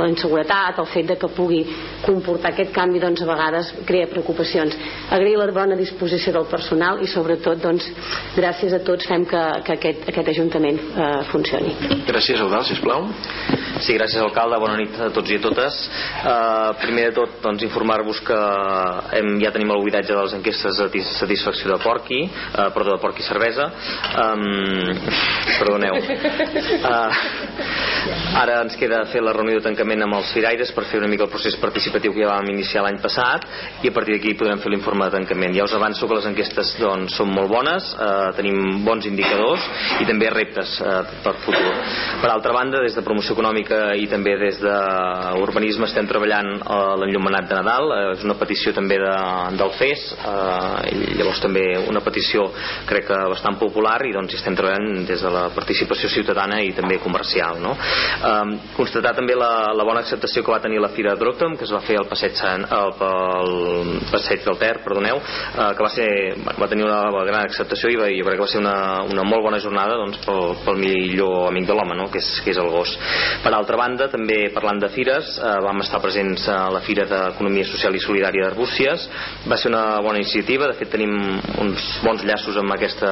la 0.00 0.08
inseguretat, 0.08 0.80
el 0.80 0.88
fet 0.94 1.10
de 1.12 1.18
que 1.20 1.28
pugui 1.36 1.60
comportar 2.04 2.54
aquest 2.54 2.72
canvi 2.72 3.02
doncs 3.02 3.22
a 3.22 3.28
vegades 3.28 3.72
crea 3.84 4.08
preocupacions. 4.08 4.76
Agrair 5.10 5.36
la 5.38 5.50
bona 5.52 5.76
disposició 5.76 6.32
del 6.32 6.48
personal 6.48 7.02
i 7.04 7.10
sobretot 7.10 7.60
doncs 7.60 7.90
gràcies 8.36 8.72
a 8.72 8.80
tots 8.84 9.06
fem 9.08 9.26
que, 9.28 9.44
que 9.66 9.76
aquest, 9.76 10.08
aquest 10.08 10.32
Ajuntament 10.34 10.80
eh, 10.80 11.10
funcioni. 11.30 11.74
Gràcies, 12.08 12.40
Eudal, 12.40 12.64
sisplau. 12.66 13.06
Sí, 13.84 13.94
gràcies 13.96 14.22
alcalde, 14.22 14.58
bona 14.62 14.78
nit 14.78 14.96
a 15.02 15.10
tots 15.14 15.30
i 15.30 15.38
a 15.38 15.42
totes. 15.42 15.78
Uh, 16.24 16.72
primer 16.80 16.93
de 17.02 17.12
tot, 17.16 17.38
doncs, 17.42 17.62
informar-vos 17.66 18.20
que 18.24 18.38
hem, 19.18 19.34
ja 19.42 19.50
tenim 19.54 19.72
el 19.74 19.82
buidatge 19.82 20.12
de 20.12 20.20
les 20.20 20.34
enquestes 20.38 20.78
de 20.78 21.02
satisfacció 21.18 21.72
de 21.72 21.78
porqui, 21.82 22.20
uh, 22.26 22.68
perdó, 22.74 22.94
de 22.94 23.02
porqui 23.02 23.22
cervesa. 23.26 23.70
Um, 24.22 24.94
perdoneu. 25.58 25.98
Uh, 25.98 27.10
ara 28.42 28.60
ens 28.64 28.76
queda 28.78 29.04
fer 29.12 29.22
la 29.24 29.32
reunió 29.36 29.58
de 29.58 29.64
tancament 29.64 30.04
amb 30.04 30.18
els 30.18 30.32
firaires 30.34 30.72
per 30.74 30.86
fer 30.90 31.00
una 31.00 31.08
mica 31.10 31.26
el 31.26 31.32
procés 31.32 31.56
participatiu 31.60 32.14
que 32.14 32.24
ja 32.24 32.32
vam 32.32 32.48
iniciar 32.52 32.84
l'any 32.84 32.98
passat 33.02 33.46
i 33.82 33.90
a 33.90 33.94
partir 33.94 34.16
d'aquí 34.16 34.34
podrem 34.38 34.60
fer 34.62 34.72
l'informe 34.72 35.08
de 35.08 35.16
tancament. 35.18 35.54
Ja 35.56 35.66
us 35.68 35.76
avanço 35.76 36.08
que 36.08 36.18
les 36.18 36.28
enquestes 36.30 36.74
doncs, 36.80 37.16
són 37.18 37.32
molt 37.34 37.50
bones, 37.50 37.90
uh, 37.98 38.30
tenim 38.36 38.84
bons 38.86 39.06
indicadors 39.10 39.64
i 40.02 40.08
també 40.08 40.30
reptes 40.34 40.78
uh, 40.82 41.02
per 41.24 41.36
futur. 41.44 41.72
Per 42.22 42.30
altra 42.30 42.54
banda, 42.56 42.82
des 42.84 42.96
de 42.96 43.04
promoció 43.06 43.36
econòmica 43.36 43.94
i 43.98 44.08
també 44.10 44.36
des 44.40 44.60
d'urbanisme 44.62 45.88
estem 45.88 46.08
treballant 46.10 46.54
a 46.64 46.83
l'enllumenat 47.00 47.48
de 47.50 47.58
Nadal 47.58 47.92
eh, 47.94 48.00
és 48.14 48.24
una 48.26 48.36
petició 48.40 48.72
també 48.76 48.98
de, 49.02 49.14
del 49.58 49.72
FES 49.78 50.04
eh, 50.14 50.92
i 50.94 51.18
llavors 51.18 51.42
també 51.42 51.64
una 51.90 52.02
petició 52.04 52.46
crec 52.88 53.08
que 53.10 53.20
bastant 53.32 53.58
popular 53.60 53.96
i 54.06 54.12
doncs 54.14 54.36
estem 54.38 54.56
treballant 54.58 55.04
des 55.08 55.22
de 55.24 55.32
la 55.32 55.46
participació 55.54 56.10
ciutadana 56.12 56.60
i 56.64 56.72
també 56.76 56.98
comercial 57.02 57.60
no? 57.62 57.74
eh, 57.74 58.56
constatar 58.76 59.14
també 59.18 59.36
la, 59.38 59.72
la 59.76 59.86
bona 59.86 60.04
acceptació 60.04 60.44
que 60.44 60.54
va 60.54 60.62
tenir 60.64 60.82
la 60.82 60.92
Fira 60.94 61.16
d'Octom 61.18 61.58
que 61.58 61.66
es 61.68 61.74
va 61.74 61.82
fer 61.84 61.98
al 62.00 62.08
passeig, 62.10 62.34
Sant, 62.34 62.64
el, 62.66 62.90
el 62.98 64.00
passeig 64.10 64.42
del 64.44 64.58
Ter 64.58 64.72
perdoneu, 64.84 65.20
eh, 65.20 65.68
que 65.76 65.84
va, 65.86 65.90
ser, 65.92 66.08
va 66.58 66.68
tenir 66.70 66.86
una 66.88 67.24
gran 67.24 67.44
acceptació 67.44 67.92
i 67.92 67.98
va, 68.00 68.10
jo 68.10 68.26
crec 68.26 68.40
que 68.40 68.46
va 68.46 68.50
ser 68.50 68.60
una, 68.60 68.76
una 69.06 69.24
molt 69.26 69.44
bona 69.46 69.60
jornada 69.62 69.96
doncs, 70.00 70.18
pel, 70.26 70.56
pel 70.66 70.80
millor 70.82 71.48
amic 71.52 71.68
de 71.68 71.76
l'home 71.78 71.96
no? 71.98 72.08
que, 72.12 72.22
és, 72.22 72.30
que 72.44 72.52
és 72.52 72.60
el 72.60 72.70
gos 72.74 72.96
per 73.44 73.52
altra 73.54 73.78
banda, 73.78 74.08
també 74.12 74.48
parlant 74.54 74.80
de 74.82 74.90
fires, 74.94 75.34
eh, 75.38 75.54
vam 75.64 75.82
estar 75.84 76.00
presents 76.02 76.46
a 76.50 76.58
la 76.74 76.82
Fira 76.84 77.06
d'Economia 77.08 77.66
Social 77.68 77.94
i 77.94 78.02
Solidària 78.02 78.48
d'Arbúcies. 78.48 79.06
Va 79.48 79.58
ser 79.60 79.70
una 79.70 80.00
bona 80.04 80.20
iniciativa, 80.20 80.68
de 80.70 80.76
fet 80.78 80.90
tenim 80.94 81.14
uns 81.62 81.86
bons 82.04 82.24
llaços 82.26 82.58
amb 82.60 82.74
aquesta, 82.74 83.10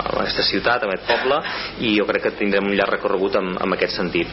amb 0.00 0.20
aquesta 0.22 0.46
ciutat, 0.48 0.86
amb 0.86 0.94
aquest 0.94 1.08
poble, 1.10 1.40
i 1.86 1.94
jo 1.98 2.06
crec 2.08 2.26
que 2.26 2.34
tindrem 2.40 2.66
un 2.66 2.76
llarg 2.78 2.96
recorregut 2.96 3.38
amb, 3.40 3.56
amb 3.62 3.76
aquest 3.76 3.96
sentit. 4.00 4.32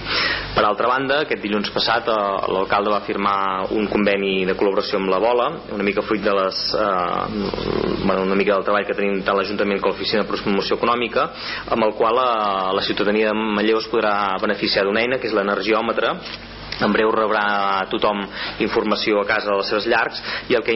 Per 0.55 0.63
altra 0.65 0.89
banda, 0.91 1.21
aquest 1.23 1.43
dilluns 1.43 1.71
passat 1.75 2.09
eh, 2.11 2.17
l'alcalde 2.55 2.93
va 2.93 3.03
firmar 3.07 3.37
un 3.75 3.89
conveni 3.91 4.33
de 4.49 4.57
col·laboració 4.59 5.01
amb 5.01 5.11
la 5.13 5.21
Bola, 5.23 5.49
una 5.75 5.85
mica 5.85 6.05
fruit 6.05 6.23
de 6.23 6.33
les, 6.39 6.63
eh, 6.79 7.43
bueno, 8.05 8.23
una 8.23 8.39
mica 8.39 8.55
del 8.55 8.67
treball 8.67 8.87
que 8.87 8.97
tenim 8.97 9.21
tant 9.25 9.37
l'Ajuntament 9.39 9.81
com 9.83 9.93
l'Oficina 9.93 10.23
de 10.23 10.29
Promoció 10.31 10.79
Econòmica, 10.79 11.27
amb 11.75 11.87
el 11.87 11.95
qual 11.99 12.19
eh, 12.23 12.73
la 12.79 12.87
ciutadania 12.87 13.31
de 13.31 13.37
Manlleu 13.59 13.81
es 13.81 13.91
podrà 13.91 14.13
beneficiar 14.41 14.87
d'una 14.87 15.03
eina 15.03 15.19
que 15.19 15.29
és 15.29 15.35
l'energiòmetre 15.37 16.17
en 16.81 16.93
breu 16.93 17.11
rebrà 17.13 17.85
tothom 17.91 18.23
informació 18.63 19.21
a 19.21 19.27
casa 19.27 19.51
de 19.51 19.57
les 19.59 19.69
seves 19.69 19.87
llargs 19.89 20.21
i 20.49 20.57
el 20.57 20.63
que, 20.65 20.75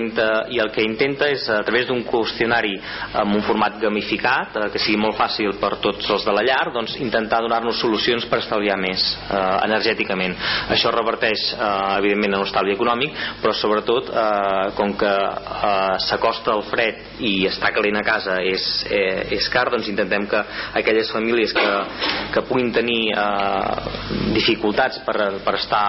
i 0.54 0.60
el 0.62 0.72
que 0.76 0.86
intenta 0.86 1.30
és 1.32 1.48
a 1.50 1.62
través 1.66 1.88
d'un 1.88 2.04
qüestionari 2.08 2.76
amb 3.22 3.38
un 3.38 3.44
format 3.48 3.80
gamificat 3.82 4.58
eh, 4.58 4.68
que 4.74 4.82
sigui 4.82 5.00
molt 5.02 5.18
fàcil 5.18 5.56
per 5.62 5.78
tots 5.84 6.10
els 6.14 6.26
de 6.28 6.36
la 6.36 6.46
llar 6.46 6.72
doncs 6.76 6.98
intentar 7.02 7.42
donar-nos 7.46 7.80
solucions 7.82 8.26
per 8.30 8.42
estalviar 8.44 8.78
més 8.80 9.04
eh, 9.30 9.42
energèticament. 9.68 10.36
Això 10.74 10.92
reverteix 10.94 11.52
eh, 11.54 11.72
evidentment 11.98 12.38
en 12.38 12.46
l'estalvi 12.46 12.76
econòmic 12.76 13.18
però 13.42 13.56
sobretot 13.56 14.12
eh, 14.12 14.72
com 14.78 14.94
que 15.00 15.14
eh, 15.14 15.98
s'acosta 16.08 16.56
el 16.58 16.66
fred 16.70 17.24
i 17.26 17.34
estar 17.50 17.74
calent 17.76 18.00
a 18.00 18.06
casa 18.06 18.38
és, 18.46 18.68
eh, 18.92 19.28
és 19.38 19.50
car 19.54 19.68
doncs 19.74 19.90
intentem 19.90 20.28
que 20.30 20.44
aquelles 20.78 21.12
famílies 21.14 21.54
que, 21.56 21.68
que 22.34 22.46
puguin 22.48 22.72
tenir 22.76 23.02
eh, 23.14 24.34
dificultats 24.36 25.02
per, 25.06 25.18
per 25.44 25.56
estar 25.58 25.87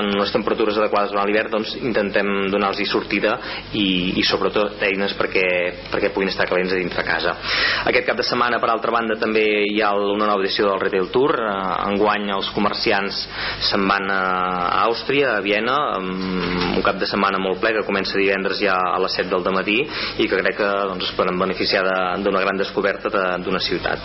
en 0.00 0.10
les 0.18 0.32
temperatures 0.34 0.78
adequades 0.80 1.12
durant 1.12 1.28
l'hivern 1.28 1.52
doncs 1.56 1.74
intentem 1.80 2.50
donar-los 2.52 2.80
sortida 2.90 3.36
i, 3.76 4.18
i 4.18 4.24
sobretot 4.26 4.80
eines 4.86 5.14
perquè, 5.18 5.46
perquè 5.92 6.10
puguin 6.14 6.30
estar 6.32 6.48
calents 6.50 6.72
a 6.74 6.80
dintre 6.80 7.04
casa 7.06 7.36
aquest 7.90 8.06
cap 8.08 8.18
de 8.18 8.26
setmana 8.26 8.60
per 8.62 8.70
altra 8.72 8.94
banda 8.94 9.18
també 9.20 9.44
hi 9.68 9.80
ha 9.82 9.92
una 9.94 10.26
nova 10.26 10.42
edició 10.44 10.68
del 10.70 10.80
Retail 10.82 11.10
Tour 11.14 11.36
eh, 11.38 11.50
enguany 11.90 12.30
els 12.34 12.50
comerciants 12.56 13.22
se'n 13.70 13.86
van 13.90 14.10
a 14.10 14.20
Àustria, 14.86 15.36
a 15.36 15.44
Viena 15.44 15.76
un 16.00 16.82
cap 16.84 16.98
de 17.00 17.08
setmana 17.08 17.40
molt 17.42 17.60
ple 17.62 17.74
que 17.76 17.86
comença 17.86 18.18
divendres 18.18 18.60
ja 18.62 18.76
a 18.76 18.98
les 19.02 19.16
7 19.18 19.30
del 19.30 19.54
matí 19.54 19.78
i 20.22 20.28
que 20.28 20.38
crec 20.40 20.56
que 20.60 20.70
doncs, 20.90 21.08
es 21.08 21.16
poden 21.18 21.38
beneficiar 21.40 21.82
d'una 22.22 22.42
gran 22.42 22.58
descoberta 22.60 23.10
d'una 23.42 23.60
ciutat. 23.62 24.02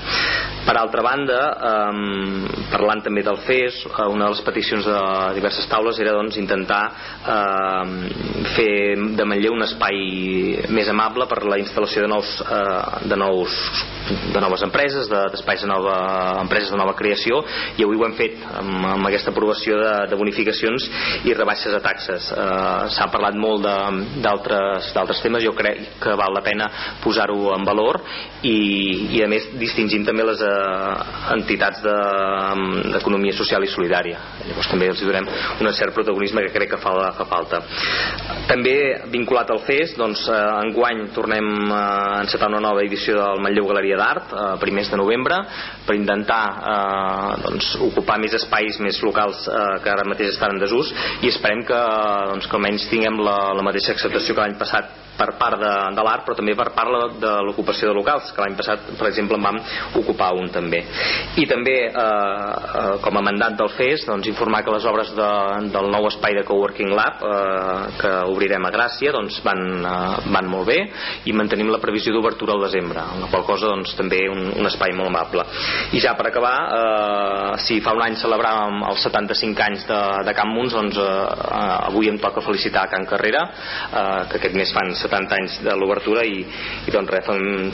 Per 0.66 0.76
altra 0.78 1.04
banda, 1.06 1.40
eh, 1.70 2.66
parlant 2.72 3.04
també 3.06 3.24
del 3.24 3.40
FES, 3.46 3.86
eh, 3.86 4.08
una 4.12 4.26
de 4.26 4.36
les 4.36 4.44
peticions 4.46 4.86
de 4.86 5.00
diverses 5.34 5.68
taules 5.72 6.00
era 6.00 6.14
doncs, 6.16 6.38
intentar 6.38 6.84
eh, 7.26 7.84
fer 8.56 8.72
de 9.18 9.26
Manlleu 9.28 9.56
un 9.56 9.66
espai 9.66 10.68
més 10.76 10.90
amable 10.92 11.28
per 11.32 11.44
la 11.48 11.60
instal·lació 11.62 12.06
de 12.06 12.12
nous, 12.12 12.34
eh, 12.46 13.08
de 13.10 13.20
nous 13.20 13.60
de 14.34 14.42
noves 14.42 14.62
empreses, 14.62 15.08
d'espais 15.10 15.62
de, 15.62 15.66
de 15.66 15.72
nova 15.72 15.96
empreses 16.44 16.70
de 16.70 16.78
nova 16.78 16.94
creació 16.98 17.40
i 17.78 17.86
avui 17.86 17.98
ho 17.98 18.06
hem 18.06 18.16
fet 18.18 18.38
amb, 18.60 18.86
amb 18.92 19.10
aquesta 19.10 19.32
aprovació 19.34 19.80
de, 19.82 19.94
de 20.12 20.20
bonificacions 20.20 20.86
i 21.26 21.34
rebaixes 21.34 21.74
a 21.74 21.82
taxes. 21.84 22.30
Eh, 22.32 22.90
S'ha 22.96 23.10
parlat 23.14 23.38
molt 23.40 23.66
d'altres 23.66 25.22
temes, 25.24 25.44
jo 25.46 25.56
crec 25.58 25.98
que 26.02 26.16
val 26.20 26.34
la 26.36 26.44
pena 26.46 26.70
posar-ho 27.04 27.54
en 27.56 27.66
valor 27.68 28.02
i, 28.46 28.56
i 29.18 29.24
a 29.26 29.30
més 29.32 29.48
distingint 29.60 30.06
també 30.08 30.26
les 30.28 30.42
eh, 30.46 30.94
entitats 31.36 31.82
d'economia 31.86 33.34
de, 33.34 33.38
social 33.38 33.64
i 33.66 33.72
solidària 33.72 34.20
llavors 34.46 34.70
també 34.72 34.90
els 34.92 35.02
donem 35.16 35.68
un 35.70 35.74
cert 35.74 35.94
protagonisme 35.96 36.44
que 36.46 36.54
crec 36.54 36.74
que 36.76 36.82
fa, 36.82 36.94
fa 37.16 37.28
falta. 37.30 37.62
També 38.50 38.76
vinculat 39.14 39.50
al 39.52 39.62
FES 39.66 39.96
doncs 40.00 40.26
eh, 40.30 40.42
enguany 40.66 41.06
tornem 41.16 41.72
a 41.74 41.86
encetar 42.24 42.50
una 42.52 42.64
nova 42.64 42.84
edició 42.86 43.18
del 43.20 43.44
Manlleu 43.44 43.70
Galeria 43.72 44.00
d'Art 44.02 44.34
eh, 44.34 44.44
primers 44.62 44.92
de 44.92 45.00
novembre 45.02 45.40
per 45.88 45.98
intentar 45.98 46.44
eh, 46.74 47.32
doncs, 47.46 47.72
ocupar 47.90 48.20
més 48.22 48.36
espais 48.38 48.80
més 48.84 49.02
locals 49.06 49.48
eh, 49.48 49.64
que 49.84 49.94
ara 49.94 50.08
mateix 50.08 50.36
estan 50.36 50.56
en 50.56 50.62
desús 50.62 50.92
i 51.22 51.32
esperem 51.32 51.66
que, 51.68 51.82
doncs, 52.34 52.50
que 52.50 52.60
almenys 52.60 52.90
tinguem 52.92 53.20
la, 53.26 53.40
la 53.58 53.66
mateixa 53.66 53.96
acceptació 53.96 54.36
que 54.36 54.46
l'any 54.46 54.60
passat 54.60 55.05
per 55.18 55.32
part 55.40 55.60
de, 55.62 55.74
de 55.96 56.06
l'art 56.06 56.26
però 56.26 56.38
també 56.38 56.56
per 56.58 56.70
part 56.76 57.18
de 57.22 57.34
l'ocupació 57.48 57.90
de 57.90 57.98
locals 57.98 58.32
que 58.36 58.44
l'any 58.44 58.58
passat 58.60 58.92
per 59.00 59.10
exemple 59.10 59.40
en 59.40 59.46
vam 59.48 59.60
ocupar 60.02 60.32
un 60.38 60.50
també. 60.54 60.82
I 61.42 61.46
també 61.50 61.76
eh, 61.88 61.92
eh, 61.92 62.96
com 63.04 63.20
a 63.20 63.24
mandat 63.26 63.58
del 63.60 63.72
FES 63.76 64.08
doncs, 64.10 64.30
informar 64.32 64.64
que 64.66 64.74
les 64.76 64.88
obres 64.90 65.12
de, 65.16 65.30
del 65.74 65.90
nou 65.94 66.10
espai 66.10 66.38
de 66.38 66.46
Coworking 66.48 66.94
Lab 66.96 67.24
eh, 67.26 67.98
que 68.02 68.14
obrirem 68.32 68.68
a 68.68 68.74
Gràcia 68.74 69.14
doncs, 69.16 69.40
van, 69.46 69.64
eh, 69.80 70.32
van 70.36 70.50
molt 70.52 70.70
bé 70.70 70.80
i 71.26 71.36
mantenim 71.36 71.72
la 71.74 71.82
previsió 71.84 72.14
d'obertura 72.16 72.56
al 72.56 72.66
desembre 72.68 73.04
la 73.22 73.30
qual 73.32 73.46
cosa 73.48 73.70
doncs, 73.72 73.96
també 73.98 74.22
un, 74.32 74.50
un 74.56 74.70
espai 74.70 74.94
molt 74.96 75.12
amable. 75.12 75.46
I 75.96 76.02
ja 76.04 76.16
per 76.18 76.30
acabar 76.30 76.56
eh, 76.80 77.52
si 77.66 77.80
fa 77.84 77.96
un 77.96 78.04
any 78.06 78.18
celebràvem 78.20 78.84
els 78.90 79.06
75 79.08 79.66
anys 79.66 79.86
de, 79.90 80.02
de 80.28 80.36
Camp 80.38 80.52
Muns 80.56 80.76
doncs, 80.76 81.00
eh, 81.00 81.66
avui 81.90 82.10
em 82.12 82.20
toca 82.22 82.44
felicitar 82.46 82.88
Can 82.92 83.08
Carrera 83.10 83.46
eh, 83.46 84.22
que 84.32 84.40
aquest 84.40 84.58
mes 84.58 84.74
fan 84.76 84.94
70 85.06 85.40
anys 85.40 85.60
de 85.66 85.76
l'obertura 85.78 86.26
i, 86.28 86.42
i 86.86 86.94
doncs 86.94 87.14
res, 87.14 87.30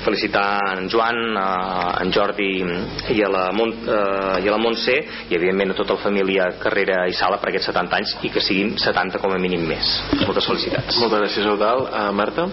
felicitar 0.05 0.45
en 0.75 0.89
Joan, 0.91 1.21
a, 1.39 1.47
en 2.03 2.13
Jordi 2.13 2.51
i 3.15 3.19
a 3.25 3.31
la, 3.31 3.47
Mont, 3.55 3.73
eh, 3.87 4.43
i 4.43 4.49
a 4.49 4.53
la 4.53 4.61
Montse 4.61 4.97
i 5.29 5.37
evidentment 5.37 5.73
a 5.73 5.79
tota 5.79 5.97
la 5.97 6.05
família 6.05 6.51
Carrera 6.61 7.03
i 7.09 7.17
Sala 7.17 7.39
per 7.41 7.51
aquests 7.51 7.71
70 7.71 7.99
anys 8.01 8.15
i 8.27 8.33
que 8.33 8.43
siguin 8.43 8.75
70 8.79 9.21
com 9.23 9.35
a 9.35 9.41
mínim 9.41 9.65
més. 9.67 9.97
Moltes 10.25 10.47
felicitats. 10.49 11.01
Moltes 11.01 11.25
gràcies, 11.25 11.51
Eudal. 11.55 11.87
Uh, 11.87 12.09
Marta? 12.15 12.49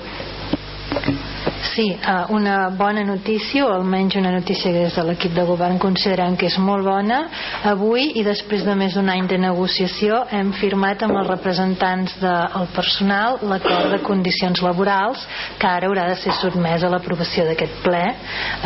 Sí, 1.63 1.91
eh, 1.91 2.25
una 2.29 2.69
bona 2.69 3.03
notícia, 3.03 3.67
o 3.67 3.73
almenys 3.73 4.15
una 4.17 4.31
notícia 4.31 4.71
que 4.71 4.85
des 4.85 4.95
de 4.95 5.03
l'equip 5.03 5.33
de 5.35 5.43
govern 5.43 5.79
considerem 5.79 6.37
que 6.37 6.47
és 6.47 6.59
molt 6.59 6.85
bona. 6.87 7.19
Avui, 7.67 8.13
i 8.21 8.23
després 8.23 8.63
de 8.65 8.77
més 8.79 8.95
d'un 8.95 9.09
any 9.11 9.27
de 9.27 9.39
negociació, 9.43 10.21
hem 10.31 10.53
firmat 10.55 11.03
amb 11.03 11.19
els 11.19 11.27
representants 11.27 12.15
del 12.23 12.69
personal 12.77 13.41
l'acord 13.43 13.91
de 13.91 13.99
condicions 14.07 14.63
laborals 14.63 15.25
que 15.59 15.67
ara 15.67 15.89
haurà 15.89 16.07
de 16.13 16.17
ser 16.21 16.37
sotmès 16.39 16.85
a 16.85 16.93
l'aprovació 16.93 17.45
d'aquest 17.49 17.83
ple. 17.83 18.05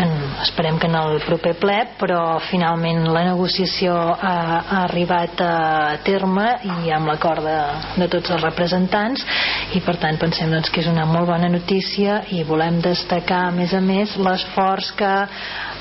En, 0.02 0.12
esperem 0.42 0.78
que 0.78 0.90
en 0.90 0.98
el 1.00 1.18
proper 1.24 1.54
ple, 1.62 1.78
però 2.00 2.38
finalment 2.50 3.06
la 3.08 3.24
negociació 3.30 3.96
ha, 3.96 4.36
ha 4.60 4.82
arribat 4.84 5.40
a 5.40 5.96
terme 6.04 6.48
i 6.84 6.92
amb 6.92 7.08
l'acord 7.08 7.40
de, 7.46 7.58
de 8.04 8.10
tots 8.12 8.36
els 8.36 8.44
representants 8.44 9.24
i 9.72 9.80
per 9.80 9.96
tant 9.96 10.20
pensem 10.20 10.52
doncs, 10.52 10.68
que 10.68 10.84
és 10.84 10.92
una 10.92 11.06
molt 11.08 11.30
bona 11.32 11.48
notícia 11.48 12.20
i 12.36 12.42
volem 12.44 12.81
destacar 12.84 13.46
a 13.48 13.52
més 13.54 13.74
a 13.74 13.80
més 13.84 14.16
l'esforç 14.18 14.92
que 14.98 15.12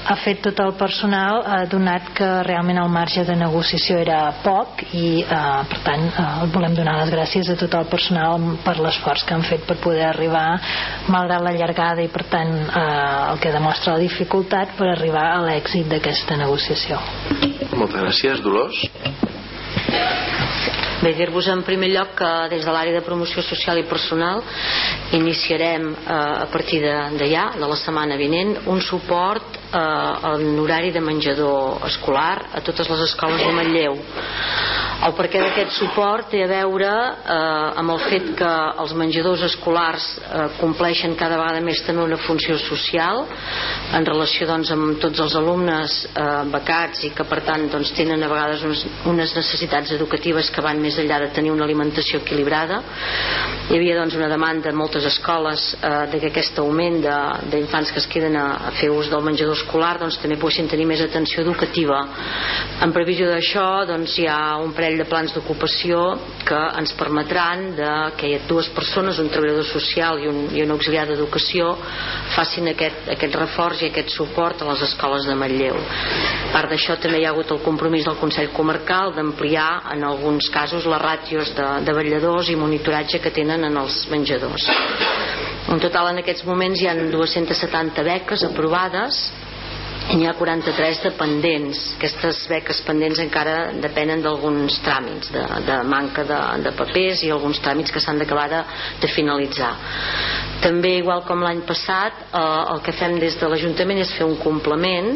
ha 0.01 0.15
fet 0.23 0.41
tot 0.41 0.59
el 0.63 0.73
personal 0.79 1.43
ha 1.45 1.59
donat 1.69 2.07
que 2.17 2.27
realment 2.47 2.79
el 2.81 2.89
marge 2.93 3.23
de 3.27 3.35
negociació 3.37 3.99
era 4.01 4.19
poc 4.43 4.81
i 4.97 5.21
eh, 5.21 5.41
per 5.71 5.81
tant 5.85 6.07
eh, 6.09 6.29
volem 6.53 6.75
donar 6.77 6.97
les 7.01 7.13
gràcies 7.13 7.51
a 7.53 7.57
tot 7.59 7.77
el 7.77 7.89
personal 7.91 8.47
per 8.65 8.77
l'esforç 8.79 9.25
que 9.27 9.37
han 9.37 9.45
fet 9.45 9.65
per 9.67 9.77
poder 9.83 10.07
arribar 10.09 10.47
malgrat 11.13 11.45
la 11.45 11.53
llargada 11.57 12.05
i 12.05 12.09
per 12.13 12.25
tant 12.33 12.55
eh, 12.55 12.85
el 13.31 13.43
que 13.43 13.53
demostra 13.53 13.97
la 13.97 14.05
dificultat 14.05 14.73
per 14.79 14.89
arribar 14.95 15.27
a 15.35 15.43
l'èxit 15.45 15.89
d'aquesta 15.91 16.39
negociació. 16.41 17.01
Moltes 17.77 18.01
gràcies 18.01 18.41
Dolors 18.41 18.81
Bé, 21.01 21.15
dir-vos 21.17 21.47
en 21.49 21.63
primer 21.65 21.87
lloc 21.89 22.11
que 22.19 22.29
des 22.51 22.61
de 22.61 22.73
l'àrea 22.73 22.93
de 22.93 23.01
promoció 23.01 23.41
social 23.41 23.79
i 23.81 23.87
personal 23.89 24.43
iniciarem 25.17 25.87
eh, 25.95 26.13
a 26.13 26.45
partir 26.53 26.77
d'allà, 26.83 27.47
de, 27.55 27.63
de 27.63 27.69
la 27.71 27.77
setmana 27.81 28.19
vinent, 28.19 28.53
un 28.69 28.83
suport 28.85 29.57
eh, 29.57 30.33
en 30.35 30.59
horari 30.61 30.91
de 30.93 31.01
menjador 31.01 31.81
escolar 31.89 32.51
a 32.53 32.61
totes 32.61 32.93
les 32.93 33.01
escoles 33.09 33.41
de 33.41 33.55
Manlleu. 33.57 33.97
El 35.01 35.15
perquè 35.17 35.39
d'aquest 35.41 35.71
suport 35.73 36.27
té 36.29 36.43
a 36.45 36.47
veure 36.51 36.85
eh, 36.85 37.79
amb 37.81 37.89
el 37.95 38.01
fet 38.05 38.27
que 38.37 38.49
els 38.83 38.91
menjadors 38.93 39.41
escolars 39.47 40.05
eh, 40.21 40.43
compleixen 40.59 41.15
cada 41.17 41.39
vegada 41.41 41.63
més 41.65 41.81
també 41.87 42.03
una 42.05 42.19
funció 42.21 42.59
social 42.61 43.23
en 43.97 44.05
relació 44.05 44.45
doncs, 44.45 44.69
amb 44.75 44.99
tots 45.01 45.23
els 45.25 45.33
alumnes 45.39 45.95
eh, 46.11 46.27
becats 46.53 47.01
i 47.09 47.13
que 47.17 47.25
per 47.25 47.41
tant 47.47 47.65
doncs, 47.73 47.95
tenen 47.97 48.21
a 48.21 48.29
vegades 48.29 48.61
unes, 48.67 48.85
unes 49.09 49.33
necessitats 49.39 49.80
educatives 49.89 50.51
que 50.53 50.61
van 50.61 50.77
més 50.81 50.99
enllà 51.01 51.17
de 51.23 51.31
tenir 51.33 51.49
una 51.49 51.65
alimentació 51.65 52.19
equilibrada. 52.21 52.77
Hi 53.71 53.77
havia 53.79 53.97
doncs, 53.97 54.13
una 54.19 54.29
demanda 54.29 54.69
en 54.69 54.77
moltes 54.77 55.07
escoles 55.09 55.63
eh, 55.79 55.91
de 56.11 56.19
que 56.21 56.29
aquest 56.29 56.59
augment 56.61 56.99
d'infants 57.49 57.89
que 57.91 58.01
es 58.03 58.07
queden 58.11 58.37
a, 58.37 58.45
a 58.69 58.73
fer 58.77 58.91
ús 58.93 59.09
del 59.09 59.25
menjador 59.25 59.57
escolar 59.57 59.95
doncs, 60.01 60.19
també 60.21 60.37
poguessin 60.37 60.69
tenir 60.69 60.85
més 60.89 61.01
atenció 61.01 61.41
educativa. 61.41 62.03
En 62.85 62.93
previsió 62.93 63.31
d'això 63.31 63.65
doncs, 63.89 64.19
hi 64.19 64.27
ha 64.29 64.57
un 64.61 64.75
parell 64.77 64.99
de 65.01 65.07
plans 65.09 65.33
d'ocupació 65.33 66.03
que 66.45 66.61
ens 66.77 66.93
permetran 66.99 67.71
de 67.77 67.91
que 68.19 68.29
hi 68.29 68.35
ha 68.37 68.43
dues 68.49 68.69
persones, 68.75 69.19
un 69.23 69.31
treballador 69.33 69.65
social 69.71 70.21
i 70.21 70.29
un, 70.29 70.43
i 70.53 70.65
un 70.65 70.75
auxiliar 70.75 71.07
d'educació, 71.09 71.71
facin 72.35 72.71
aquest, 72.73 73.07
aquest 73.15 73.39
reforç 73.39 73.85
i 73.85 73.89
aquest 73.91 74.13
suport 74.13 74.61
a 74.61 74.69
les 74.71 74.85
escoles 74.89 75.25
de 75.27 75.37
Manlleu. 75.37 75.79
A 75.79 76.51
part 76.51 76.71
d'això 76.71 76.97
també 76.99 77.21
hi 77.21 77.25
ha 77.25 77.31
hagut 77.31 77.51
el 77.55 77.63
compromís 77.63 78.05
del 78.07 78.19
Consell 78.19 78.51
Comarcal 78.55 79.15
d'ampliar 79.15 79.70
en 79.93 80.03
alguns 80.07 80.49
casos 80.53 80.87
les 80.89 81.01
ràtios 81.01 81.53
de, 81.57 81.67
de 81.85 81.95
vetlladors 81.97 82.49
i 82.51 82.57
monitoratge 82.59 83.21
que 83.23 83.33
tenen 83.35 83.67
en 83.67 83.77
els 83.81 84.03
menjadors. 84.11 84.67
En 85.71 85.79
total 85.79 86.11
en 86.11 86.21
aquests 86.21 86.45
moments 86.47 86.81
hi 86.81 86.89
ha 86.89 86.97
270 86.97 88.03
beques 88.07 88.43
aprovades 88.47 89.21
n'hi 90.17 90.27
ha 90.27 90.33
43 90.35 91.01
dependents. 91.05 91.81
Aquestes 91.97 92.43
beques 92.51 92.81
pendents 92.87 93.21
encara 93.23 93.71
depenen 93.83 94.23
d'alguns 94.23 94.79
tràmits 94.85 95.31
de, 95.33 95.43
de 95.67 95.77
manca 95.87 96.25
de, 96.27 96.39
de 96.65 96.73
papers 96.77 97.23
i 97.25 97.31
alguns 97.31 97.61
tràmits 97.63 97.93
que 97.93 98.01
s'han 98.03 98.19
d'acabar 98.21 98.47
de, 98.51 98.61
de 99.03 99.11
finalitzar. 99.11 99.71
També 100.61 100.97
igual 100.99 101.23
com 101.25 101.41
l'any 101.41 101.63
passat 101.67 102.25
eh, 102.27 102.41
el 102.73 102.83
que 102.85 102.95
fem 102.97 103.17
des 103.21 103.37
de 103.39 103.49
l'Ajuntament 103.49 104.03
és 104.03 104.13
fer 104.17 104.27
un 104.27 104.37
complement 104.41 105.11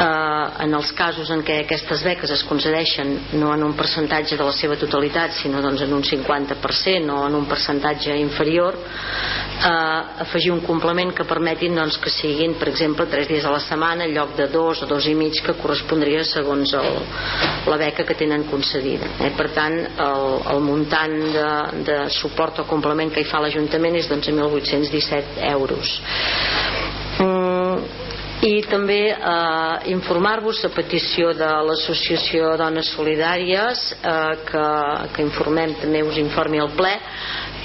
eh, 0.00 0.64
en 0.64 0.74
els 0.78 0.92
casos 0.96 1.30
en 1.34 1.42
què 1.46 1.60
aquestes 1.64 2.04
beques 2.06 2.32
es 2.32 2.44
concedeixen 2.48 3.12
no 3.40 3.52
en 3.54 3.64
un 3.66 3.74
percentatge 3.78 4.38
de 4.38 4.46
la 4.46 4.54
seva 4.56 4.78
totalitat 4.80 5.34
sinó 5.36 5.60
doncs 5.64 5.84
en 5.84 5.92
un 5.96 6.04
50% 6.06 7.16
o 7.16 7.26
en 7.26 7.36
un 7.36 7.48
percentatge 7.50 8.16
inferior 8.20 8.78
eh, 8.78 10.22
afegir 10.24 10.52
un 10.54 10.64
complement 10.64 11.12
que 11.16 11.28
permetin 11.28 11.76
doncs, 11.76 11.98
que 12.00 12.12
siguin 12.14 12.56
per 12.60 12.70
exemple 12.72 13.08
3 13.10 13.28
dies 13.28 13.44
a 13.44 13.54
la 13.54 13.60
setmana 13.64 14.06
en 14.06 14.14
lloc 14.20 14.36
de 14.38 14.46
dos 14.52 14.82
o 14.84 14.88
dos 14.90 15.08
i 15.08 15.14
mig 15.16 15.40
que 15.44 15.56
correspondria 15.58 16.22
segons 16.28 16.74
el, 16.78 17.00
la 17.72 17.78
beca 17.80 18.04
que 18.06 18.16
tenen 18.18 18.44
concedida 18.50 19.08
eh? 19.18 19.32
per 19.36 19.50
tant 19.56 19.78
el, 19.80 20.26
el 20.54 20.62
muntant 20.64 21.16
de, 21.34 21.48
de 21.88 21.98
suport 22.20 22.62
o 22.62 22.68
complement 22.70 23.12
que 23.12 23.24
hi 23.24 23.28
fa 23.30 23.42
l'Ajuntament 23.42 23.98
és 24.00 24.10
d'11.817 24.10 25.40
euros 25.50 25.96
mm, 27.18 28.08
i 28.40 28.62
també 28.64 29.00
eh, 29.12 29.90
informar-vos 29.92 30.62
a 30.64 30.70
petició 30.72 31.34
de 31.36 31.48
l'associació 31.68 32.54
Dones 32.56 32.88
Solidàries 32.94 33.82
eh, 34.00 34.14
que, 34.48 34.66
que 35.12 35.26
informem 35.26 35.76
també 35.82 36.00
us 36.06 36.16
informi 36.22 36.62
el 36.62 36.72
ple 36.78 36.94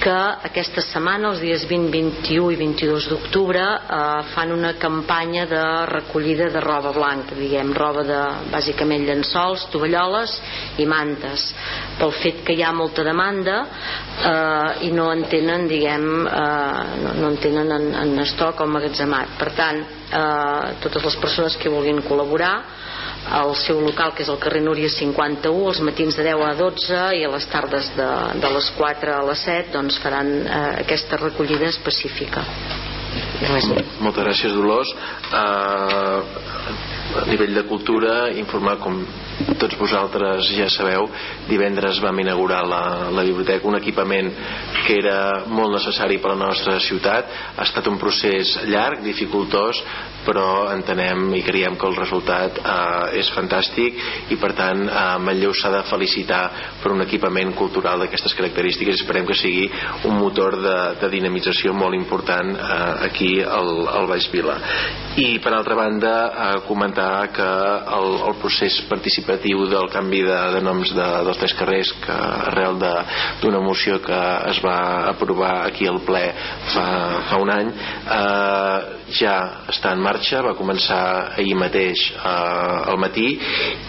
que 0.02 0.16
aquesta 0.50 0.84
setmana, 0.84 1.32
els 1.32 1.42
dies 1.44 1.64
20, 1.70 1.88
21 1.94 2.52
i 2.52 2.58
22 2.60 3.08
d'octubre, 3.12 3.62
eh, 3.64 4.24
fan 4.34 4.52
una 4.52 4.74
campanya 4.82 5.46
de 5.48 5.64
recollida 5.90 6.50
de 6.52 6.62
roba 6.64 6.92
blanca, 6.92 7.36
diguem, 7.36 7.72
roba 7.74 8.04
de, 8.04 8.22
bàsicament, 8.52 9.06
llençols, 9.08 9.68
tovalloles 9.74 10.36
i 10.82 10.86
mantes, 10.90 11.48
pel 12.00 12.14
fet 12.20 12.44
que 12.46 12.58
hi 12.58 12.64
ha 12.64 12.74
molta 12.76 13.06
demanda 13.08 13.58
eh, 13.64 14.88
i 14.90 14.92
no 14.92 15.08
en 15.14 15.26
tenen, 15.32 15.68
diguem, 15.72 16.10
eh, 16.28 16.84
no, 17.06 17.16
no 17.22 17.32
en 17.32 17.40
tenen 17.42 17.72
en, 17.80 17.92
en 18.04 18.26
estoc 18.26 18.62
o 18.62 18.70
magatzemat. 18.70 19.38
Per 19.40 19.52
tant, 19.56 19.84
eh, 20.12 20.65
totes 20.84 21.04
les 21.08 21.18
persones 21.22 21.58
que 21.62 21.72
vulguin 21.72 22.04
col·laborar. 22.06 22.54
Al 23.36 23.56
seu 23.58 23.80
local 23.82 24.14
que 24.14 24.22
és 24.22 24.30
el 24.30 24.38
carrer 24.38 24.62
Núria 24.62 24.90
51 24.94 25.70
els 25.72 25.80
matins 25.82 26.18
de 26.18 26.26
10 26.28 26.44
a 26.46 26.52
12 26.60 27.00
i 27.18 27.24
a 27.26 27.32
les 27.34 27.48
tardes 27.50 27.90
de, 27.98 28.10
de 28.42 28.52
les 28.54 28.68
4 28.78 29.16
a 29.16 29.24
les 29.32 29.46
7 29.48 29.74
doncs 29.74 29.98
faran 30.04 30.30
eh, 30.44 30.66
aquesta 30.84 31.18
recollida 31.18 31.72
específica. 31.72 32.46
Moltes 34.04 34.24
gràcies 34.24 34.54
Dolors. 34.54 34.92
Uh, 35.32 36.20
a 37.16 37.24
nivell 37.30 37.54
de 37.56 37.64
cultura 37.70 38.16
informar 38.36 38.78
com 38.84 39.00
tots 39.60 39.76
vosaltres 39.80 40.48
ja 40.56 40.68
sabeu 40.72 41.10
divendres 41.50 42.00
vam 42.04 42.20
inaugurar 42.24 42.64
la, 42.68 42.82
la 43.12 43.24
biblioteca 43.28 43.68
un 43.68 43.76
equipament 43.78 44.32
que 44.86 45.00
era 45.02 45.46
molt 45.52 45.76
necessari 45.76 46.22
per 46.24 46.32
a 46.32 46.36
la 46.36 46.48
nostra 46.48 46.78
ciutat. 46.80 47.32
Ha 47.56 47.66
estat 47.68 47.88
un 47.92 48.00
procés 48.00 48.56
llarg, 48.70 49.04
dificultós 49.04 49.82
però 50.26 50.72
entenem 50.74 51.28
i 51.38 51.44
creiem 51.46 51.76
que 51.78 51.86
el 51.86 51.98
resultat 52.00 52.58
eh, 52.58 53.20
és 53.20 53.28
fantàstic 53.36 54.00
i 54.34 54.40
per 54.42 54.56
tant 54.58 54.82
eh, 54.88 55.04
Manlleu 55.22 55.54
s'ha 55.54 55.70
de 55.76 55.84
felicitar 55.86 56.42
per 56.82 56.96
un 56.96 57.04
equipament 57.04 57.54
cultural 57.54 58.02
d'aquestes 58.02 58.34
característiques. 58.34 59.04
Esperem 59.04 59.28
que 59.28 59.38
sigui 59.38 59.68
un 60.10 60.18
motor 60.18 60.58
de, 60.64 60.78
de 61.04 61.12
dinamització 61.14 61.76
molt 61.78 61.94
important 61.98 62.56
eh, 62.56 62.80
aquí 63.10 63.32
al, 63.44 63.86
al 64.00 64.10
Baix 64.10 64.32
Vila 64.34 64.58
i 65.22 65.38
per 65.44 65.54
altra 65.54 65.78
banda 65.78 66.16
eh, 66.26 66.50
comentar 66.66 67.30
que 67.36 67.46
el, 68.00 68.10
el 68.32 68.40
procés 68.42 68.82
participatiu 68.90 69.25
del 69.26 69.90
canvi 69.92 70.22
de, 70.22 70.38
de 70.56 70.62
noms 70.62 70.92
de, 70.94 71.08
dels 71.26 71.40
tres 71.42 71.54
carrers 71.58 71.92
que 72.04 72.16
arrel 72.16 72.78
d'una 73.42 73.60
moció 73.60 74.00
que 74.04 74.20
es 74.52 74.62
va 74.64 75.10
aprovar 75.10 75.66
aquí 75.66 75.88
al 75.88 76.02
ple 76.06 76.24
fa, 76.74 76.86
fa 77.30 77.40
un 77.42 77.50
any 77.50 77.70
eh, 77.70 78.80
ja 79.16 79.36
està 79.70 79.94
en 79.94 80.02
marxa, 80.02 80.42
va 80.42 80.56
començar 80.58 81.34
ahir 81.38 81.56
mateix 81.58 82.02
eh, 82.16 82.92
al 82.92 82.98
matí 83.02 83.28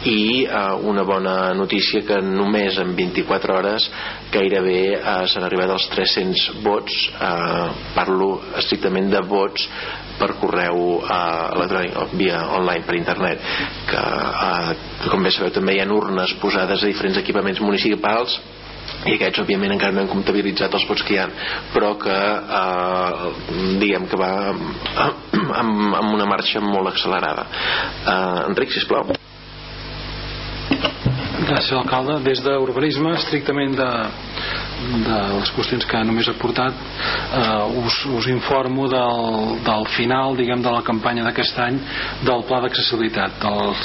i 0.05 0.45
eh, 0.45 0.73
una 0.89 1.05
bona 1.09 1.37
notícia 1.55 2.03
que 2.07 2.21
només 2.23 2.79
en 2.79 2.95
24 2.97 3.57
hores 3.57 3.91
gairebé 4.33 4.81
eh, 4.97 5.21
s'han 5.31 5.47
arribat 5.47 5.73
als 5.77 5.89
300 5.95 6.63
vots 6.65 6.99
eh, 7.13 7.69
parlo 7.95 8.41
estrictament 8.61 9.11
de 9.13 9.23
vots 9.29 9.69
per 10.17 10.33
correu 10.41 10.99
eh, 11.01 11.47
electrònic 11.57 12.17
via 12.17 12.43
online 12.57 12.85
per 12.87 12.97
internet 12.99 13.43
que 13.91 14.03
eh, 14.03 14.77
com 15.11 15.26
bé 15.27 15.35
sabeu 15.35 15.53
també 15.55 15.77
hi 15.77 15.83
ha 15.83 15.89
urnes 15.99 16.37
posades 16.43 16.83
a 16.83 16.93
diferents 16.93 17.19
equipaments 17.23 17.63
municipals 17.65 18.39
i 19.07 19.17
aquests 19.17 19.43
òbviament 19.43 19.75
encara 19.75 19.95
no 19.95 20.05
han 20.05 20.11
comptabilitzat 20.13 20.75
els 20.79 20.87
vots 20.89 21.05
que 21.07 21.17
hi 21.17 21.21
ha 21.23 21.27
però 21.75 21.93
que 22.03 22.17
eh, 22.61 23.29
diguem 23.83 24.09
que 24.11 24.21
va 24.23 24.33
amb, 25.61 25.77
amb 26.01 26.11
una 26.15 26.31
marxa 26.31 26.63
molt 26.63 26.95
accelerada. 26.95 27.47
Eh, 28.07 28.49
Enric, 28.49 28.75
sisplau 28.79 29.17
Gràcies, 31.47 31.77
alcalde. 31.79 32.17
Des 32.27 32.41
d'urbanisme, 32.43 33.13
estrictament 33.15 33.77
de, 33.79 33.91
de 35.07 35.19
les 35.39 35.51
qüestions 35.57 35.87
que 35.89 36.01
només 36.05 36.29
he 36.29 36.35
portat 36.41 36.75
eh, 36.77 37.83
us, 37.83 37.99
us 38.19 38.29
informo 38.31 38.87
del, 38.91 39.57
del 39.65 39.87
final 39.95 40.37
diguem 40.39 40.63
de 40.65 40.73
la 40.73 40.83
campanya 40.87 41.25
d'aquest 41.27 41.59
any 41.63 41.79
del 42.27 42.45
pla 42.49 42.61
d'accessibilitat 42.65 43.39
dels, 43.43 43.85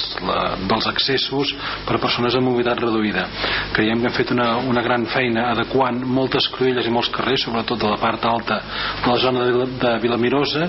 dels 0.70 0.90
accessos 0.92 1.54
per 1.88 1.96
a 1.98 2.02
persones 2.04 2.36
amb 2.36 2.50
mobilitat 2.50 2.82
reduïda 2.84 3.26
creiem 3.76 4.02
que 4.02 4.12
hem 4.12 4.18
fet 4.18 4.34
una, 4.36 4.50
una 4.72 4.84
gran 4.86 5.06
feina 5.14 5.48
adequant 5.54 6.02
moltes 6.20 6.50
cruïlles 6.56 6.88
i 6.88 6.94
molts 6.94 7.12
carrers 7.16 7.48
sobretot 7.48 7.80
de 7.82 7.94
la 7.94 8.00
part 8.02 8.28
alta 8.28 8.60
de 9.04 9.08
la 9.08 9.18
zona 9.24 9.48
de, 9.48 9.70
de 9.82 9.94
Vilamirosa 10.04 10.68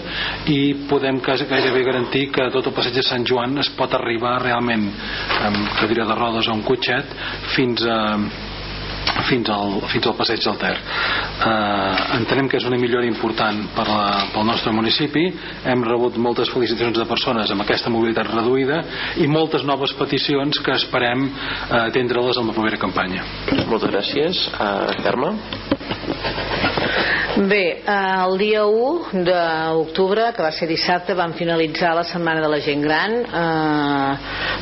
i 0.54 0.60
podem 0.90 1.20
gairebé 1.22 1.84
garantir 1.88 2.28
que 2.34 2.48
tot 2.54 2.70
el 2.70 2.76
passeig 2.76 3.00
de 3.00 3.06
Sant 3.06 3.26
Joan 3.28 3.58
es 3.62 3.72
pot 3.78 3.98
arribar 3.98 4.38
realment 4.42 4.86
amb 5.48 5.74
cadira 5.80 6.06
de 6.06 6.18
rodes 6.18 6.48
o 6.48 6.56
un 6.56 6.64
cotxet 6.82 7.06
fins 7.54 7.84
a 7.86 8.18
fins 9.28 9.50
al, 9.52 9.78
fins 9.92 10.06
al 10.06 10.16
passeig 10.18 10.42
del 10.44 10.58
Ter. 10.60 10.74
Eh, 10.76 12.18
entenem 12.18 12.48
que 12.50 12.58
és 12.60 12.66
una 12.68 12.78
millora 12.80 13.08
important 13.08 13.62
per 13.76 13.86
la, 13.88 14.06
pel 14.34 14.46
nostre 14.48 14.72
municipi. 14.74 15.24
Hem 15.72 15.84
rebut 15.86 16.18
moltes 16.20 16.52
felicitacions 16.52 16.98
de 16.98 17.08
persones 17.08 17.52
amb 17.52 17.64
aquesta 17.64 17.92
mobilitat 17.92 18.30
reduïda 18.32 18.82
i 19.22 19.28
moltes 19.30 19.66
noves 19.68 19.94
peticions 19.98 20.62
que 20.64 20.76
esperem 20.78 21.28
eh, 21.28 21.82
atendre-les 21.86 22.40
en 22.40 22.50
la 22.50 22.56
propera 22.56 22.80
campanya. 22.80 23.26
Moltes 23.68 23.90
gràcies. 23.92 24.46
Uh, 24.52 25.02
Carme? 25.02 25.34
Bé, 27.32 27.80
el 27.88 28.34
dia 28.36 28.66
1 28.68 29.22
d'octubre, 29.24 30.26
que 30.36 30.44
va 30.44 30.50
ser 30.52 30.66
dissabte, 30.68 31.14
vam 31.16 31.32
finalitzar 31.32 31.94
la 31.96 32.04
Setmana 32.04 32.42
de 32.44 32.50
la 32.52 32.58
Gent 32.60 32.82
Gran. 32.84 33.14
Eh, 33.24 34.16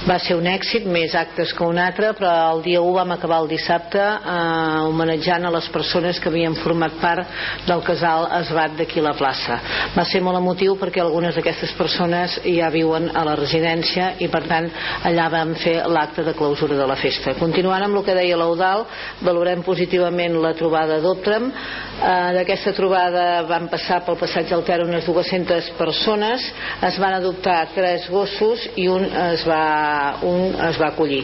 va 0.06 0.18
ser 0.22 0.36
un 0.38 0.46
èxit, 0.46 0.86
més 0.86 1.16
actes 1.18 1.50
que 1.56 1.66
un 1.66 1.80
altre, 1.82 2.12
però 2.14 2.30
el 2.54 2.62
dia 2.62 2.80
1 2.80 2.94
vam 2.94 3.16
acabar 3.16 3.40
el 3.42 3.50
dissabte 3.50 3.98
eh, 4.31 4.81
homenatjant 4.86 5.47
a 5.47 5.52
les 5.55 5.69
persones 5.74 6.20
que 6.20 6.31
havien 6.31 6.55
format 6.62 6.97
part 7.02 7.66
del 7.66 7.82
casal 7.86 8.28
Esbat 8.40 8.77
d'aquí 8.78 9.02
la 9.02 9.15
plaça. 9.19 9.59
Va 9.97 10.05
ser 10.09 10.23
molt 10.24 10.39
emotiu 10.39 10.77
perquè 10.81 11.02
algunes 11.02 11.35
d'aquestes 11.36 11.74
persones 11.78 12.39
ja 12.44 12.70
viuen 12.73 13.11
a 13.16 13.24
la 13.27 13.36
residència 13.39 14.15
i 14.23 14.31
per 14.32 14.44
tant 14.48 14.69
allà 15.09 15.28
vam 15.32 15.55
fer 15.61 15.81
l'acte 15.90 16.24
de 16.27 16.35
clausura 16.39 16.78
de 16.78 16.86
la 16.86 16.98
festa. 17.01 17.35
Continuant 17.40 17.85
amb 17.86 18.01
el 18.01 18.07
que 18.07 18.16
deia 18.16 18.39
l'Eudal, 18.39 18.86
valorem 19.27 19.65
positivament 19.66 20.39
la 20.40 20.55
trobada 20.59 21.01
d'Optrem. 21.02 21.51
Eh, 21.51 22.19
D'aquesta 22.40 22.73
trobada 22.77 23.43
van 23.48 23.69
passar 23.73 24.01
pel 24.07 24.19
passatge 24.20 24.55
al 24.55 24.65
Ter 24.65 24.81
unes 24.85 25.07
200 25.07 25.73
persones, 25.78 26.44
es 26.86 26.98
van 27.02 27.16
adoptar 27.16 27.59
tres 27.74 28.07
gossos 28.12 28.62
i 28.78 28.86
un 28.89 29.05
es 29.11 29.43
va, 29.48 30.20
un 30.27 30.55
es 30.69 30.78
va 30.81 30.90
acollir. 30.93 31.23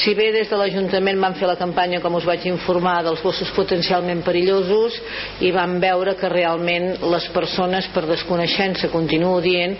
Si 0.00 0.14
bé 0.16 0.30
des 0.34 0.48
de 0.50 0.58
l'Ajuntament 0.58 1.20
van 1.20 1.36
fer 1.38 1.48
la 1.50 1.58
campanya, 1.60 2.00
com 2.02 2.16
us 2.18 2.26
vaig 2.26 2.45
informar, 2.48 3.02
dels 3.06 3.22
gossos 3.24 3.50
potencialment 3.56 4.22
perillosos 4.26 4.96
i 5.44 5.52
van 5.54 5.76
veure 5.82 6.16
que 6.18 6.30
realment 6.32 7.02
les 7.12 7.28
persones, 7.34 7.88
per 7.94 8.06
desconeixença, 8.08 8.90
continuo 8.92 9.40
dient, 9.44 9.76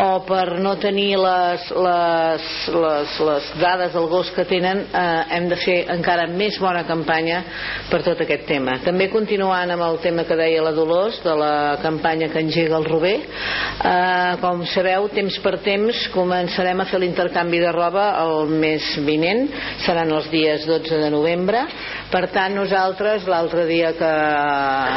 o 0.00 0.08
per 0.28 0.58
no 0.62 0.76
tenir 0.80 1.14
les, 1.20 1.68
les, 1.86 2.48
les, 2.74 3.18
les 3.28 3.50
dades 3.60 3.92
del 3.94 4.08
gos 4.10 4.30
que 4.34 4.46
tenen, 4.48 4.84
eh, 4.88 5.04
hem 5.36 5.48
de 5.50 5.58
fer 5.60 5.78
encara 5.94 6.26
més 6.30 6.58
bona 6.62 6.84
campanya 6.88 7.42
per 7.90 8.02
tot 8.06 8.20
aquest 8.24 8.46
tema. 8.48 8.78
També 8.84 9.08
continuant 9.12 9.70
amb 9.74 9.86
el 9.86 10.00
tema 10.04 10.26
que 10.28 10.38
deia 10.38 10.62
la 10.64 10.74
Dolors, 10.76 11.20
de 11.24 11.34
la 11.38 11.54
campanya 11.82 12.30
que 12.32 12.42
engega 12.42 12.78
el 12.78 12.88
Rober, 12.88 13.16
eh, 13.20 14.36
com 14.42 14.64
sabeu, 14.72 15.08
temps 15.14 15.38
per 15.44 15.56
temps 15.64 16.04
començarem 16.14 16.80
a 16.80 16.88
fer 16.88 17.00
l'intercanvi 17.02 17.60
de 17.62 17.72
roba 17.74 18.06
el 18.22 18.50
mes 18.60 18.94
vinent, 19.06 19.46
seran 19.84 20.12
els 20.14 20.28
dies 20.32 20.66
12 20.68 21.00
de 21.02 21.10
novembre, 21.12 21.64
per 22.12 22.28
tant 22.34 22.54
nosaltres 22.56 23.26
l'altre 23.30 23.64
dia 23.68 23.92
que 23.96 24.10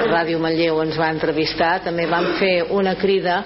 Ràdio 0.07 0.39
Manlleu 0.43 0.81
ens 0.83 0.97
va 0.99 1.09
entrevistar 1.13 1.77
també 1.85 2.05
vam 2.09 2.33
fer 2.39 2.67
una 2.75 2.95
crida 2.99 3.39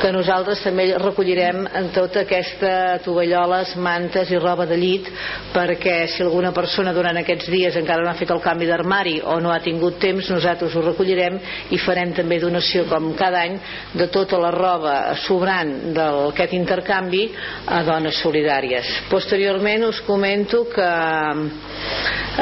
que 0.00 0.12
nosaltres 0.12 0.62
també 0.64 0.88
recollirem 1.00 1.64
en 1.66 1.90
tota 1.94 2.22
aquesta 2.26 2.72
tovalloles, 3.04 3.74
mantes 3.80 4.30
i 4.30 4.40
roba 4.40 4.66
de 4.68 4.78
llit 4.80 5.08
perquè 5.54 5.96
si 6.12 6.22
alguna 6.24 6.52
persona 6.56 6.94
durant 6.96 7.16
aquests 7.20 7.50
dies 7.52 7.78
encara 7.80 8.04
no 8.04 8.12
ha 8.12 8.18
fet 8.18 8.30
el 8.34 8.42
canvi 8.44 8.68
d'armari 8.68 9.18
o 9.24 9.38
no 9.40 9.52
ha 9.54 9.62
tingut 9.64 9.98
temps 10.02 10.30
nosaltres 10.30 10.76
ho 10.76 10.84
recollirem 10.84 11.38
i 11.72 11.80
farem 11.82 12.12
també 12.16 12.40
donació 12.42 12.84
com 12.90 13.12
cada 13.18 13.42
any 13.46 13.58
de 13.94 14.08
tota 14.12 14.38
la 14.40 14.52
roba 14.54 14.96
sobrant 15.24 15.72
d'aquest 15.96 16.54
intercanvi 16.56 17.24
a 17.66 17.82
dones 17.86 18.20
solidàries. 18.22 18.92
Posteriorment 19.10 19.86
us 19.88 20.00
comento 20.06 20.64
que 20.72 20.90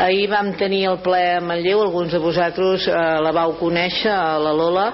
ahir 0.04 0.26
vam 0.30 0.52
tenir 0.58 0.73
el 0.82 0.98
ple 1.04 1.20
a 1.36 1.42
Manlleu 1.44 1.84
alguns 1.84 2.10
de 2.10 2.18
vosaltres 2.18 2.88
eh, 2.90 2.96
la 3.22 3.32
vau 3.36 3.54
conèixer, 3.60 4.14
la 4.42 4.52
Lola 4.56 4.88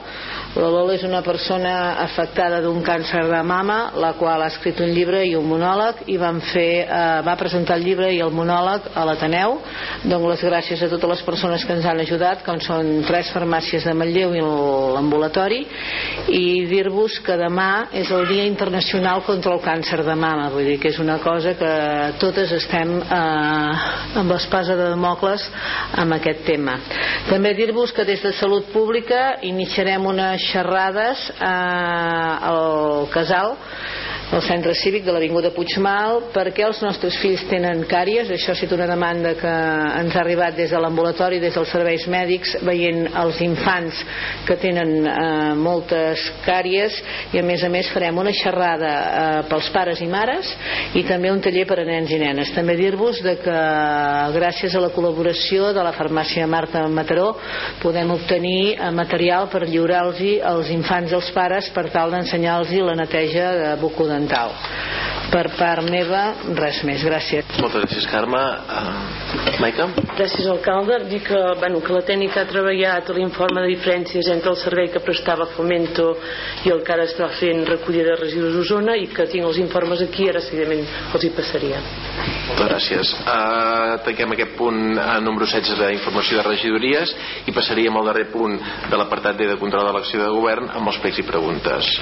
La 0.51 0.67
Lola 0.67 0.97
és 0.97 1.05
una 1.07 1.21
persona 1.23 1.73
afectada 2.03 2.57
d'un 2.65 2.81
càncer 2.83 3.21
de 3.31 3.39
mama, 3.47 3.93
la 4.03 4.17
qual 4.19 4.43
ha 4.43 4.49
escrit 4.51 4.81
un 4.83 4.91
llibre 4.91 5.21
i 5.23 5.37
un 5.39 5.45
monòleg 5.47 6.01
i 6.11 6.17
van 6.19 6.41
fer, 6.43 6.89
eh, 6.91 7.21
va 7.23 7.37
presentar 7.39 7.77
el 7.79 7.85
llibre 7.87 8.09
i 8.11 8.19
el 8.19 8.33
monòleg 8.35 8.89
a 8.99 9.05
l'Ateneu. 9.07 9.55
Dono 10.03 10.33
les 10.33 10.43
gràcies 10.43 10.83
a 10.83 10.89
totes 10.91 11.11
les 11.13 11.23
persones 11.23 11.65
que 11.65 11.77
ens 11.77 11.87
han 11.87 12.03
ajudat, 12.03 12.43
com 12.43 12.59
són 12.59 13.05
tres 13.07 13.31
farmàcies 13.31 13.87
de 13.87 13.95
Manlleu 13.95 14.35
i 14.35 14.43
l'ambulatori, 14.43 15.61
i 16.35 16.67
dir-vos 16.67 17.21
que 17.23 17.39
demà 17.39 17.87
és 17.95 18.11
el 18.11 18.27
Dia 18.27 18.49
Internacional 18.51 19.23
contra 19.23 19.55
el 19.55 19.63
Càncer 19.63 20.03
de 20.03 20.19
Mama, 20.19 20.51
vull 20.51 20.67
dir 20.67 20.81
que 20.83 20.91
és 20.91 20.99
una 20.99 21.21
cosa 21.23 21.55
que 21.55 21.73
totes 22.19 22.51
estem 22.59 22.97
eh, 22.99 24.19
amb 24.19 24.35
l'espasa 24.35 24.75
de 24.75 24.91
Democles 24.97 25.47
amb 25.95 26.19
aquest 26.19 26.43
tema. 26.43 26.75
També 27.31 27.55
dir-vos 27.55 27.95
que 27.95 28.05
des 28.05 28.19
de 28.27 28.35
Salut 28.35 28.67
Pública 28.75 29.39
iniciarem 29.47 30.11
unes 30.11 30.40
xerrades 30.49 31.29
eh, 31.41 31.45
al 31.45 33.09
casal 33.13 33.57
al 34.31 34.43
centre 34.47 34.75
cívic 34.79 35.03
de 35.03 35.11
l'Avinguda 35.11 35.51
Puigmal 35.51 36.21
perquè 36.31 36.63
els 36.63 36.79
nostres 36.85 37.17
fills 37.19 37.43
tenen 37.51 37.81
càries. 37.91 38.29
Això 38.31 38.53
ha 38.53 38.59
sigut 38.59 38.77
una 38.77 38.87
demanda 38.87 39.33
que 39.35 39.51
ens 39.51 40.15
ha 40.15 40.21
arribat 40.23 40.55
des 40.55 40.71
de 40.71 40.79
l'ambulatori, 40.79 41.41
des 41.43 41.57
dels 41.57 41.73
serveis 41.75 42.05
mèdics 42.07 42.53
veient 42.63 43.09
els 43.19 43.41
infants 43.43 44.05
que 44.47 44.55
tenen 44.63 44.93
eh, 45.03 45.17
moltes 45.59 46.29
càries. 46.45 46.95
I 47.35 47.41
a 47.41 47.45
més 47.47 47.65
a 47.67 47.71
més 47.73 47.91
farem 47.91 48.21
una 48.23 48.35
xerrada 48.37 48.93
eh, 48.93 49.41
pels 49.51 49.73
pares 49.75 49.99
i 49.99 50.07
mares 50.11 50.55
i 50.95 51.03
també 51.09 51.33
un 51.35 51.43
taller 51.43 51.67
per 51.67 51.81
a 51.83 51.89
nens 51.89 52.15
i 52.15 52.21
nenes. 52.23 52.55
També 52.55 52.79
dir-vos 52.79 53.19
que 53.43 53.59
gràcies 54.37 54.79
a 54.79 54.85
la 54.85 54.93
col·laboració 54.95 55.73
de 55.75 55.83
la 55.83 55.95
farmàcia 55.97 56.47
Marta 56.47 56.85
Mataró 56.87 57.33
podem 57.83 58.15
obtenir 58.15 58.77
eh, 58.77 58.95
material 58.95 59.51
per 59.51 59.67
lliurar-los 59.67 60.23
als 60.47 60.71
infants 60.71 61.11
i 61.11 61.19
als 61.19 61.35
pares 61.35 61.75
per 61.75 61.89
tal 61.91 62.15
d'ensenyar-los 62.15 62.71
la 62.87 62.95
neteja 62.95 63.51
de 63.59 63.69
bucodental 63.83 64.20
documental 64.21 64.53
per 65.31 65.47
part 65.55 65.87
meva 65.87 66.23
res 66.59 66.81
més, 66.87 67.03
gràcies. 67.07 67.47
Moltes 67.63 67.85
gràcies 67.85 68.07
Carme. 68.11 68.41
Uh, 68.41 69.61
Maica? 69.63 69.87
Gràcies 70.19 70.49
alcalde. 70.51 70.99
Dir 71.11 71.21
que, 71.23 71.39
bueno, 71.61 71.81
que 71.85 71.95
la 71.95 72.03
tècnica 72.07 72.43
ha 72.43 72.49
treballat 72.51 73.13
l'informe 73.15 73.63
de 73.63 73.71
diferències 73.71 74.27
entre 74.35 74.51
el 74.51 74.59
servei 74.59 74.91
que 74.91 75.03
prestava 75.05 75.47
Fomento 75.55 76.09
i 76.67 76.75
el 76.75 76.83
que 76.87 76.95
ara 76.97 77.07
està 77.07 77.31
fent 77.39 77.63
recollida 77.69 78.11
de 78.11 78.19
residus 78.25 78.57
d'Osona 78.59 78.97
i 78.99 79.07
que 79.15 79.29
tinc 79.31 79.47
els 79.47 79.61
informes 79.63 80.03
aquí 80.03 80.29
ara 80.31 80.43
seguidament 80.43 80.83
els 81.15 81.27
hi 81.27 81.33
passaria. 81.39 81.81
Moltes 82.51 82.67
gràcies. 82.67 83.15
Uh, 83.23 84.01
tanquem 84.07 84.35
aquest 84.35 84.57
punt 84.59 84.99
a 84.99 85.19
número 85.23 85.47
16 85.47 85.79
d'informació 85.79 86.41
de 86.41 86.49
regidories 86.51 87.15
i 87.47 87.55
passaríem 87.55 87.97
al 87.97 88.11
darrer 88.11 88.29
punt 88.35 88.59
de 88.91 88.99
l'apartat 88.99 89.39
D 89.39 89.47
de 89.47 89.59
control 89.63 89.87
de 89.87 89.95
l'acció 89.95 90.25
de 90.25 90.35
govern 90.35 90.75
amb 90.75 90.91
els 90.91 90.99
plecs 90.99 91.23
i 91.23 91.29
preguntes. 91.31 91.97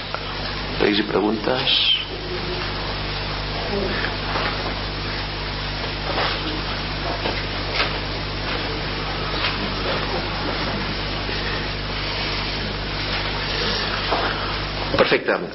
Plecs 0.78 1.02
i 1.02 1.10
preguntes 1.10 1.80
Perfecte. 3.68 3.84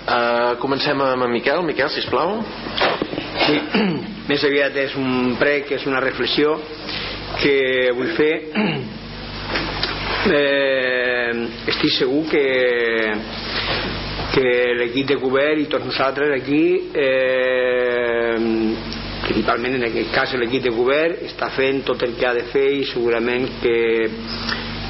Uh, 0.05 0.61
comencem 0.61 1.01
amb 1.01 1.25
en 1.25 1.31
Miquel. 1.33 1.63
Miquel, 1.65 1.89
sisplau. 1.89 2.43
Sí, 3.47 3.57
més 4.29 4.45
aviat 4.45 4.77
és 4.83 4.93
un 5.01 5.33
prec, 5.41 5.73
és 5.73 5.87
una 5.89 6.03
reflexió 6.03 6.53
que 7.41 7.57
vull 7.97 8.13
fer. 8.19 8.35
Eh, 10.23 11.33
estic 11.67 11.91
segur 11.97 12.21
que 12.29 12.43
que 14.33 14.73
l'equip 14.79 15.07
de 15.11 15.19
govern 15.21 15.61
i 15.61 15.69
tots 15.69 15.85
nosaltres 15.85 16.33
aquí 16.39 16.63
eh, 16.97 18.35
principalment 19.23 19.77
en 19.77 19.87
aquest 19.89 20.11
cas 20.15 20.33
l'equip 20.39 20.65
de 20.65 20.73
govern 20.73 21.21
està 21.29 21.51
fent 21.53 21.83
tot 21.87 22.01
el 22.07 22.15
que 22.17 22.27
ha 22.27 22.33
de 22.35 22.47
fer 22.51 22.65
i 22.79 22.83
segurament 22.89 23.45
que, 23.61 23.77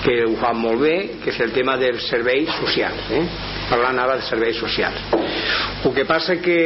que 0.06 0.18
ho 0.26 0.36
fa 0.41 0.53
molt 0.57 0.82
bé 0.86 0.95
que 1.24 1.34
és 1.34 1.41
el 1.44 1.52
tema 1.56 1.76
dels 1.82 2.07
serveis 2.10 2.52
socials 2.61 3.11
eh? 3.20 3.24
parlant 3.70 3.99
ara 4.06 4.18
de 4.22 4.28
serveis 4.30 4.60
socials 4.64 5.03
el 5.84 5.91
que 5.95 6.07
passa 6.07 6.40
que 6.44 6.60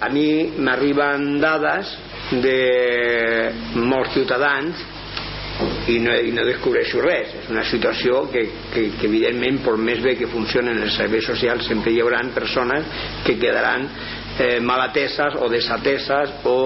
a 0.00 0.10
mi 0.12 0.28
m'arriben 0.60 1.38
dades 1.40 1.96
de 2.44 2.58
molts 3.80 4.12
ciutadans 4.16 4.90
i 5.88 5.98
no, 6.00 6.14
i 6.16 6.32
no 6.32 6.44
descobreixo 6.46 7.02
res. 7.04 7.34
És 7.42 7.50
una 7.52 7.64
situació 7.68 8.24
que, 8.32 8.44
que, 8.72 8.86
que 8.98 9.08
evidentment 9.08 9.60
per 9.64 9.76
més 9.76 10.00
bé 10.04 10.16
que 10.20 10.30
funcionen 10.32 10.80
els 10.82 10.96
serveis 10.96 11.26
socials 11.28 11.68
sempre 11.68 11.92
hi 11.92 12.00
haurà 12.02 12.22
persones 12.34 12.86
que 13.26 13.36
quedaran 13.40 13.88
eh, 14.38 14.60
malateses 14.60 15.36
o 15.40 15.48
desateses 15.52 16.38
o 16.48 16.58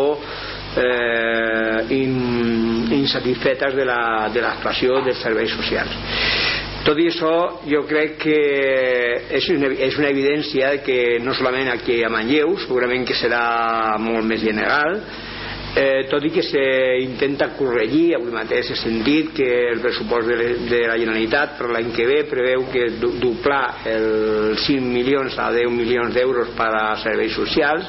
eh, 0.77 1.95
in, 1.97 2.93
insatisfetes 3.01 3.75
de 3.75 3.87
l'actuació 3.89 5.01
de 5.01 5.11
dels 5.11 5.23
serveis 5.25 5.55
socials. 5.57 5.99
Tot 6.87 6.99
i 7.03 7.09
això 7.11 7.33
jo 7.69 7.83
crec 7.89 8.15
que 8.23 8.37
és 9.37 9.49
una, 9.53 9.73
és 9.75 9.97
una 9.99 10.09
evidència 10.09 10.77
que 10.85 11.19
no 11.21 11.35
solament 11.37 11.73
aquí 11.73 11.99
a 12.05 12.09
Manlleu 12.13 12.55
segurament 12.63 13.05
que 13.09 13.17
serà 13.19 13.99
molt 14.01 14.25
més 14.25 14.41
general 14.41 15.01
eh, 15.79 16.07
tot 16.11 16.25
i 16.27 16.31
que 16.35 16.43
s'intenta 16.43 17.53
corregir 17.59 18.17
avui 18.17 18.33
mateix 18.35 18.73
he 18.73 18.77
sentit 18.81 19.31
que 19.37 19.49
el 19.73 19.83
pressupost 19.85 20.31
de, 20.31 20.49
de 20.71 20.81
la 20.91 20.97
Generalitat 20.99 21.57
per 21.59 21.71
l'any 21.71 21.93
que 21.95 22.07
ve 22.09 22.19
preveu 22.31 22.67
que 22.73 22.89
doblar 23.23 23.63
els 23.87 24.65
5 24.67 24.83
milions 24.83 25.39
a 25.39 25.51
10 25.55 25.71
milions 25.75 26.15
d'euros 26.15 26.51
per 26.59 26.71
a 26.75 26.87
serveis 27.03 27.37
socials. 27.39 27.87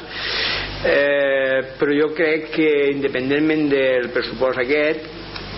Eh, 0.86 1.76
però 1.80 1.96
jo 1.96 2.12
crec 2.16 2.52
que 2.54 2.68
independentment 2.94 3.66
del 3.72 4.10
pressupost 4.14 4.62
aquest 4.62 5.08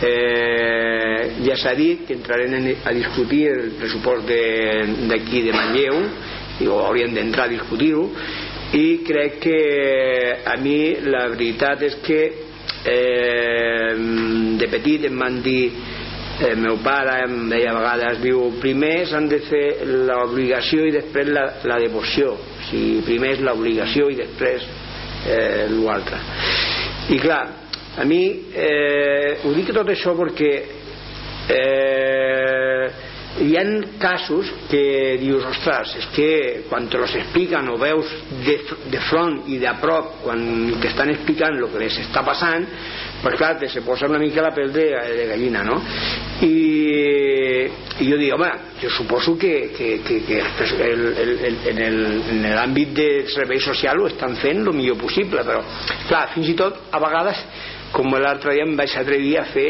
eh, 0.02 1.42
ja 1.44 1.56
s'ha 1.60 1.74
dit 1.78 2.06
que 2.06 2.16
entrarem 2.16 2.72
a 2.84 2.94
discutir 2.96 3.44
el 3.52 3.74
pressupost 3.78 4.26
d'aquí 4.26 5.42
de, 5.42 5.50
de 5.50 5.58
Manlleu 5.58 6.00
i 6.62 6.70
hauríem 6.70 7.14
d'entrar 7.14 7.46
a 7.46 7.52
discutir-ho 7.52 8.08
i 8.72 9.02
crec 9.06 9.38
que 9.42 9.58
a 10.48 10.56
mi 10.60 10.94
la 11.04 11.26
veritat 11.34 11.82
és 11.88 11.98
que 12.04 12.20
eh, 12.88 13.90
de 14.60 14.68
petit 14.72 15.04
em 15.08 15.18
van 15.20 15.42
dir 15.44 15.72
el 16.42 16.56
meu 16.58 16.78
pare 16.82 17.18
em 17.26 17.50
deia 17.50 17.70
a 17.70 17.76
vegades 17.76 18.22
diu, 18.22 18.46
primer 18.62 19.04
s'han 19.06 19.28
de 19.30 19.42
fer 19.46 19.66
l'obligació 20.08 20.88
i 20.88 20.94
després 20.96 21.28
la, 21.28 21.44
la 21.68 21.76
devoció. 21.82 22.32
O 22.32 22.64
sigui, 22.70 23.02
primer 23.06 23.36
és 23.36 23.44
l'obligació 23.44 24.08
i 24.10 24.16
després 24.18 24.64
eh, 25.28 25.68
l'altre 25.70 26.18
i 27.12 27.18
clar, 27.18 27.42
a 27.98 28.04
mi 28.08 28.22
eh, 28.54 29.38
ho 29.42 29.52
dic 29.56 29.72
tot 29.74 29.88
això 29.90 30.14
perquè 30.16 30.52
eh, 31.50 32.86
hi 33.40 33.56
ha 33.56 33.64
casos 33.98 34.50
que 34.68 35.16
dius, 35.20 35.44
ostres, 35.48 35.94
és 35.96 36.08
que 36.12 36.30
quan 36.68 36.88
te 36.92 37.00
los 37.00 37.14
expliquen 37.16 37.70
o 37.72 37.78
veus 37.80 38.10
de, 38.44 38.58
de 38.92 39.00
front 39.08 39.46
i 39.48 39.56
de 39.62 39.72
prop 39.80 40.18
quan 40.26 40.42
t'estan 40.82 41.14
explicant 41.14 41.56
el 41.56 41.70
que 41.72 41.80
les 41.80 41.96
està 42.04 42.24
passant 42.26 42.68
pues 43.22 43.36
clar, 43.38 43.56
te 43.58 43.68
se 43.68 43.82
posa 43.82 44.08
una 44.10 44.18
mica 44.18 44.42
la 44.42 44.50
pell 44.50 44.72
de, 44.74 44.84
de 45.16 45.26
gallina, 45.30 45.62
no? 45.62 45.76
I, 46.42 47.68
i 48.02 48.08
jo 48.08 48.18
dic, 48.18 48.32
home, 48.34 48.48
jo 48.82 48.90
suposo 48.90 49.36
que, 49.38 49.70
que, 49.76 49.92
que, 50.02 50.16
que 50.26 50.40
el, 50.88 51.04
el, 51.22 51.58
el, 51.70 51.92
en 52.34 52.48
l'àmbit 52.50 52.90
de 52.98 53.08
servei 53.30 53.62
social 53.62 54.02
ho 54.02 54.08
estan 54.10 54.34
fent 54.42 54.64
el 54.66 54.74
millor 54.74 54.98
possible, 55.00 55.46
però 55.46 55.62
clar, 56.08 56.24
fins 56.34 56.50
i 56.50 56.56
tot 56.58 56.90
a 56.90 57.00
vegades 57.02 57.46
com 57.92 58.14
l'altre 58.16 58.56
dia 58.56 58.64
em 58.66 58.74
vaig 58.76 58.96
atrevir 58.98 59.36
a 59.38 59.44
fer 59.52 59.68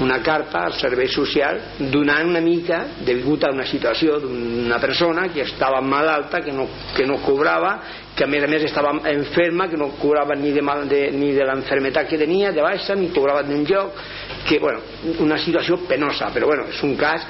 una 0.00 0.20
carta 0.22 0.60
al 0.64 0.74
servei 0.78 1.08
social 1.10 1.58
donant 1.92 2.28
una 2.30 2.40
mica, 2.40 2.84
degut 3.06 3.44
a 3.44 3.50
una 3.52 3.66
situació 3.66 4.18
d'una 4.22 4.78
persona 4.78 5.26
que 5.34 5.42
estava 5.42 5.80
malalta, 5.82 6.40
que 6.40 6.52
no, 6.54 6.68
que 6.94 7.06
no 7.06 7.18
cobrava, 7.24 7.72
que 8.14 8.24
a 8.24 8.30
més 8.30 8.44
a 8.44 8.50
més 8.50 8.64
estava 8.66 8.94
enferma, 9.10 9.68
que 9.68 9.78
no 9.78 9.90
cobrava 9.98 10.36
ni 10.38 10.52
de, 10.54 10.62
mal, 10.62 10.86
de, 10.88 11.08
ni 11.14 11.32
de 11.34 11.46
l'enfermetat 11.46 12.08
que 12.10 12.18
tenia, 12.18 12.52
de 12.54 12.62
baixa, 12.62 12.94
ni 12.94 13.10
cobrava 13.14 13.42
d'enlloc, 13.46 14.04
que, 14.46 14.60
bueno, 14.62 14.80
una 15.24 15.38
situació 15.42 15.82
penosa, 15.88 16.30
però 16.34 16.50
bueno, 16.50 16.68
és 16.70 16.82
un 16.86 16.96
cas 16.98 17.26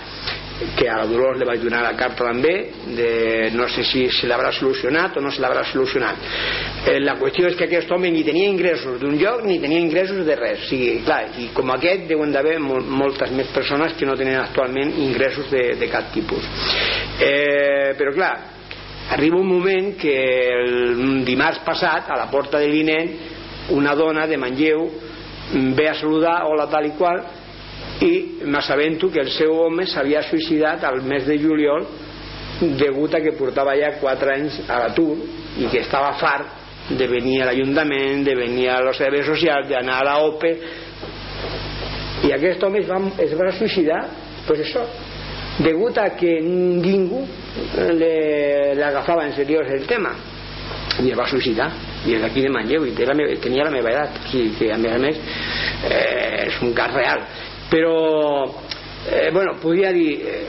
que 0.77 0.89
a 0.91 0.97
la 0.99 1.07
Dolors 1.07 1.39
li 1.39 1.47
vaig 1.47 1.63
donar 1.63 1.85
la 1.85 1.95
carta 1.99 2.27
també 2.27 2.55
de, 2.97 3.11
no 3.55 3.69
sé 3.71 3.85
si 3.87 4.09
se 4.11 4.27
l'haurà 4.27 4.51
solucionat 4.57 5.17
o 5.17 5.23
no 5.23 5.31
se 5.31 5.43
l'haurà 5.43 5.63
solucionat. 5.71 6.25
Eh, 6.89 6.99
la 7.05 7.15
qüestió 7.21 7.47
és 7.47 7.57
que 7.59 7.69
aquest 7.69 7.91
home 7.95 8.11
ni 8.11 8.25
tenia 8.27 8.51
ingressos 8.51 8.99
d'un 9.01 9.15
lloc 9.21 9.45
ni 9.47 9.61
tenia 9.63 9.79
ingressos 9.79 10.25
de 10.27 10.37
res. 10.39 10.67
O 10.67 10.71
sigui, 10.73 10.99
clar, 11.07 11.21
i 11.39 11.51
com 11.55 11.71
aquest 11.75 12.09
deuen 12.11 12.35
d'haver 12.35 12.59
mol, 12.63 12.83
moltes 12.83 13.33
més 13.39 13.53
persones 13.55 13.95
que 13.99 14.09
no 14.09 14.19
tenen 14.19 14.41
actualment 14.43 14.95
ingressos 15.07 15.51
de, 15.55 15.65
de 15.79 15.91
cap 15.93 16.11
tipus. 16.15 16.47
Eh, 17.23 17.95
però 17.99 18.15
clar 18.17 18.35
arriba 19.15 19.39
un 19.39 19.49
moment 19.49 19.95
que 19.97 20.15
el 20.59 21.25
dimarts 21.25 21.63
passat 21.65 22.11
a 22.11 22.19
la 22.19 22.27
porta 22.33 22.59
de 22.61 22.67
l'INEN 22.69 23.15
una 23.73 23.95
dona 23.97 24.27
de 24.27 24.37
Manlleu 24.37 24.89
ve 25.77 25.89
a 25.89 25.95
saludar 25.97 26.43
hola 26.45 26.67
tal 26.69 26.87
i 26.89 26.93
qual 26.99 27.23
i 28.01 28.45
m'assabento 28.45 29.11
que 29.11 29.21
el 29.21 29.31
seu 29.35 29.55
home 29.65 29.87
s'havia 29.87 30.23
suïcidat 30.23 30.85
al 30.85 31.03
mes 31.03 31.27
de 31.27 31.39
juliol 31.39 31.87
degut 32.79 33.15
a 33.15 33.21
que 33.23 33.35
portava 33.39 33.75
ja 33.79 33.95
4 34.01 34.33
anys 34.35 34.61
a 34.69 34.79
l'atur 34.83 35.17
i 35.59 35.67
que 35.71 35.83
estava 35.83 36.13
fart 36.19 36.57
de 36.89 37.07
venir 37.07 37.43
a 37.43 37.51
l'Ajuntament, 37.51 38.25
de 38.25 38.35
venir 38.35 38.69
a 38.71 38.81
los 38.81 38.97
serveis 38.97 39.27
socials, 39.27 39.69
d'anar 39.69 40.01
a 40.01 40.05
la 40.05 40.17
OPE 40.25 40.53
i 42.29 42.33
aquest 42.35 42.63
home 42.65 42.81
es 42.81 42.89
va, 42.89 42.99
es 43.23 43.35
va 43.39 43.53
suïcidar 43.59 44.01
pues 44.47 44.63
això, 44.65 44.87
degut 45.63 45.99
a 45.99 46.09
que 46.17 46.39
ningú 46.41 47.25
l'agafava 47.75 49.27
en 49.27 49.35
seriós 49.37 49.69
el 49.75 49.87
tema. 49.87 50.15
I 51.03 51.11
es 51.13 51.19
va 51.19 51.29
suïcidar 51.31 51.69
i 52.07 52.15
és 52.15 52.23
d'aquí 52.23 52.43
de 52.43 52.51
Manlleu 52.51 52.87
i 52.87 52.95
tenia 52.95 53.67
la 53.67 53.75
meva 53.75 53.91
edat 53.91 54.19
o 54.19 54.31
sigui 54.31 54.55
que 54.59 54.73
a 54.73 54.79
més 54.79 54.95
a 54.95 54.99
més 55.03 55.19
eh, 55.85 56.47
és 56.47 56.59
un 56.63 56.73
cas 56.75 56.93
real 56.95 57.23
però 57.71 57.95
eh, 59.07 59.31
bueno, 59.33 59.57
podria 59.61 59.93
dir 59.93 60.11
eh, 60.23 60.47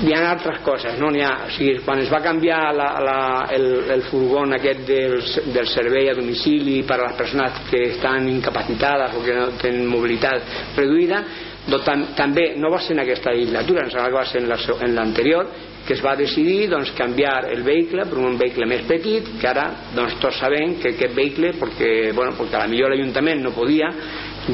hi 0.00 0.14
ha 0.14 0.30
altres 0.30 0.60
coses 0.64 0.96
no? 0.98 1.10
ha, 1.20 1.32
o 1.46 1.50
sigui, 1.52 1.78
quan 1.84 2.00
es 2.00 2.10
va 2.12 2.22
canviar 2.24 2.60
la, 2.74 2.88
la, 3.04 3.18
el, 3.52 3.66
el 3.96 4.02
furgón 4.08 4.54
aquest 4.56 4.86
del, 4.88 5.18
del 5.52 5.68
servei 5.68 6.08
a 6.10 6.16
domicili 6.16 6.80
per 6.88 7.00
a 7.00 7.08
les 7.08 7.18
persones 7.18 7.60
que 7.70 7.82
estan 7.90 8.28
incapacitades 8.28 9.16
o 9.16 9.24
que 9.24 9.36
no 9.36 9.50
tenen 9.60 9.86
mobilitat 9.90 10.76
reduïda 10.78 11.24
doncs, 11.66 11.84
tam, 11.84 12.06
també 12.16 12.54
no 12.56 12.70
va 12.72 12.80
ser 12.80 12.96
en 12.96 13.04
aquesta 13.04 13.34
legislatura 13.34 13.84
em 13.84 13.90
que 13.92 14.14
va 14.14 14.24
ser 14.26 14.40
en 14.40 14.94
l'anterior 14.94 15.50
que 15.86 15.94
es 15.94 16.02
va 16.04 16.14
decidir 16.16 16.68
doncs, 16.70 16.92
canviar 16.96 17.50
el 17.52 17.62
vehicle 17.66 18.04
per 18.08 18.18
un 18.20 18.38
vehicle 18.38 18.66
més 18.68 18.84
petit 18.88 19.26
que 19.40 19.48
ara 19.48 19.66
doncs, 19.94 20.16
tots 20.22 20.40
sabem 20.40 20.78
que 20.80 20.94
aquest 20.94 21.14
vehicle 21.16 21.52
perquè, 21.60 21.92
bueno, 22.16 22.34
perquè 22.38 22.56
a 22.56 22.64
la 22.64 22.70
millor 22.72 22.92
l'Ajuntament 22.94 23.42
no 23.44 23.52
podia 23.56 23.90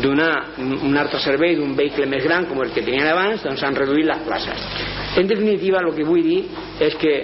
donar 0.02 0.58
un 0.58 0.96
altre 0.96 1.20
servei 1.22 1.56
d'un 1.56 1.74
vehicle 1.76 2.06
més 2.10 2.24
gran 2.24 2.46
com 2.48 2.60
el 2.62 2.72
que 2.74 2.84
tenien 2.84 3.08
abans 3.10 3.42
doncs 3.44 3.62
han 3.64 3.76
reduït 3.76 4.06
les 4.08 4.22
places. 4.26 4.68
En 5.16 5.26
definitiva 5.28 5.82
el 5.84 5.94
que 5.96 6.06
vull 6.06 6.22
dir 6.24 6.42
és 6.82 6.96
que 7.00 7.14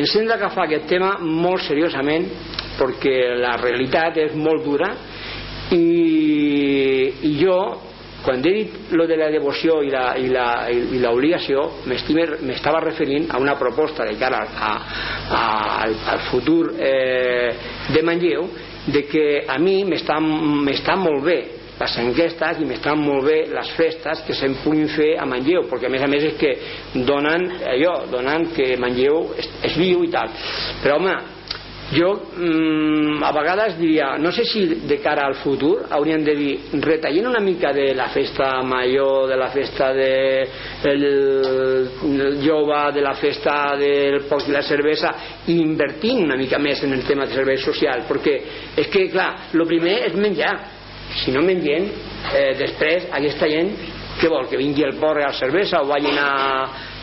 ens 0.00 0.16
hem 0.16 0.28
d'agafar 0.28 0.68
aquest 0.68 0.88
tema 0.90 1.16
molt 1.20 1.64
seriosament 1.66 2.28
perquè 2.78 3.16
la 3.40 3.56
realitat 3.60 4.18
és 4.22 4.34
molt 4.38 4.64
dura 4.64 4.90
i, 5.74 5.86
i 7.26 7.32
jo 7.40 7.58
quan 8.20 8.42
he 8.44 8.52
dit 8.52 8.92
lo 8.92 9.06
de 9.08 9.16
la 9.16 9.30
devoció 9.32 9.78
i 9.82 9.90
l'obligació 11.00 11.62
m'estava 11.88 12.82
referint 12.84 13.30
a 13.32 13.40
una 13.40 13.56
proposta 13.58 14.04
de 14.04 14.18
cara 14.20 14.42
a, 14.44 14.72
a, 15.30 15.44
al, 15.86 15.96
al 16.14 16.20
futur 16.28 16.74
eh, 16.76 17.54
de 17.88 18.02
Manlleu 18.04 18.50
de 18.86 19.06
que 19.08 19.24
a 19.48 19.56
mi 19.58 19.80
m'està 19.88 20.96
molt 21.00 21.24
bé 21.24 21.38
les 21.80 21.96
enquestes 22.02 22.60
i 22.60 22.68
m'estan 22.68 23.00
molt 23.00 23.24
bé 23.24 23.38
les 23.54 23.72
festes 23.78 24.22
que 24.26 24.36
se'n 24.36 24.58
puguin 24.64 24.88
fer 24.92 25.14
a 25.18 25.26
Manlleu 25.28 25.66
perquè 25.70 25.88
a 25.88 25.92
més 25.92 26.04
a 26.04 26.10
més 26.12 26.28
és 26.32 26.38
que 26.40 26.54
donen 27.08 27.48
allò, 27.74 27.94
donen 28.12 28.50
que 28.56 28.74
Manlleu 28.80 29.30
és, 29.40 29.48
és 29.70 29.76
viu 29.80 30.04
i 30.04 30.10
tal. 30.12 30.32
Però 30.82 30.98
home 31.00 31.14
jo 31.90 32.10
mmm, 32.36 33.22
a 33.26 33.32
vegades 33.34 33.74
diria 33.78 34.12
no 34.18 34.30
sé 34.30 34.44
si 34.46 34.62
de 34.86 34.98
cara 35.02 35.24
al 35.26 35.34
futur 35.42 35.86
hauríem 35.90 36.22
de 36.22 36.34
dir 36.38 36.52
retallem 36.84 37.26
una 37.26 37.40
mica 37.42 37.72
de 37.74 37.88
la 37.98 38.08
festa 38.14 38.62
major 38.62 39.26
de 39.28 39.36
la 39.36 39.48
festa 39.50 39.92
de 39.92 40.12
el, 40.84 41.04
el 42.04 42.38
jove 42.46 42.92
de 42.94 43.02
la 43.02 43.14
festa 43.18 43.74
del 43.80 44.22
poc 44.28 44.46
i 44.46 44.54
la 44.54 44.62
cervesa 44.62 45.14
i 45.48 45.58
invertint 45.58 46.22
una 46.28 46.38
mica 46.38 46.62
més 46.62 46.84
en 46.84 46.94
el 46.94 47.02
tema 47.08 47.26
de 47.26 47.34
serveis 47.34 47.64
socials 47.66 48.06
perquè 48.06 48.36
és 48.76 48.86
que 48.86 49.08
clar, 49.10 49.50
el 49.52 49.66
primer 49.66 49.96
és 50.06 50.14
menjar 50.14 50.54
si 51.18 51.32
no 51.34 51.42
mengem 51.42 51.88
eh, 52.34 52.52
després 52.58 53.08
aquesta 53.18 53.48
gent 53.50 53.72
què 54.20 54.28
vol, 54.28 54.46
que 54.50 54.58
vingui 54.60 54.84
el 54.84 54.98
porre 55.00 55.24
a 55.24 55.30
la 55.30 55.36
cervesa 55.38 55.80
o 55.80 55.88
vagin 55.88 56.18
a, 56.20 56.30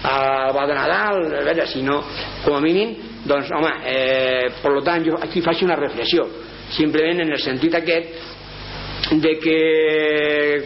a, 0.04 0.16
a 0.54 0.66
de 0.70 0.76
Nadal 0.78 1.22
a 1.26 1.44
veure, 1.48 1.66
si 1.68 1.82
no, 1.82 2.02
com 2.46 2.58
a 2.58 2.62
mínim 2.62 2.94
doncs 3.28 3.50
home, 3.52 3.72
eh, 3.90 4.50
per 4.62 4.74
tant 4.86 5.06
jo 5.06 5.18
aquí 5.22 5.42
faig 5.42 5.64
una 5.66 5.80
reflexió. 5.80 6.28
Simplement 6.76 7.24
en 7.24 7.32
el 7.32 7.42
sentit 7.42 7.76
aquest 7.76 9.16
de 9.24 9.34
que 9.40 9.58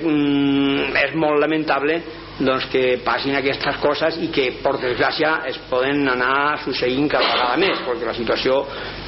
mm, 0.01 0.91
és 1.05 1.15
molt 1.15 1.39
lamentable 1.41 1.99
doncs 2.39 2.67
que 2.71 2.99
passin 3.05 3.35
aquestes 3.37 3.77
coses 3.81 4.17
i 4.23 4.29
que 4.33 4.47
per 4.63 4.73
desgràcia 4.81 5.33
es 5.49 5.57
poden 5.69 6.07
anar 6.09 6.59
succeint 6.63 7.09
cada 7.11 7.27
vegada 7.27 7.57
més 7.61 7.83
perquè 7.85 8.07
la 8.07 8.15
situació 8.17 8.61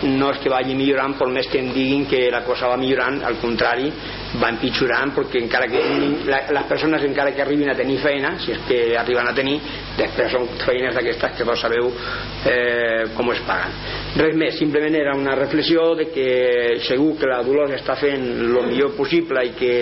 no 0.03 0.31
és 0.33 0.41
que 0.43 0.51
vagi 0.51 0.75
millorant 0.77 1.15
per 1.17 1.29
més 1.31 1.47
que 1.49 1.61
em 1.61 1.71
diguin 1.73 2.05
que 2.09 2.25
la 2.33 2.43
cosa 2.45 2.69
va 2.69 2.77
millorant 2.77 3.21
al 3.23 3.39
contrari 3.41 3.89
va 4.41 4.49
empitjorant 4.53 5.13
perquè 5.15 5.41
encara 5.41 5.69
que 5.71 5.81
les 6.27 6.67
persones 6.69 7.05
encara 7.07 7.33
que 7.33 7.43
arribin 7.45 7.71
a 7.71 7.77
tenir 7.77 7.99
feina 8.03 8.35
si 8.43 8.53
és 8.53 8.61
que 8.67 8.79
arriben 8.99 9.29
a 9.29 9.35
tenir 9.37 9.59
després 9.97 10.31
són 10.33 10.47
feines 10.65 10.95
d'aquestes 10.95 11.37
que 11.37 11.47
no 11.47 11.55
sabeu 11.55 11.89
eh, 12.49 13.13
com 13.15 13.29
es 13.33 13.41
paguen. 13.47 13.75
Res 14.17 14.37
més, 14.37 14.57
simplement 14.59 14.95
era 14.97 15.15
una 15.17 15.35
reflexió 15.37 15.93
de 15.97 16.09
que 16.13 16.29
segur 16.87 17.13
que 17.19 17.29
la 17.29 17.41
Dolors 17.45 17.73
està 17.77 17.95
fent 17.99 18.25
el 18.43 18.57
millor 18.69 18.93
possible 18.97 19.45
i 19.45 19.53
que 19.57 19.75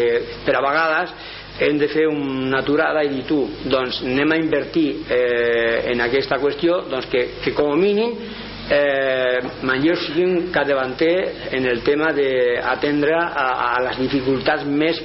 per 0.46 0.58
a 0.58 0.66
vegades 0.66 1.16
hem 1.62 1.78
de 1.78 1.88
fer 1.92 2.08
una 2.10 2.62
aturada 2.62 3.04
i 3.06 3.12
dir 3.14 3.26
tu, 3.30 3.42
doncs 3.70 4.02
anem 4.06 4.34
a 4.34 4.40
invertir 4.42 4.88
eh, 5.10 5.92
en 5.94 6.02
aquesta 6.02 6.40
qüestió 6.42 6.82
doncs 6.90 7.10
que, 7.12 7.28
que 7.44 7.54
com 7.58 7.72
a 7.74 7.78
mínim 7.80 8.16
eh, 8.72 9.40
Manlleu 9.68 9.98
sigui 10.02 10.26
un 10.26 10.52
capdavanter 10.54 11.16
en 11.58 11.68
el 11.70 11.82
tema 11.86 12.12
d'atendre 12.18 13.18
a, 13.18 13.48
a 13.72 13.74
les 13.88 14.00
dificultats 14.02 14.66
més 14.66 15.02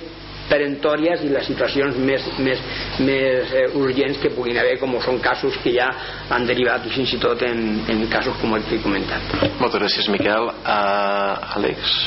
perentòries 0.46 1.24
i 1.26 1.30
les 1.32 1.46
situacions 1.50 1.96
més, 1.98 2.26
més, 2.38 2.62
més 3.02 3.50
eh, 3.52 3.66
urgents 3.80 4.20
que 4.22 4.30
puguin 4.34 4.60
haver 4.62 4.76
com 4.82 4.94
són 5.02 5.18
casos 5.22 5.58
que 5.64 5.74
ja 5.74 5.90
han 6.30 6.46
derivat 6.46 6.86
fins 6.94 7.16
i 7.16 7.20
tot 7.22 7.42
en, 7.42 7.82
en 7.90 8.06
casos 8.12 8.38
com 8.40 8.54
el 8.54 8.64
que 8.68 8.78
he 8.78 8.84
comentat. 8.84 9.36
Moltes 9.58 9.82
gràcies 9.82 10.08
Miquel. 10.14 10.52
Uh, 10.62 11.58
Àlex 11.58 11.98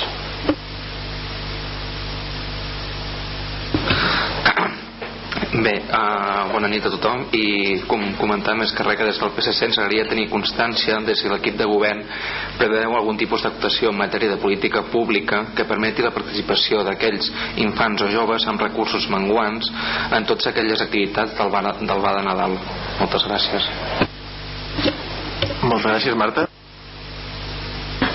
Bé, 5.49 5.71
uh, 5.91 6.51
bona 6.53 6.67
nit 6.69 6.85
a 6.85 6.91
tothom 6.93 7.23
i 7.35 7.79
com 7.89 8.03
comentàvem 8.19 8.61
més 8.61 8.71
que 8.75 8.83
res 8.85 8.99
que 8.99 9.07
des 9.07 9.17
del 9.19 9.31
PSC 9.33 9.65
ens 9.65 9.79
agradaria 9.79 10.05
tenir 10.07 10.27
constància 10.31 10.99
de 11.03 11.15
si 11.17 11.31
l'equip 11.31 11.57
de 11.57 11.65
govern 11.67 12.03
preveu 12.59 12.93
algun 12.95 13.17
tipus 13.17 13.43
d'actuació 13.43 13.89
en 13.89 13.97
matèria 13.97 14.29
de 14.35 14.37
política 14.43 14.83
pública 14.93 15.41
que 15.57 15.65
permeti 15.65 16.05
la 16.05 16.13
participació 16.15 16.83
d'aquells 16.85 17.31
infants 17.65 18.05
o 18.05 18.11
joves 18.13 18.45
amb 18.47 18.61
recursos 18.61 19.09
menguants 19.09 19.71
en 20.11 20.29
totes 20.29 20.51
aquelles 20.51 20.85
activitats 20.85 21.33
del 21.39 21.51
del 21.81 22.05
bar 22.05 22.15
de 22.19 22.23
Nadal. 22.29 22.55
Moltes 23.01 23.25
gràcies. 23.25 23.73
Moltes 25.63 25.91
gràcies, 25.91 26.15
Marta. 26.15 26.48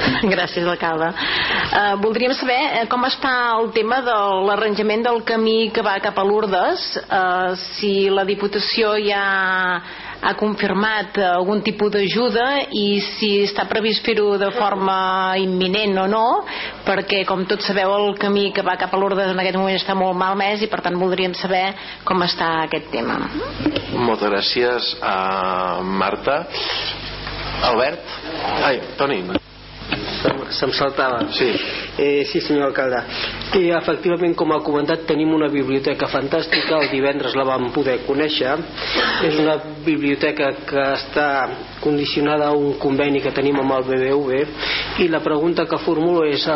Gràcies, 0.35 0.67
alcalde. 0.67 1.11
Uh, 1.75 1.95
voldríem 2.03 2.35
saber 2.37 2.59
uh, 2.61 2.87
com 2.91 3.05
està 3.09 3.33
el 3.59 3.71
tema 3.77 4.01
de 4.05 4.17
l'arranjament 4.49 5.05
del 5.07 5.23
camí 5.27 5.71
que 5.75 5.85
va 5.85 5.99
cap 6.05 6.19
a 6.19 6.25
Lourdes, 6.27 6.89
uh, 7.05 7.55
si 7.77 8.09
la 8.13 8.27
Diputació 8.29 8.95
ja 9.05 9.25
ha 10.25 10.33
confirmat 10.41 11.19
algun 11.21 11.61
tipus 11.65 11.93
d'ajuda 11.93 12.47
i 12.73 13.01
si 13.05 13.31
està 13.45 13.67
previst 13.69 14.07
fer-ho 14.07 14.39
de 14.41 14.49
forma 14.57 14.97
imminent 15.37 15.99
o 16.01 16.07
no, 16.09 16.25
perquè 16.87 17.25
com 17.29 17.45
tots 17.49 17.69
sabeu 17.69 17.93
el 17.99 18.17
camí 18.21 18.49
que 18.57 18.65
va 18.65 18.79
cap 18.81 18.95
a 18.95 19.01
Lourdes 19.01 19.35
en 19.35 19.43
aquest 19.43 19.61
moment 19.61 19.77
està 19.77 19.97
molt 19.99 20.17
malmès 20.17 20.65
i 20.65 20.71
per 20.73 20.81
tant 20.87 20.97
voldríem 21.01 21.37
saber 21.37 21.67
com 22.09 22.25
està 22.25 22.55
aquest 22.65 22.89
tema. 22.95 23.21
Moltes 23.95 24.31
gràcies 24.33 24.95
a 25.05 25.81
Marta. 25.85 26.45
Albert? 27.65 28.15
Ai, 28.65 28.81
Toni 28.99 29.23
se'm 30.51 30.73
saltava. 30.73 31.21
Sí. 31.33 31.51
Eh, 31.99 32.25
sí 32.25 32.41
senyor 32.41 32.69
alcalde. 32.71 33.03
I 33.59 33.71
efectivament 33.77 34.35
com 34.37 34.53
ha 34.53 34.61
comentat 34.65 35.05
tenim 35.07 35.35
una 35.35 35.49
biblioteca 35.53 36.09
fantàstica. 36.11 36.81
El 36.81 36.91
divendres 36.93 37.37
la 37.37 37.45
vam 37.49 37.71
poder 37.75 38.01
conèixer. 38.07 38.55
És 39.29 39.39
una 39.41 39.57
biblioteca 39.85 40.51
que 40.67 40.87
està 40.95 41.29
condicionada 41.81 42.49
a 42.49 42.57
un 42.57 42.79
conveni 42.81 43.21
que 43.21 43.35
tenim 43.35 43.59
amb 43.61 43.77
el 43.77 43.85
BBV 43.91 45.03
i 45.05 45.09
la 45.13 45.21
pregunta 45.21 45.67
que 45.69 45.79
formulo 45.85 46.25
és 46.25 46.47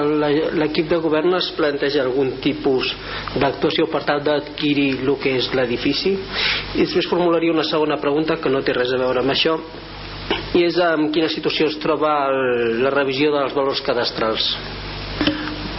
l'equip 0.56 0.88
de 0.88 1.00
govern 1.04 1.34
es 1.36 1.50
planteja 1.56 2.02
algun 2.02 2.38
tipus 2.40 2.94
d'actuació 3.36 3.88
per 3.92 4.04
tal 4.08 4.22
d'adquirir 4.24 5.02
el 5.02 5.14
que 5.20 5.36
és 5.36 5.52
l'edifici? 5.54 6.14
I 6.74 6.80
després 6.86 7.10
formularia 7.10 7.52
una 7.52 7.66
segona 7.66 8.00
pregunta 8.00 8.38
que 8.40 8.50
no 8.50 8.64
té 8.64 8.72
res 8.72 8.94
a 8.94 9.02
veure 9.02 9.20
amb 9.20 9.36
això 9.36 9.58
i 10.58 10.64
és 10.66 10.78
en 10.82 11.08
quina 11.14 11.30
situació 11.32 11.68
es 11.70 11.78
troba 11.82 12.14
el, 12.28 12.82
la 12.84 12.92
revisió 12.94 13.32
dels 13.34 13.54
valors 13.56 13.82
cadastrals 13.86 14.50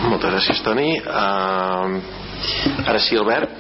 moltes 0.06 0.32
gràcies 0.32 0.64
Toni 0.66 0.94
uh, 1.02 2.00
ara 2.88 3.02
sí 3.04 3.20
Albert 3.20 3.58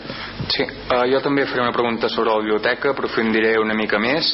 Sí, 0.49 0.63
uh, 0.65 1.03
jo 1.05 1.19
també 1.21 1.43
faré 1.45 1.61
una 1.61 1.73
pregunta 1.75 2.07
sobre 2.09 2.31
la 2.31 2.41
biblioteca, 2.41 2.89
aprofundiré 2.89 3.51
una 3.61 3.75
mica 3.77 3.99
més. 4.01 4.31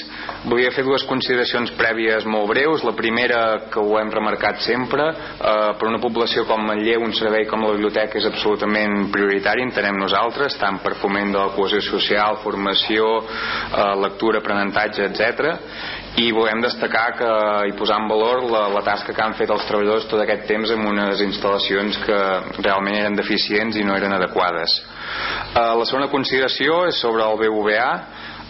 Volia 0.47 0.69
fer 0.71 0.85
dues 0.85 1.03
consideracions 1.09 1.73
prèvies 1.75 2.27
molt 2.29 2.47
breus. 2.53 2.85
La 2.87 2.93
primera, 2.95 3.39
que 3.73 3.81
ho 3.81 3.97
hem 3.99 4.13
remarcat 4.13 4.61
sempre, 4.63 5.09
uh, 5.11 5.73
per 5.75 5.89
una 5.89 5.99
població 5.99 6.45
com 6.47 6.63
Manlleu, 6.69 7.03
un 7.03 7.11
servei 7.17 7.43
com 7.49 7.65
la 7.65 7.73
biblioteca 7.75 8.19
és 8.21 8.29
absolutament 8.29 9.09
prioritari, 9.11 9.65
entenem 9.67 9.99
nosaltres, 9.99 10.55
tant 10.61 10.79
per 10.85 10.95
foment 11.01 11.35
de 11.35 11.41
la 11.41 11.51
cohesió 11.57 11.83
social, 11.83 12.39
formació, 12.45 13.09
uh, 13.25 13.91
lectura, 14.05 14.39
aprenentatge, 14.39 15.09
etc 15.09 15.51
i 16.21 16.31
volem 16.31 16.61
destacar 16.63 17.07
que, 17.19 17.29
i 17.69 17.73
posar 17.75 17.97
en 17.99 18.07
valor 18.07 18.45
la, 18.47 18.65
la 18.71 18.83
tasca 18.85 19.13
que 19.13 19.23
han 19.23 19.35
fet 19.35 19.51
els 19.51 19.65
treballadors 19.67 20.07
tot 20.07 20.21
aquest 20.23 20.45
temps 20.47 20.71
en 20.71 20.85
unes 20.87 21.23
instal·lacions 21.25 21.99
que 22.05 22.19
realment 22.61 22.99
eren 23.01 23.17
deficients 23.19 23.75
i 23.75 23.83
no 23.83 23.97
eren 23.99 24.15
adequades. 24.15 24.77
Eh, 24.79 25.59
la 25.59 25.87
segona 25.89 26.11
consideració 26.13 26.85
és 26.87 27.01
sobre 27.03 27.25
el 27.25 27.39
BVA 27.41 27.89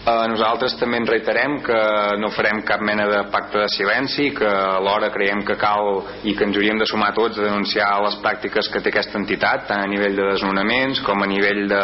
Eh, 0.06 0.26
nosaltres 0.30 0.76
també 0.78 1.00
ens 1.00 1.08
reiterem 1.10 1.56
que 1.66 1.76
no 2.22 2.28
farem 2.30 2.60
cap 2.66 2.82
mena 2.86 3.08
de 3.10 3.24
pacte 3.32 3.58
de 3.58 3.66
silenci, 3.74 4.28
que 4.36 4.46
alhora 4.46 5.08
creiem 5.10 5.40
que 5.42 5.56
cal 5.58 5.88
i 6.22 6.34
que 6.38 6.46
ens 6.46 6.54
hauríem 6.54 6.78
de 6.78 6.86
sumar 6.86 7.08
tots 7.16 7.40
a 7.40 7.46
denunciar 7.48 7.88
les 8.04 8.14
pràctiques 8.22 8.68
que 8.70 8.78
té 8.84 8.92
aquesta 8.92 9.18
entitat, 9.18 9.64
tant 9.66 9.82
a 9.82 9.88
nivell 9.90 10.14
de 10.14 10.28
desnonaments 10.28 11.00
com 11.02 11.24
a 11.24 11.26
nivell 11.26 11.64
de, 11.72 11.80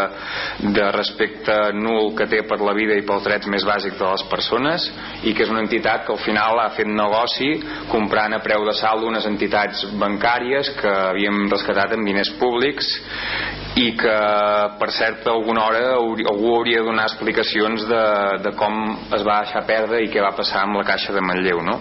de 0.76 0.84
respecte 0.94 1.56
nul 1.74 2.12
que 2.14 2.28
té 2.30 2.44
per 2.46 2.60
la 2.62 2.76
vida 2.78 2.94
i 2.94 3.02
pels 3.08 3.26
drets 3.26 3.50
més 3.50 3.66
bàsics 3.66 3.98
de 3.98 4.12
les 4.12 4.24
persones 4.30 4.86
i 5.26 5.34
que 5.34 5.42
és 5.42 5.50
una 5.50 5.64
entitat 5.64 6.06
que 6.06 6.14
al 6.14 6.22
final 6.22 6.62
ha 6.62 6.68
fet 6.78 6.86
negoci 6.86 7.50
comprant 7.90 8.38
a 8.38 8.42
preu 8.46 8.62
de 8.70 8.76
saldo 8.84 9.10
unes 9.10 9.26
entitats 9.26 9.82
bancàries 9.98 10.70
que 10.78 10.94
havíem 11.08 11.48
rescatat 11.50 11.98
amb 11.98 12.06
diners 12.06 12.30
públics 12.38 12.94
i 13.82 13.90
que 13.98 14.16
per 14.78 14.92
cert 14.94 15.26
alguna 15.32 15.66
hora 15.66 15.84
algú 15.96 16.54
hauria 16.54 16.82
de 16.82 16.86
donar 16.92 17.10
explicacions 17.10 17.90
de 17.90 18.11
de 18.44 18.52
com 18.58 18.78
es 19.14 19.24
va 19.26 19.40
deixar 19.44 19.64
perdre 19.68 20.02
i 20.04 20.10
què 20.12 20.22
va 20.24 20.32
passar 20.36 20.62
amb 20.64 20.78
la 20.80 20.84
Caixa 20.86 21.14
de 21.14 21.22
Manlleu 21.24 21.62
no? 21.64 21.78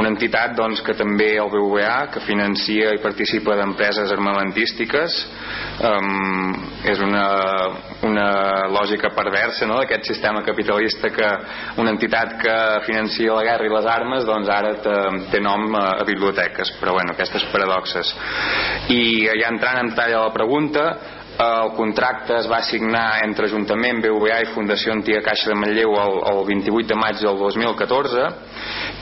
una 0.00 0.10
entitat 0.12 0.54
doncs, 0.58 0.82
que 0.86 0.96
també 0.98 1.32
el 1.40 1.50
BVA 1.52 1.96
que 2.14 2.22
financia 2.26 2.92
i 2.94 3.02
participa 3.02 3.56
d'empreses 3.58 4.12
armamentístiques 4.14 5.18
um, 5.88 6.52
és 6.86 7.02
una, 7.04 7.26
una 8.08 8.28
lògica 8.72 9.12
perversa 9.16 9.68
no? 9.68 9.80
d'aquest 9.80 10.10
sistema 10.12 10.44
capitalista 10.46 11.10
que 11.14 11.30
una 11.82 11.92
entitat 11.94 12.36
que 12.42 12.56
financia 12.86 13.36
la 13.36 13.44
guerra 13.46 13.68
i 13.68 13.74
les 13.74 13.90
armes 13.96 14.26
doncs 14.28 14.52
ara 14.52 14.74
té 15.32 15.42
nom 15.42 15.68
a, 15.74 15.86
a 16.00 16.08
biblioteques 16.08 16.76
però 16.80 16.96
bueno, 16.96 17.14
aquestes 17.16 17.46
paradoxes 17.52 18.14
i 18.92 19.02
ja 19.26 19.52
entrant 19.52 19.82
en 19.82 19.94
tall 19.98 20.16
a 20.16 20.24
la 20.28 20.34
pregunta 20.34 20.86
el 21.38 21.72
contracte 21.76 22.38
es 22.38 22.46
va 22.48 22.62
signar 22.64 23.20
entre 23.24 23.46
Ajuntament, 23.46 24.00
BVA 24.00 24.38
i 24.40 24.52
Fundació 24.54 24.94
Antiga 24.94 25.20
Caixa 25.24 25.50
de 25.50 25.56
Manlleu 25.58 25.92
el, 26.00 26.14
el 26.32 26.38
28 26.48 26.88
de 26.88 26.96
maig 26.96 27.20
del 27.20 27.36
2014 27.36 28.24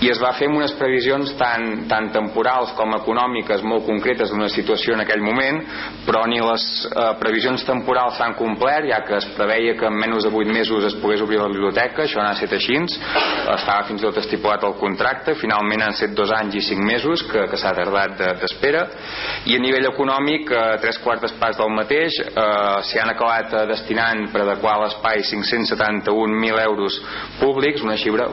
i 0.02 0.10
es 0.10 0.18
va 0.18 0.32
fer 0.34 0.48
amb 0.50 0.58
unes 0.58 0.74
previsions 0.78 1.30
tant, 1.38 1.84
tant 1.90 2.10
temporals 2.14 2.72
com 2.78 2.96
econòmiques 2.96 3.62
molt 3.62 3.86
concretes 3.86 4.32
d'una 4.32 4.48
situació 4.50 4.96
en 4.96 5.04
aquell 5.04 5.22
moment 5.22 5.60
però 6.08 6.24
ni 6.26 6.40
les 6.42 6.64
eh, 6.90 7.12
previsions 7.20 7.62
temporals 7.68 8.18
s'han 8.18 8.34
complert 8.38 8.90
ja 8.90 9.04
que 9.06 9.14
es 9.20 9.28
preveia 9.38 9.76
que 9.78 9.86
en 9.86 9.98
menys 10.00 10.26
de 10.26 10.34
8 10.34 10.58
mesos 10.58 10.88
es 10.90 10.98
pogués 10.98 11.22
obrir 11.22 11.38
la 11.38 11.48
biblioteca 11.52 12.02
això 12.02 12.18
n'ha 12.18 12.34
estat 12.34 12.58
així 12.58 12.74
estava 12.74 13.84
fins 13.86 14.02
i 14.02 14.08
tot 14.08 14.18
estipulat 14.24 14.66
el 14.66 14.74
contracte 14.80 15.36
finalment 15.38 15.86
han 15.86 15.94
estat 15.94 16.16
dos 16.18 16.34
anys 16.34 16.58
i 16.58 16.64
cinc 16.66 16.82
mesos 16.82 17.22
que, 17.30 17.46
que 17.46 17.60
s'ha 17.60 17.74
tardat 17.78 18.18
d'espera 18.42 18.84
de, 18.90 19.52
i 19.52 19.56
a 19.56 19.62
nivell 19.62 19.86
econòmic 19.92 20.50
eh, 20.50 20.66
tres 20.82 20.98
quartes 21.04 21.38
parts 21.38 21.62
del 21.62 21.70
mateix 21.70 22.23
eh, 22.24 22.82
s'hi 22.88 23.00
han 23.00 23.12
acabat 23.12 23.52
eh, 23.52 23.64
destinant 23.70 24.28
per 24.32 24.42
adequar 24.44 24.76
l'espai 24.82 25.22
571.000 25.28 26.60
euros 26.64 26.98
públics, 27.40 27.82
una 27.84 27.96
xifra 28.00 28.28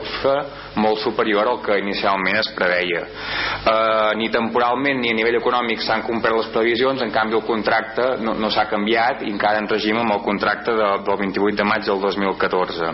molt 0.82 1.02
superior 1.02 1.48
al 1.48 1.60
que 1.64 1.78
inicialment 1.80 2.38
es 2.40 2.50
preveia. 2.56 3.02
Eh, 3.04 4.12
ni 4.20 4.30
temporalment 4.32 5.00
ni 5.00 5.12
a 5.12 5.16
nivell 5.16 5.40
econòmic 5.40 5.82
s'han 5.84 6.04
complert 6.06 6.38
les 6.40 6.52
previsions, 6.54 7.02
en 7.02 7.12
canvi 7.14 7.38
el 7.38 7.46
contracte 7.46 8.16
no, 8.22 8.34
no 8.34 8.50
s'ha 8.50 8.68
canviat 8.70 9.26
i 9.26 9.32
encara 9.32 9.62
en 9.62 9.68
regim 9.70 10.00
amb 10.00 10.16
el 10.16 10.22
contracte 10.24 10.74
de, 10.76 10.90
del 11.06 11.20
28 11.26 11.58
de 11.58 11.68
maig 11.68 11.84
del 11.86 12.00
2014. 12.00 12.92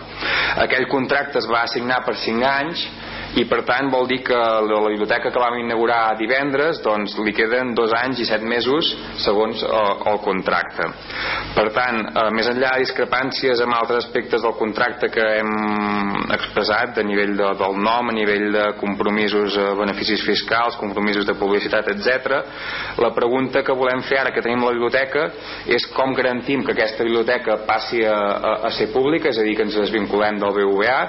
Aquell 0.65 0.89
contracte 0.91 1.39
es 1.39 1.47
va 1.49 1.63
assignar 1.67 2.03
per 2.05 2.17
5 2.19 2.49
anys 2.49 2.87
i 3.37 3.45
per 3.45 3.61
tant 3.67 3.91
vol 3.93 4.07
dir 4.09 4.21
que 4.25 4.37
la 4.37 4.79
biblioteca 4.87 5.29
que 5.29 5.41
vam 5.41 5.59
inaugurar 5.61 6.17
divendres 6.17 6.81
doncs 6.81 7.17
li 7.21 7.33
queden 7.35 7.75
dos 7.77 7.93
anys 7.93 8.23
i 8.23 8.25
set 8.25 8.41
mesos 8.41 8.89
segons 9.21 9.61
el, 9.63 9.69
eh, 9.69 10.09
el 10.11 10.19
contracte 10.25 10.87
per 11.55 11.67
tant, 11.75 11.99
eh, 12.09 12.29
més 12.33 12.49
enllà 12.49 12.73
de 12.75 12.85
discrepàncies 12.85 13.61
amb 13.61 13.75
altres 13.77 14.05
aspectes 14.05 14.41
del 14.41 14.55
contracte 14.57 15.09
que 15.13 15.25
hem 15.39 15.51
expressat 16.33 16.97
a 16.97 17.05
nivell 17.05 17.35
de, 17.37 17.49
del 17.59 17.77
nom, 17.83 18.09
a 18.09 18.15
nivell 18.15 18.49
de 18.53 18.65
compromisos 18.79 19.57
eh, 19.57 19.67
beneficis 19.79 20.23
fiscals, 20.25 20.77
compromisos 20.81 21.27
de 21.27 21.35
publicitat, 21.39 21.89
etc. 21.93 22.39
La 23.01 23.11
pregunta 23.15 23.63
que 23.65 23.75
volem 23.75 24.01
fer 24.07 24.21
ara 24.23 24.33
que 24.33 24.43
tenim 24.45 24.63
la 24.65 24.73
biblioteca 24.75 25.27
és 25.69 25.85
com 25.93 26.13
garantim 26.17 26.63
que 26.65 26.73
aquesta 26.75 27.05
biblioteca 27.05 27.59
passi 27.67 28.03
a, 28.05 28.15
a, 28.15 28.53
a 28.69 28.73
ser 28.77 28.89
pública, 28.93 29.29
és 29.33 29.41
a 29.41 29.45
dir, 29.45 29.55
que 29.57 29.67
ens 29.67 29.77
desvinculem 29.77 30.39
del 30.41 30.55
BVA 30.55 30.99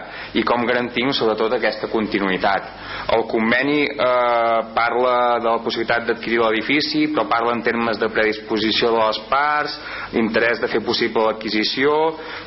i 0.40 0.44
com 0.46 0.66
garantim 0.68 1.12
sobretot 1.16 1.56
aquesta 1.56 1.88
continuïtat 1.88 2.09
continuïtat. 2.10 2.66
El 3.14 3.24
conveni 3.30 3.84
eh, 3.86 4.58
parla 4.74 5.38
de 5.40 5.48
la 5.48 5.60
possibilitat 5.62 6.06
d'adquirir 6.06 6.40
l'edifici, 6.42 7.06
però 7.14 7.26
parla 7.30 7.54
en 7.54 7.62
termes 7.62 7.98
de 7.98 8.08
predisposició 8.10 8.90
de 8.94 9.00
les 9.00 9.20
parts, 9.30 9.76
interès 10.18 10.60
de 10.60 10.68
fer 10.70 10.82
possible 10.84 11.24
l'adquisició, 11.26 11.94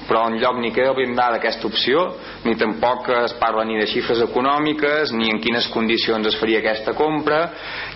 però 0.08 0.28
en 0.30 0.38
lloc 0.42 0.60
ni 0.60 0.74
queda 0.76 0.94
blindada 0.94 1.40
aquesta 1.40 1.68
opció, 1.68 2.06
ni 2.46 2.56
tampoc 2.60 3.10
es 3.24 3.36
parla 3.40 3.66
ni 3.66 3.80
de 3.80 3.88
xifres 3.88 4.22
econòmiques, 4.28 5.16
ni 5.16 5.32
en 5.32 5.40
quines 5.44 5.70
condicions 5.74 6.28
es 6.28 6.40
faria 6.40 6.60
aquesta 6.60 6.94
compra. 6.98 7.42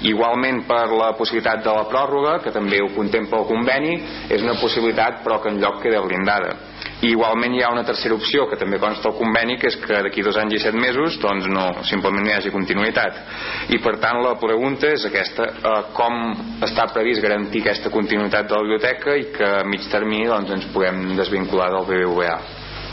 Igualment 0.08 0.64
per 0.68 0.88
la 0.92 1.14
possibilitat 1.20 1.64
de 1.66 1.76
la 1.76 1.88
pròrroga, 1.92 2.40
que 2.44 2.56
també 2.56 2.82
ho 2.82 2.92
contempla 2.96 3.44
el 3.44 3.50
conveni, 3.52 3.94
és 4.30 4.44
una 4.44 4.58
possibilitat 4.62 5.24
però 5.24 5.42
que 5.44 5.52
en 5.52 5.62
lloc 5.62 5.82
queda 5.84 6.04
blindada 6.06 6.56
i 7.02 7.12
igualment 7.12 7.56
hi 7.56 7.64
ha 7.64 7.72
una 7.74 7.86
tercera 7.86 8.16
opció 8.18 8.48
que 8.50 8.60
també 8.60 8.80
consta 8.82 9.10
al 9.10 9.18
conveni 9.18 9.58
que 9.62 9.70
és 9.72 9.80
que 9.82 10.02
d'aquí 10.08 10.26
dos 10.26 10.38
anys 10.38 10.58
i 10.58 10.62
set 10.66 10.78
mesos 10.78 11.20
doncs 11.22 11.50
no, 11.52 11.68
simplement 11.90 12.26
no 12.26 12.32
hi 12.32 12.38
hagi 12.38 12.54
continuïtat 12.54 13.74
i 13.76 13.82
per 13.84 13.98
tant 14.04 14.22
la 14.24 14.36
pregunta 14.42 14.92
és 14.94 15.06
aquesta 15.06 15.50
eh, 15.54 15.82
com 15.98 16.62
està 16.68 16.88
previst 16.94 17.24
garantir 17.24 17.64
aquesta 17.66 17.94
continuïtat 17.94 18.50
de 18.50 18.56
la 18.56 18.64
biblioteca 18.66 19.18
i 19.18 19.28
que 19.34 19.52
a 19.62 19.66
mig 19.68 19.90
termini 19.92 20.30
doncs, 20.30 20.56
ens 20.58 20.72
puguem 20.74 21.16
desvincular 21.18 21.72
del 21.76 21.86
BBVA 21.92 22.38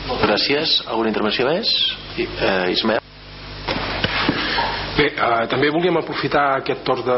Moltes 0.04 0.28
gràcies. 0.28 0.72
Alguna 0.84 1.08
intervenció 1.08 1.46
més? 1.48 1.70
Eh, 2.20 2.72
Ismael? 2.74 3.00
Bé, 4.94 5.06
eh, 5.08 5.46
també 5.50 5.70
volíem 5.72 5.96
aprofitar 5.98 6.44
aquest 6.58 6.84
torn 6.86 7.06
de, 7.06 7.16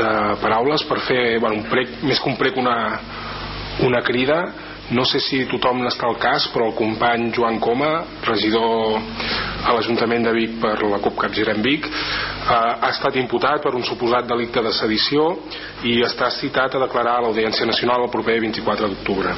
de 0.00 0.08
paraules 0.42 0.82
per 0.88 0.98
fer 1.06 1.20
bueno, 1.38 1.62
un 1.62 1.68
prec, 1.70 1.94
més 2.02 2.18
que 2.20 2.28
un 2.28 2.36
prec 2.40 2.58
una, 2.60 2.74
una 3.86 4.02
crida 4.04 4.40
no 4.90 5.04
sé 5.04 5.20
si 5.20 5.42
tothom 5.50 5.82
n'està 5.84 6.06
al 6.08 6.16
cas, 6.20 6.46
però 6.52 6.70
el 6.70 6.76
company 6.76 7.28
Joan 7.36 7.58
Coma, 7.60 7.90
regidor 8.24 8.96
a 9.68 9.74
l'Ajuntament 9.76 10.24
de 10.24 10.32
Vic 10.32 10.56
per 10.62 10.76
la 10.88 11.00
CUP 11.04 11.18
Capgirem 11.20 11.60
Vic, 11.64 11.88
eh, 11.88 12.54
ha 12.54 12.88
estat 12.88 13.18
imputat 13.20 13.60
per 13.62 13.74
un 13.76 13.84
suposat 13.84 14.28
delicte 14.30 14.62
de 14.64 14.72
sedició 14.72 15.28
i 15.84 15.98
està 16.06 16.30
citat 16.32 16.74
a 16.74 16.82
declarar 16.86 17.18
a 17.18 17.26
l'Audiència 17.26 17.68
Nacional 17.68 18.06
el 18.06 18.12
proper 18.14 18.38
24 18.40 18.88
d'octubre. 18.88 19.36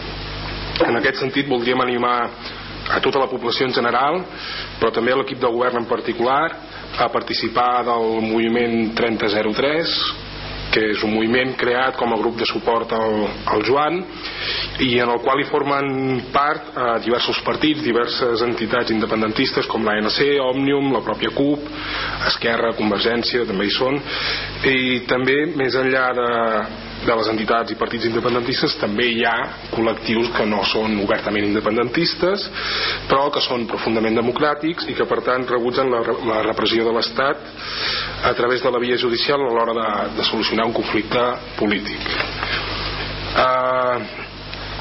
En 0.86 0.96
aquest 0.96 1.20
sentit 1.20 1.50
voldríem 1.50 1.82
animar 1.82 2.16
a 2.90 3.00
tota 3.02 3.18
la 3.18 3.28
població 3.30 3.66
en 3.66 3.74
general, 3.74 4.22
però 4.78 4.94
també 4.94 5.12
a 5.12 5.18
l'equip 5.18 5.42
de 5.42 5.50
govern 5.50 5.82
en 5.82 5.90
particular, 5.90 6.46
a 6.98 7.08
participar 7.10 7.84
del 7.86 8.20
moviment 8.22 8.94
3003 8.98 10.29
que 10.74 10.82
és 10.92 11.04
un 11.06 11.14
moviment 11.14 11.54
creat 11.58 11.96
com 11.98 12.12
a 12.12 12.18
grup 12.20 12.38
de 12.40 12.46
suport 12.48 12.92
al, 12.96 13.16
al 13.54 13.64
Joan 13.66 14.00
i 14.86 14.90
en 15.02 15.10
el 15.12 15.20
qual 15.24 15.42
hi 15.42 15.48
formen 15.50 16.20
part 16.34 16.70
eh, 16.72 16.92
diversos 17.04 17.40
partits, 17.46 17.82
diverses 17.84 18.44
entitats 18.46 18.92
independentistes 18.94 19.68
com 19.70 19.84
l'ANC, 19.86 20.20
Òmnium, 20.44 20.92
la 20.94 21.02
pròpia 21.04 21.32
CUP, 21.36 21.66
Esquerra, 22.30 22.74
Convergència, 22.78 23.46
també 23.48 23.66
hi 23.66 23.74
són, 23.74 23.98
i 24.70 25.02
també 25.10 25.42
més 25.58 25.76
enllà 25.78 26.06
de, 26.16 26.30
de 27.06 27.16
les 27.16 27.30
entitats 27.32 27.72
i 27.72 27.78
partits 27.80 28.08
independentistes 28.10 28.76
també 28.80 29.06
hi 29.08 29.24
ha 29.24 29.36
col·lectius 29.72 30.30
que 30.36 30.46
no 30.48 30.62
són 30.68 30.98
obertament 31.04 31.48
independentistes 31.48 32.46
però 33.08 33.28
que 33.32 33.42
són 33.44 33.66
profundament 33.70 34.18
democràtics 34.20 34.88
i 34.90 34.96
que 34.98 35.08
per 35.08 35.22
tant 35.26 35.46
rebutgen 35.48 35.90
la, 35.92 36.02
la 36.30 36.40
repressió 36.48 36.84
de 36.86 36.94
l'Estat 36.96 37.46
a 38.30 38.34
través 38.36 38.62
de 38.62 38.72
la 38.72 38.82
via 38.82 38.98
judicial 39.00 39.40
a 39.40 39.52
l'hora 39.54 39.76
de, 39.80 39.90
de 40.18 40.26
solucionar 40.28 40.66
un 40.68 40.76
conflicte 40.76 41.22
polític. 41.58 42.04
Uh, 43.30 44.28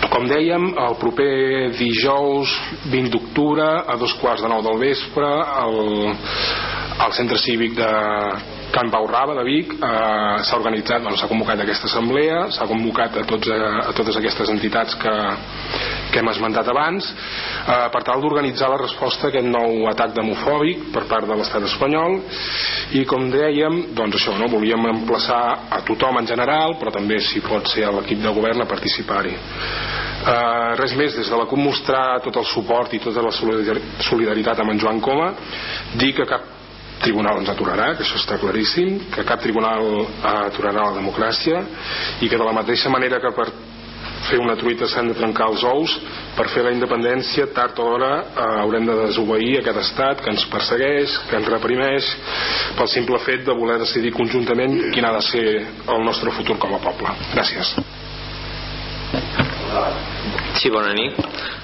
com 0.10 0.26
dèiem, 0.28 0.72
el 0.82 0.96
proper 1.00 1.72
dijous 1.78 2.52
20 2.90 3.12
d'octubre 3.14 3.66
a 3.88 3.98
dos 4.00 4.16
quarts 4.20 4.42
de 4.44 4.50
nou 4.52 4.64
del 4.66 4.80
vespre 4.82 5.28
al, 5.64 5.78
al 7.06 7.14
centre 7.16 7.38
cívic 7.40 7.76
de, 7.78 7.92
Can 8.74 8.92
Pau 8.94 9.08
Raba 9.08 9.36
de 9.38 9.44
Vic 9.48 9.74
eh, 9.74 10.44
s'ha 10.46 10.58
organitzat, 10.58 11.02
bueno, 11.02 11.18
s'ha 11.18 11.30
convocat 11.30 11.64
aquesta 11.64 11.90
assemblea 11.90 12.46
s'ha 12.56 12.68
convocat 12.70 13.18
a, 13.18 13.26
tots, 13.30 13.50
a, 13.50 13.70
a 13.90 13.94
totes 13.98 14.20
aquestes 14.20 14.52
entitats 14.54 14.98
que, 15.00 15.16
que 16.12 16.22
hem 16.22 16.30
esmentat 16.32 16.70
abans 16.70 17.08
eh, 17.10 17.88
per 17.94 18.04
tal 18.08 18.22
d'organitzar 18.22 18.70
la 18.72 18.82
resposta 18.82 19.28
a 19.28 19.32
aquest 19.32 19.50
nou 19.50 19.88
atac 19.92 20.14
demofòbic 20.18 20.90
per 20.94 21.06
part 21.10 21.28
de 21.30 21.38
l'estat 21.40 21.66
espanyol. 21.70 22.20
I 23.00 23.06
com 23.10 23.30
dèiem 23.32 23.82
doncs 23.98 24.20
això, 24.20 24.36
no? 24.40 24.50
volíem 24.52 24.90
emplaçar 24.92 25.42
a 25.70 25.82
tothom 25.88 26.22
en 26.22 26.30
general 26.30 26.78
però 26.80 26.94
també 26.94 27.20
si 27.24 27.42
pot 27.46 27.68
ser 27.72 27.88
a 27.88 27.96
l'equip 27.98 28.22
de 28.24 28.34
govern 28.36 28.62
a 28.64 28.70
participar-hi. 28.70 29.36
Eh, 30.20 30.76
res 30.80 30.94
més, 31.00 31.16
des 31.16 31.30
de 31.32 31.38
la 31.40 31.48
CUP 31.48 31.62
mostrar 31.64 32.20
tot 32.26 32.38
el 32.42 32.48
suport 32.50 32.94
i 32.94 33.02
tota 33.04 33.24
la 33.24 33.34
solidaritat 33.34 34.60
amb 34.60 34.74
en 34.76 34.82
Joan 34.82 35.00
Coma. 35.04 35.34
Dir 35.96 36.14
que 36.18 36.28
cap 36.30 36.59
tribunal 37.04 37.40
ens 37.42 37.50
aturarà, 37.52 37.94
que 37.96 38.06
això 38.06 38.20
està 38.20 38.38
claríssim, 38.42 39.00
que 39.14 39.26
cap 39.28 39.42
tribunal 39.44 40.06
aturarà 40.48 40.90
la 40.90 41.00
democràcia 41.00 41.64
i 42.22 42.30
que 42.30 42.38
de 42.38 42.46
la 42.46 42.56
mateixa 42.56 42.92
manera 42.92 43.22
que 43.24 43.34
per 43.36 43.50
fer 44.30 44.40
una 44.40 44.56
truita 44.60 44.88
s'han 44.88 45.10
de 45.10 45.16
trencar 45.18 45.48
els 45.52 45.64
ous 45.66 45.94
per 46.38 46.48
fer 46.54 46.64
la 46.66 46.74
independència 46.76 47.48
tard 47.56 47.80
o 47.80 47.86
d'hora 47.88 48.12
eh, 48.20 48.48
haurem 48.64 48.86
de 48.88 48.98
desobeir 49.06 49.60
aquest 49.60 49.80
estat 49.84 50.24
que 50.24 50.34
ens 50.34 50.46
persegueix, 50.52 51.16
que 51.30 51.40
ens 51.40 51.50
reprimeix 51.52 52.10
pel 52.78 52.92
simple 52.92 53.20
fet 53.26 53.46
de 53.48 53.56
voler 53.56 53.80
decidir 53.82 54.14
conjuntament 54.16 54.76
quin 54.94 55.08
ha 55.08 55.16
de 55.18 55.24
ser 55.30 55.46
el 55.96 56.06
nostre 56.06 56.36
futur 56.36 56.60
com 56.60 56.76
a 56.76 56.84
poble. 56.84 57.16
Gràcies. 57.34 57.74
Sí, 60.60 60.70
bona 60.74 60.94
nit. 60.98 61.18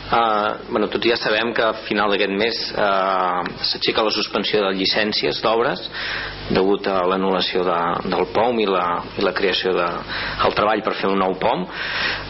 Uh, 0.05 0.69
bueno, 0.69 0.85
tots 0.93 1.07
ja 1.09 1.15
sabem 1.17 1.49
que 1.57 1.63
a 1.65 1.73
final 1.87 2.11
d'aquest 2.13 2.33
mes 2.37 2.57
uh, 2.77 3.41
s'aixeca 3.71 4.03
la 4.05 4.11
suspensió 4.13 4.61
de 4.61 4.75
llicències 4.77 5.39
d'obres 5.41 5.81
degut 6.53 6.85
a 6.85 6.99
l'anul·lació 7.09 7.63
de, 7.65 7.79
del 8.13 8.27
POM 8.35 8.61
i 8.61 8.67
la, 8.69 8.83
i 9.17 9.25
la 9.25 9.33
creació 9.33 9.73
del 9.73 9.97
de, 10.05 10.51
treball 10.59 10.85
per 10.85 10.93
fer 10.99 11.09
un 11.09 11.17
nou 11.23 11.33
POM 11.41 11.65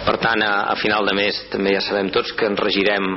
per 0.08 0.16
tant 0.24 0.46
a, 0.48 0.54
a 0.72 0.80
final 0.80 1.04
de 1.10 1.18
mes 1.20 1.42
també 1.52 1.76
ja 1.76 1.84
sabem 1.84 2.14
tots 2.16 2.32
que 2.40 2.48
ens 2.48 2.64
regirem 2.64 3.12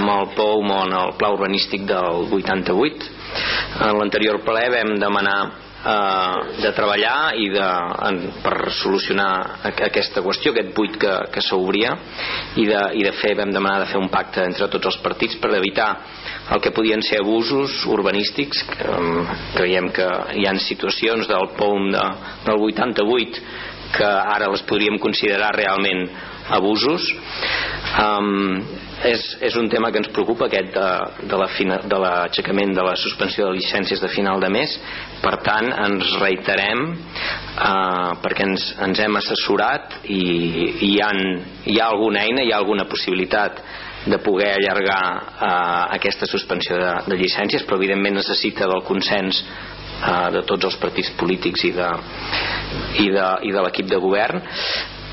amb 0.00 0.14
el 0.16 0.34
POM 0.34 0.74
o 0.74 0.82
en 0.88 0.98
el 1.04 1.14
pla 1.20 1.30
urbanístic 1.38 1.86
del 1.86 2.26
88 2.34 3.10
en 3.86 3.98
l'anterior 4.00 4.42
ple 4.42 4.66
vam 4.74 4.96
demanar 4.98 5.38
eh, 5.84 6.62
de 6.62 6.72
treballar 6.76 7.32
i 7.40 7.48
de, 7.52 7.68
en, 8.08 8.20
per 8.44 8.72
solucionar 8.80 9.30
aquesta 9.70 10.22
qüestió, 10.24 10.52
aquest 10.52 10.72
buit 10.76 10.98
que, 11.00 11.14
que 11.32 11.44
s'obria 11.44 11.94
i, 12.56 12.66
de, 12.68 12.82
i 13.00 13.06
de 13.06 13.14
fer, 13.20 13.34
vam 13.38 13.54
demanar 13.54 13.84
de 13.84 13.90
fer 13.92 14.00
un 14.00 14.10
pacte 14.12 14.44
entre 14.44 14.68
tots 14.72 14.92
els 14.92 15.00
partits 15.04 15.38
per 15.40 15.52
evitar 15.58 15.90
el 16.50 16.62
que 16.62 16.74
podien 16.74 17.02
ser 17.06 17.20
abusos 17.22 17.80
urbanístics 17.90 18.64
que, 18.72 19.00
creiem 19.56 19.90
que 19.94 20.08
hi 20.40 20.46
han 20.48 20.60
situacions 20.62 21.28
del 21.30 21.52
POUM 21.58 21.90
de, 21.94 22.06
del 22.46 22.68
88 22.70 23.44
que 23.90 24.06
ara 24.06 24.50
les 24.52 24.62
podríem 24.68 25.00
considerar 25.02 25.50
realment 25.56 26.04
abusos. 26.50 27.06
Um, 27.98 28.60
és, 29.04 29.22
és 29.40 29.56
un 29.56 29.68
tema 29.72 29.90
que 29.90 30.00
ens 30.00 30.10
preocupa 30.12 30.46
aquest 30.46 30.74
de, 30.74 30.88
de 31.30 31.38
l'aixecament 32.02 32.74
de, 32.74 32.78
de 32.80 32.86
la 32.86 32.96
suspensió 33.00 33.48
de 33.48 33.56
llicències 33.56 34.00
de 34.02 34.10
final 34.12 34.40
de 34.42 34.50
mes. 34.52 34.76
Per 35.22 35.34
tant 35.44 35.70
ens 35.86 36.14
reiterem 36.20 36.84
eh, 36.90 38.10
perquè 38.24 38.46
ens, 38.48 38.66
ens 38.88 39.02
hem 39.04 39.20
assessorat 39.20 40.00
i, 40.04 40.20
i 40.20 40.90
hi, 40.90 40.94
ha, 41.04 41.10
hi 41.64 41.78
ha 41.80 41.88
alguna 41.88 42.24
eina, 42.26 42.44
hi 42.44 42.52
ha 42.52 42.60
alguna 42.60 42.88
possibilitat 42.90 43.62
de 44.06 44.16
poder 44.24 44.54
allargar 44.54 45.02
eh, 45.16 45.96
aquesta 45.98 46.28
suspensió 46.28 46.78
de, 46.80 46.94
de 47.08 47.20
llicències 47.20 47.66
però 47.66 47.80
evidentment 47.80 48.20
necessita 48.20 48.68
del 48.68 48.84
consens 48.88 49.42
eh, 49.44 50.26
de 50.36 50.44
tots 50.48 50.70
els 50.70 50.80
partits 50.80 51.12
polítics 51.20 51.68
i 51.68 51.74
de, 51.76 51.92
i 53.04 53.12
de, 53.12 53.28
i 53.48 53.54
de 53.54 53.64
l'equip 53.64 53.88
de 53.92 54.00
govern. 54.00 54.44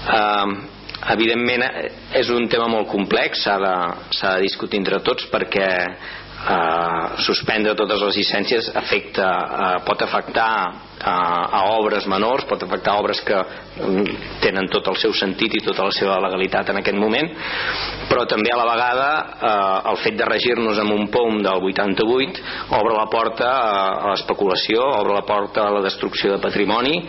Eh, 0.07 0.75
evidentment 1.13 1.65
eh, 1.67 1.89
és 2.21 2.29
un 2.33 2.47
tema 2.51 2.69
molt 2.71 2.89
complex 2.91 3.45
s'ha 3.45 3.57
de, 3.61 3.75
de 4.21 4.35
discutir 4.45 4.81
entre 4.81 5.01
tots 5.05 5.27
perquè 5.31 5.69
eh, 6.47 7.21
suspendre 7.25 7.75
totes 7.77 8.01
les 8.07 8.19
llicències 8.21 8.69
afecta, 8.75 9.29
eh, 9.29 9.71
pot 9.85 10.01
afectar 10.01 10.51
a, 10.97 11.13
a 11.59 11.61
obres 11.77 12.07
menors, 12.09 12.45
pot 12.49 12.61
afectar 12.63 12.95
a 12.95 13.01
obres 13.01 13.21
que 13.25 13.37
mm, 13.37 14.17
tenen 14.41 14.69
tot 14.73 14.87
el 14.89 14.97
seu 14.97 15.13
sentit 15.13 15.57
i 15.59 15.63
tota 15.65 15.85
la 15.85 15.93
seva 15.93 16.17
legalitat 16.23 16.71
en 16.73 16.81
aquest 16.81 16.97
moment, 16.97 17.29
però 18.09 18.25
també 18.29 18.53
a 18.53 18.59
la 18.59 18.67
vegada 18.71 19.09
eh, 19.21 19.89
el 19.93 20.01
fet 20.03 20.19
de 20.19 20.29
regir-nos 20.29 20.81
amb 20.81 20.95
un 20.97 21.07
POM 21.13 21.41
del 21.45 21.67
88 21.71 22.45
obre 22.77 22.95
la 22.97 23.07
porta 23.11 23.51
a 23.57 24.13
l'especulació, 24.13 24.85
obre 25.01 25.17
la 25.17 25.25
porta 25.27 25.67
a 25.67 25.73
la 25.77 25.83
destrucció 25.85 26.33
de 26.33 26.41
patrimoni, 26.43 27.01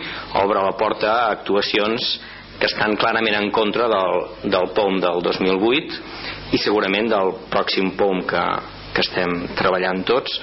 obre 0.43 0.61
la 0.61 0.75
porta 0.77 1.15
a 1.15 1.31
actuacions 1.39 2.19
que 2.59 2.67
estan 2.67 2.95
clarament 2.99 3.37
en 3.39 3.51
contra 3.55 3.87
del, 3.87 4.25
del 4.51 4.71
POM 4.75 4.99
del 4.99 5.21
2008 5.23 6.55
i 6.55 6.59
segurament 6.59 7.07
del 7.11 7.33
pròxim 7.51 7.93
POM 7.97 8.25
que, 8.27 8.45
que 8.93 9.05
estem 9.05 9.35
treballant 9.59 10.03
tots. 10.07 10.39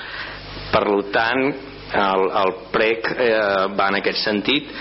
Per 0.73 0.85
tant 1.13 1.43
el, 1.47 2.25
el 2.43 2.55
PREC 2.73 3.13
eh, 3.15 3.35
va 3.77 3.91
en 3.93 4.01
aquest 4.01 4.25
sentit. 4.25 4.73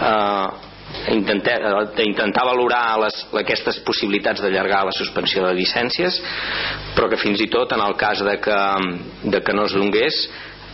Eh, 0.00 0.46
intentar, 1.10 1.58
eh, 1.60 2.04
intentar 2.06 2.44
valorar 2.46 2.98
les, 3.02 3.18
aquestes 3.40 3.80
possibilitats 3.86 4.42
d'allargar 4.42 4.84
la 4.86 4.94
suspensió 4.94 5.42
de 5.46 5.54
llicències 5.56 6.20
però 6.94 7.08
que 7.10 7.18
fins 7.18 7.40
i 7.42 7.48
tot 7.50 7.72
en 7.74 7.82
el 7.82 7.96
cas 7.98 8.22
de 8.22 8.36
que, 8.40 8.60
de 9.24 9.40
que 9.42 9.56
no 9.56 9.64
es 9.66 9.74
donés 9.74 10.20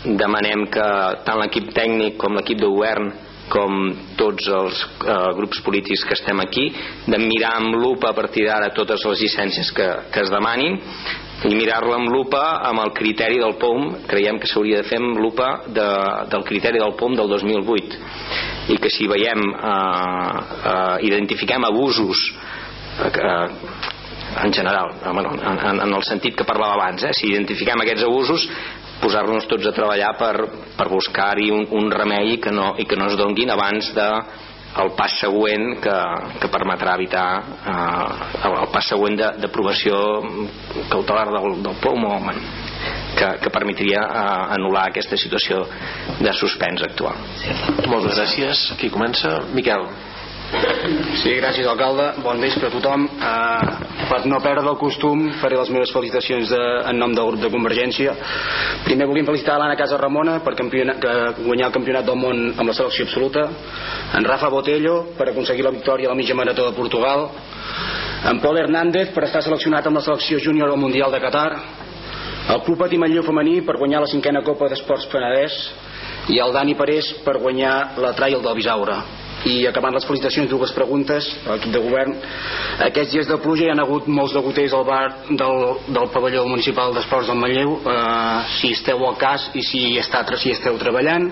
demanem 0.05 0.67
que 0.73 0.87
tant 1.25 1.41
l'equip 1.41 1.73
tècnic 1.77 2.19
com 2.21 2.37
l'equip 2.37 2.61
de 2.61 2.69
govern 2.69 3.11
com 3.51 3.81
tots 4.19 4.47
els 4.61 4.85
eh, 5.05 5.17
grups 5.39 5.61
polítics 5.67 6.05
que 6.07 6.17
estem 6.17 6.41
aquí 6.43 6.69
de 7.07 7.19
mirar 7.19 7.57
amb 7.59 7.75
lupa 7.75 8.13
a 8.13 8.17
partir 8.17 8.47
d'ara 8.47 8.71
totes 8.77 9.05
les 9.11 9.27
llicències 9.27 9.73
que, 9.77 9.89
que 10.15 10.25
es 10.25 10.33
demanin 10.33 10.79
i 11.49 11.55
mirar-la 11.57 11.97
amb 11.97 12.11
lupa 12.13 12.41
amb 12.69 12.83
el 12.85 12.93
criteri 12.97 13.39
del 13.41 13.57
POM 13.61 14.03
creiem 14.09 14.39
que 14.41 14.49
s'hauria 14.51 14.83
de 14.83 14.89
fer 14.89 14.99
amb 15.01 15.21
lupa 15.21 15.49
de, 15.67 15.87
del 16.33 16.45
criteri 16.49 16.83
del 16.83 16.97
POM 17.01 17.17
del 17.17 17.31
2008 17.33 18.75
i 18.75 18.77
que 18.77 18.93
si 18.93 19.09
veiem 19.09 19.47
eh, 19.49 20.35
eh, 20.73 20.97
identifiquem 21.09 21.65
abusos 21.65 22.27
eh, 23.09 23.49
en 24.45 24.53
general 24.53 24.93
en, 25.11 25.19
en, 25.27 25.81
en 25.81 25.95
el 25.97 26.05
sentit 26.07 26.37
que 26.37 26.47
parlava 26.47 26.77
abans 26.77 27.09
eh? 27.09 27.15
si 27.17 27.33
identifiquem 27.33 27.83
aquests 27.83 28.05
abusos 28.07 28.47
posar-nos 29.01 29.49
tots 29.51 29.67
a 29.67 29.75
treballar 29.77 30.13
per, 30.21 30.35
per 30.77 30.89
buscar-hi 30.93 31.51
un, 31.55 31.67
un 31.77 31.91
remei 31.93 32.39
que 32.43 32.53
no, 32.55 32.75
i 32.79 32.87
que 32.89 32.99
no 33.01 33.11
es 33.11 33.19
donguin 33.19 33.53
abans 33.55 33.93
de 33.97 34.09
el 34.81 34.93
pas 34.95 35.17
següent 35.19 35.81
que, 35.83 35.95
que 36.39 36.51
permetrà 36.53 36.95
evitar 36.95 37.27
eh, 37.43 38.45
el, 38.47 38.59
pas 38.71 38.87
següent 38.93 39.17
d'aprovació 39.19 39.97
cautelar 40.93 41.27
del, 41.33 41.57
del 41.65 41.81
POM 41.83 42.07
o, 42.07 42.19
que, 43.17 43.31
que 43.43 43.53
permetria 43.53 44.05
eh, 44.05 44.55
anul·lar 44.57 44.87
aquesta 44.89 45.19
situació 45.19 45.65
de 46.21 46.35
suspens 46.39 46.87
actual. 46.87 47.19
Moltes 47.91 48.15
gràcies. 48.15 48.69
Qui 48.79 48.93
comença? 48.95 49.41
Miquel. 49.57 49.89
Sí, 50.51 51.31
gràcies 51.39 51.67
alcalde. 51.71 52.07
Bon 52.25 52.41
vespre 52.43 52.67
a 52.67 52.73
tothom. 52.73 53.05
Uh, 53.07 53.91
per 54.11 54.25
no 54.27 54.41
perdre 54.43 54.73
el 54.73 54.79
costum 54.81 55.29
faré 55.39 55.59
les 55.59 55.71
meves 55.71 55.93
felicitacions 55.95 56.51
de, 56.51 56.63
en 56.91 56.99
nom 56.99 57.15
del 57.15 57.29
grup 57.29 57.45
de 57.45 57.51
Convergència. 57.53 58.15
Primer 58.87 59.07
volíem 59.07 59.29
felicitar 59.29 59.61
l'Anna 59.61 59.79
Casa 59.79 59.99
Ramona 60.01 60.41
per 60.43 60.57
que 60.59 60.65
guanyar 61.45 61.69
el 61.69 61.77
campionat 61.77 62.09
del 62.09 62.19
món 62.19 62.43
amb 62.57 62.67
la 62.67 62.75
selecció 62.75 63.07
absoluta, 63.07 63.47
en 64.19 64.27
Rafa 64.27 64.51
Botello 64.51 64.97
per 65.19 65.29
aconseguir 65.31 65.65
la 65.65 65.75
victòria 65.77 66.11
a 66.11 66.15
la 66.15 66.19
mitja 66.19 66.35
marató 66.35 66.67
de 66.67 66.75
Portugal, 66.75 67.29
en 68.31 68.43
Pol 68.43 68.59
Hernández 68.59 69.15
per 69.15 69.29
estar 69.29 69.45
seleccionat 69.47 69.87
amb 69.87 70.01
la 70.01 70.05
selecció 70.09 70.41
júnior 70.43 70.73
al 70.73 70.83
Mundial 70.83 71.15
de 71.15 71.23
Qatar, 71.23 71.51
el 72.51 72.63
Club 72.67 72.83
Patí 72.83 72.99
Manlleu 72.99 73.23
femení 73.23 73.61
per 73.63 73.79
guanyar 73.79 74.03
la 74.03 74.11
cinquena 74.11 74.43
Copa 74.43 74.67
d'Esports 74.69 75.07
Penedès 75.13 75.63
i 76.35 76.43
el 76.43 76.53
Dani 76.53 76.75
Parés 76.75 77.15
per 77.23 77.39
guanyar 77.39 78.01
la 78.03 78.17
Trail 78.19 78.43
del 78.43 78.57
Bisaure 78.59 78.99
i 79.49 79.67
acabant 79.69 79.95
les 79.95 80.07
felicitacions 80.07 80.51
dues 80.51 80.73
preguntes. 80.77 81.27
A 81.47 81.55
l'equip 81.55 81.73
de 81.73 81.83
govern 81.85 82.17
aquests 82.87 83.15
dies 83.15 83.29
de 83.29 83.39
pluja 83.43 83.67
hi 83.67 83.73
ha 83.73 83.79
hagut 83.83 84.09
molts 84.09 84.35
degoters 84.37 84.75
al 84.77 84.85
bar 84.89 85.03
del, 85.29 85.65
del 85.89 86.11
pavelló 86.15 86.45
municipal 86.49 86.95
d'esports 86.95 87.31
del 87.31 87.41
Manlleu. 87.41 87.77
Eh, 87.81 88.45
si 88.59 88.73
esteu 88.77 89.05
al 89.07 89.19
cas 89.21 89.49
i 89.55 89.65
si, 89.67 89.83
està, 90.01 90.23
si 90.41 90.55
esteu 90.55 90.79
treballant. 90.81 91.31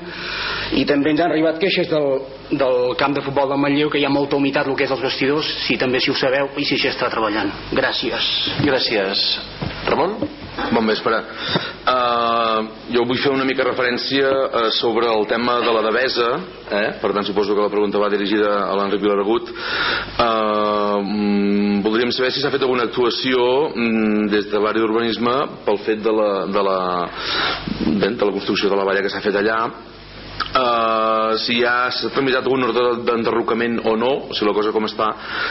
I 0.78 0.84
també 0.88 1.14
ens 1.14 1.22
han 1.24 1.32
arribat 1.32 1.60
queixes 1.62 1.90
del, 1.92 2.10
del 2.50 2.96
camp 3.00 3.16
de 3.16 3.24
futbol 3.26 3.52
del 3.52 3.62
Manlleu 3.62 3.92
que 3.92 4.00
hi 4.00 4.08
ha 4.08 4.12
molta 4.12 4.36
humitat 4.36 4.68
el 4.68 4.76
que 4.78 4.88
és 4.88 4.96
els 4.96 5.04
vestidors. 5.04 5.54
Si 5.66 5.78
també 5.80 6.00
si 6.00 6.12
ho 6.12 6.18
sabeu 6.18 6.52
i 6.56 6.66
si 6.68 6.80
s'hi 6.80 6.92
està 6.92 7.10
treballant. 7.12 7.52
Gràcies. 7.76 8.34
Gràcies. 8.64 9.30
Ramon? 9.88 10.47
Bon 10.74 10.86
vespre. 10.86 11.18
Uh, 11.88 12.64
jo 12.92 13.04
vull 13.06 13.20
fer 13.22 13.30
una 13.30 13.46
mica 13.46 13.64
referència 13.66 14.28
uh, 14.28 14.64
sobre 14.74 15.06
el 15.08 15.26
tema 15.30 15.58
de 15.62 15.74
la 15.74 15.82
devesa, 15.86 16.26
eh? 16.66 16.88
per 17.00 17.12
tant 17.14 17.26
suposo 17.28 17.54
que 17.54 17.62
la 17.62 17.70
pregunta 17.72 18.00
va 18.02 18.10
dirigida 18.12 18.50
a 18.66 18.74
l'Enric 18.76 19.04
Vilaragut. 19.04 19.52
Uh, 19.54 20.98
mm, 20.98 21.78
voldríem 21.86 22.12
saber 22.12 22.32
si 22.34 22.42
s'ha 22.42 22.50
fet 22.52 22.66
alguna 22.66 22.88
actuació 22.90 23.44
mm, 23.70 24.26
des 24.34 24.50
de 24.50 24.62
l'àrea 24.64 24.82
d'urbanisme 24.82 25.36
pel 25.68 25.78
fet 25.86 26.02
de 26.02 26.16
la, 26.18 26.32
de, 26.50 26.66
la, 26.70 26.80
de 27.86 28.10
la 28.10 28.34
construcció 28.34 28.68
de 28.72 28.80
la 28.80 28.88
valla 28.88 29.04
que 29.06 29.14
s'ha 29.14 29.24
fet 29.24 29.38
allà 29.38 29.62
Uh, 30.48 31.36
si 31.44 31.58
ja 31.60 31.90
s'ha 31.92 32.08
tramitat 32.14 32.46
algun 32.46 32.64
ordre 32.70 33.02
d'enderrocament 33.04 33.82
o 33.84 33.94
no, 34.00 34.12
si 34.32 34.46
la 34.48 34.54
cosa 34.56 34.72
com 34.72 34.86
està, 34.88 35.08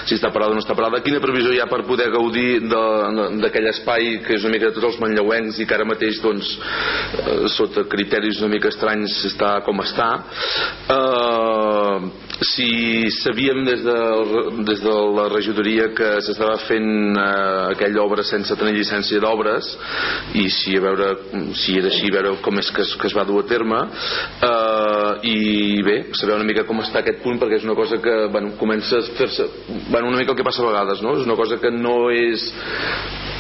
si 0.10 0.18
està 0.18 0.32
parada 0.34 0.56
o 0.56 0.58
no 0.58 0.64
està 0.64 0.74
parada, 0.78 1.04
quina 1.06 1.22
previsió 1.22 1.54
hi 1.54 1.62
ha 1.62 1.70
per 1.70 1.84
poder 1.86 2.10
gaudir 2.14 2.64
d'aquell 2.66 3.70
espai 3.70 4.18
que 4.26 4.40
és 4.40 4.48
una 4.48 4.56
mica 4.56 4.72
de 4.72 4.78
tots 4.78 4.90
els 4.90 5.02
manlleuencs 5.04 5.62
i 5.62 5.68
que 5.70 5.78
ara 5.78 5.86
mateix 5.86 6.22
doncs, 6.24 6.56
uh, 6.58 7.46
sota 7.54 7.86
criteris 7.90 8.42
una 8.42 8.54
mica 8.56 8.74
estranys 8.74 9.20
està 9.30 9.60
com 9.68 9.86
està? 9.86 10.10
Uh, 10.90 12.27
si 12.42 13.10
sabíem 13.24 13.64
des 13.66 13.84
de, 13.84 13.98
des 14.64 14.82
de 14.82 14.94
la 15.18 15.26
regidoria 15.30 15.90
que 15.96 16.10
s'estava 16.22 16.58
fent 16.68 17.18
eh, 17.18 17.74
aquella 17.74 18.04
obra 18.04 18.24
sense 18.24 18.54
tenir 18.60 18.76
llicència 18.78 19.22
d'obres 19.24 19.70
i 20.38 20.46
si 20.54 20.76
a 20.78 20.84
veure 20.84 21.08
si 21.58 21.78
era 21.80 21.90
així, 21.90 22.12
a 22.12 22.18
veure 22.20 22.36
com 22.46 22.60
és 22.62 22.70
que 22.72 22.84
es, 22.86 22.94
que 23.02 23.10
es 23.10 23.16
va 23.18 23.26
dur 23.26 23.42
a 23.42 23.48
terme 23.50 23.80
eh, 23.82 25.12
i 25.32 25.82
bé, 25.86 25.98
saber 26.14 26.36
una 26.38 26.46
mica 26.46 26.68
com 26.68 26.84
està 26.84 27.02
aquest 27.02 27.24
punt 27.24 27.42
perquè 27.42 27.58
és 27.58 27.66
una 27.66 27.78
cosa 27.78 27.98
que 28.04 28.18
bueno, 28.34 28.54
comença 28.60 29.00
a 29.00 29.08
fer-se 29.18 29.48
bueno, 29.90 30.12
una 30.12 30.22
mica 30.22 30.36
el 30.36 30.38
que 30.38 30.46
passa 30.46 30.62
a 30.62 30.70
vegades 30.70 31.02
no? 31.02 31.16
és 31.18 31.26
una 31.26 31.40
cosa 31.40 31.58
que 31.58 31.72
no 31.74 32.12
és 32.14 32.52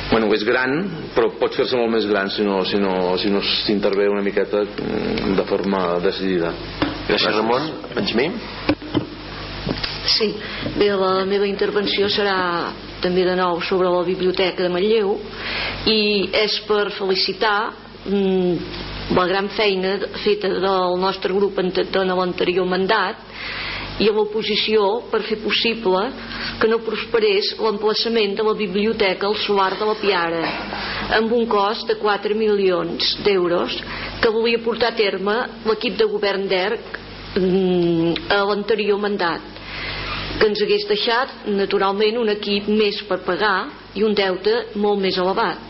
bueno, 0.09 0.31
és 0.33 0.45
gran 0.47 0.73
però 1.13 1.29
pot 1.37 1.53
fer-se 1.53 1.77
molt 1.77 1.93
més 1.93 2.09
gran 2.09 2.33
si 2.33 2.47
no 2.47 2.63
si 2.65 2.81
no, 2.81 3.13
si 3.21 3.29
no 3.29 3.43
s'intervé 3.45 4.09
una 4.09 4.25
miqueta 4.25 4.63
mm, 4.65 5.37
de 5.37 5.45
forma 5.45 5.83
decidida. 6.01 6.55
Gràcies 7.07 7.37
Ramon. 7.37 7.69
Benjamí 7.93 8.31
Sí, 10.07 10.29
bé, 10.79 10.87
la 10.95 11.25
meva 11.27 11.47
intervenció 11.49 12.07
serà 12.07 12.71
també 13.03 13.25
de 13.27 13.35
nou 13.35 13.59
sobre 13.67 13.89
la 13.91 14.03
biblioteca 14.07 14.63
de 14.63 14.69
Manlleu 14.71 15.17
i 15.91 15.99
és 16.45 16.55
per 16.67 16.87
felicitar 16.95 17.73
mm, 18.07 18.85
la 19.17 19.25
gran 19.27 19.49
feina 19.57 19.97
feta 20.23 20.49
del 20.63 20.95
nostre 21.01 21.35
grup 21.35 21.59
en, 21.59 21.73
en 21.75 22.13
l'anterior 22.19 22.69
mandat 22.71 23.19
i 23.99 24.07
a 24.07 24.13
l'oposició 24.13 24.85
per 25.11 25.23
fer 25.27 25.39
possible 25.43 26.05
que 26.61 26.69
no 26.71 26.79
prosperés 26.85 27.51
l'emplaçament 27.59 28.37
de 28.37 28.47
la 28.47 28.55
biblioteca 28.55 29.27
al 29.27 29.35
solar 29.43 29.73
de 29.75 29.89
la 29.89 29.97
Piara 29.99 30.53
amb 31.19 31.35
un 31.35 31.45
cost 31.51 31.91
de 31.91 31.97
4 31.99 32.37
milions 32.37 33.17
d'euros 33.27 33.75
que 34.21 34.31
volia 34.31 34.63
portar 34.63 34.93
a 34.93 34.99
terme 35.03 35.37
l'equip 35.67 35.99
de 35.99 36.09
govern 36.15 36.47
d'ERC 36.47 36.99
mm, 37.43 38.31
a 38.39 38.41
l'anterior 38.47 39.03
mandat 39.03 39.56
que 40.37 40.47
ens 40.49 40.61
hagués 40.61 40.85
deixat 40.89 41.47
naturalment 41.49 42.19
un 42.21 42.29
equip 42.33 42.69
més 42.69 42.99
per 43.09 43.19
pagar 43.25 43.69
i 43.97 44.05
un 44.05 44.13
deute 44.17 44.53
molt 44.75 45.01
més 45.01 45.17
elevat. 45.17 45.63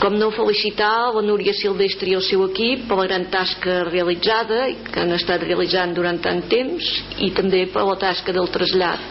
Com 0.00 0.16
no 0.16 0.30
felicitar 0.32 1.12
la 1.12 1.22
Núria 1.24 1.52
Silvestre 1.52 2.08
i 2.08 2.16
el 2.16 2.24
seu 2.24 2.46
equip 2.46 2.86
per 2.88 2.96
la 2.96 3.06
gran 3.10 3.26
tasca 3.32 3.82
realitzada 3.90 4.62
que 4.86 5.02
han 5.02 5.12
estat 5.12 5.44
realitzant 5.44 5.92
durant 5.96 6.20
tant 6.24 6.40
temps 6.48 6.88
i 7.20 7.28
també 7.36 7.66
per 7.68 7.84
la 7.84 7.98
tasca 8.00 8.32
del 8.32 8.48
trasllat. 8.54 9.04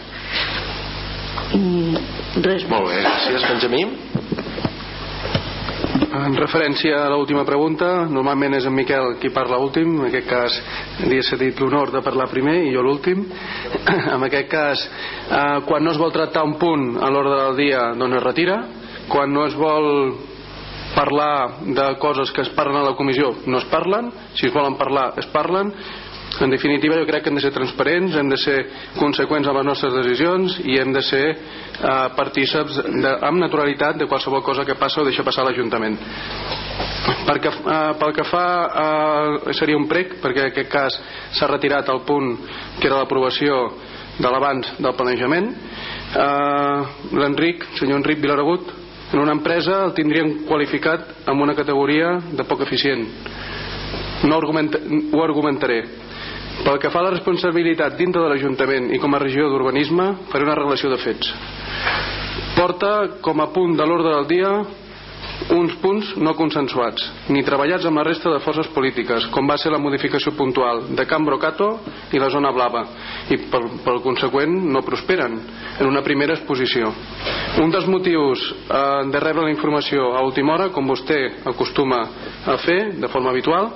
Mm, 1.54 2.02
res 2.42 2.66
molt 2.70 2.90
bé, 2.90 2.98
gràcies 3.04 3.46
Benjamí 3.46 3.84
en 6.10 6.34
referència 6.34 7.04
a 7.04 7.10
l'última 7.12 7.44
pregunta, 7.46 8.06
normalment 8.10 8.56
és 8.58 8.66
en 8.66 8.74
Miquel 8.74 9.14
qui 9.22 9.30
parla 9.34 9.60
últim, 9.62 9.92
en 10.00 10.08
aquest 10.08 10.26
cas 10.26 10.56
li 11.06 11.20
he 11.20 11.26
cedit 11.26 11.60
l'honor 11.62 11.92
de 11.94 12.02
parlar 12.02 12.26
primer 12.32 12.56
i 12.64 12.72
jo 12.74 12.82
l'últim. 12.82 13.22
en 14.16 14.26
aquest 14.26 14.50
cas, 14.50 14.82
eh, 15.30 15.60
quan 15.68 15.86
no 15.86 15.94
es 15.94 16.00
vol 16.00 16.12
tractar 16.14 16.42
un 16.46 16.56
punt 16.58 16.96
a 16.98 17.10
l'ordre 17.14 17.38
del 17.44 17.60
dia, 17.62 17.86
doncs 17.94 18.18
es 18.18 18.26
retira. 18.26 18.58
Quan 19.10 19.32
no 19.34 19.46
es 19.46 19.54
vol 19.58 19.90
parlar 20.94 21.62
de 21.62 21.86
coses 22.02 22.34
que 22.34 22.42
es 22.42 22.50
parlen 22.58 22.82
a 22.82 22.88
la 22.90 22.96
comissió, 22.98 23.30
no 23.46 23.58
es 23.62 23.70
parlen. 23.70 24.10
Si 24.34 24.48
es 24.48 24.54
volen 24.54 24.78
parlar, 24.78 25.12
es 25.18 25.30
parlen 25.30 25.70
en 26.44 26.50
definitiva 26.50 26.96
jo 26.96 27.06
crec 27.06 27.22
que 27.22 27.30
hem 27.30 27.36
de 27.36 27.42
ser 27.44 27.52
transparents 27.52 28.16
hem 28.16 28.28
de 28.30 28.38
ser 28.40 28.56
conseqüents 28.96 29.48
amb 29.48 29.60
les 29.60 29.66
nostres 29.68 29.94
decisions 29.98 30.56
i 30.64 30.78
hem 30.80 30.92
de 30.92 31.02
ser 31.04 31.24
eh, 31.30 32.08
partíceps 32.16 32.80
de, 32.86 33.12
amb 33.28 33.42
naturalitat 33.42 34.00
de 34.00 34.08
qualsevol 34.08 34.42
cosa 34.42 34.64
que 34.64 34.78
passa 34.80 35.02
o 35.02 35.04
deixa 35.04 35.24
passar 35.26 35.44
l'Ajuntament. 35.44 35.98
Perquè, 37.28 37.52
eh, 37.52 37.92
pel 38.00 38.16
que 38.16 38.26
fa 38.30 38.46
eh, 38.84 39.54
seria 39.58 39.78
un 39.78 39.88
prec 39.90 40.16
perquè 40.22 40.46
en 40.46 40.52
aquest 40.52 40.72
cas 40.72 40.98
s'ha 41.36 41.50
retirat 41.50 41.88
el 41.92 42.02
punt 42.08 42.34
que 42.80 42.88
era 42.88 43.02
l'aprovació 43.02 43.62
de 44.20 44.28
l'abans 44.28 44.74
del 44.78 44.96
planejament. 44.96 45.50
Eh, 46.10 46.80
l'Enric, 47.16 47.68
senyor 47.78 48.00
Enric 48.00 48.20
Vilaragut 48.20 48.72
en 49.12 49.18
una 49.18 49.34
empresa 49.34 49.84
el 49.84 49.94
tindrien 49.94 50.44
qualificat 50.46 51.26
amb 51.28 51.42
una 51.42 51.56
categoria 51.58 52.18
de 52.30 52.46
poc 52.46 52.62
eficient. 52.66 53.06
No 54.22 54.36
argument, 54.36 54.70
ho 55.12 55.22
argumentaré 55.24 55.80
pel 56.64 56.78
que 56.82 56.90
fa 56.92 57.00
a 57.00 57.08
la 57.08 57.14
responsabilitat 57.14 57.96
dintre 57.98 58.22
de 58.22 58.32
l'Ajuntament 58.32 58.90
i 58.94 59.00
com 59.00 59.14
a 59.14 59.22
regió 59.22 59.48
d'urbanisme, 59.50 60.10
faré 60.32 60.46
una 60.46 60.58
relació 60.58 60.90
de 60.92 61.00
fets. 61.00 61.32
Porta 62.56 62.92
com 63.24 63.40
a 63.40 63.48
punt 63.54 63.76
de 63.78 63.86
l'ordre 63.86 64.14
del 64.16 64.28
dia 64.28 64.52
uns 65.48 65.72
punts 65.80 66.12
no 66.20 66.34
consensuats, 66.36 67.06
ni 67.32 67.42
treballats 67.46 67.86
amb 67.88 67.98
la 67.98 68.04
resta 68.04 68.30
de 68.30 68.42
forces 68.44 68.68
polítiques, 68.74 69.26
com 69.32 69.48
va 69.48 69.56
ser 69.58 69.72
la 69.72 69.80
modificació 69.80 70.34
puntual 70.36 70.84
de 70.96 71.06
Can 71.08 71.24
Brocato 71.24 71.70
i 72.12 72.20
la 72.20 72.28
zona 72.30 72.52
blava, 72.52 72.84
i 73.32 73.38
per, 73.50 73.62
per 73.84 73.96
conseqüent 74.04 74.52
no 74.70 74.84
prosperen 74.86 75.38
en 75.80 75.88
una 75.88 76.04
primera 76.06 76.36
exposició. 76.36 76.92
Un 77.62 77.72
dels 77.72 77.88
motius 77.88 78.44
eh, 78.52 78.82
de 79.10 79.22
rebre 79.22 79.46
la 79.48 79.54
informació 79.54 80.12
a 80.14 80.24
última 80.26 80.54
hora, 80.54 80.68
com 80.74 80.86
vostè 80.86 81.20
acostuma 81.48 82.02
a 82.44 82.58
fer 82.60 82.80
de 83.00 83.08
forma 83.08 83.32
habitual, 83.32 83.72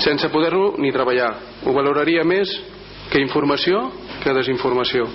sense 0.00 0.28
poder-lo 0.32 0.74
ni 0.78 0.92
treballar. 0.92 1.32
Ho 1.66 1.74
valoraria 1.76 2.24
més 2.24 2.52
que 3.10 3.20
informació 3.20 3.88
que 4.22 4.34
desinformació. 4.36 5.06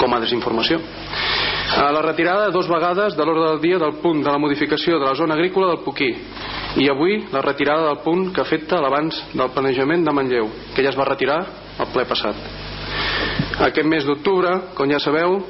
Com 0.00 0.14
a 0.14 0.20
desinformació. 0.22 0.80
A 1.76 1.90
la 1.92 2.02
retirada 2.04 2.50
dos 2.54 2.68
vegades 2.70 3.16
de 3.16 3.24
l'ordre 3.24 3.50
del 3.50 3.60
dia 3.60 3.78
del 3.82 3.98
punt 4.02 4.22
de 4.24 4.30
la 4.30 4.38
modificació 4.38 5.00
de 5.00 5.08
la 5.08 5.16
zona 5.18 5.34
agrícola 5.34 5.72
del 5.72 5.82
Puquí 5.84 6.12
i 6.78 6.88
avui 6.92 7.18
la 7.32 7.42
retirada 7.42 7.88
del 7.88 7.98
punt 8.04 8.30
que 8.32 8.40
afecta 8.40 8.80
l'abans 8.80 9.18
del 9.32 9.50
planejament 9.50 10.04
de 10.06 10.14
Manlleu 10.14 10.48
que 10.76 10.84
ja 10.84 10.92
es 10.92 10.98
va 10.98 11.08
retirar 11.08 11.40
al 11.78 11.90
ple 11.92 12.06
passat. 12.08 12.38
Aquest 13.66 13.88
mes 13.88 14.06
d'octubre 14.06 14.52
com 14.78 14.88
ja 14.90 15.00
sabeu 15.02 15.40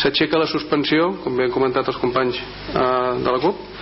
s'aixeca 0.00 0.40
la 0.40 0.48
suspensió 0.48 1.12
com 1.22 1.36
bé 1.36 1.46
han 1.46 1.54
comentat 1.54 1.88
els 1.92 2.00
companys 2.00 2.40
eh, 2.40 3.22
de 3.22 3.30
la 3.30 3.40
CUP 3.42 3.75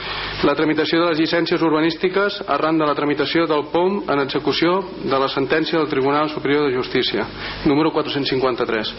la 0.44 0.54
tramitació 0.58 1.00
de 1.00 1.10
les 1.10 1.22
llicències 1.22 1.62
urbanístiques 1.62 2.42
arran 2.48 2.78
de 2.78 2.86
la 2.88 2.94
tramitació 2.94 3.46
del 3.48 3.68
POM 3.72 4.02
en 4.10 4.24
execució 4.26 4.80
de 5.04 5.18
la 5.18 5.28
sentència 5.32 5.78
del 5.78 5.88
Tribunal 5.88 6.30
Superior 6.30 6.68
de 6.68 6.76
Justícia 6.76 7.26
número 7.64 7.92
453 7.94 8.94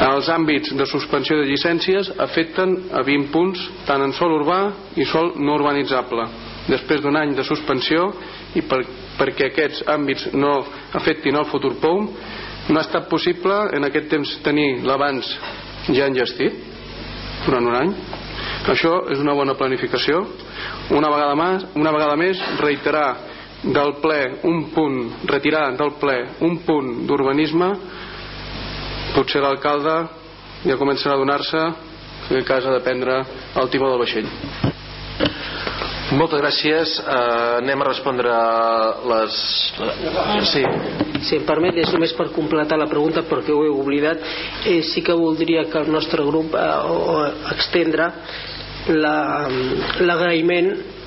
els 0.00 0.28
àmbits 0.32 0.72
de 0.72 0.86
suspensió 0.88 1.36
de 1.36 1.48
llicències 1.48 2.08
afecten 2.24 2.76
a 2.96 3.02
20 3.04 3.28
punts 3.34 3.64
tant 3.88 4.00
en 4.00 4.14
sol 4.16 4.32
urbà 4.38 4.60
i 4.96 5.04
sol 5.04 5.34
no 5.36 5.58
urbanitzable. 5.58 6.24
Després 6.70 7.02
d'un 7.04 7.18
any 7.20 7.34
de 7.36 7.44
suspensió 7.44 8.06
i 8.56 8.62
per, 8.64 8.80
perquè 9.18 9.50
aquests 9.50 9.82
àmbits 9.92 10.30
no 10.32 10.54
afectin 10.96 11.36
el 11.36 11.48
futur 11.50 11.74
POM 11.82 12.08
no 12.70 12.78
ha 12.78 12.86
estat 12.86 13.10
possible 13.10 13.56
en 13.76 13.84
aquest 13.84 14.08
temps 14.12 14.32
tenir 14.44 14.80
l'abans 14.86 15.28
ja 15.90 16.08
engestit 16.08 16.56
durant 17.44 17.68
un 17.68 17.76
any 17.76 17.92
això 18.70 18.94
és 19.12 19.20
una 19.22 19.34
bona 19.34 19.56
planificació. 19.58 20.22
Una 20.96 21.10
vegada 21.12 21.36
més, 21.38 21.66
una 21.74 21.92
vegada 21.94 22.16
més 22.20 22.40
reiterar 22.60 23.08
del 23.62 23.94
ple 24.00 24.20
un 24.48 24.70
punt 24.72 25.26
retirar 25.28 25.66
del 25.76 25.94
ple 26.00 26.16
un 26.46 26.58
punt 26.66 27.06
d'urbanisme. 27.08 27.70
Potser 29.14 29.42
l'alcalde 29.44 29.96
ja 30.64 30.78
començarà 30.80 31.16
a 31.16 31.20
donar-se 31.20 31.62
que 32.28 32.44
casa 32.46 32.70
de 32.70 32.82
prendre 32.84 33.22
el 33.58 33.72
timó 33.72 33.90
del 33.90 34.04
vaixell 34.04 34.69
moltes 36.16 36.40
gràcies. 36.42 36.98
Uh, 37.02 37.58
anem 37.60 37.82
a 37.82 37.88
respondre 37.88 38.36
les... 39.12 39.40
Sí. 40.50 40.64
Si 41.20 41.36
em 41.36 41.44
permet, 41.48 41.76
és 41.82 41.90
només 41.92 42.14
per 42.16 42.30
completar 42.34 42.78
la 42.80 42.88
pregunta 42.90 43.24
perquè 43.28 43.52
ho 43.54 43.64
he 43.66 43.72
oblidat. 43.72 44.22
Eh, 44.64 44.80
sí 44.86 45.04
que 45.04 45.16
voldria 45.16 45.66
que 45.70 45.82
el 45.82 45.92
nostre 45.92 46.24
grup 46.24 46.56
eh, 46.56 46.70
o 46.88 47.20
extendre 47.52 48.08
l'agraïment 48.90 50.72
la, 50.72 51.00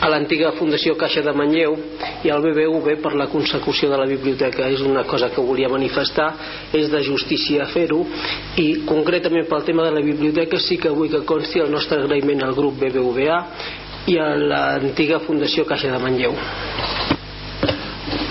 a 0.00 0.08
l'antiga 0.08 0.54
Fundació 0.56 0.94
Caixa 0.98 1.22
de 1.24 1.34
Manlleu 1.36 1.76
i 2.24 2.30
al 2.32 2.42
BBV 2.42 2.96
per 3.04 3.12
la 3.18 3.28
consecució 3.32 3.90
de 3.90 3.98
la 4.00 4.06
biblioteca 4.08 4.68
és 4.72 4.80
una 4.84 5.04
cosa 5.08 5.28
que 5.34 5.44
volia 5.44 5.68
manifestar 5.68 6.30
és 6.76 6.88
de 6.92 7.02
justícia 7.04 7.68
fer-ho 7.74 8.00
i 8.62 8.68
concretament 8.88 9.46
pel 9.50 9.66
tema 9.68 9.86
de 9.86 9.94
la 9.98 10.04
biblioteca 10.04 10.58
sí 10.62 10.78
que 10.80 10.92
vull 10.94 11.12
que 11.12 11.22
consti 11.28 11.62
el 11.62 11.70
nostre 11.74 12.00
agraïment 12.00 12.42
al 12.46 12.56
grup 12.56 12.80
BBVA 12.80 13.38
i 14.08 14.16
a 14.18 14.32
l'antiga 14.36 15.20
Fundació 15.26 15.66
Caixa 15.68 15.92
de 15.92 16.00
Manlleu 16.02 16.36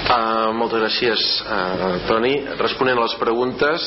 Uh, 0.09 0.49
moltes 0.57 0.79
gràcies, 0.81 1.23
uh, 1.45 1.99
Toni. 2.07 2.31
Responent 2.57 2.97
a 2.97 3.03
les 3.03 3.13
preguntes, 3.21 3.83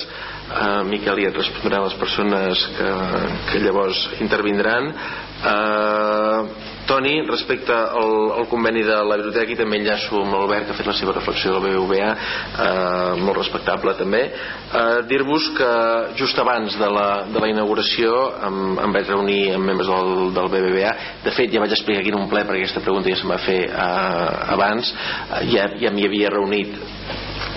uh, 0.54 0.84
Miquel 0.86 1.18
ja 1.18 1.32
et 1.32 1.38
respondrà 1.40 1.80
a 1.80 1.86
les 1.88 1.96
persones 1.98 2.62
que, 2.76 2.90
que 3.48 3.62
llavors 3.64 4.04
intervindran. 4.22 4.86
Uh, 5.42 6.72
Toni, 6.86 7.14
respecte 7.28 7.72
al, 7.72 8.14
al 8.38 8.48
conveni 8.50 8.82
de 8.86 8.96
la 9.06 9.16
biblioteca 9.20 9.54
i 9.54 9.59
també 9.59 9.78
enllaço 9.78 10.18
amb 10.18 10.34
l'Albert 10.34 10.66
que 10.66 10.74
ha 10.74 10.78
fet 10.78 10.88
la 10.88 10.96
seva 10.98 11.14
reflexió 11.14 11.54
del 11.54 11.64
BBVA 11.68 12.10
eh, 12.12 13.20
molt 13.22 13.38
respectable 13.38 13.94
també. 13.98 14.22
Eh, 14.28 15.02
dir-vos 15.10 15.48
que 15.56 15.72
just 16.18 16.38
abans 16.42 16.76
de 16.78 16.90
la, 16.90 17.09
de 17.30 17.42
la 17.42 17.50
inauguració 17.52 18.14
em, 18.48 18.62
em 18.82 18.96
vaig 18.96 19.12
reunir 19.12 19.40
amb 19.56 19.70
membres 19.70 19.90
del, 19.92 20.32
del 20.36 20.50
BBVA 20.56 20.94
de 21.24 21.34
fet 21.36 21.54
ja 21.54 21.62
vaig 21.62 21.76
explicar 21.76 22.02
aquí 22.02 22.14
en 22.14 22.20
un 22.22 22.30
ple 22.30 22.44
perquè 22.48 22.64
aquesta 22.64 22.84
pregunta 22.84 23.12
ja 23.12 23.20
se'm 23.20 23.34
va 23.34 23.42
fer 23.42 23.60
eh, 23.68 24.54
abans. 24.56 24.94
Eh, 25.30 25.44
ja, 25.54 25.70
ja 25.82 25.94
m'hi 25.94 26.09
havia 26.10 26.34
reunit 26.34 26.78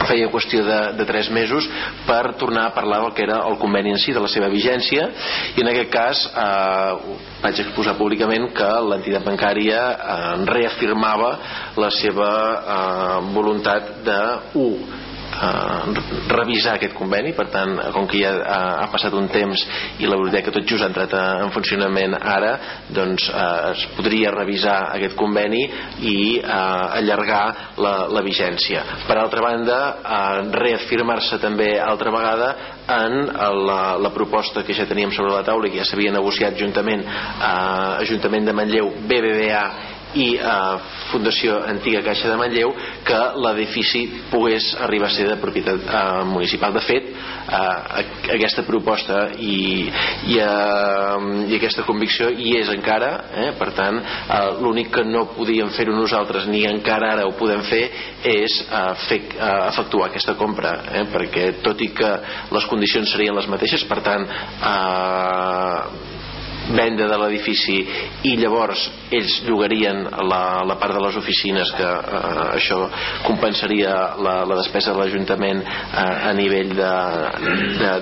feia 0.04 0.30
qüestió 0.32 0.64
de, 0.66 0.80
de 1.00 1.06
3 1.08 1.30
mesos 1.36 1.68
per 2.08 2.36
tornar 2.40 2.68
a 2.68 2.74
parlar 2.76 3.02
del 3.04 3.14
que 3.16 3.24
era 3.26 3.40
el 3.50 3.58
conveni 3.62 3.96
en 3.96 4.02
si, 4.02 4.14
de 4.14 4.24
la 4.24 4.32
seva 4.32 4.50
vigència. 4.52 5.08
I 5.56 5.64
en 5.64 5.72
aquest 5.72 5.92
cas 5.94 6.26
eh, 6.30 7.16
vaig 7.44 7.64
exposar 7.64 7.96
públicament 8.00 8.52
que 8.56 8.70
l'entitat 8.90 9.26
bancària 9.26 9.82
eh, 9.96 10.46
reafirmava 10.52 11.32
la 11.82 11.92
seva 11.96 12.30
eh, 12.78 13.20
voluntat 13.36 13.98
de 14.06 14.22
1 14.68 15.04
eh, 15.26 16.04
revisar 16.32 16.76
aquest 16.76 16.96
conveni. 16.98 17.34
Per 17.36 17.48
tant, 17.54 17.76
com 17.96 18.08
que 18.10 18.22
ja 18.22 18.34
ha, 18.36 18.60
ha 18.84 18.88
passat 18.94 19.14
un 19.18 19.28
temps 19.32 19.66
i 20.00 20.10
la 20.10 20.20
biblioteca 20.20 20.54
tot 20.54 20.68
just 20.68 20.84
ha 20.84 20.90
entrat 20.92 21.14
en 21.20 21.52
funcionament 21.56 22.16
ara 22.20 22.54
doncs 22.96 23.28
eh, 23.30 23.72
es 23.74 23.86
podria 23.98 24.34
revisar 24.36 24.78
aquest 24.96 25.18
conveni 25.20 25.64
i 26.06 26.18
eh, 26.40 27.00
allargar 27.02 27.44
la, 27.82 27.96
la 28.12 28.24
vigència. 28.26 28.84
Per 29.08 29.18
altra 29.20 29.44
banda 29.46 29.80
eh, 29.96 30.46
reafirmar-se 30.56 31.40
també 31.44 31.74
altra 31.80 32.14
vegada 32.14 32.54
en 32.96 33.26
la, 33.66 33.96
la 33.98 34.12
proposta 34.14 34.64
que 34.64 34.76
ja 34.78 34.86
teníem 34.86 35.12
sobre 35.16 35.34
la 35.34 35.44
taula 35.46 35.68
i 35.68 35.74
que 35.74 35.82
ja 35.82 35.88
s'havia 35.90 36.14
negociat 36.14 36.58
juntament 36.60 37.02
eh, 37.06 38.04
Ajuntament 38.06 38.46
de 38.46 38.54
Manlleu, 38.54 38.92
BBVA 39.10 39.64
i 40.16 40.28
eh, 40.40 40.92
Fundació 41.12 41.60
Antiga 41.68 42.02
Caixa 42.06 42.30
de 42.32 42.38
Manlleu 42.40 42.74
que 43.06 43.20
l'edifici 43.44 44.06
pogués 44.32 44.72
arribar 44.82 45.10
a 45.10 45.16
ser 45.16 45.28
de 45.30 45.38
propietat 45.42 45.86
eh, 45.86 46.24
municipal. 46.30 46.74
De 46.76 46.84
fet, 46.86 47.10
eh, 47.12 48.04
aquesta 48.36 48.66
proposta 48.68 49.22
i, 49.38 49.90
i, 50.32 50.40
eh, 50.40 51.28
i 51.52 51.60
aquesta 51.60 51.86
convicció 51.88 52.30
hi 52.32 52.56
és 52.62 52.72
encara, 52.74 53.12
eh, 53.44 53.52
per 53.60 53.72
tant, 53.78 54.00
eh, 54.00 54.42
l'únic 54.64 54.92
que 54.96 55.06
no 55.08 55.28
podíem 55.36 55.72
fer-ho 55.76 55.96
nosaltres 55.96 56.48
ni 56.52 56.66
encara 56.70 57.14
ara 57.16 57.28
ho 57.28 57.36
podem 57.40 57.64
fer 57.70 57.84
és 58.26 58.60
eh, 58.66 58.84
fer, 59.08 59.22
eh, 59.36 59.54
efectuar 59.70 60.10
aquesta 60.10 60.38
compra, 60.40 60.78
eh, 60.92 61.06
perquè 61.12 61.48
tot 61.66 61.82
i 61.82 61.92
que 61.96 62.12
les 62.56 62.68
condicions 62.72 63.12
serien 63.12 63.36
les 63.36 63.50
mateixes, 63.52 63.84
per 63.90 64.02
tant, 64.06 64.26
eh, 64.26 66.14
venda 66.74 67.08
de 67.10 67.18
l'edifici 67.22 67.78
i 68.26 68.36
llavors 68.40 68.86
ells 69.14 69.42
llogarien 69.46 70.04
la, 70.30 70.44
la 70.66 70.78
part 70.82 70.96
de 70.98 71.02
les 71.04 71.18
oficines 71.20 71.72
que 71.78 71.90
eh, 71.90 72.46
això 72.58 72.80
compensaria 73.26 73.94
la, 74.18 74.38
la 74.48 74.60
despesa 74.62 74.94
de 74.94 75.02
l'Ajuntament 75.02 75.62
eh, 75.62 76.30
a 76.30 76.34
nivell 76.38 76.74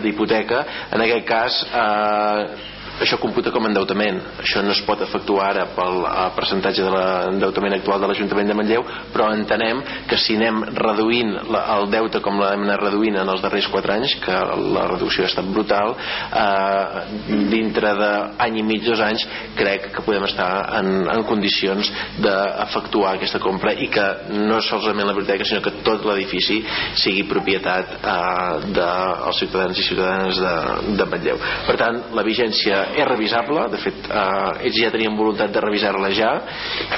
d'hipoteca. 0.03 0.64
En 0.95 1.03
aquest 1.03 1.27
cas 1.27 1.60
eh, 1.68 2.72
això 3.01 3.17
computa 3.21 3.51
com 3.51 3.65
a 3.65 3.71
endeutament. 3.71 4.19
Això 4.43 4.61
no 4.65 4.73
es 4.75 4.81
pot 4.85 5.01
efectuar 5.01 5.49
ara 5.53 5.65
pel 5.75 6.03
percentatge 6.35 6.83
de 6.83 6.91
l'endeutament 6.93 7.77
actual 7.77 8.01
de 8.01 8.09
l'Ajuntament 8.09 8.49
de 8.49 8.57
Manlleu 8.57 8.85
però 9.13 9.29
entenem 9.33 9.81
que 10.09 10.17
si 10.21 10.35
anem 10.37 10.61
reduint 10.77 11.33
la, 11.53 11.63
el 11.77 11.89
deute 11.93 12.21
com 12.23 12.39
l'hem 12.41 12.65
anat 12.65 12.81
reduint 12.81 13.17
en 13.21 13.29
els 13.33 13.41
darrers 13.43 13.69
4 13.71 13.95
anys 13.95 14.15
que 14.23 14.37
la 14.75 14.85
reducció 14.91 15.25
ha 15.25 15.31
estat 15.31 15.49
brutal 15.53 15.95
eh, 15.95 17.03
dintre 17.51 17.93
d'any 17.99 18.59
i 18.59 18.65
mig, 18.65 18.83
dos 18.85 19.01
anys 19.03 19.25
crec 19.57 19.89
que 19.95 20.05
podem 20.05 20.25
estar 20.27 20.49
en, 20.79 20.91
en 21.13 21.25
condicions 21.29 21.89
d'efectuar 22.23 23.15
aquesta 23.15 23.41
compra 23.43 23.73
i 23.73 23.89
que 23.93 24.05
no 24.33 24.59
solament 24.65 25.09
la 25.09 25.15
biblioteca 25.15 25.47
sinó 25.47 25.63
que 25.65 25.75
tot 25.85 26.05
l'edifici 26.07 26.59
sigui 26.99 27.25
propietat 27.29 27.97
eh, 27.99 28.71
dels 28.75 29.41
ciutadans 29.41 29.79
i 29.79 29.87
ciutadanes 29.87 30.39
de, 30.43 30.55
de 30.99 31.09
Manlleu. 31.09 31.41
Per 31.67 31.77
tant 31.79 32.01
la 32.13 32.25
vigència 32.25 32.82
és 32.91 33.07
revisable. 33.07 33.68
De 33.73 33.81
fet 33.84 34.10
eh, 34.10 34.68
ells 34.68 34.80
ja 34.81 34.91
tenien 34.93 35.18
voluntat 35.18 35.53
de 35.53 35.64
revisar-la 35.64 36.11
ja. 36.15 36.34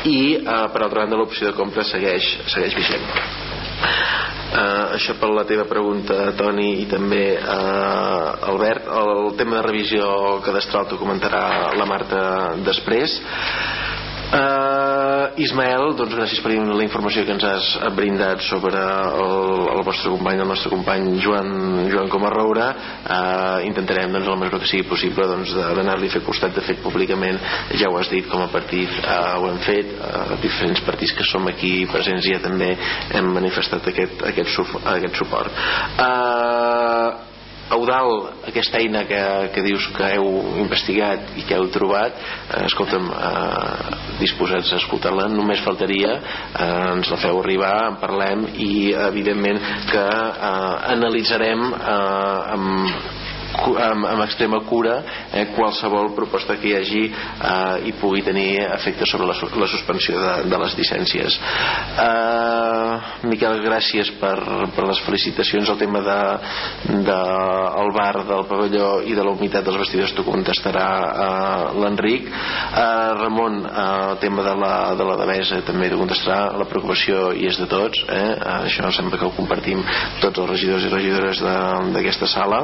I 0.03 0.19
eh, 0.37 0.65
per 0.73 0.83
altra 0.83 1.03
banda 1.03 1.19
l'opció 1.19 1.49
de 1.51 1.57
compra 1.57 1.85
segueix, 1.87 2.31
segueix 2.53 2.77
vigent. 2.77 3.07
Uh, 4.55 4.93
això 4.95 5.17
per 5.19 5.27
la 5.33 5.43
teva 5.43 5.65
pregunta 5.67 6.29
Toni 6.37 6.77
i 6.79 6.85
també 6.87 7.35
uh, 7.35 8.45
Albert. 8.53 8.87
El 8.87 9.33
tema 9.35 9.57
de 9.57 9.65
revisió 9.65 10.05
cadastral 10.45 10.87
t'ho 10.87 10.99
comentarà 11.01 11.73
la 11.75 11.87
Marta 11.89 12.21
després 12.63 13.17
Uh, 14.25 15.37
Ismael, 15.37 15.91
doncs 15.99 16.15
gràcies 16.17 16.41
per 16.41 16.53
la 16.55 16.83
informació 16.85 17.25
que 17.25 17.33
ens 17.35 17.43
has 17.45 17.67
brindat 17.97 18.41
sobre 18.47 18.79
el, 18.79 19.67
el 19.75 19.83
vostre 19.85 20.09
company, 20.13 20.41
el 20.41 20.49
nostre 20.49 20.71
company 20.71 21.19
Joan, 21.21 21.51
Joan 21.91 22.09
Comarroura. 22.09 22.69
Uh, 23.03 23.59
intentarem, 23.67 24.09
doncs, 24.15 24.29
la 24.31 24.39
mesura 24.41 24.61
que 24.63 24.69
sigui 24.71 24.87
possible, 24.89 25.27
doncs, 25.29 25.53
d'anar-li 25.53 26.09
a 26.09 26.15
fer 26.15 26.23
costat. 26.25 26.55
De 26.55 26.63
fet, 26.65 26.81
públicament, 26.81 27.37
ja 27.77 27.91
ho 27.91 27.99
has 27.99 28.09
dit, 28.09 28.25
com 28.31 28.41
a 28.41 28.49
partit 28.53 28.89
uh, 29.03 29.35
ho 29.41 29.51
hem 29.51 29.61
fet. 29.67 29.93
Uh, 29.99 30.39
diferents 30.41 30.81
partits 30.87 31.13
que 31.15 31.27
som 31.27 31.45
aquí 31.51 31.75
presents 31.91 32.25
ja 32.25 32.41
també 32.41 32.73
hem 33.13 33.31
manifestat 33.35 33.93
aquest, 33.93 34.25
aquest, 34.33 34.75
aquest 34.95 35.21
suport. 35.21 35.63
Uh, 35.99 37.34
Eudal, 37.73 38.11
aquesta 38.45 38.77
eina 38.77 39.01
que, 39.09 39.19
que 39.55 39.63
dius 39.65 39.87
que 39.97 40.09
heu 40.13 40.27
investigat 40.61 41.31
i 41.41 41.45
que 41.49 41.57
heu 41.57 41.65
trobat, 41.73 42.13
eh, 42.53 42.61
escolta'm, 42.67 43.07
eh, 43.09 43.95
disposats 44.19 44.69
a 44.69 44.79
escoltar-la, 44.83 45.25
només 45.33 45.63
faltaria, 45.65 46.13
eh, 46.13 46.69
ens 46.93 47.09
la 47.09 47.17
feu 47.23 47.41
arribar, 47.41 47.73
en 47.89 47.97
parlem 48.03 48.45
i 48.61 48.71
evidentment 49.07 49.57
que 49.89 50.05
eh, 50.05 50.75
analitzarem 50.93 51.65
eh, 51.73 52.55
amb 52.55 53.23
amb, 53.55 54.05
amb 54.09 54.23
extrema 54.25 54.61
cura 54.69 54.97
eh, 55.31 55.45
qualsevol 55.55 56.13
proposta 56.17 56.57
que 56.59 56.69
hi 56.69 56.75
hagi 56.79 57.03
eh, 57.07 57.87
i 57.89 57.93
pugui 57.99 58.23
tenir 58.25 58.65
efecte 58.65 59.07
sobre 59.09 59.29
la, 59.29 59.35
la 59.61 59.69
suspensió 59.71 60.19
de, 60.19 60.33
de 60.51 60.61
les 60.63 60.77
llicències. 60.79 61.39
Eh, 62.05 62.93
Miquel 63.25 63.61
gràcies 63.63 64.11
per, 64.19 64.35
per 64.75 64.85
les 64.87 65.01
felicitacions. 65.05 65.69
El 65.71 65.79
tema 65.79 66.01
de, 66.05 66.19
de 67.07 67.19
el 67.81 67.91
bar 67.95 68.23
del 68.27 68.45
pavelló 68.49 68.89
i 69.05 69.15
de 69.17 69.25
la 69.25 69.33
humitat 69.33 69.65
dels 69.65 69.79
vestidors 69.81 70.13
t'ho 70.15 70.25
contestarà 70.27 70.87
eh, 71.09 71.79
l'Enric. 71.81 72.29
Eh, 72.29 72.85
Ramon 73.21 73.61
eh, 73.65 73.85
el 74.11 74.19
tema 74.23 74.45
de 74.45 74.55
la, 74.61 74.73
de 74.97 75.07
la 75.07 75.17
devesa 75.23 75.61
també 75.67 75.89
t'ho 75.91 76.01
contestarà. 76.01 76.53
La 76.59 76.69
preocupació 76.69 77.31
hi 77.35 77.49
és 77.49 77.59
de 77.61 77.67
tots 77.71 78.05
eh? 78.09 78.35
això 78.65 78.89
sembla 78.93 79.19
que 79.19 79.27
ho 79.27 79.33
compartim 79.35 79.81
tots 80.21 80.41
els 80.41 80.49
regidors 80.51 80.85
i 80.85 80.91
regidores 80.93 81.41
d'aquesta 81.95 82.29
sala 82.29 82.63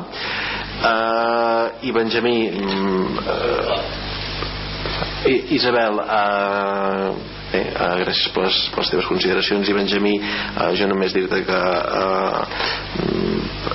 uh, 0.82 1.86
i 1.86 1.92
Benjamí 1.92 2.50
uh, 2.50 2.56
Isabel 5.54 6.00
uh, 6.00 7.14
Bé, 7.52 7.66
uh, 7.76 7.98
gràcies 8.00 8.32
per 8.32 8.46
les, 8.46 8.58
per 8.72 8.84
les 8.84 8.92
teves 8.94 9.08
consideracions. 9.12 9.68
I 9.68 9.76
Benjamí, 9.76 10.14
uh, 10.22 10.70
jo 10.80 10.88
només 10.88 11.12
dir-te 11.16 11.42
que 11.48 11.60
uh, 11.60 12.46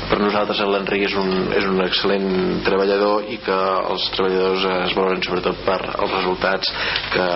per 0.08 0.18
nosaltres 0.22 0.62
l'Enric 0.64 1.04
és, 1.10 1.14
un, 1.20 1.30
és 1.56 1.66
un 1.68 1.82
excel·lent 1.84 2.26
treballador 2.66 3.28
i 3.32 3.36
que 3.44 3.58
els 3.92 4.08
treballadors 4.16 4.66
es 4.72 4.96
valoren 4.96 5.22
sobretot 5.26 5.60
per 5.66 5.78
els 5.92 6.14
resultats 6.14 6.72
que, 7.12 7.28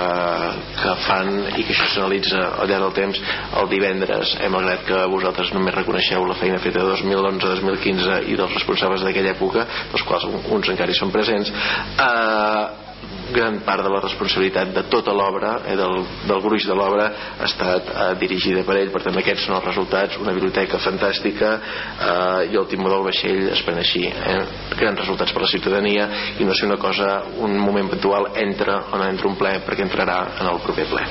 que 0.81 0.97
fan 1.07 1.33
i 1.51 1.65
que 1.65 1.75
això 1.75 1.89
s'analitza 1.93 2.43
al 2.63 2.71
llarg 2.71 2.89
del 2.89 2.97
temps. 3.03 3.23
El 3.61 3.73
divendres 3.73 4.37
hem 4.41 4.55
malgrat 4.57 4.87
que 4.89 5.01
vosaltres 5.13 5.53
només 5.57 5.77
reconeixeu 5.77 6.25
la 6.29 6.39
feina 6.41 6.61
feta 6.65 6.87
2011-2015 6.93 8.21
i 8.33 8.39
dels 8.41 8.55
responsables 8.57 9.05
d'aquella 9.05 9.35
època 9.37 9.67
dels 9.93 10.07
quals 10.09 10.31
uns 10.31 10.73
encara 10.73 10.95
hi 10.95 11.01
són 11.01 11.13
presents. 11.13 11.53
Eh, 11.53 12.90
gran 13.35 13.61
part 13.67 13.85
de 13.85 13.91
la 13.93 14.01
responsabilitat 14.03 14.73
de 14.75 14.85
tota 14.93 15.15
l'obra 15.17 15.57
eh, 15.65 15.77
del, 15.79 16.05
del 16.29 16.43
gruix 16.45 16.67
de 16.69 16.77
l'obra 16.77 17.07
ha 17.39 17.49
estat 17.49 17.91
eh, 17.91 18.09
dirigida 18.21 18.65
per 18.67 18.77
ell 18.81 18.93
per 18.95 19.03
tant 19.07 19.19
aquests 19.21 19.47
són 19.47 19.57
els 19.59 19.69
resultats 19.71 20.21
una 20.23 20.35
biblioteca 20.37 20.81
fantàstica 20.83 21.53
eh, 21.57 22.53
i 22.53 22.59
el 22.61 22.69
timó 22.71 22.93
del 22.93 23.07
vaixell 23.09 23.51
es 23.55 23.65
pren 23.67 23.81
així 23.83 24.07
eh? 24.09 24.41
grans 24.77 25.03
resultats 25.03 25.35
per 25.35 25.45
la 25.45 25.53
ciutadania 25.53 26.09
i 26.39 26.49
no 26.49 26.55
sé 26.55 26.67
una 26.67 26.81
cosa, 26.81 27.21
un 27.39 27.57
moment 27.59 27.91
puntual 27.95 28.33
entra 28.41 28.81
o 28.91 28.99
no 28.99 29.09
entra 29.09 29.31
un 29.31 29.39
ple 29.41 29.57
perquè 29.67 29.87
entrarà 29.87 30.21
en 30.41 30.51
el 30.53 30.63
proper 30.65 30.89
ple 30.91 31.07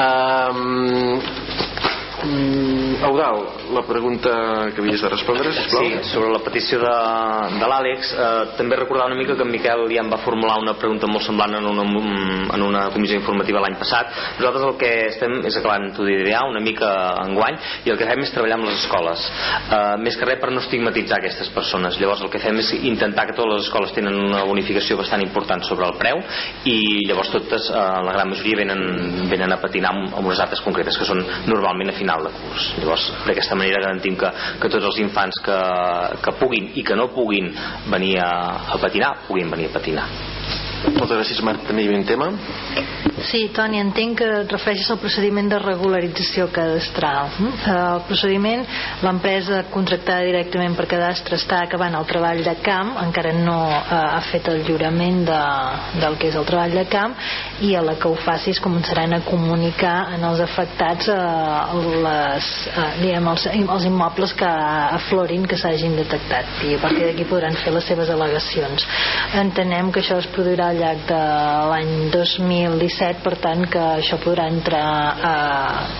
eh, 0.00 1.71
Mm, 2.24 3.02
Eudal, 3.02 3.42
la 3.74 3.82
pregunta 3.82 4.70
que 4.74 4.80
havies 4.80 5.02
de 5.02 5.08
respondre, 5.08 5.50
sisplau. 5.52 5.82
Sí, 5.82 6.10
sobre 6.12 6.30
la 6.30 6.38
petició 6.38 6.78
de, 6.78 6.92
de 7.58 7.66
l'Àlex, 7.66 8.12
eh, 8.14 8.28
també 8.58 8.76
recordar 8.78 9.08
una 9.10 9.18
mica 9.18 9.34
que 9.34 9.42
en 9.42 9.50
Miquel 9.50 9.82
ja 9.90 10.04
em 10.04 10.10
va 10.12 10.20
formular 10.22 10.60
una 10.62 10.76
pregunta 10.78 11.08
molt 11.10 11.26
semblant 11.26 11.56
en 11.58 11.66
una, 11.66 11.82
en 12.54 12.62
una 12.62 12.84
comissió 12.94 13.18
informativa 13.18 13.62
l'any 13.64 13.74
passat. 13.80 14.12
Nosaltres 14.38 14.66
el 14.68 14.76
que 14.78 14.90
estem 15.08 15.34
és 15.50 15.56
acabant 15.58 15.88
d'idea 15.96 16.44
una 16.46 16.62
mica 16.62 16.92
enguany 17.24 17.58
i 17.88 17.90
el 17.90 17.98
que 17.98 18.06
fem 18.06 18.22
és 18.22 18.34
treballar 18.36 18.60
amb 18.60 18.68
les 18.70 18.78
escoles. 18.84 19.26
Eh, 19.66 19.82
més 20.04 20.18
que 20.18 20.28
res 20.28 20.38
per 20.38 20.52
no 20.54 20.62
estigmatitzar 20.62 21.18
aquestes 21.18 21.50
persones. 21.56 21.98
Llavors 21.98 22.22
el 22.22 22.30
que 22.30 22.42
fem 22.44 22.62
és 22.62 22.70
intentar 22.78 23.26
que 23.26 23.36
totes 23.38 23.56
les 23.56 23.66
escoles 23.66 23.96
tenen 23.98 24.20
una 24.28 24.44
bonificació 24.46 25.00
bastant 25.00 25.26
important 25.26 25.66
sobre 25.66 25.90
el 25.90 25.98
preu 25.98 26.22
i 26.70 26.78
llavors 27.08 27.34
totes, 27.34 27.66
eh, 27.66 27.82
la 28.06 28.14
gran 28.14 28.30
majoria 28.30 28.62
venen, 28.62 29.26
venen 29.26 29.58
a 29.58 29.60
patinar 29.62 29.90
amb, 29.90 30.14
amb 30.14 30.30
unes 30.30 30.38
dates 30.38 30.62
concretes 30.62 31.02
que 31.02 31.08
són 31.08 31.26
normalment 31.50 31.90
a 31.90 31.98
final 31.98 32.11
final 32.12 32.24
de 32.24 32.32
curs. 32.38 32.74
Llavors 32.78 33.06
d'aquesta 33.26 33.56
manera 33.56 33.80
garantim 33.80 34.16
que, 34.16 34.30
que 34.60 34.68
tots 34.68 34.84
els 34.84 35.00
infants 35.00 35.40
que, 35.44 35.58
que 36.24 36.36
puguin 36.40 36.72
i 36.76 36.84
que 36.84 36.96
no 36.96 37.08
puguin 37.14 37.52
venir 37.90 38.18
a, 38.20 38.32
a 38.74 38.80
patinar 38.82 39.16
puguin 39.28 39.50
venir 39.50 39.70
a 39.70 39.78
patinar. 39.78 40.08
Moltes 40.82 41.14
gràcies 41.14 41.42
Marc. 41.46 41.62
També 41.68 41.84
hi 41.84 41.88
havia 41.88 42.00
un 42.00 42.06
tema. 42.08 42.26
Sí, 43.28 43.44
Toni, 43.54 43.78
entenc 43.78 44.16
que 44.18 44.26
et 44.40 44.50
refereixes 44.50 44.88
al 44.90 44.98
procediment 44.98 45.46
de 45.52 45.60
regularització 45.62 46.48
cadastral. 46.54 47.30
El 47.70 48.02
procediment, 48.08 48.64
l'empresa 49.06 49.62
contractada 49.70 50.26
directament 50.26 50.74
per 50.74 50.88
cadastre 50.90 51.38
està 51.38 51.60
acabant 51.62 51.94
el 51.94 52.08
treball 52.10 52.42
de 52.42 52.56
camp, 52.66 52.96
encara 53.04 53.30
no 53.36 53.60
eh, 53.70 53.84
ha 53.94 54.20
fet 54.26 54.50
el 54.50 54.64
lliurament 54.66 55.22
de, 55.28 55.42
del 56.02 56.18
que 56.18 56.32
és 56.32 56.40
el 56.40 56.48
treball 56.50 56.74
de 56.74 56.84
camp 56.90 57.14
i 57.62 57.74
a 57.78 57.82
la 57.84 57.94
que 58.00 58.10
ho 58.10 58.16
faci 58.18 58.50
es 58.50 58.60
començaran 58.62 59.14
a 59.14 59.20
comunicar 59.26 59.94
en 60.16 60.24
els 60.26 60.40
afectats 60.42 61.08
eh, 61.12 61.18
les, 62.04 62.48
eh, 62.72 62.86
diguem, 63.02 63.28
els, 63.32 63.46
els 63.62 63.86
immobles 63.86 64.34
que 64.38 64.48
aflorin 64.98 65.46
que 65.46 65.58
s'hagin 65.60 65.94
detectat 65.98 66.64
i 66.66 66.74
a 66.76 66.82
partir 66.82 67.06
d'aquí 67.06 67.26
podran 67.30 67.56
fer 67.62 67.74
les 67.76 67.86
seves 67.86 68.10
al·legacions. 68.10 68.88
Entenem 69.44 69.92
que 69.94 70.02
això 70.02 70.18
es 70.22 70.28
produirà 70.34 70.72
al 70.72 70.82
llarg 70.82 71.06
de 71.08 71.22
l'any 71.72 71.94
2017, 72.16 73.22
per 73.22 73.36
tant 73.46 73.64
que 73.70 73.86
això 74.02 74.18
podrà 74.22 74.50
entrar 74.50 74.84
a, 75.32 75.34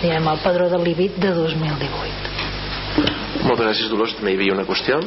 diguem, 0.03 0.27
al 0.27 0.43
padró 0.43 0.69
de 0.73 0.83
l'IBIT 0.83 1.19
de 1.23 1.35
2018. 1.39 2.32
Moltes 3.43 3.65
gràcies, 3.65 3.89
Dolors. 3.91 4.13
També 4.15 4.31
hi 4.31 4.37
havia 4.37 4.53
una 4.55 4.63
qüestió. 4.67 4.99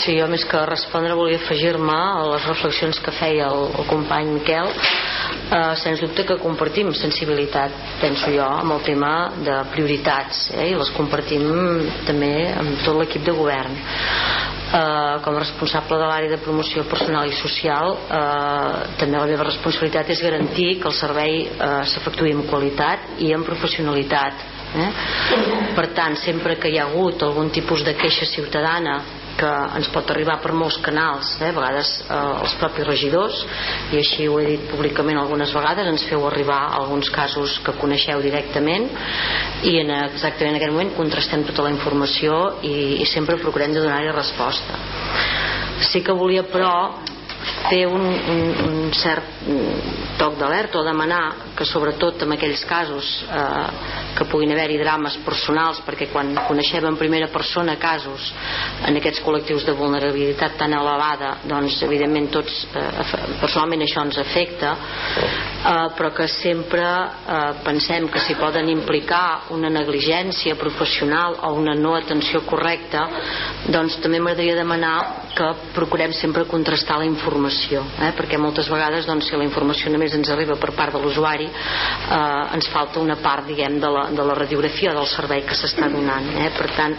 Sí, 0.00 0.14
jo 0.16 0.28
més 0.32 0.44
que 0.48 0.60
respondre 0.70 1.16
volia 1.18 1.36
afegir-me 1.40 1.96
a 1.96 2.22
les 2.30 2.46
reflexions 2.48 3.00
que 3.04 3.12
feia 3.12 3.50
el, 3.52 3.66
el 3.76 3.88
company 3.90 4.30
Miquel. 4.38 4.70
Eh, 4.72 5.74
sens 5.82 6.00
dubte 6.00 6.24
que 6.24 6.38
compartim 6.40 6.94
sensibilitat, 6.96 7.76
penso 8.00 8.32
jo, 8.32 8.46
amb 8.46 8.78
el 8.78 8.82
tema 8.86 9.12
de 9.44 9.58
prioritats 9.74 10.46
eh, 10.54 10.70
i 10.72 10.78
les 10.80 10.92
compartim 10.96 11.44
també 12.08 12.32
amb 12.54 12.80
tot 12.86 12.96
l'equip 12.96 13.28
de 13.28 13.36
govern. 13.36 13.76
Eh, 14.74 15.20
com 15.22 15.36
a 15.36 15.44
responsable 15.44 16.00
de 16.00 16.08
l'àrea 16.08 16.32
de 16.32 16.40
promoció 16.42 16.86
personal 16.88 17.28
i 17.28 17.36
social 17.36 17.92
eh, 18.00 18.96
també 18.98 19.20
la 19.20 19.28
meva 19.28 19.44
responsabilitat 19.50 20.08
és 20.16 20.24
garantir 20.24 20.70
que 20.80 20.88
el 20.88 20.96
servei 20.96 21.44
eh, 21.44 21.70
s'efectuï 21.92 22.32
amb 22.32 22.48
qualitat 22.48 23.20
i 23.22 23.34
amb 23.36 23.46
professionalitat 23.46 24.53
Eh? 24.74 24.88
Per 25.74 25.86
tant, 25.94 26.16
sempre 26.18 26.56
que 26.58 26.70
hi 26.72 26.80
ha 26.80 26.88
hagut 26.88 27.22
algun 27.22 27.52
tipus 27.54 27.84
de 27.86 27.94
queixa 27.94 28.26
ciutadana 28.26 28.98
que 29.38 29.50
ens 29.78 29.88
pot 29.94 30.10
arribar 30.12 30.36
per 30.42 30.52
molts 30.54 30.76
canals 30.82 31.34
eh? 31.40 31.48
a 31.50 31.54
vegades 31.56 31.90
eh, 32.04 32.18
els 32.44 32.54
propis 32.60 32.86
regidors 32.86 33.40
i 33.92 33.98
així 34.00 34.28
ho 34.30 34.38
he 34.40 34.46
dit 34.52 34.68
públicament 34.70 35.18
algunes 35.20 35.52
vegades 35.54 35.90
ens 35.90 36.06
feu 36.10 36.26
arribar 36.28 36.60
alguns 36.78 37.10
casos 37.14 37.58
que 37.64 37.74
coneixeu 37.80 38.22
directament 38.22 38.86
i 39.66 39.76
en 39.82 39.90
exactament 39.96 40.54
en 40.54 40.60
aquest 40.60 40.76
moment 40.76 40.94
contrastem 40.98 41.42
tota 41.48 41.66
la 41.66 41.74
informació 41.74 42.60
i, 42.62 43.02
i 43.02 43.08
sempre 43.10 43.40
procurem 43.42 43.74
de 43.74 43.82
donar-hi 43.82 44.14
resposta 44.14 44.78
sí 45.90 46.04
que 46.06 46.14
volia 46.14 46.46
però 46.46 46.74
fer 47.68 47.84
un, 47.86 48.04
un, 48.04 48.42
un 48.68 48.92
cert 48.96 49.34
toc 50.18 50.38
d'alerta 50.38 50.78
o 50.80 50.84
demanar 50.86 51.52
que 51.56 51.66
sobretot 51.68 52.22
en 52.24 52.32
aquells 52.34 52.62
casos 52.68 53.08
eh, 53.28 53.66
que 54.16 54.26
puguin 54.30 54.52
haver-hi 54.54 54.78
drames 54.80 55.18
personals 55.26 55.80
perquè 55.84 56.08
quan 56.12 56.32
coneixem 56.48 56.86
en 56.88 56.96
primera 56.96 57.28
persona 57.32 57.76
casos 57.82 58.30
en 58.86 58.96
aquests 58.96 59.22
col·lectius 59.26 59.66
de 59.66 59.74
vulnerabilitat 59.76 60.56
tan 60.60 60.72
elevada 60.72 61.34
doncs 61.50 61.80
evidentment 61.86 62.30
tots 62.32 62.62
eh, 62.72 62.86
personalment 63.42 63.84
això 63.84 64.06
ens 64.06 64.20
afecta 64.22 64.72
eh, 64.74 65.88
però 65.98 66.12
que 66.16 66.28
sempre 66.30 66.86
eh, 66.86 67.42
pensem 67.66 68.08
que 68.08 68.22
s'hi 68.24 68.38
poden 68.40 68.70
implicar 68.72 69.52
una 69.54 69.72
negligència 69.72 70.56
professional 70.56 71.38
o 71.42 71.52
una 71.58 71.76
no 71.76 71.94
atenció 71.98 72.44
correcta 72.48 73.06
doncs 73.68 74.00
també 74.00 74.22
m'agradaria 74.22 74.56
demanar 74.62 74.96
que 75.34 75.52
procurem 75.74 76.14
sempre 76.14 76.46
contrastar 76.48 77.00
la 77.02 77.10
informació 77.10 77.33
eh? 77.40 78.12
perquè 78.16 78.38
moltes 78.40 78.68
vegades 78.70 79.06
doncs, 79.06 79.28
si 79.28 79.36
la 79.36 79.46
informació 79.46 79.92
només 79.92 80.14
ens 80.14 80.30
arriba 80.30 80.56
per 80.60 80.72
part 80.76 80.94
de 80.94 81.02
l'usuari 81.02 81.48
eh, 81.50 82.56
ens 82.56 82.68
falta 82.72 83.00
una 83.00 83.16
part 83.22 83.46
diguem 83.46 83.80
de 83.80 83.90
la, 83.90 84.08
de 84.10 84.26
la 84.26 84.38
radiografia 84.38 84.94
del 84.94 85.08
servei 85.10 85.44
que 85.46 85.56
s'està 85.58 85.88
donant 85.92 86.30
eh? 86.38 86.50
per 86.56 86.70
tant 86.76 86.98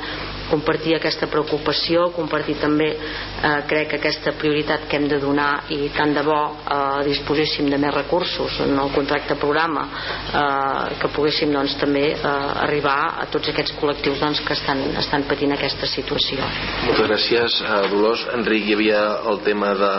compartir 0.49 0.95
aquesta 0.95 1.27
preocupació, 1.31 2.09
compartir 2.15 2.57
també 2.61 2.91
eh, 2.95 3.59
crec 3.69 3.89
que 3.91 3.99
aquesta 3.99 4.35
prioritat 4.39 4.87
que 4.89 4.99
hem 4.99 5.07
de 5.09 5.19
donar 5.21 5.65
i 5.73 5.89
tant 5.95 6.13
de 6.15 6.23
bo 6.25 6.39
eh, 6.61 7.03
disposéssim 7.07 7.69
de 7.71 7.79
més 7.81 7.93
recursos 7.95 8.59
en 8.65 8.77
el 8.79 8.91
contracte 8.95 9.37
programa 9.41 9.85
eh, 9.87 10.95
que 11.01 11.11
poguéssim 11.15 11.53
doncs, 11.53 11.77
també 11.81 12.05
eh, 12.13 12.33
arribar 12.65 12.97
a 13.21 13.27
tots 13.31 13.51
aquests 13.51 13.75
col·lectius 13.79 14.21
doncs, 14.21 14.41
que 14.45 14.55
estan, 14.57 14.83
estan 15.01 15.25
patint 15.29 15.55
aquesta 15.55 15.89
situació. 15.89 16.45
Moltes 16.85 17.09
gràcies, 17.09 17.59
eh, 17.61 17.81
Dolors. 17.93 18.25
Enric, 18.35 18.69
hi 18.69 18.77
havia 18.77 19.01
el 19.31 19.41
tema 19.45 19.73
de, 19.79 19.93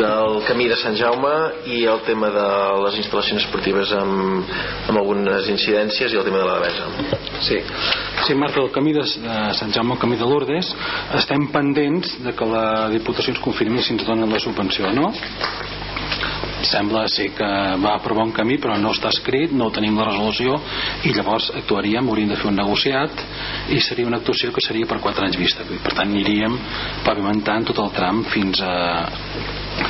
del 0.00 0.40
camí 0.48 0.68
de 0.70 0.78
Sant 0.80 0.96
Jaume 0.98 1.34
i 1.70 1.84
el 1.90 2.02
tema 2.06 2.30
de 2.34 2.48
les 2.84 2.98
instal·lacions 3.02 3.44
esportives 3.44 3.92
amb, 3.96 4.52
amb 4.88 5.00
algunes 5.00 5.48
incidències 5.52 6.12
i 6.12 6.20
el 6.20 6.26
tema 6.26 6.42
de 6.42 6.48
la 6.48 6.58
devesa. 6.58 6.88
Sí, 7.46 7.60
sí 8.26 8.34
Marta, 8.34 8.60
el 8.60 8.72
camí 8.74 8.92
de 8.92 9.04
de 9.22 9.36
Sant 9.58 9.72
Jaume 9.74 9.94
al 9.94 10.00
Camí 10.02 10.18
de 10.20 10.26
Lourdes 10.28 10.70
estem 11.18 11.48
pendents 11.54 12.18
de 12.24 12.34
que 12.36 12.48
la 12.48 12.88
Diputació 12.92 13.34
ens 13.34 13.42
confirmi 13.44 13.82
si 13.82 13.94
ens 13.94 14.06
donen 14.06 14.30
la 14.32 14.40
subvenció 14.42 14.90
o 14.90 14.94
no. 14.94 15.12
Sembla 16.68 17.04
ser 17.08 17.28
que 17.38 17.48
va 17.78 17.94
aprovar 17.94 18.24
un 18.26 18.32
camí 18.34 18.56
però 18.58 18.74
no 18.82 18.90
està 18.90 19.12
escrit, 19.14 19.52
no 19.54 19.70
tenim 19.74 19.96
la 19.98 20.08
resolució 20.08 20.56
i 21.06 21.12
llavors 21.14 21.52
actuaríem, 21.60 22.08
hauríem 22.10 22.32
de 22.32 22.38
fer 22.40 22.48
un 22.50 22.58
negociat 22.58 23.22
i 23.74 23.78
seria 23.84 24.08
una 24.10 24.18
actuació 24.18 24.50
que 24.52 24.64
seria 24.64 24.88
per 24.90 24.98
4 25.04 25.28
anys 25.28 25.38
vista. 25.38 25.64
Per 25.68 25.94
tant 25.94 26.08
aniríem 26.08 26.58
pavimentant 27.06 27.70
tot 27.70 27.78
el 27.84 27.94
tram 27.94 28.24
fins 28.34 28.60
a 28.64 28.74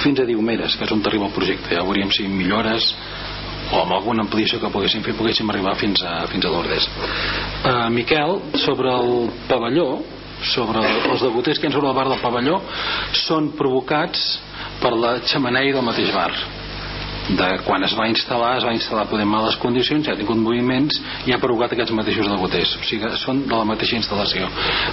fins 0.03 0.21
a 0.21 0.27
Diumeres, 0.29 0.77
que 0.77 0.85
és 0.85 0.93
on 0.93 1.01
arriba 1.09 1.27
el 1.27 1.33
projecte. 1.33 1.73
Ja 1.73 1.87
veuríem 1.87 2.13
si 2.13 2.29
millores 2.29 2.93
o 3.73 3.81
amb 3.83 3.97
alguna 3.99 4.25
ampliació 4.27 4.61
que 4.63 4.71
poguéssim 4.73 5.05
fer 5.05 5.17
poguéssim 5.19 5.51
arribar 5.51 5.75
fins 5.81 6.03
a, 6.03 6.21
fins 6.33 6.45
a 6.45 6.53
Lourdes. 6.53 6.89
Uh, 7.65 7.89
Miquel, 7.95 8.39
sobre 8.65 8.93
el 8.93 9.29
pavelló 9.49 9.89
sobre 10.55 10.85
els 10.87 11.23
degoters 11.25 11.59
que 11.59 11.67
hi 11.67 11.71
ha 11.73 11.75
sobre 11.75 11.91
el 11.91 11.97
bar 11.97 12.07
del 12.07 12.21
pavelló 12.23 12.61
són 13.27 13.51
provocats 13.59 14.39
per 14.79 14.93
la 14.95 15.17
xamanei 15.27 15.73
del 15.75 15.83
mateix 15.83 16.13
bar 16.15 16.31
de 17.29 17.49
quan 17.67 17.85
es 17.85 17.95
va 17.99 18.09
instal·lar 18.09 18.55
es 18.59 18.67
va 18.67 18.73
instal·lar 18.77 19.07
poder 19.11 19.27
en 19.27 19.33
males 19.33 19.59
condicions 19.61 20.07
ja 20.07 20.15
ha 20.15 20.19
tingut 20.19 20.39
moviments 20.41 21.01
i 21.29 21.35
ha 21.35 21.41
provocat 21.43 21.75
aquests 21.77 21.95
mateixos 21.97 22.31
degoters 22.31 22.77
o 22.79 22.85
sigui 22.89 23.11
són 23.21 23.43
de 23.49 23.55
la 23.55 23.67
mateixa 23.69 23.99
instal·lació. 23.99 24.49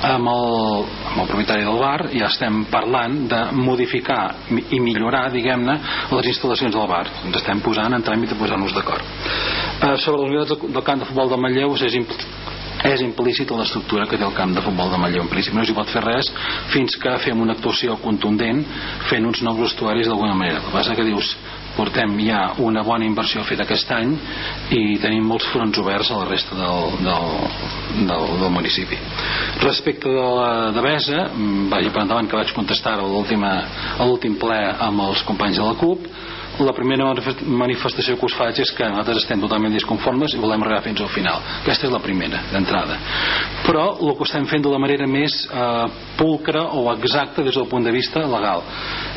Amb 0.10 0.32
el, 0.32 0.86
amb 1.12 1.22
el 1.24 1.30
propietari 1.32 1.68
del 1.68 1.80
bar 1.80 2.10
ja 2.12 2.28
estem 2.28 2.66
parlant 2.72 3.22
de 3.32 3.42
modificar 3.56 4.24
i 4.52 4.82
millorar 4.84 5.30
diguem-ne 5.34 5.78
les 6.12 6.32
instal·lacions 6.34 6.76
del 6.76 6.90
bar. 6.92 7.06
Ens 7.26 7.40
estem 7.42 7.64
posant 7.64 7.96
en 7.96 8.04
tràmit 8.04 8.34
de 8.34 8.40
posar-nos 8.40 8.76
d'acord. 8.76 9.04
Eh, 9.06 9.96
sobre 10.04 10.26
les 10.26 10.36
unitats 10.36 10.68
del 10.76 10.86
camp 10.86 11.04
de 11.04 11.10
futbol 11.10 11.32
de 11.32 11.40
Manlleu 11.40 11.76
és 11.76 12.00
és 12.86 13.02
implícit 13.02 13.50
a 13.50 13.58
l'estructura 13.58 14.06
que 14.06 14.18
té 14.18 14.26
el 14.26 14.34
camp 14.38 14.54
de 14.54 14.62
futbol 14.62 14.92
de 14.92 15.00
Manlleu. 15.02 15.24
En 15.24 15.32
principi 15.32 15.58
no 15.58 15.64
s'hi 15.66 15.74
pot 15.74 15.90
fer 15.90 16.04
res 16.06 16.30
fins 16.74 16.98
que 17.02 17.16
fem 17.24 17.40
una 17.42 17.56
actuació 17.58 17.98
contundent 18.04 18.62
fent 19.10 19.26
uns 19.26 19.42
nous 19.46 19.62
vestuaris 19.62 20.10
d'alguna 20.10 20.36
manera. 20.38 20.60
El 20.60 20.68
que 20.68 20.76
passa 20.76 20.96
que 20.98 21.08
dius 21.08 21.32
portem 21.76 22.18
ja 22.26 22.42
una 22.64 22.84
bona 22.84 23.06
inversió 23.06 23.44
feta 23.48 23.66
aquest 23.66 23.92
any 23.96 24.14
i 24.76 24.98
tenim 25.04 25.26
molts 25.28 25.48
fronts 25.54 25.80
oberts 25.82 26.12
a 26.12 26.22
la 26.22 26.30
resta 26.30 26.58
del, 26.60 26.96
del, 27.06 27.34
del, 28.10 28.28
del 28.42 28.54
municipi. 28.54 29.00
Respecte 29.64 30.12
de 30.12 30.30
la 30.40 30.72
devesa 30.76 31.28
mm, 31.30 31.68
vagi 31.74 31.92
per 31.92 32.06
endavant 32.06 32.30
que 32.30 32.40
vaig 32.40 32.54
contestar 32.56 32.98
a 33.00 33.10
l'últim 34.06 34.40
ple 34.42 34.62
amb 34.88 35.08
els 35.10 35.24
companys 35.28 35.62
de 35.62 35.68
la 35.68 35.78
CUP 35.80 36.10
la 36.64 36.74
primera 36.76 37.08
manifestació 37.44 38.16
que 38.20 38.28
us 38.30 38.36
faig 38.38 38.60
és 38.64 38.72
que 38.76 38.88
nosaltres 38.88 39.24
estem 39.24 39.42
totalment 39.44 39.74
disconformes 39.76 40.36
i 40.36 40.40
volem 40.42 40.64
arribar 40.64 40.84
fins 40.86 41.02
al 41.04 41.12
final. 41.12 41.42
Aquesta 41.64 41.88
és 41.90 41.94
la 41.94 42.02
primera 42.04 42.42
d'entrada. 42.52 42.98
Però 43.66 43.86
el 44.00 44.16
que 44.16 44.28
estem 44.28 44.48
fent 44.50 44.64
de 44.64 44.72
la 44.72 44.80
manera 44.80 45.08
més 45.10 45.36
eh, 45.50 45.86
pulcra 46.20 46.64
o 46.78 46.88
exacta 46.94 47.44
des 47.44 47.56
del 47.56 47.68
punt 47.72 47.86
de 47.86 47.94
vista 47.96 48.24
legal. 48.24 48.64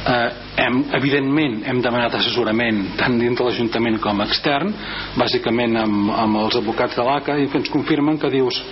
Eh, 0.09 0.29
hem, 0.65 0.81
evidentment 0.99 1.61
hem 1.69 1.83
demanat 1.85 2.19
assessorament 2.19 2.85
tant 2.99 3.19
dins 3.21 3.39
de 3.39 3.47
l'Ajuntament 3.47 4.01
com 4.03 4.25
extern 4.25 4.75
bàsicament 5.19 5.79
amb, 5.85 6.13
amb 6.25 6.43
els 6.45 6.59
advocats 6.59 6.99
de 6.99 7.07
l'ACA 7.07 7.39
i 7.39 7.49
que 7.51 7.63
ens 7.63 7.71
confirmen 7.73 8.19
que 8.19 8.33
dius 8.33 8.63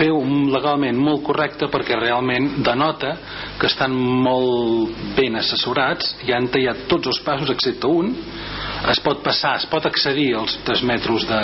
feu 0.00 0.20
legalment 0.54 0.98
molt 0.98 1.22
correcte 1.26 1.68
perquè 1.72 1.98
realment 1.98 2.62
denota 2.64 3.12
que 3.60 3.68
estan 3.68 3.92
molt 3.92 4.96
ben 5.16 5.36
assessorats 5.40 6.14
i 6.26 6.32
han 6.32 6.48
tallat 6.52 6.86
tots 6.90 7.12
els 7.12 7.20
passos 7.26 7.52
excepte 7.52 7.90
un. 7.90 8.14
Es 8.90 9.00
pot 9.04 9.20
passar, 9.20 9.58
es 9.60 9.66
pot 9.68 9.84
accedir 9.84 10.30
als 10.38 10.56
3 10.64 10.86
metres 10.88 11.26
de, 11.28 11.40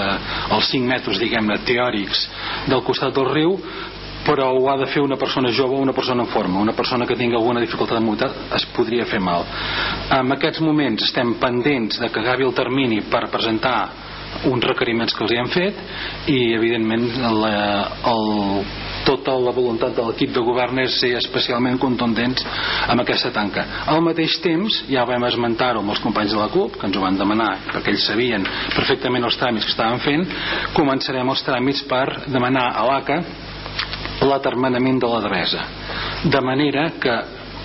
als 0.56 0.72
5 0.72 0.88
metres 0.88 1.20
diguem-ne 1.20 1.60
teòrics 1.68 2.24
del 2.70 2.82
costat 2.86 3.12
del 3.16 3.28
riu 3.28 3.58
però 4.26 4.48
ho 4.50 4.64
ha 4.68 4.74
de 4.80 4.88
fer 4.90 5.02
una 5.04 5.14
persona 5.16 5.52
jove 5.54 5.76
o 5.76 5.84
una 5.84 5.92
persona 5.94 6.24
en 6.24 6.28
forma. 6.32 6.58
Una 6.58 6.74
persona 6.74 7.06
que 7.06 7.14
tingui 7.14 7.36
alguna 7.38 7.62
dificultat 7.62 8.00
de 8.00 8.04
mobilitat 8.04 8.56
es 8.58 8.66
podria 8.74 9.06
fer 9.06 9.20
mal. 9.22 9.46
En 10.16 10.32
aquests 10.34 10.64
moments 10.66 11.06
estem 11.06 11.36
pendents 11.38 12.00
de 12.02 12.10
que 12.10 12.24
acabi 12.24 12.42
el 12.42 12.56
termini 12.56 13.04
per 13.06 13.28
presentar 13.30 13.78
uns 14.50 14.66
requeriments 14.66 15.14
que 15.14 15.24
els 15.24 15.32
hi 15.32 15.38
hem 15.40 15.48
fet 15.52 15.80
i 16.32 16.38
evidentment 16.56 17.06
la, 17.40 17.54
el 18.10 18.64
tota 19.06 19.36
la 19.38 19.52
voluntat 19.54 19.94
de 19.94 20.02
l'equip 20.02 20.32
de 20.34 20.42
govern 20.42 20.80
és 20.82 20.98
ser 21.00 21.12
especialment 21.18 21.78
contundents 21.78 22.42
amb 22.90 23.04
aquesta 23.04 23.30
tanca. 23.34 23.64
Al 23.86 24.02
mateix 24.02 24.40
temps, 24.42 24.82
ja 24.90 25.06
vam 25.06 25.24
esmentar-ho 25.28 25.82
amb 25.82 25.94
els 25.94 26.02
companys 26.02 26.34
de 26.34 26.40
la 26.40 26.48
CUP, 26.50 26.80
que 26.80 26.88
ens 26.88 26.98
ho 26.98 27.04
van 27.04 27.18
demanar, 27.18 27.52
perquè 27.70 27.94
ells 27.94 28.08
sabien 28.10 28.46
perfectament 28.74 29.28
els 29.28 29.38
tràmits 29.38 29.68
que 29.68 29.76
estaven 29.76 30.02
fent, 30.02 30.26
començarem 30.74 31.30
els 31.30 31.46
tràmits 31.46 31.84
per 31.86 32.06
demanar 32.26 32.72
a 32.74 32.86
l'ACA 32.90 33.20
l'atermenament 34.26 34.98
de 34.98 35.08
la 35.12 35.22
devesa 35.22 35.64
de 36.24 36.40
manera 36.40 36.90
que 37.00 37.14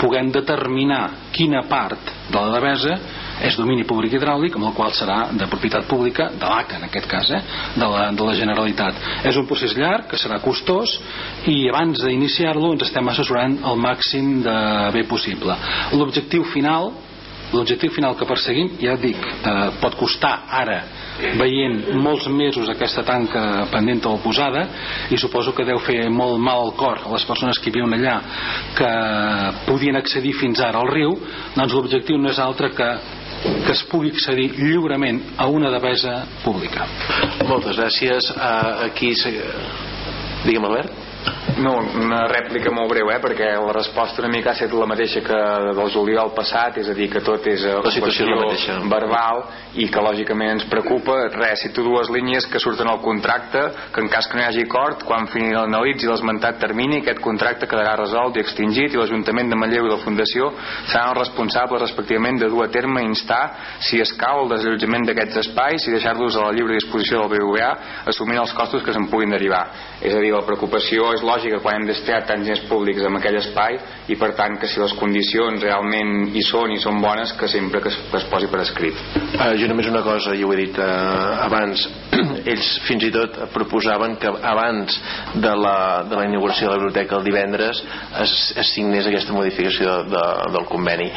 puguem 0.01 0.31
determinar 0.33 1.31
quina 1.33 1.63
part 1.69 2.13
de 2.29 2.37
la 2.37 2.57
devesa 2.57 2.97
és 3.47 3.57
domini 3.57 3.85
públic 3.87 4.15
hidràulic 4.15 4.55
amb 4.57 4.69
el 4.69 4.75
qual 4.77 4.93
serà 4.95 5.19
de 5.37 5.47
propietat 5.51 5.87
pública 5.89 6.29
de 6.31 6.45
l'ACA 6.45 6.79
en 6.79 6.87
aquest 6.87 7.07
cas, 7.09 7.31
eh? 7.31 7.41
de, 7.75 7.85
la, 7.85 8.09
de 8.15 8.27
la 8.27 8.35
Generalitat 8.37 9.27
és 9.29 9.37
un 9.37 9.47
procés 9.49 9.75
llarg 9.77 10.09
que 10.11 10.19
serà 10.21 10.41
costós 10.43 10.97
i 11.49 11.67
abans 11.69 12.03
d'iniciar-lo 12.05 12.73
ens 12.75 12.87
estem 12.87 13.07
assessorant 13.11 13.57
el 13.71 13.79
màxim 13.81 14.41
de 14.45 14.57
bé 14.95 15.05
possible 15.09 15.57
l'objectiu 15.97 16.45
final 16.53 16.91
l'objectiu 17.51 17.91
final 17.91 18.15
que 18.15 18.25
perseguim, 18.25 18.77
ja 18.79 18.95
dic, 18.95 19.17
eh, 19.19 19.69
pot 19.81 19.95
costar 19.99 20.45
ara 20.49 20.81
veient 21.37 21.91
molts 22.01 22.27
mesos 22.31 22.69
aquesta 22.71 23.03
tanca 23.03 23.67
pendent 23.71 24.05
o 24.09 24.17
posada 24.23 24.63
i 25.11 25.17
suposo 25.17 25.53
que 25.53 25.65
deu 25.67 25.79
fer 25.83 26.09
molt 26.09 26.39
mal 26.39 26.63
al 26.65 26.73
cor 26.79 27.03
a 27.05 27.11
les 27.13 27.25
persones 27.25 27.59
que 27.59 27.71
viuen 27.71 27.93
allà 27.93 28.17
que 28.77 28.91
podien 29.67 29.99
accedir 29.99 30.33
fins 30.39 30.61
ara 30.61 30.79
al 30.79 30.89
riu 30.89 31.17
doncs 31.55 31.73
l'objectiu 31.73 32.17
no 32.17 32.31
és 32.31 32.39
altre 32.39 32.71
que 32.73 32.89
que 33.41 33.73
es 33.73 33.83
pugui 33.89 34.11
accedir 34.13 34.51
lliurement 34.57 35.21
a 35.37 35.47
una 35.49 35.71
devesa 35.73 36.21
pública. 36.45 36.87
Moltes 37.49 37.79
gràcies. 37.79 38.31
Uh, 38.35 38.85
aquí... 38.89 39.13
Digue'm, 40.41 40.65
Albert. 40.65 41.00
No, 41.61 41.75
una 41.77 42.23
rèplica 42.29 42.71
molt 42.73 42.89
breu, 42.89 43.09
eh, 43.13 43.19
perquè 43.21 43.51
la 43.53 43.73
resposta 43.75 44.23
una 44.23 44.31
mica 44.33 44.49
ha 44.49 44.55
estat 44.55 44.71
la 44.73 44.87
mateixa 44.89 45.21
que 45.21 45.39
del 45.77 45.89
juliol 45.93 46.31
passat, 46.33 46.79
és 46.81 46.89
a 46.89 46.95
dir, 46.97 47.09
que 47.11 47.21
tot 47.21 47.45
és 47.51 47.65
la 47.67 47.91
situació 47.93 48.79
verbal 48.89 49.43
i 49.77 49.85
que 49.91 50.01
lògicament 50.01 50.55
ens 50.55 50.65
preocupa. 50.71 51.17
Res, 51.35 51.67
tu 51.75 51.83
dues 51.85 52.09
línies 52.09 52.47
que 52.49 52.59
surten 52.59 52.89
al 52.89 53.01
contracte, 53.03 53.61
que 53.93 54.01
en 54.01 54.09
cas 54.09 54.27
que 54.27 54.37
no 54.37 54.43
hi 54.43 54.47
hagi 54.47 54.65
acord, 54.65 55.03
quan 55.05 55.29
finalitzi 55.29 56.09
l'esmentat 56.09 56.57
termini, 56.61 57.01
aquest 57.01 57.21
contracte 57.21 57.69
quedarà 57.69 57.93
resolt 57.99 58.37
i 58.37 58.43
extingit 58.45 58.95
i 58.95 59.01
l'Ajuntament 59.01 59.51
de 59.51 59.59
Manlleu 59.59 59.85
i 59.85 59.93
la 59.93 59.99
Fundació 60.01 60.49
seran 60.87 61.11
els 61.11 61.21
responsables 61.21 61.83
respectivament 61.85 62.41
de 62.41 62.49
dur 62.49 62.65
a 62.65 62.71
terme 62.73 63.03
i 63.03 63.11
instar, 63.11 63.43
si 63.85 64.01
escau, 64.01 64.45
el 64.45 64.55
desallotjament 64.55 65.05
d'aquests 65.09 65.43
espais 65.45 65.87
i 65.87 65.93
deixar-los 65.93 66.39
a 66.39 66.47
la 66.47 66.55
lliure 66.57 66.79
disposició 66.79 67.21
del 67.21 67.35
BBVA 67.35 67.71
assumint 68.09 68.41
els 68.41 68.55
costos 68.57 68.83
que 68.83 68.95
se'n 68.95 69.09
puguin 69.11 69.35
derivar. 69.35 69.63
És 70.01 70.15
a 70.15 70.23
dir, 70.23 70.33
la 70.33 70.45
preocupació 70.47 71.10
és 71.15 71.23
lògica 71.25 71.59
quan 71.63 71.79
hem 71.79 71.87
destinar 71.89 72.21
tants 72.27 72.45
diners 72.45 72.63
públics 72.69 73.03
en 73.07 73.17
aquell 73.17 73.37
espai 73.39 73.77
i 74.11 74.17
per 74.19 74.31
tant 74.37 74.57
que 74.61 74.69
si 74.69 74.81
les 74.81 74.93
condicions 74.99 75.63
realment 75.63 76.31
hi 76.35 76.43
són 76.45 76.73
i 76.75 76.79
són 76.81 77.01
bones 77.03 77.33
que 77.39 77.49
sempre 77.51 77.81
que 77.83 77.91
es, 77.91 77.97
que 78.11 78.19
es 78.19 78.27
posi 78.31 78.49
per 78.51 78.61
escrit. 78.63 78.97
Uh, 79.35 79.53
jo 79.59 79.69
només 79.71 79.89
una 79.91 80.03
cosa, 80.05 80.35
i 80.35 80.45
ho 80.45 80.51
he 80.53 80.59
dit 80.63 80.79
uh, 80.79 81.45
abans. 81.47 81.87
Ells 82.51 82.69
fins 82.87 83.05
i 83.07 83.11
tot 83.13 83.37
proposaven 83.53 84.17
que 84.21 84.31
abans 84.51 84.97
de 85.35 85.53
la, 85.57 85.75
de 86.09 86.17
la 86.17 86.25
inauguració 86.27 86.67
de 86.67 86.73
la 86.73 86.79
biblioteca 86.81 87.17
el 87.19 87.27
divendres 87.27 87.81
es, 88.23 88.35
es 88.57 88.73
signés 88.75 89.07
aquesta 89.07 89.35
modificació 89.35 89.97
de, 90.01 90.15
de, 90.15 90.25
del 90.55 90.67
conveni. 90.71 91.09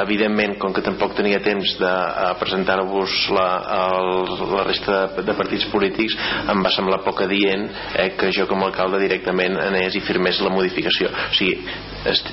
Evidentment 0.00 0.56
com 0.62 0.74
que 0.74 0.84
tampoc 0.84 1.16
tenia 1.18 1.42
temps 1.44 1.76
de 1.80 1.92
uh, 1.92 2.32
presentar-vos 2.40 3.18
la, 3.36 3.48
el, 3.78 4.34
la 4.54 4.66
resta 4.68 5.02
de, 5.16 5.26
de 5.26 5.36
partits 5.38 5.68
polítics 5.72 6.16
em 6.52 6.62
va 6.64 6.72
semblar 6.74 7.02
poc 7.06 7.24
adient 7.26 7.68
eh, 7.98 8.12
que 8.18 8.32
jo 8.34 8.46
com 8.50 8.62
a 8.62 8.68
alcalde 8.70 9.00
directament 9.02 9.31
anés 9.40 9.96
i 9.96 10.04
firmés 10.04 10.40
la 10.40 10.52
modificació 10.52 11.08
o 11.12 11.34
sigui, 11.36 11.56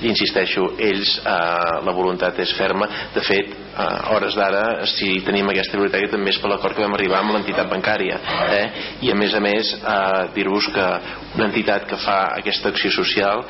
insisteixo 0.10 0.74
ells, 0.82 1.16
eh, 1.20 1.80
la 1.86 1.94
voluntat 1.96 2.40
és 2.40 2.54
ferma 2.58 2.88
de 3.14 3.22
fet, 3.22 3.54
eh, 3.54 3.88
hores 4.14 4.36
d'ara 4.36 4.86
si 4.90 5.20
tenim 5.26 5.50
aquesta 5.50 5.78
biblioteca 5.78 6.12
també 6.12 6.34
és 6.34 6.40
per 6.42 6.52
l'acord 6.52 6.76
que 6.76 6.86
vam 6.86 6.98
arribar 6.98 7.22
amb 7.22 7.36
l'entitat 7.36 7.70
bancària 7.70 8.20
eh? 8.50 8.66
i 9.02 9.12
a 9.12 9.16
més 9.16 9.34
a 9.34 9.44
més 9.44 9.74
eh, 9.80 10.30
dir-vos 10.36 10.70
que 10.74 10.88
una 11.38 11.50
entitat 11.50 11.88
que 11.90 12.00
fa 12.02 12.20
aquesta 12.40 12.70
acció 12.74 12.92
social 12.92 13.46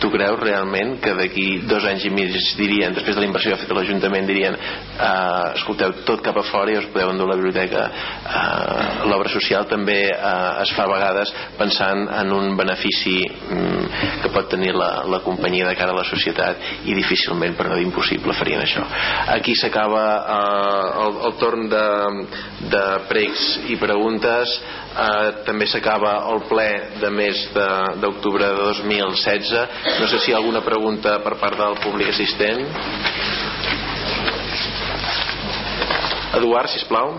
tu 0.00 0.10
creus 0.10 0.40
realment 0.40 0.96
que 1.02 1.14
d'aquí 1.18 1.46
dos 1.68 1.84
anys 1.88 2.06
i 2.08 2.10
mig 2.14 2.32
dirien, 2.58 2.94
després 2.94 3.16
de 3.16 3.22
la 3.22 3.28
inversió 3.28 3.52
que 3.52 3.58
ha 3.58 3.62
fet 3.62 3.74
l'Ajuntament 3.76 4.26
dirien, 4.26 4.56
eh, 4.56 5.52
escolteu 5.58 5.94
tot 6.08 6.22
cap 6.24 6.38
a 6.38 6.44
fora 6.48 6.72
i 6.72 6.78
us 6.80 6.88
podeu 6.92 7.12
endur 7.12 7.28
la 7.28 7.36
biblioteca 7.38 7.84
eh, 7.88 9.08
l'obra 9.10 9.30
social 9.32 9.66
també 9.70 9.98
eh, 10.10 10.62
es 10.62 10.72
fa 10.76 10.86
a 10.86 10.92
vegades 10.92 11.32
pensant 11.58 12.04
en 12.20 12.32
un 12.34 12.56
benefici 12.58 13.18
mm, 13.26 14.02
que 14.22 14.32
pot 14.34 14.48
tenir 14.52 14.74
la, 14.76 14.90
la 15.10 15.22
companyia 15.24 15.68
de 15.68 15.76
cara 15.78 15.94
a 15.94 16.00
la 16.00 16.06
societat 16.08 16.86
i 16.88 16.96
difícilment, 16.98 17.56
per 17.58 17.68
no 17.70 17.78
impossible 17.80 18.36
farien 18.38 18.62
això. 18.62 18.84
Aquí 19.36 19.54
s'acaba 19.58 20.04
eh, 20.20 21.04
el, 21.06 21.20
el 21.28 21.36
torn 21.42 21.68
de, 21.72 21.86
de 22.72 22.84
pregs 23.10 23.48
i 23.72 23.78
preguntes 23.80 24.58
eh, 24.92 25.28
també 25.46 25.66
s'acaba 25.70 26.14
el 26.32 26.44
ple 26.50 26.68
de 27.00 27.10
mes 27.10 27.44
d'octubre 27.54 28.46
de, 28.46 28.54
de 28.56 28.68
2016 28.82 29.52
no 30.00 30.08
sé 30.08 30.18
si 30.18 30.30
hi 30.30 30.34
ha 30.34 30.40
alguna 30.40 30.62
pregunta 30.64 31.18
per 31.24 31.36
part 31.40 31.58
del 31.58 31.78
públic 31.82 32.12
assistent. 32.12 32.66
Eduard, 36.38 36.70
si 36.72 36.84
plau. 36.88 37.12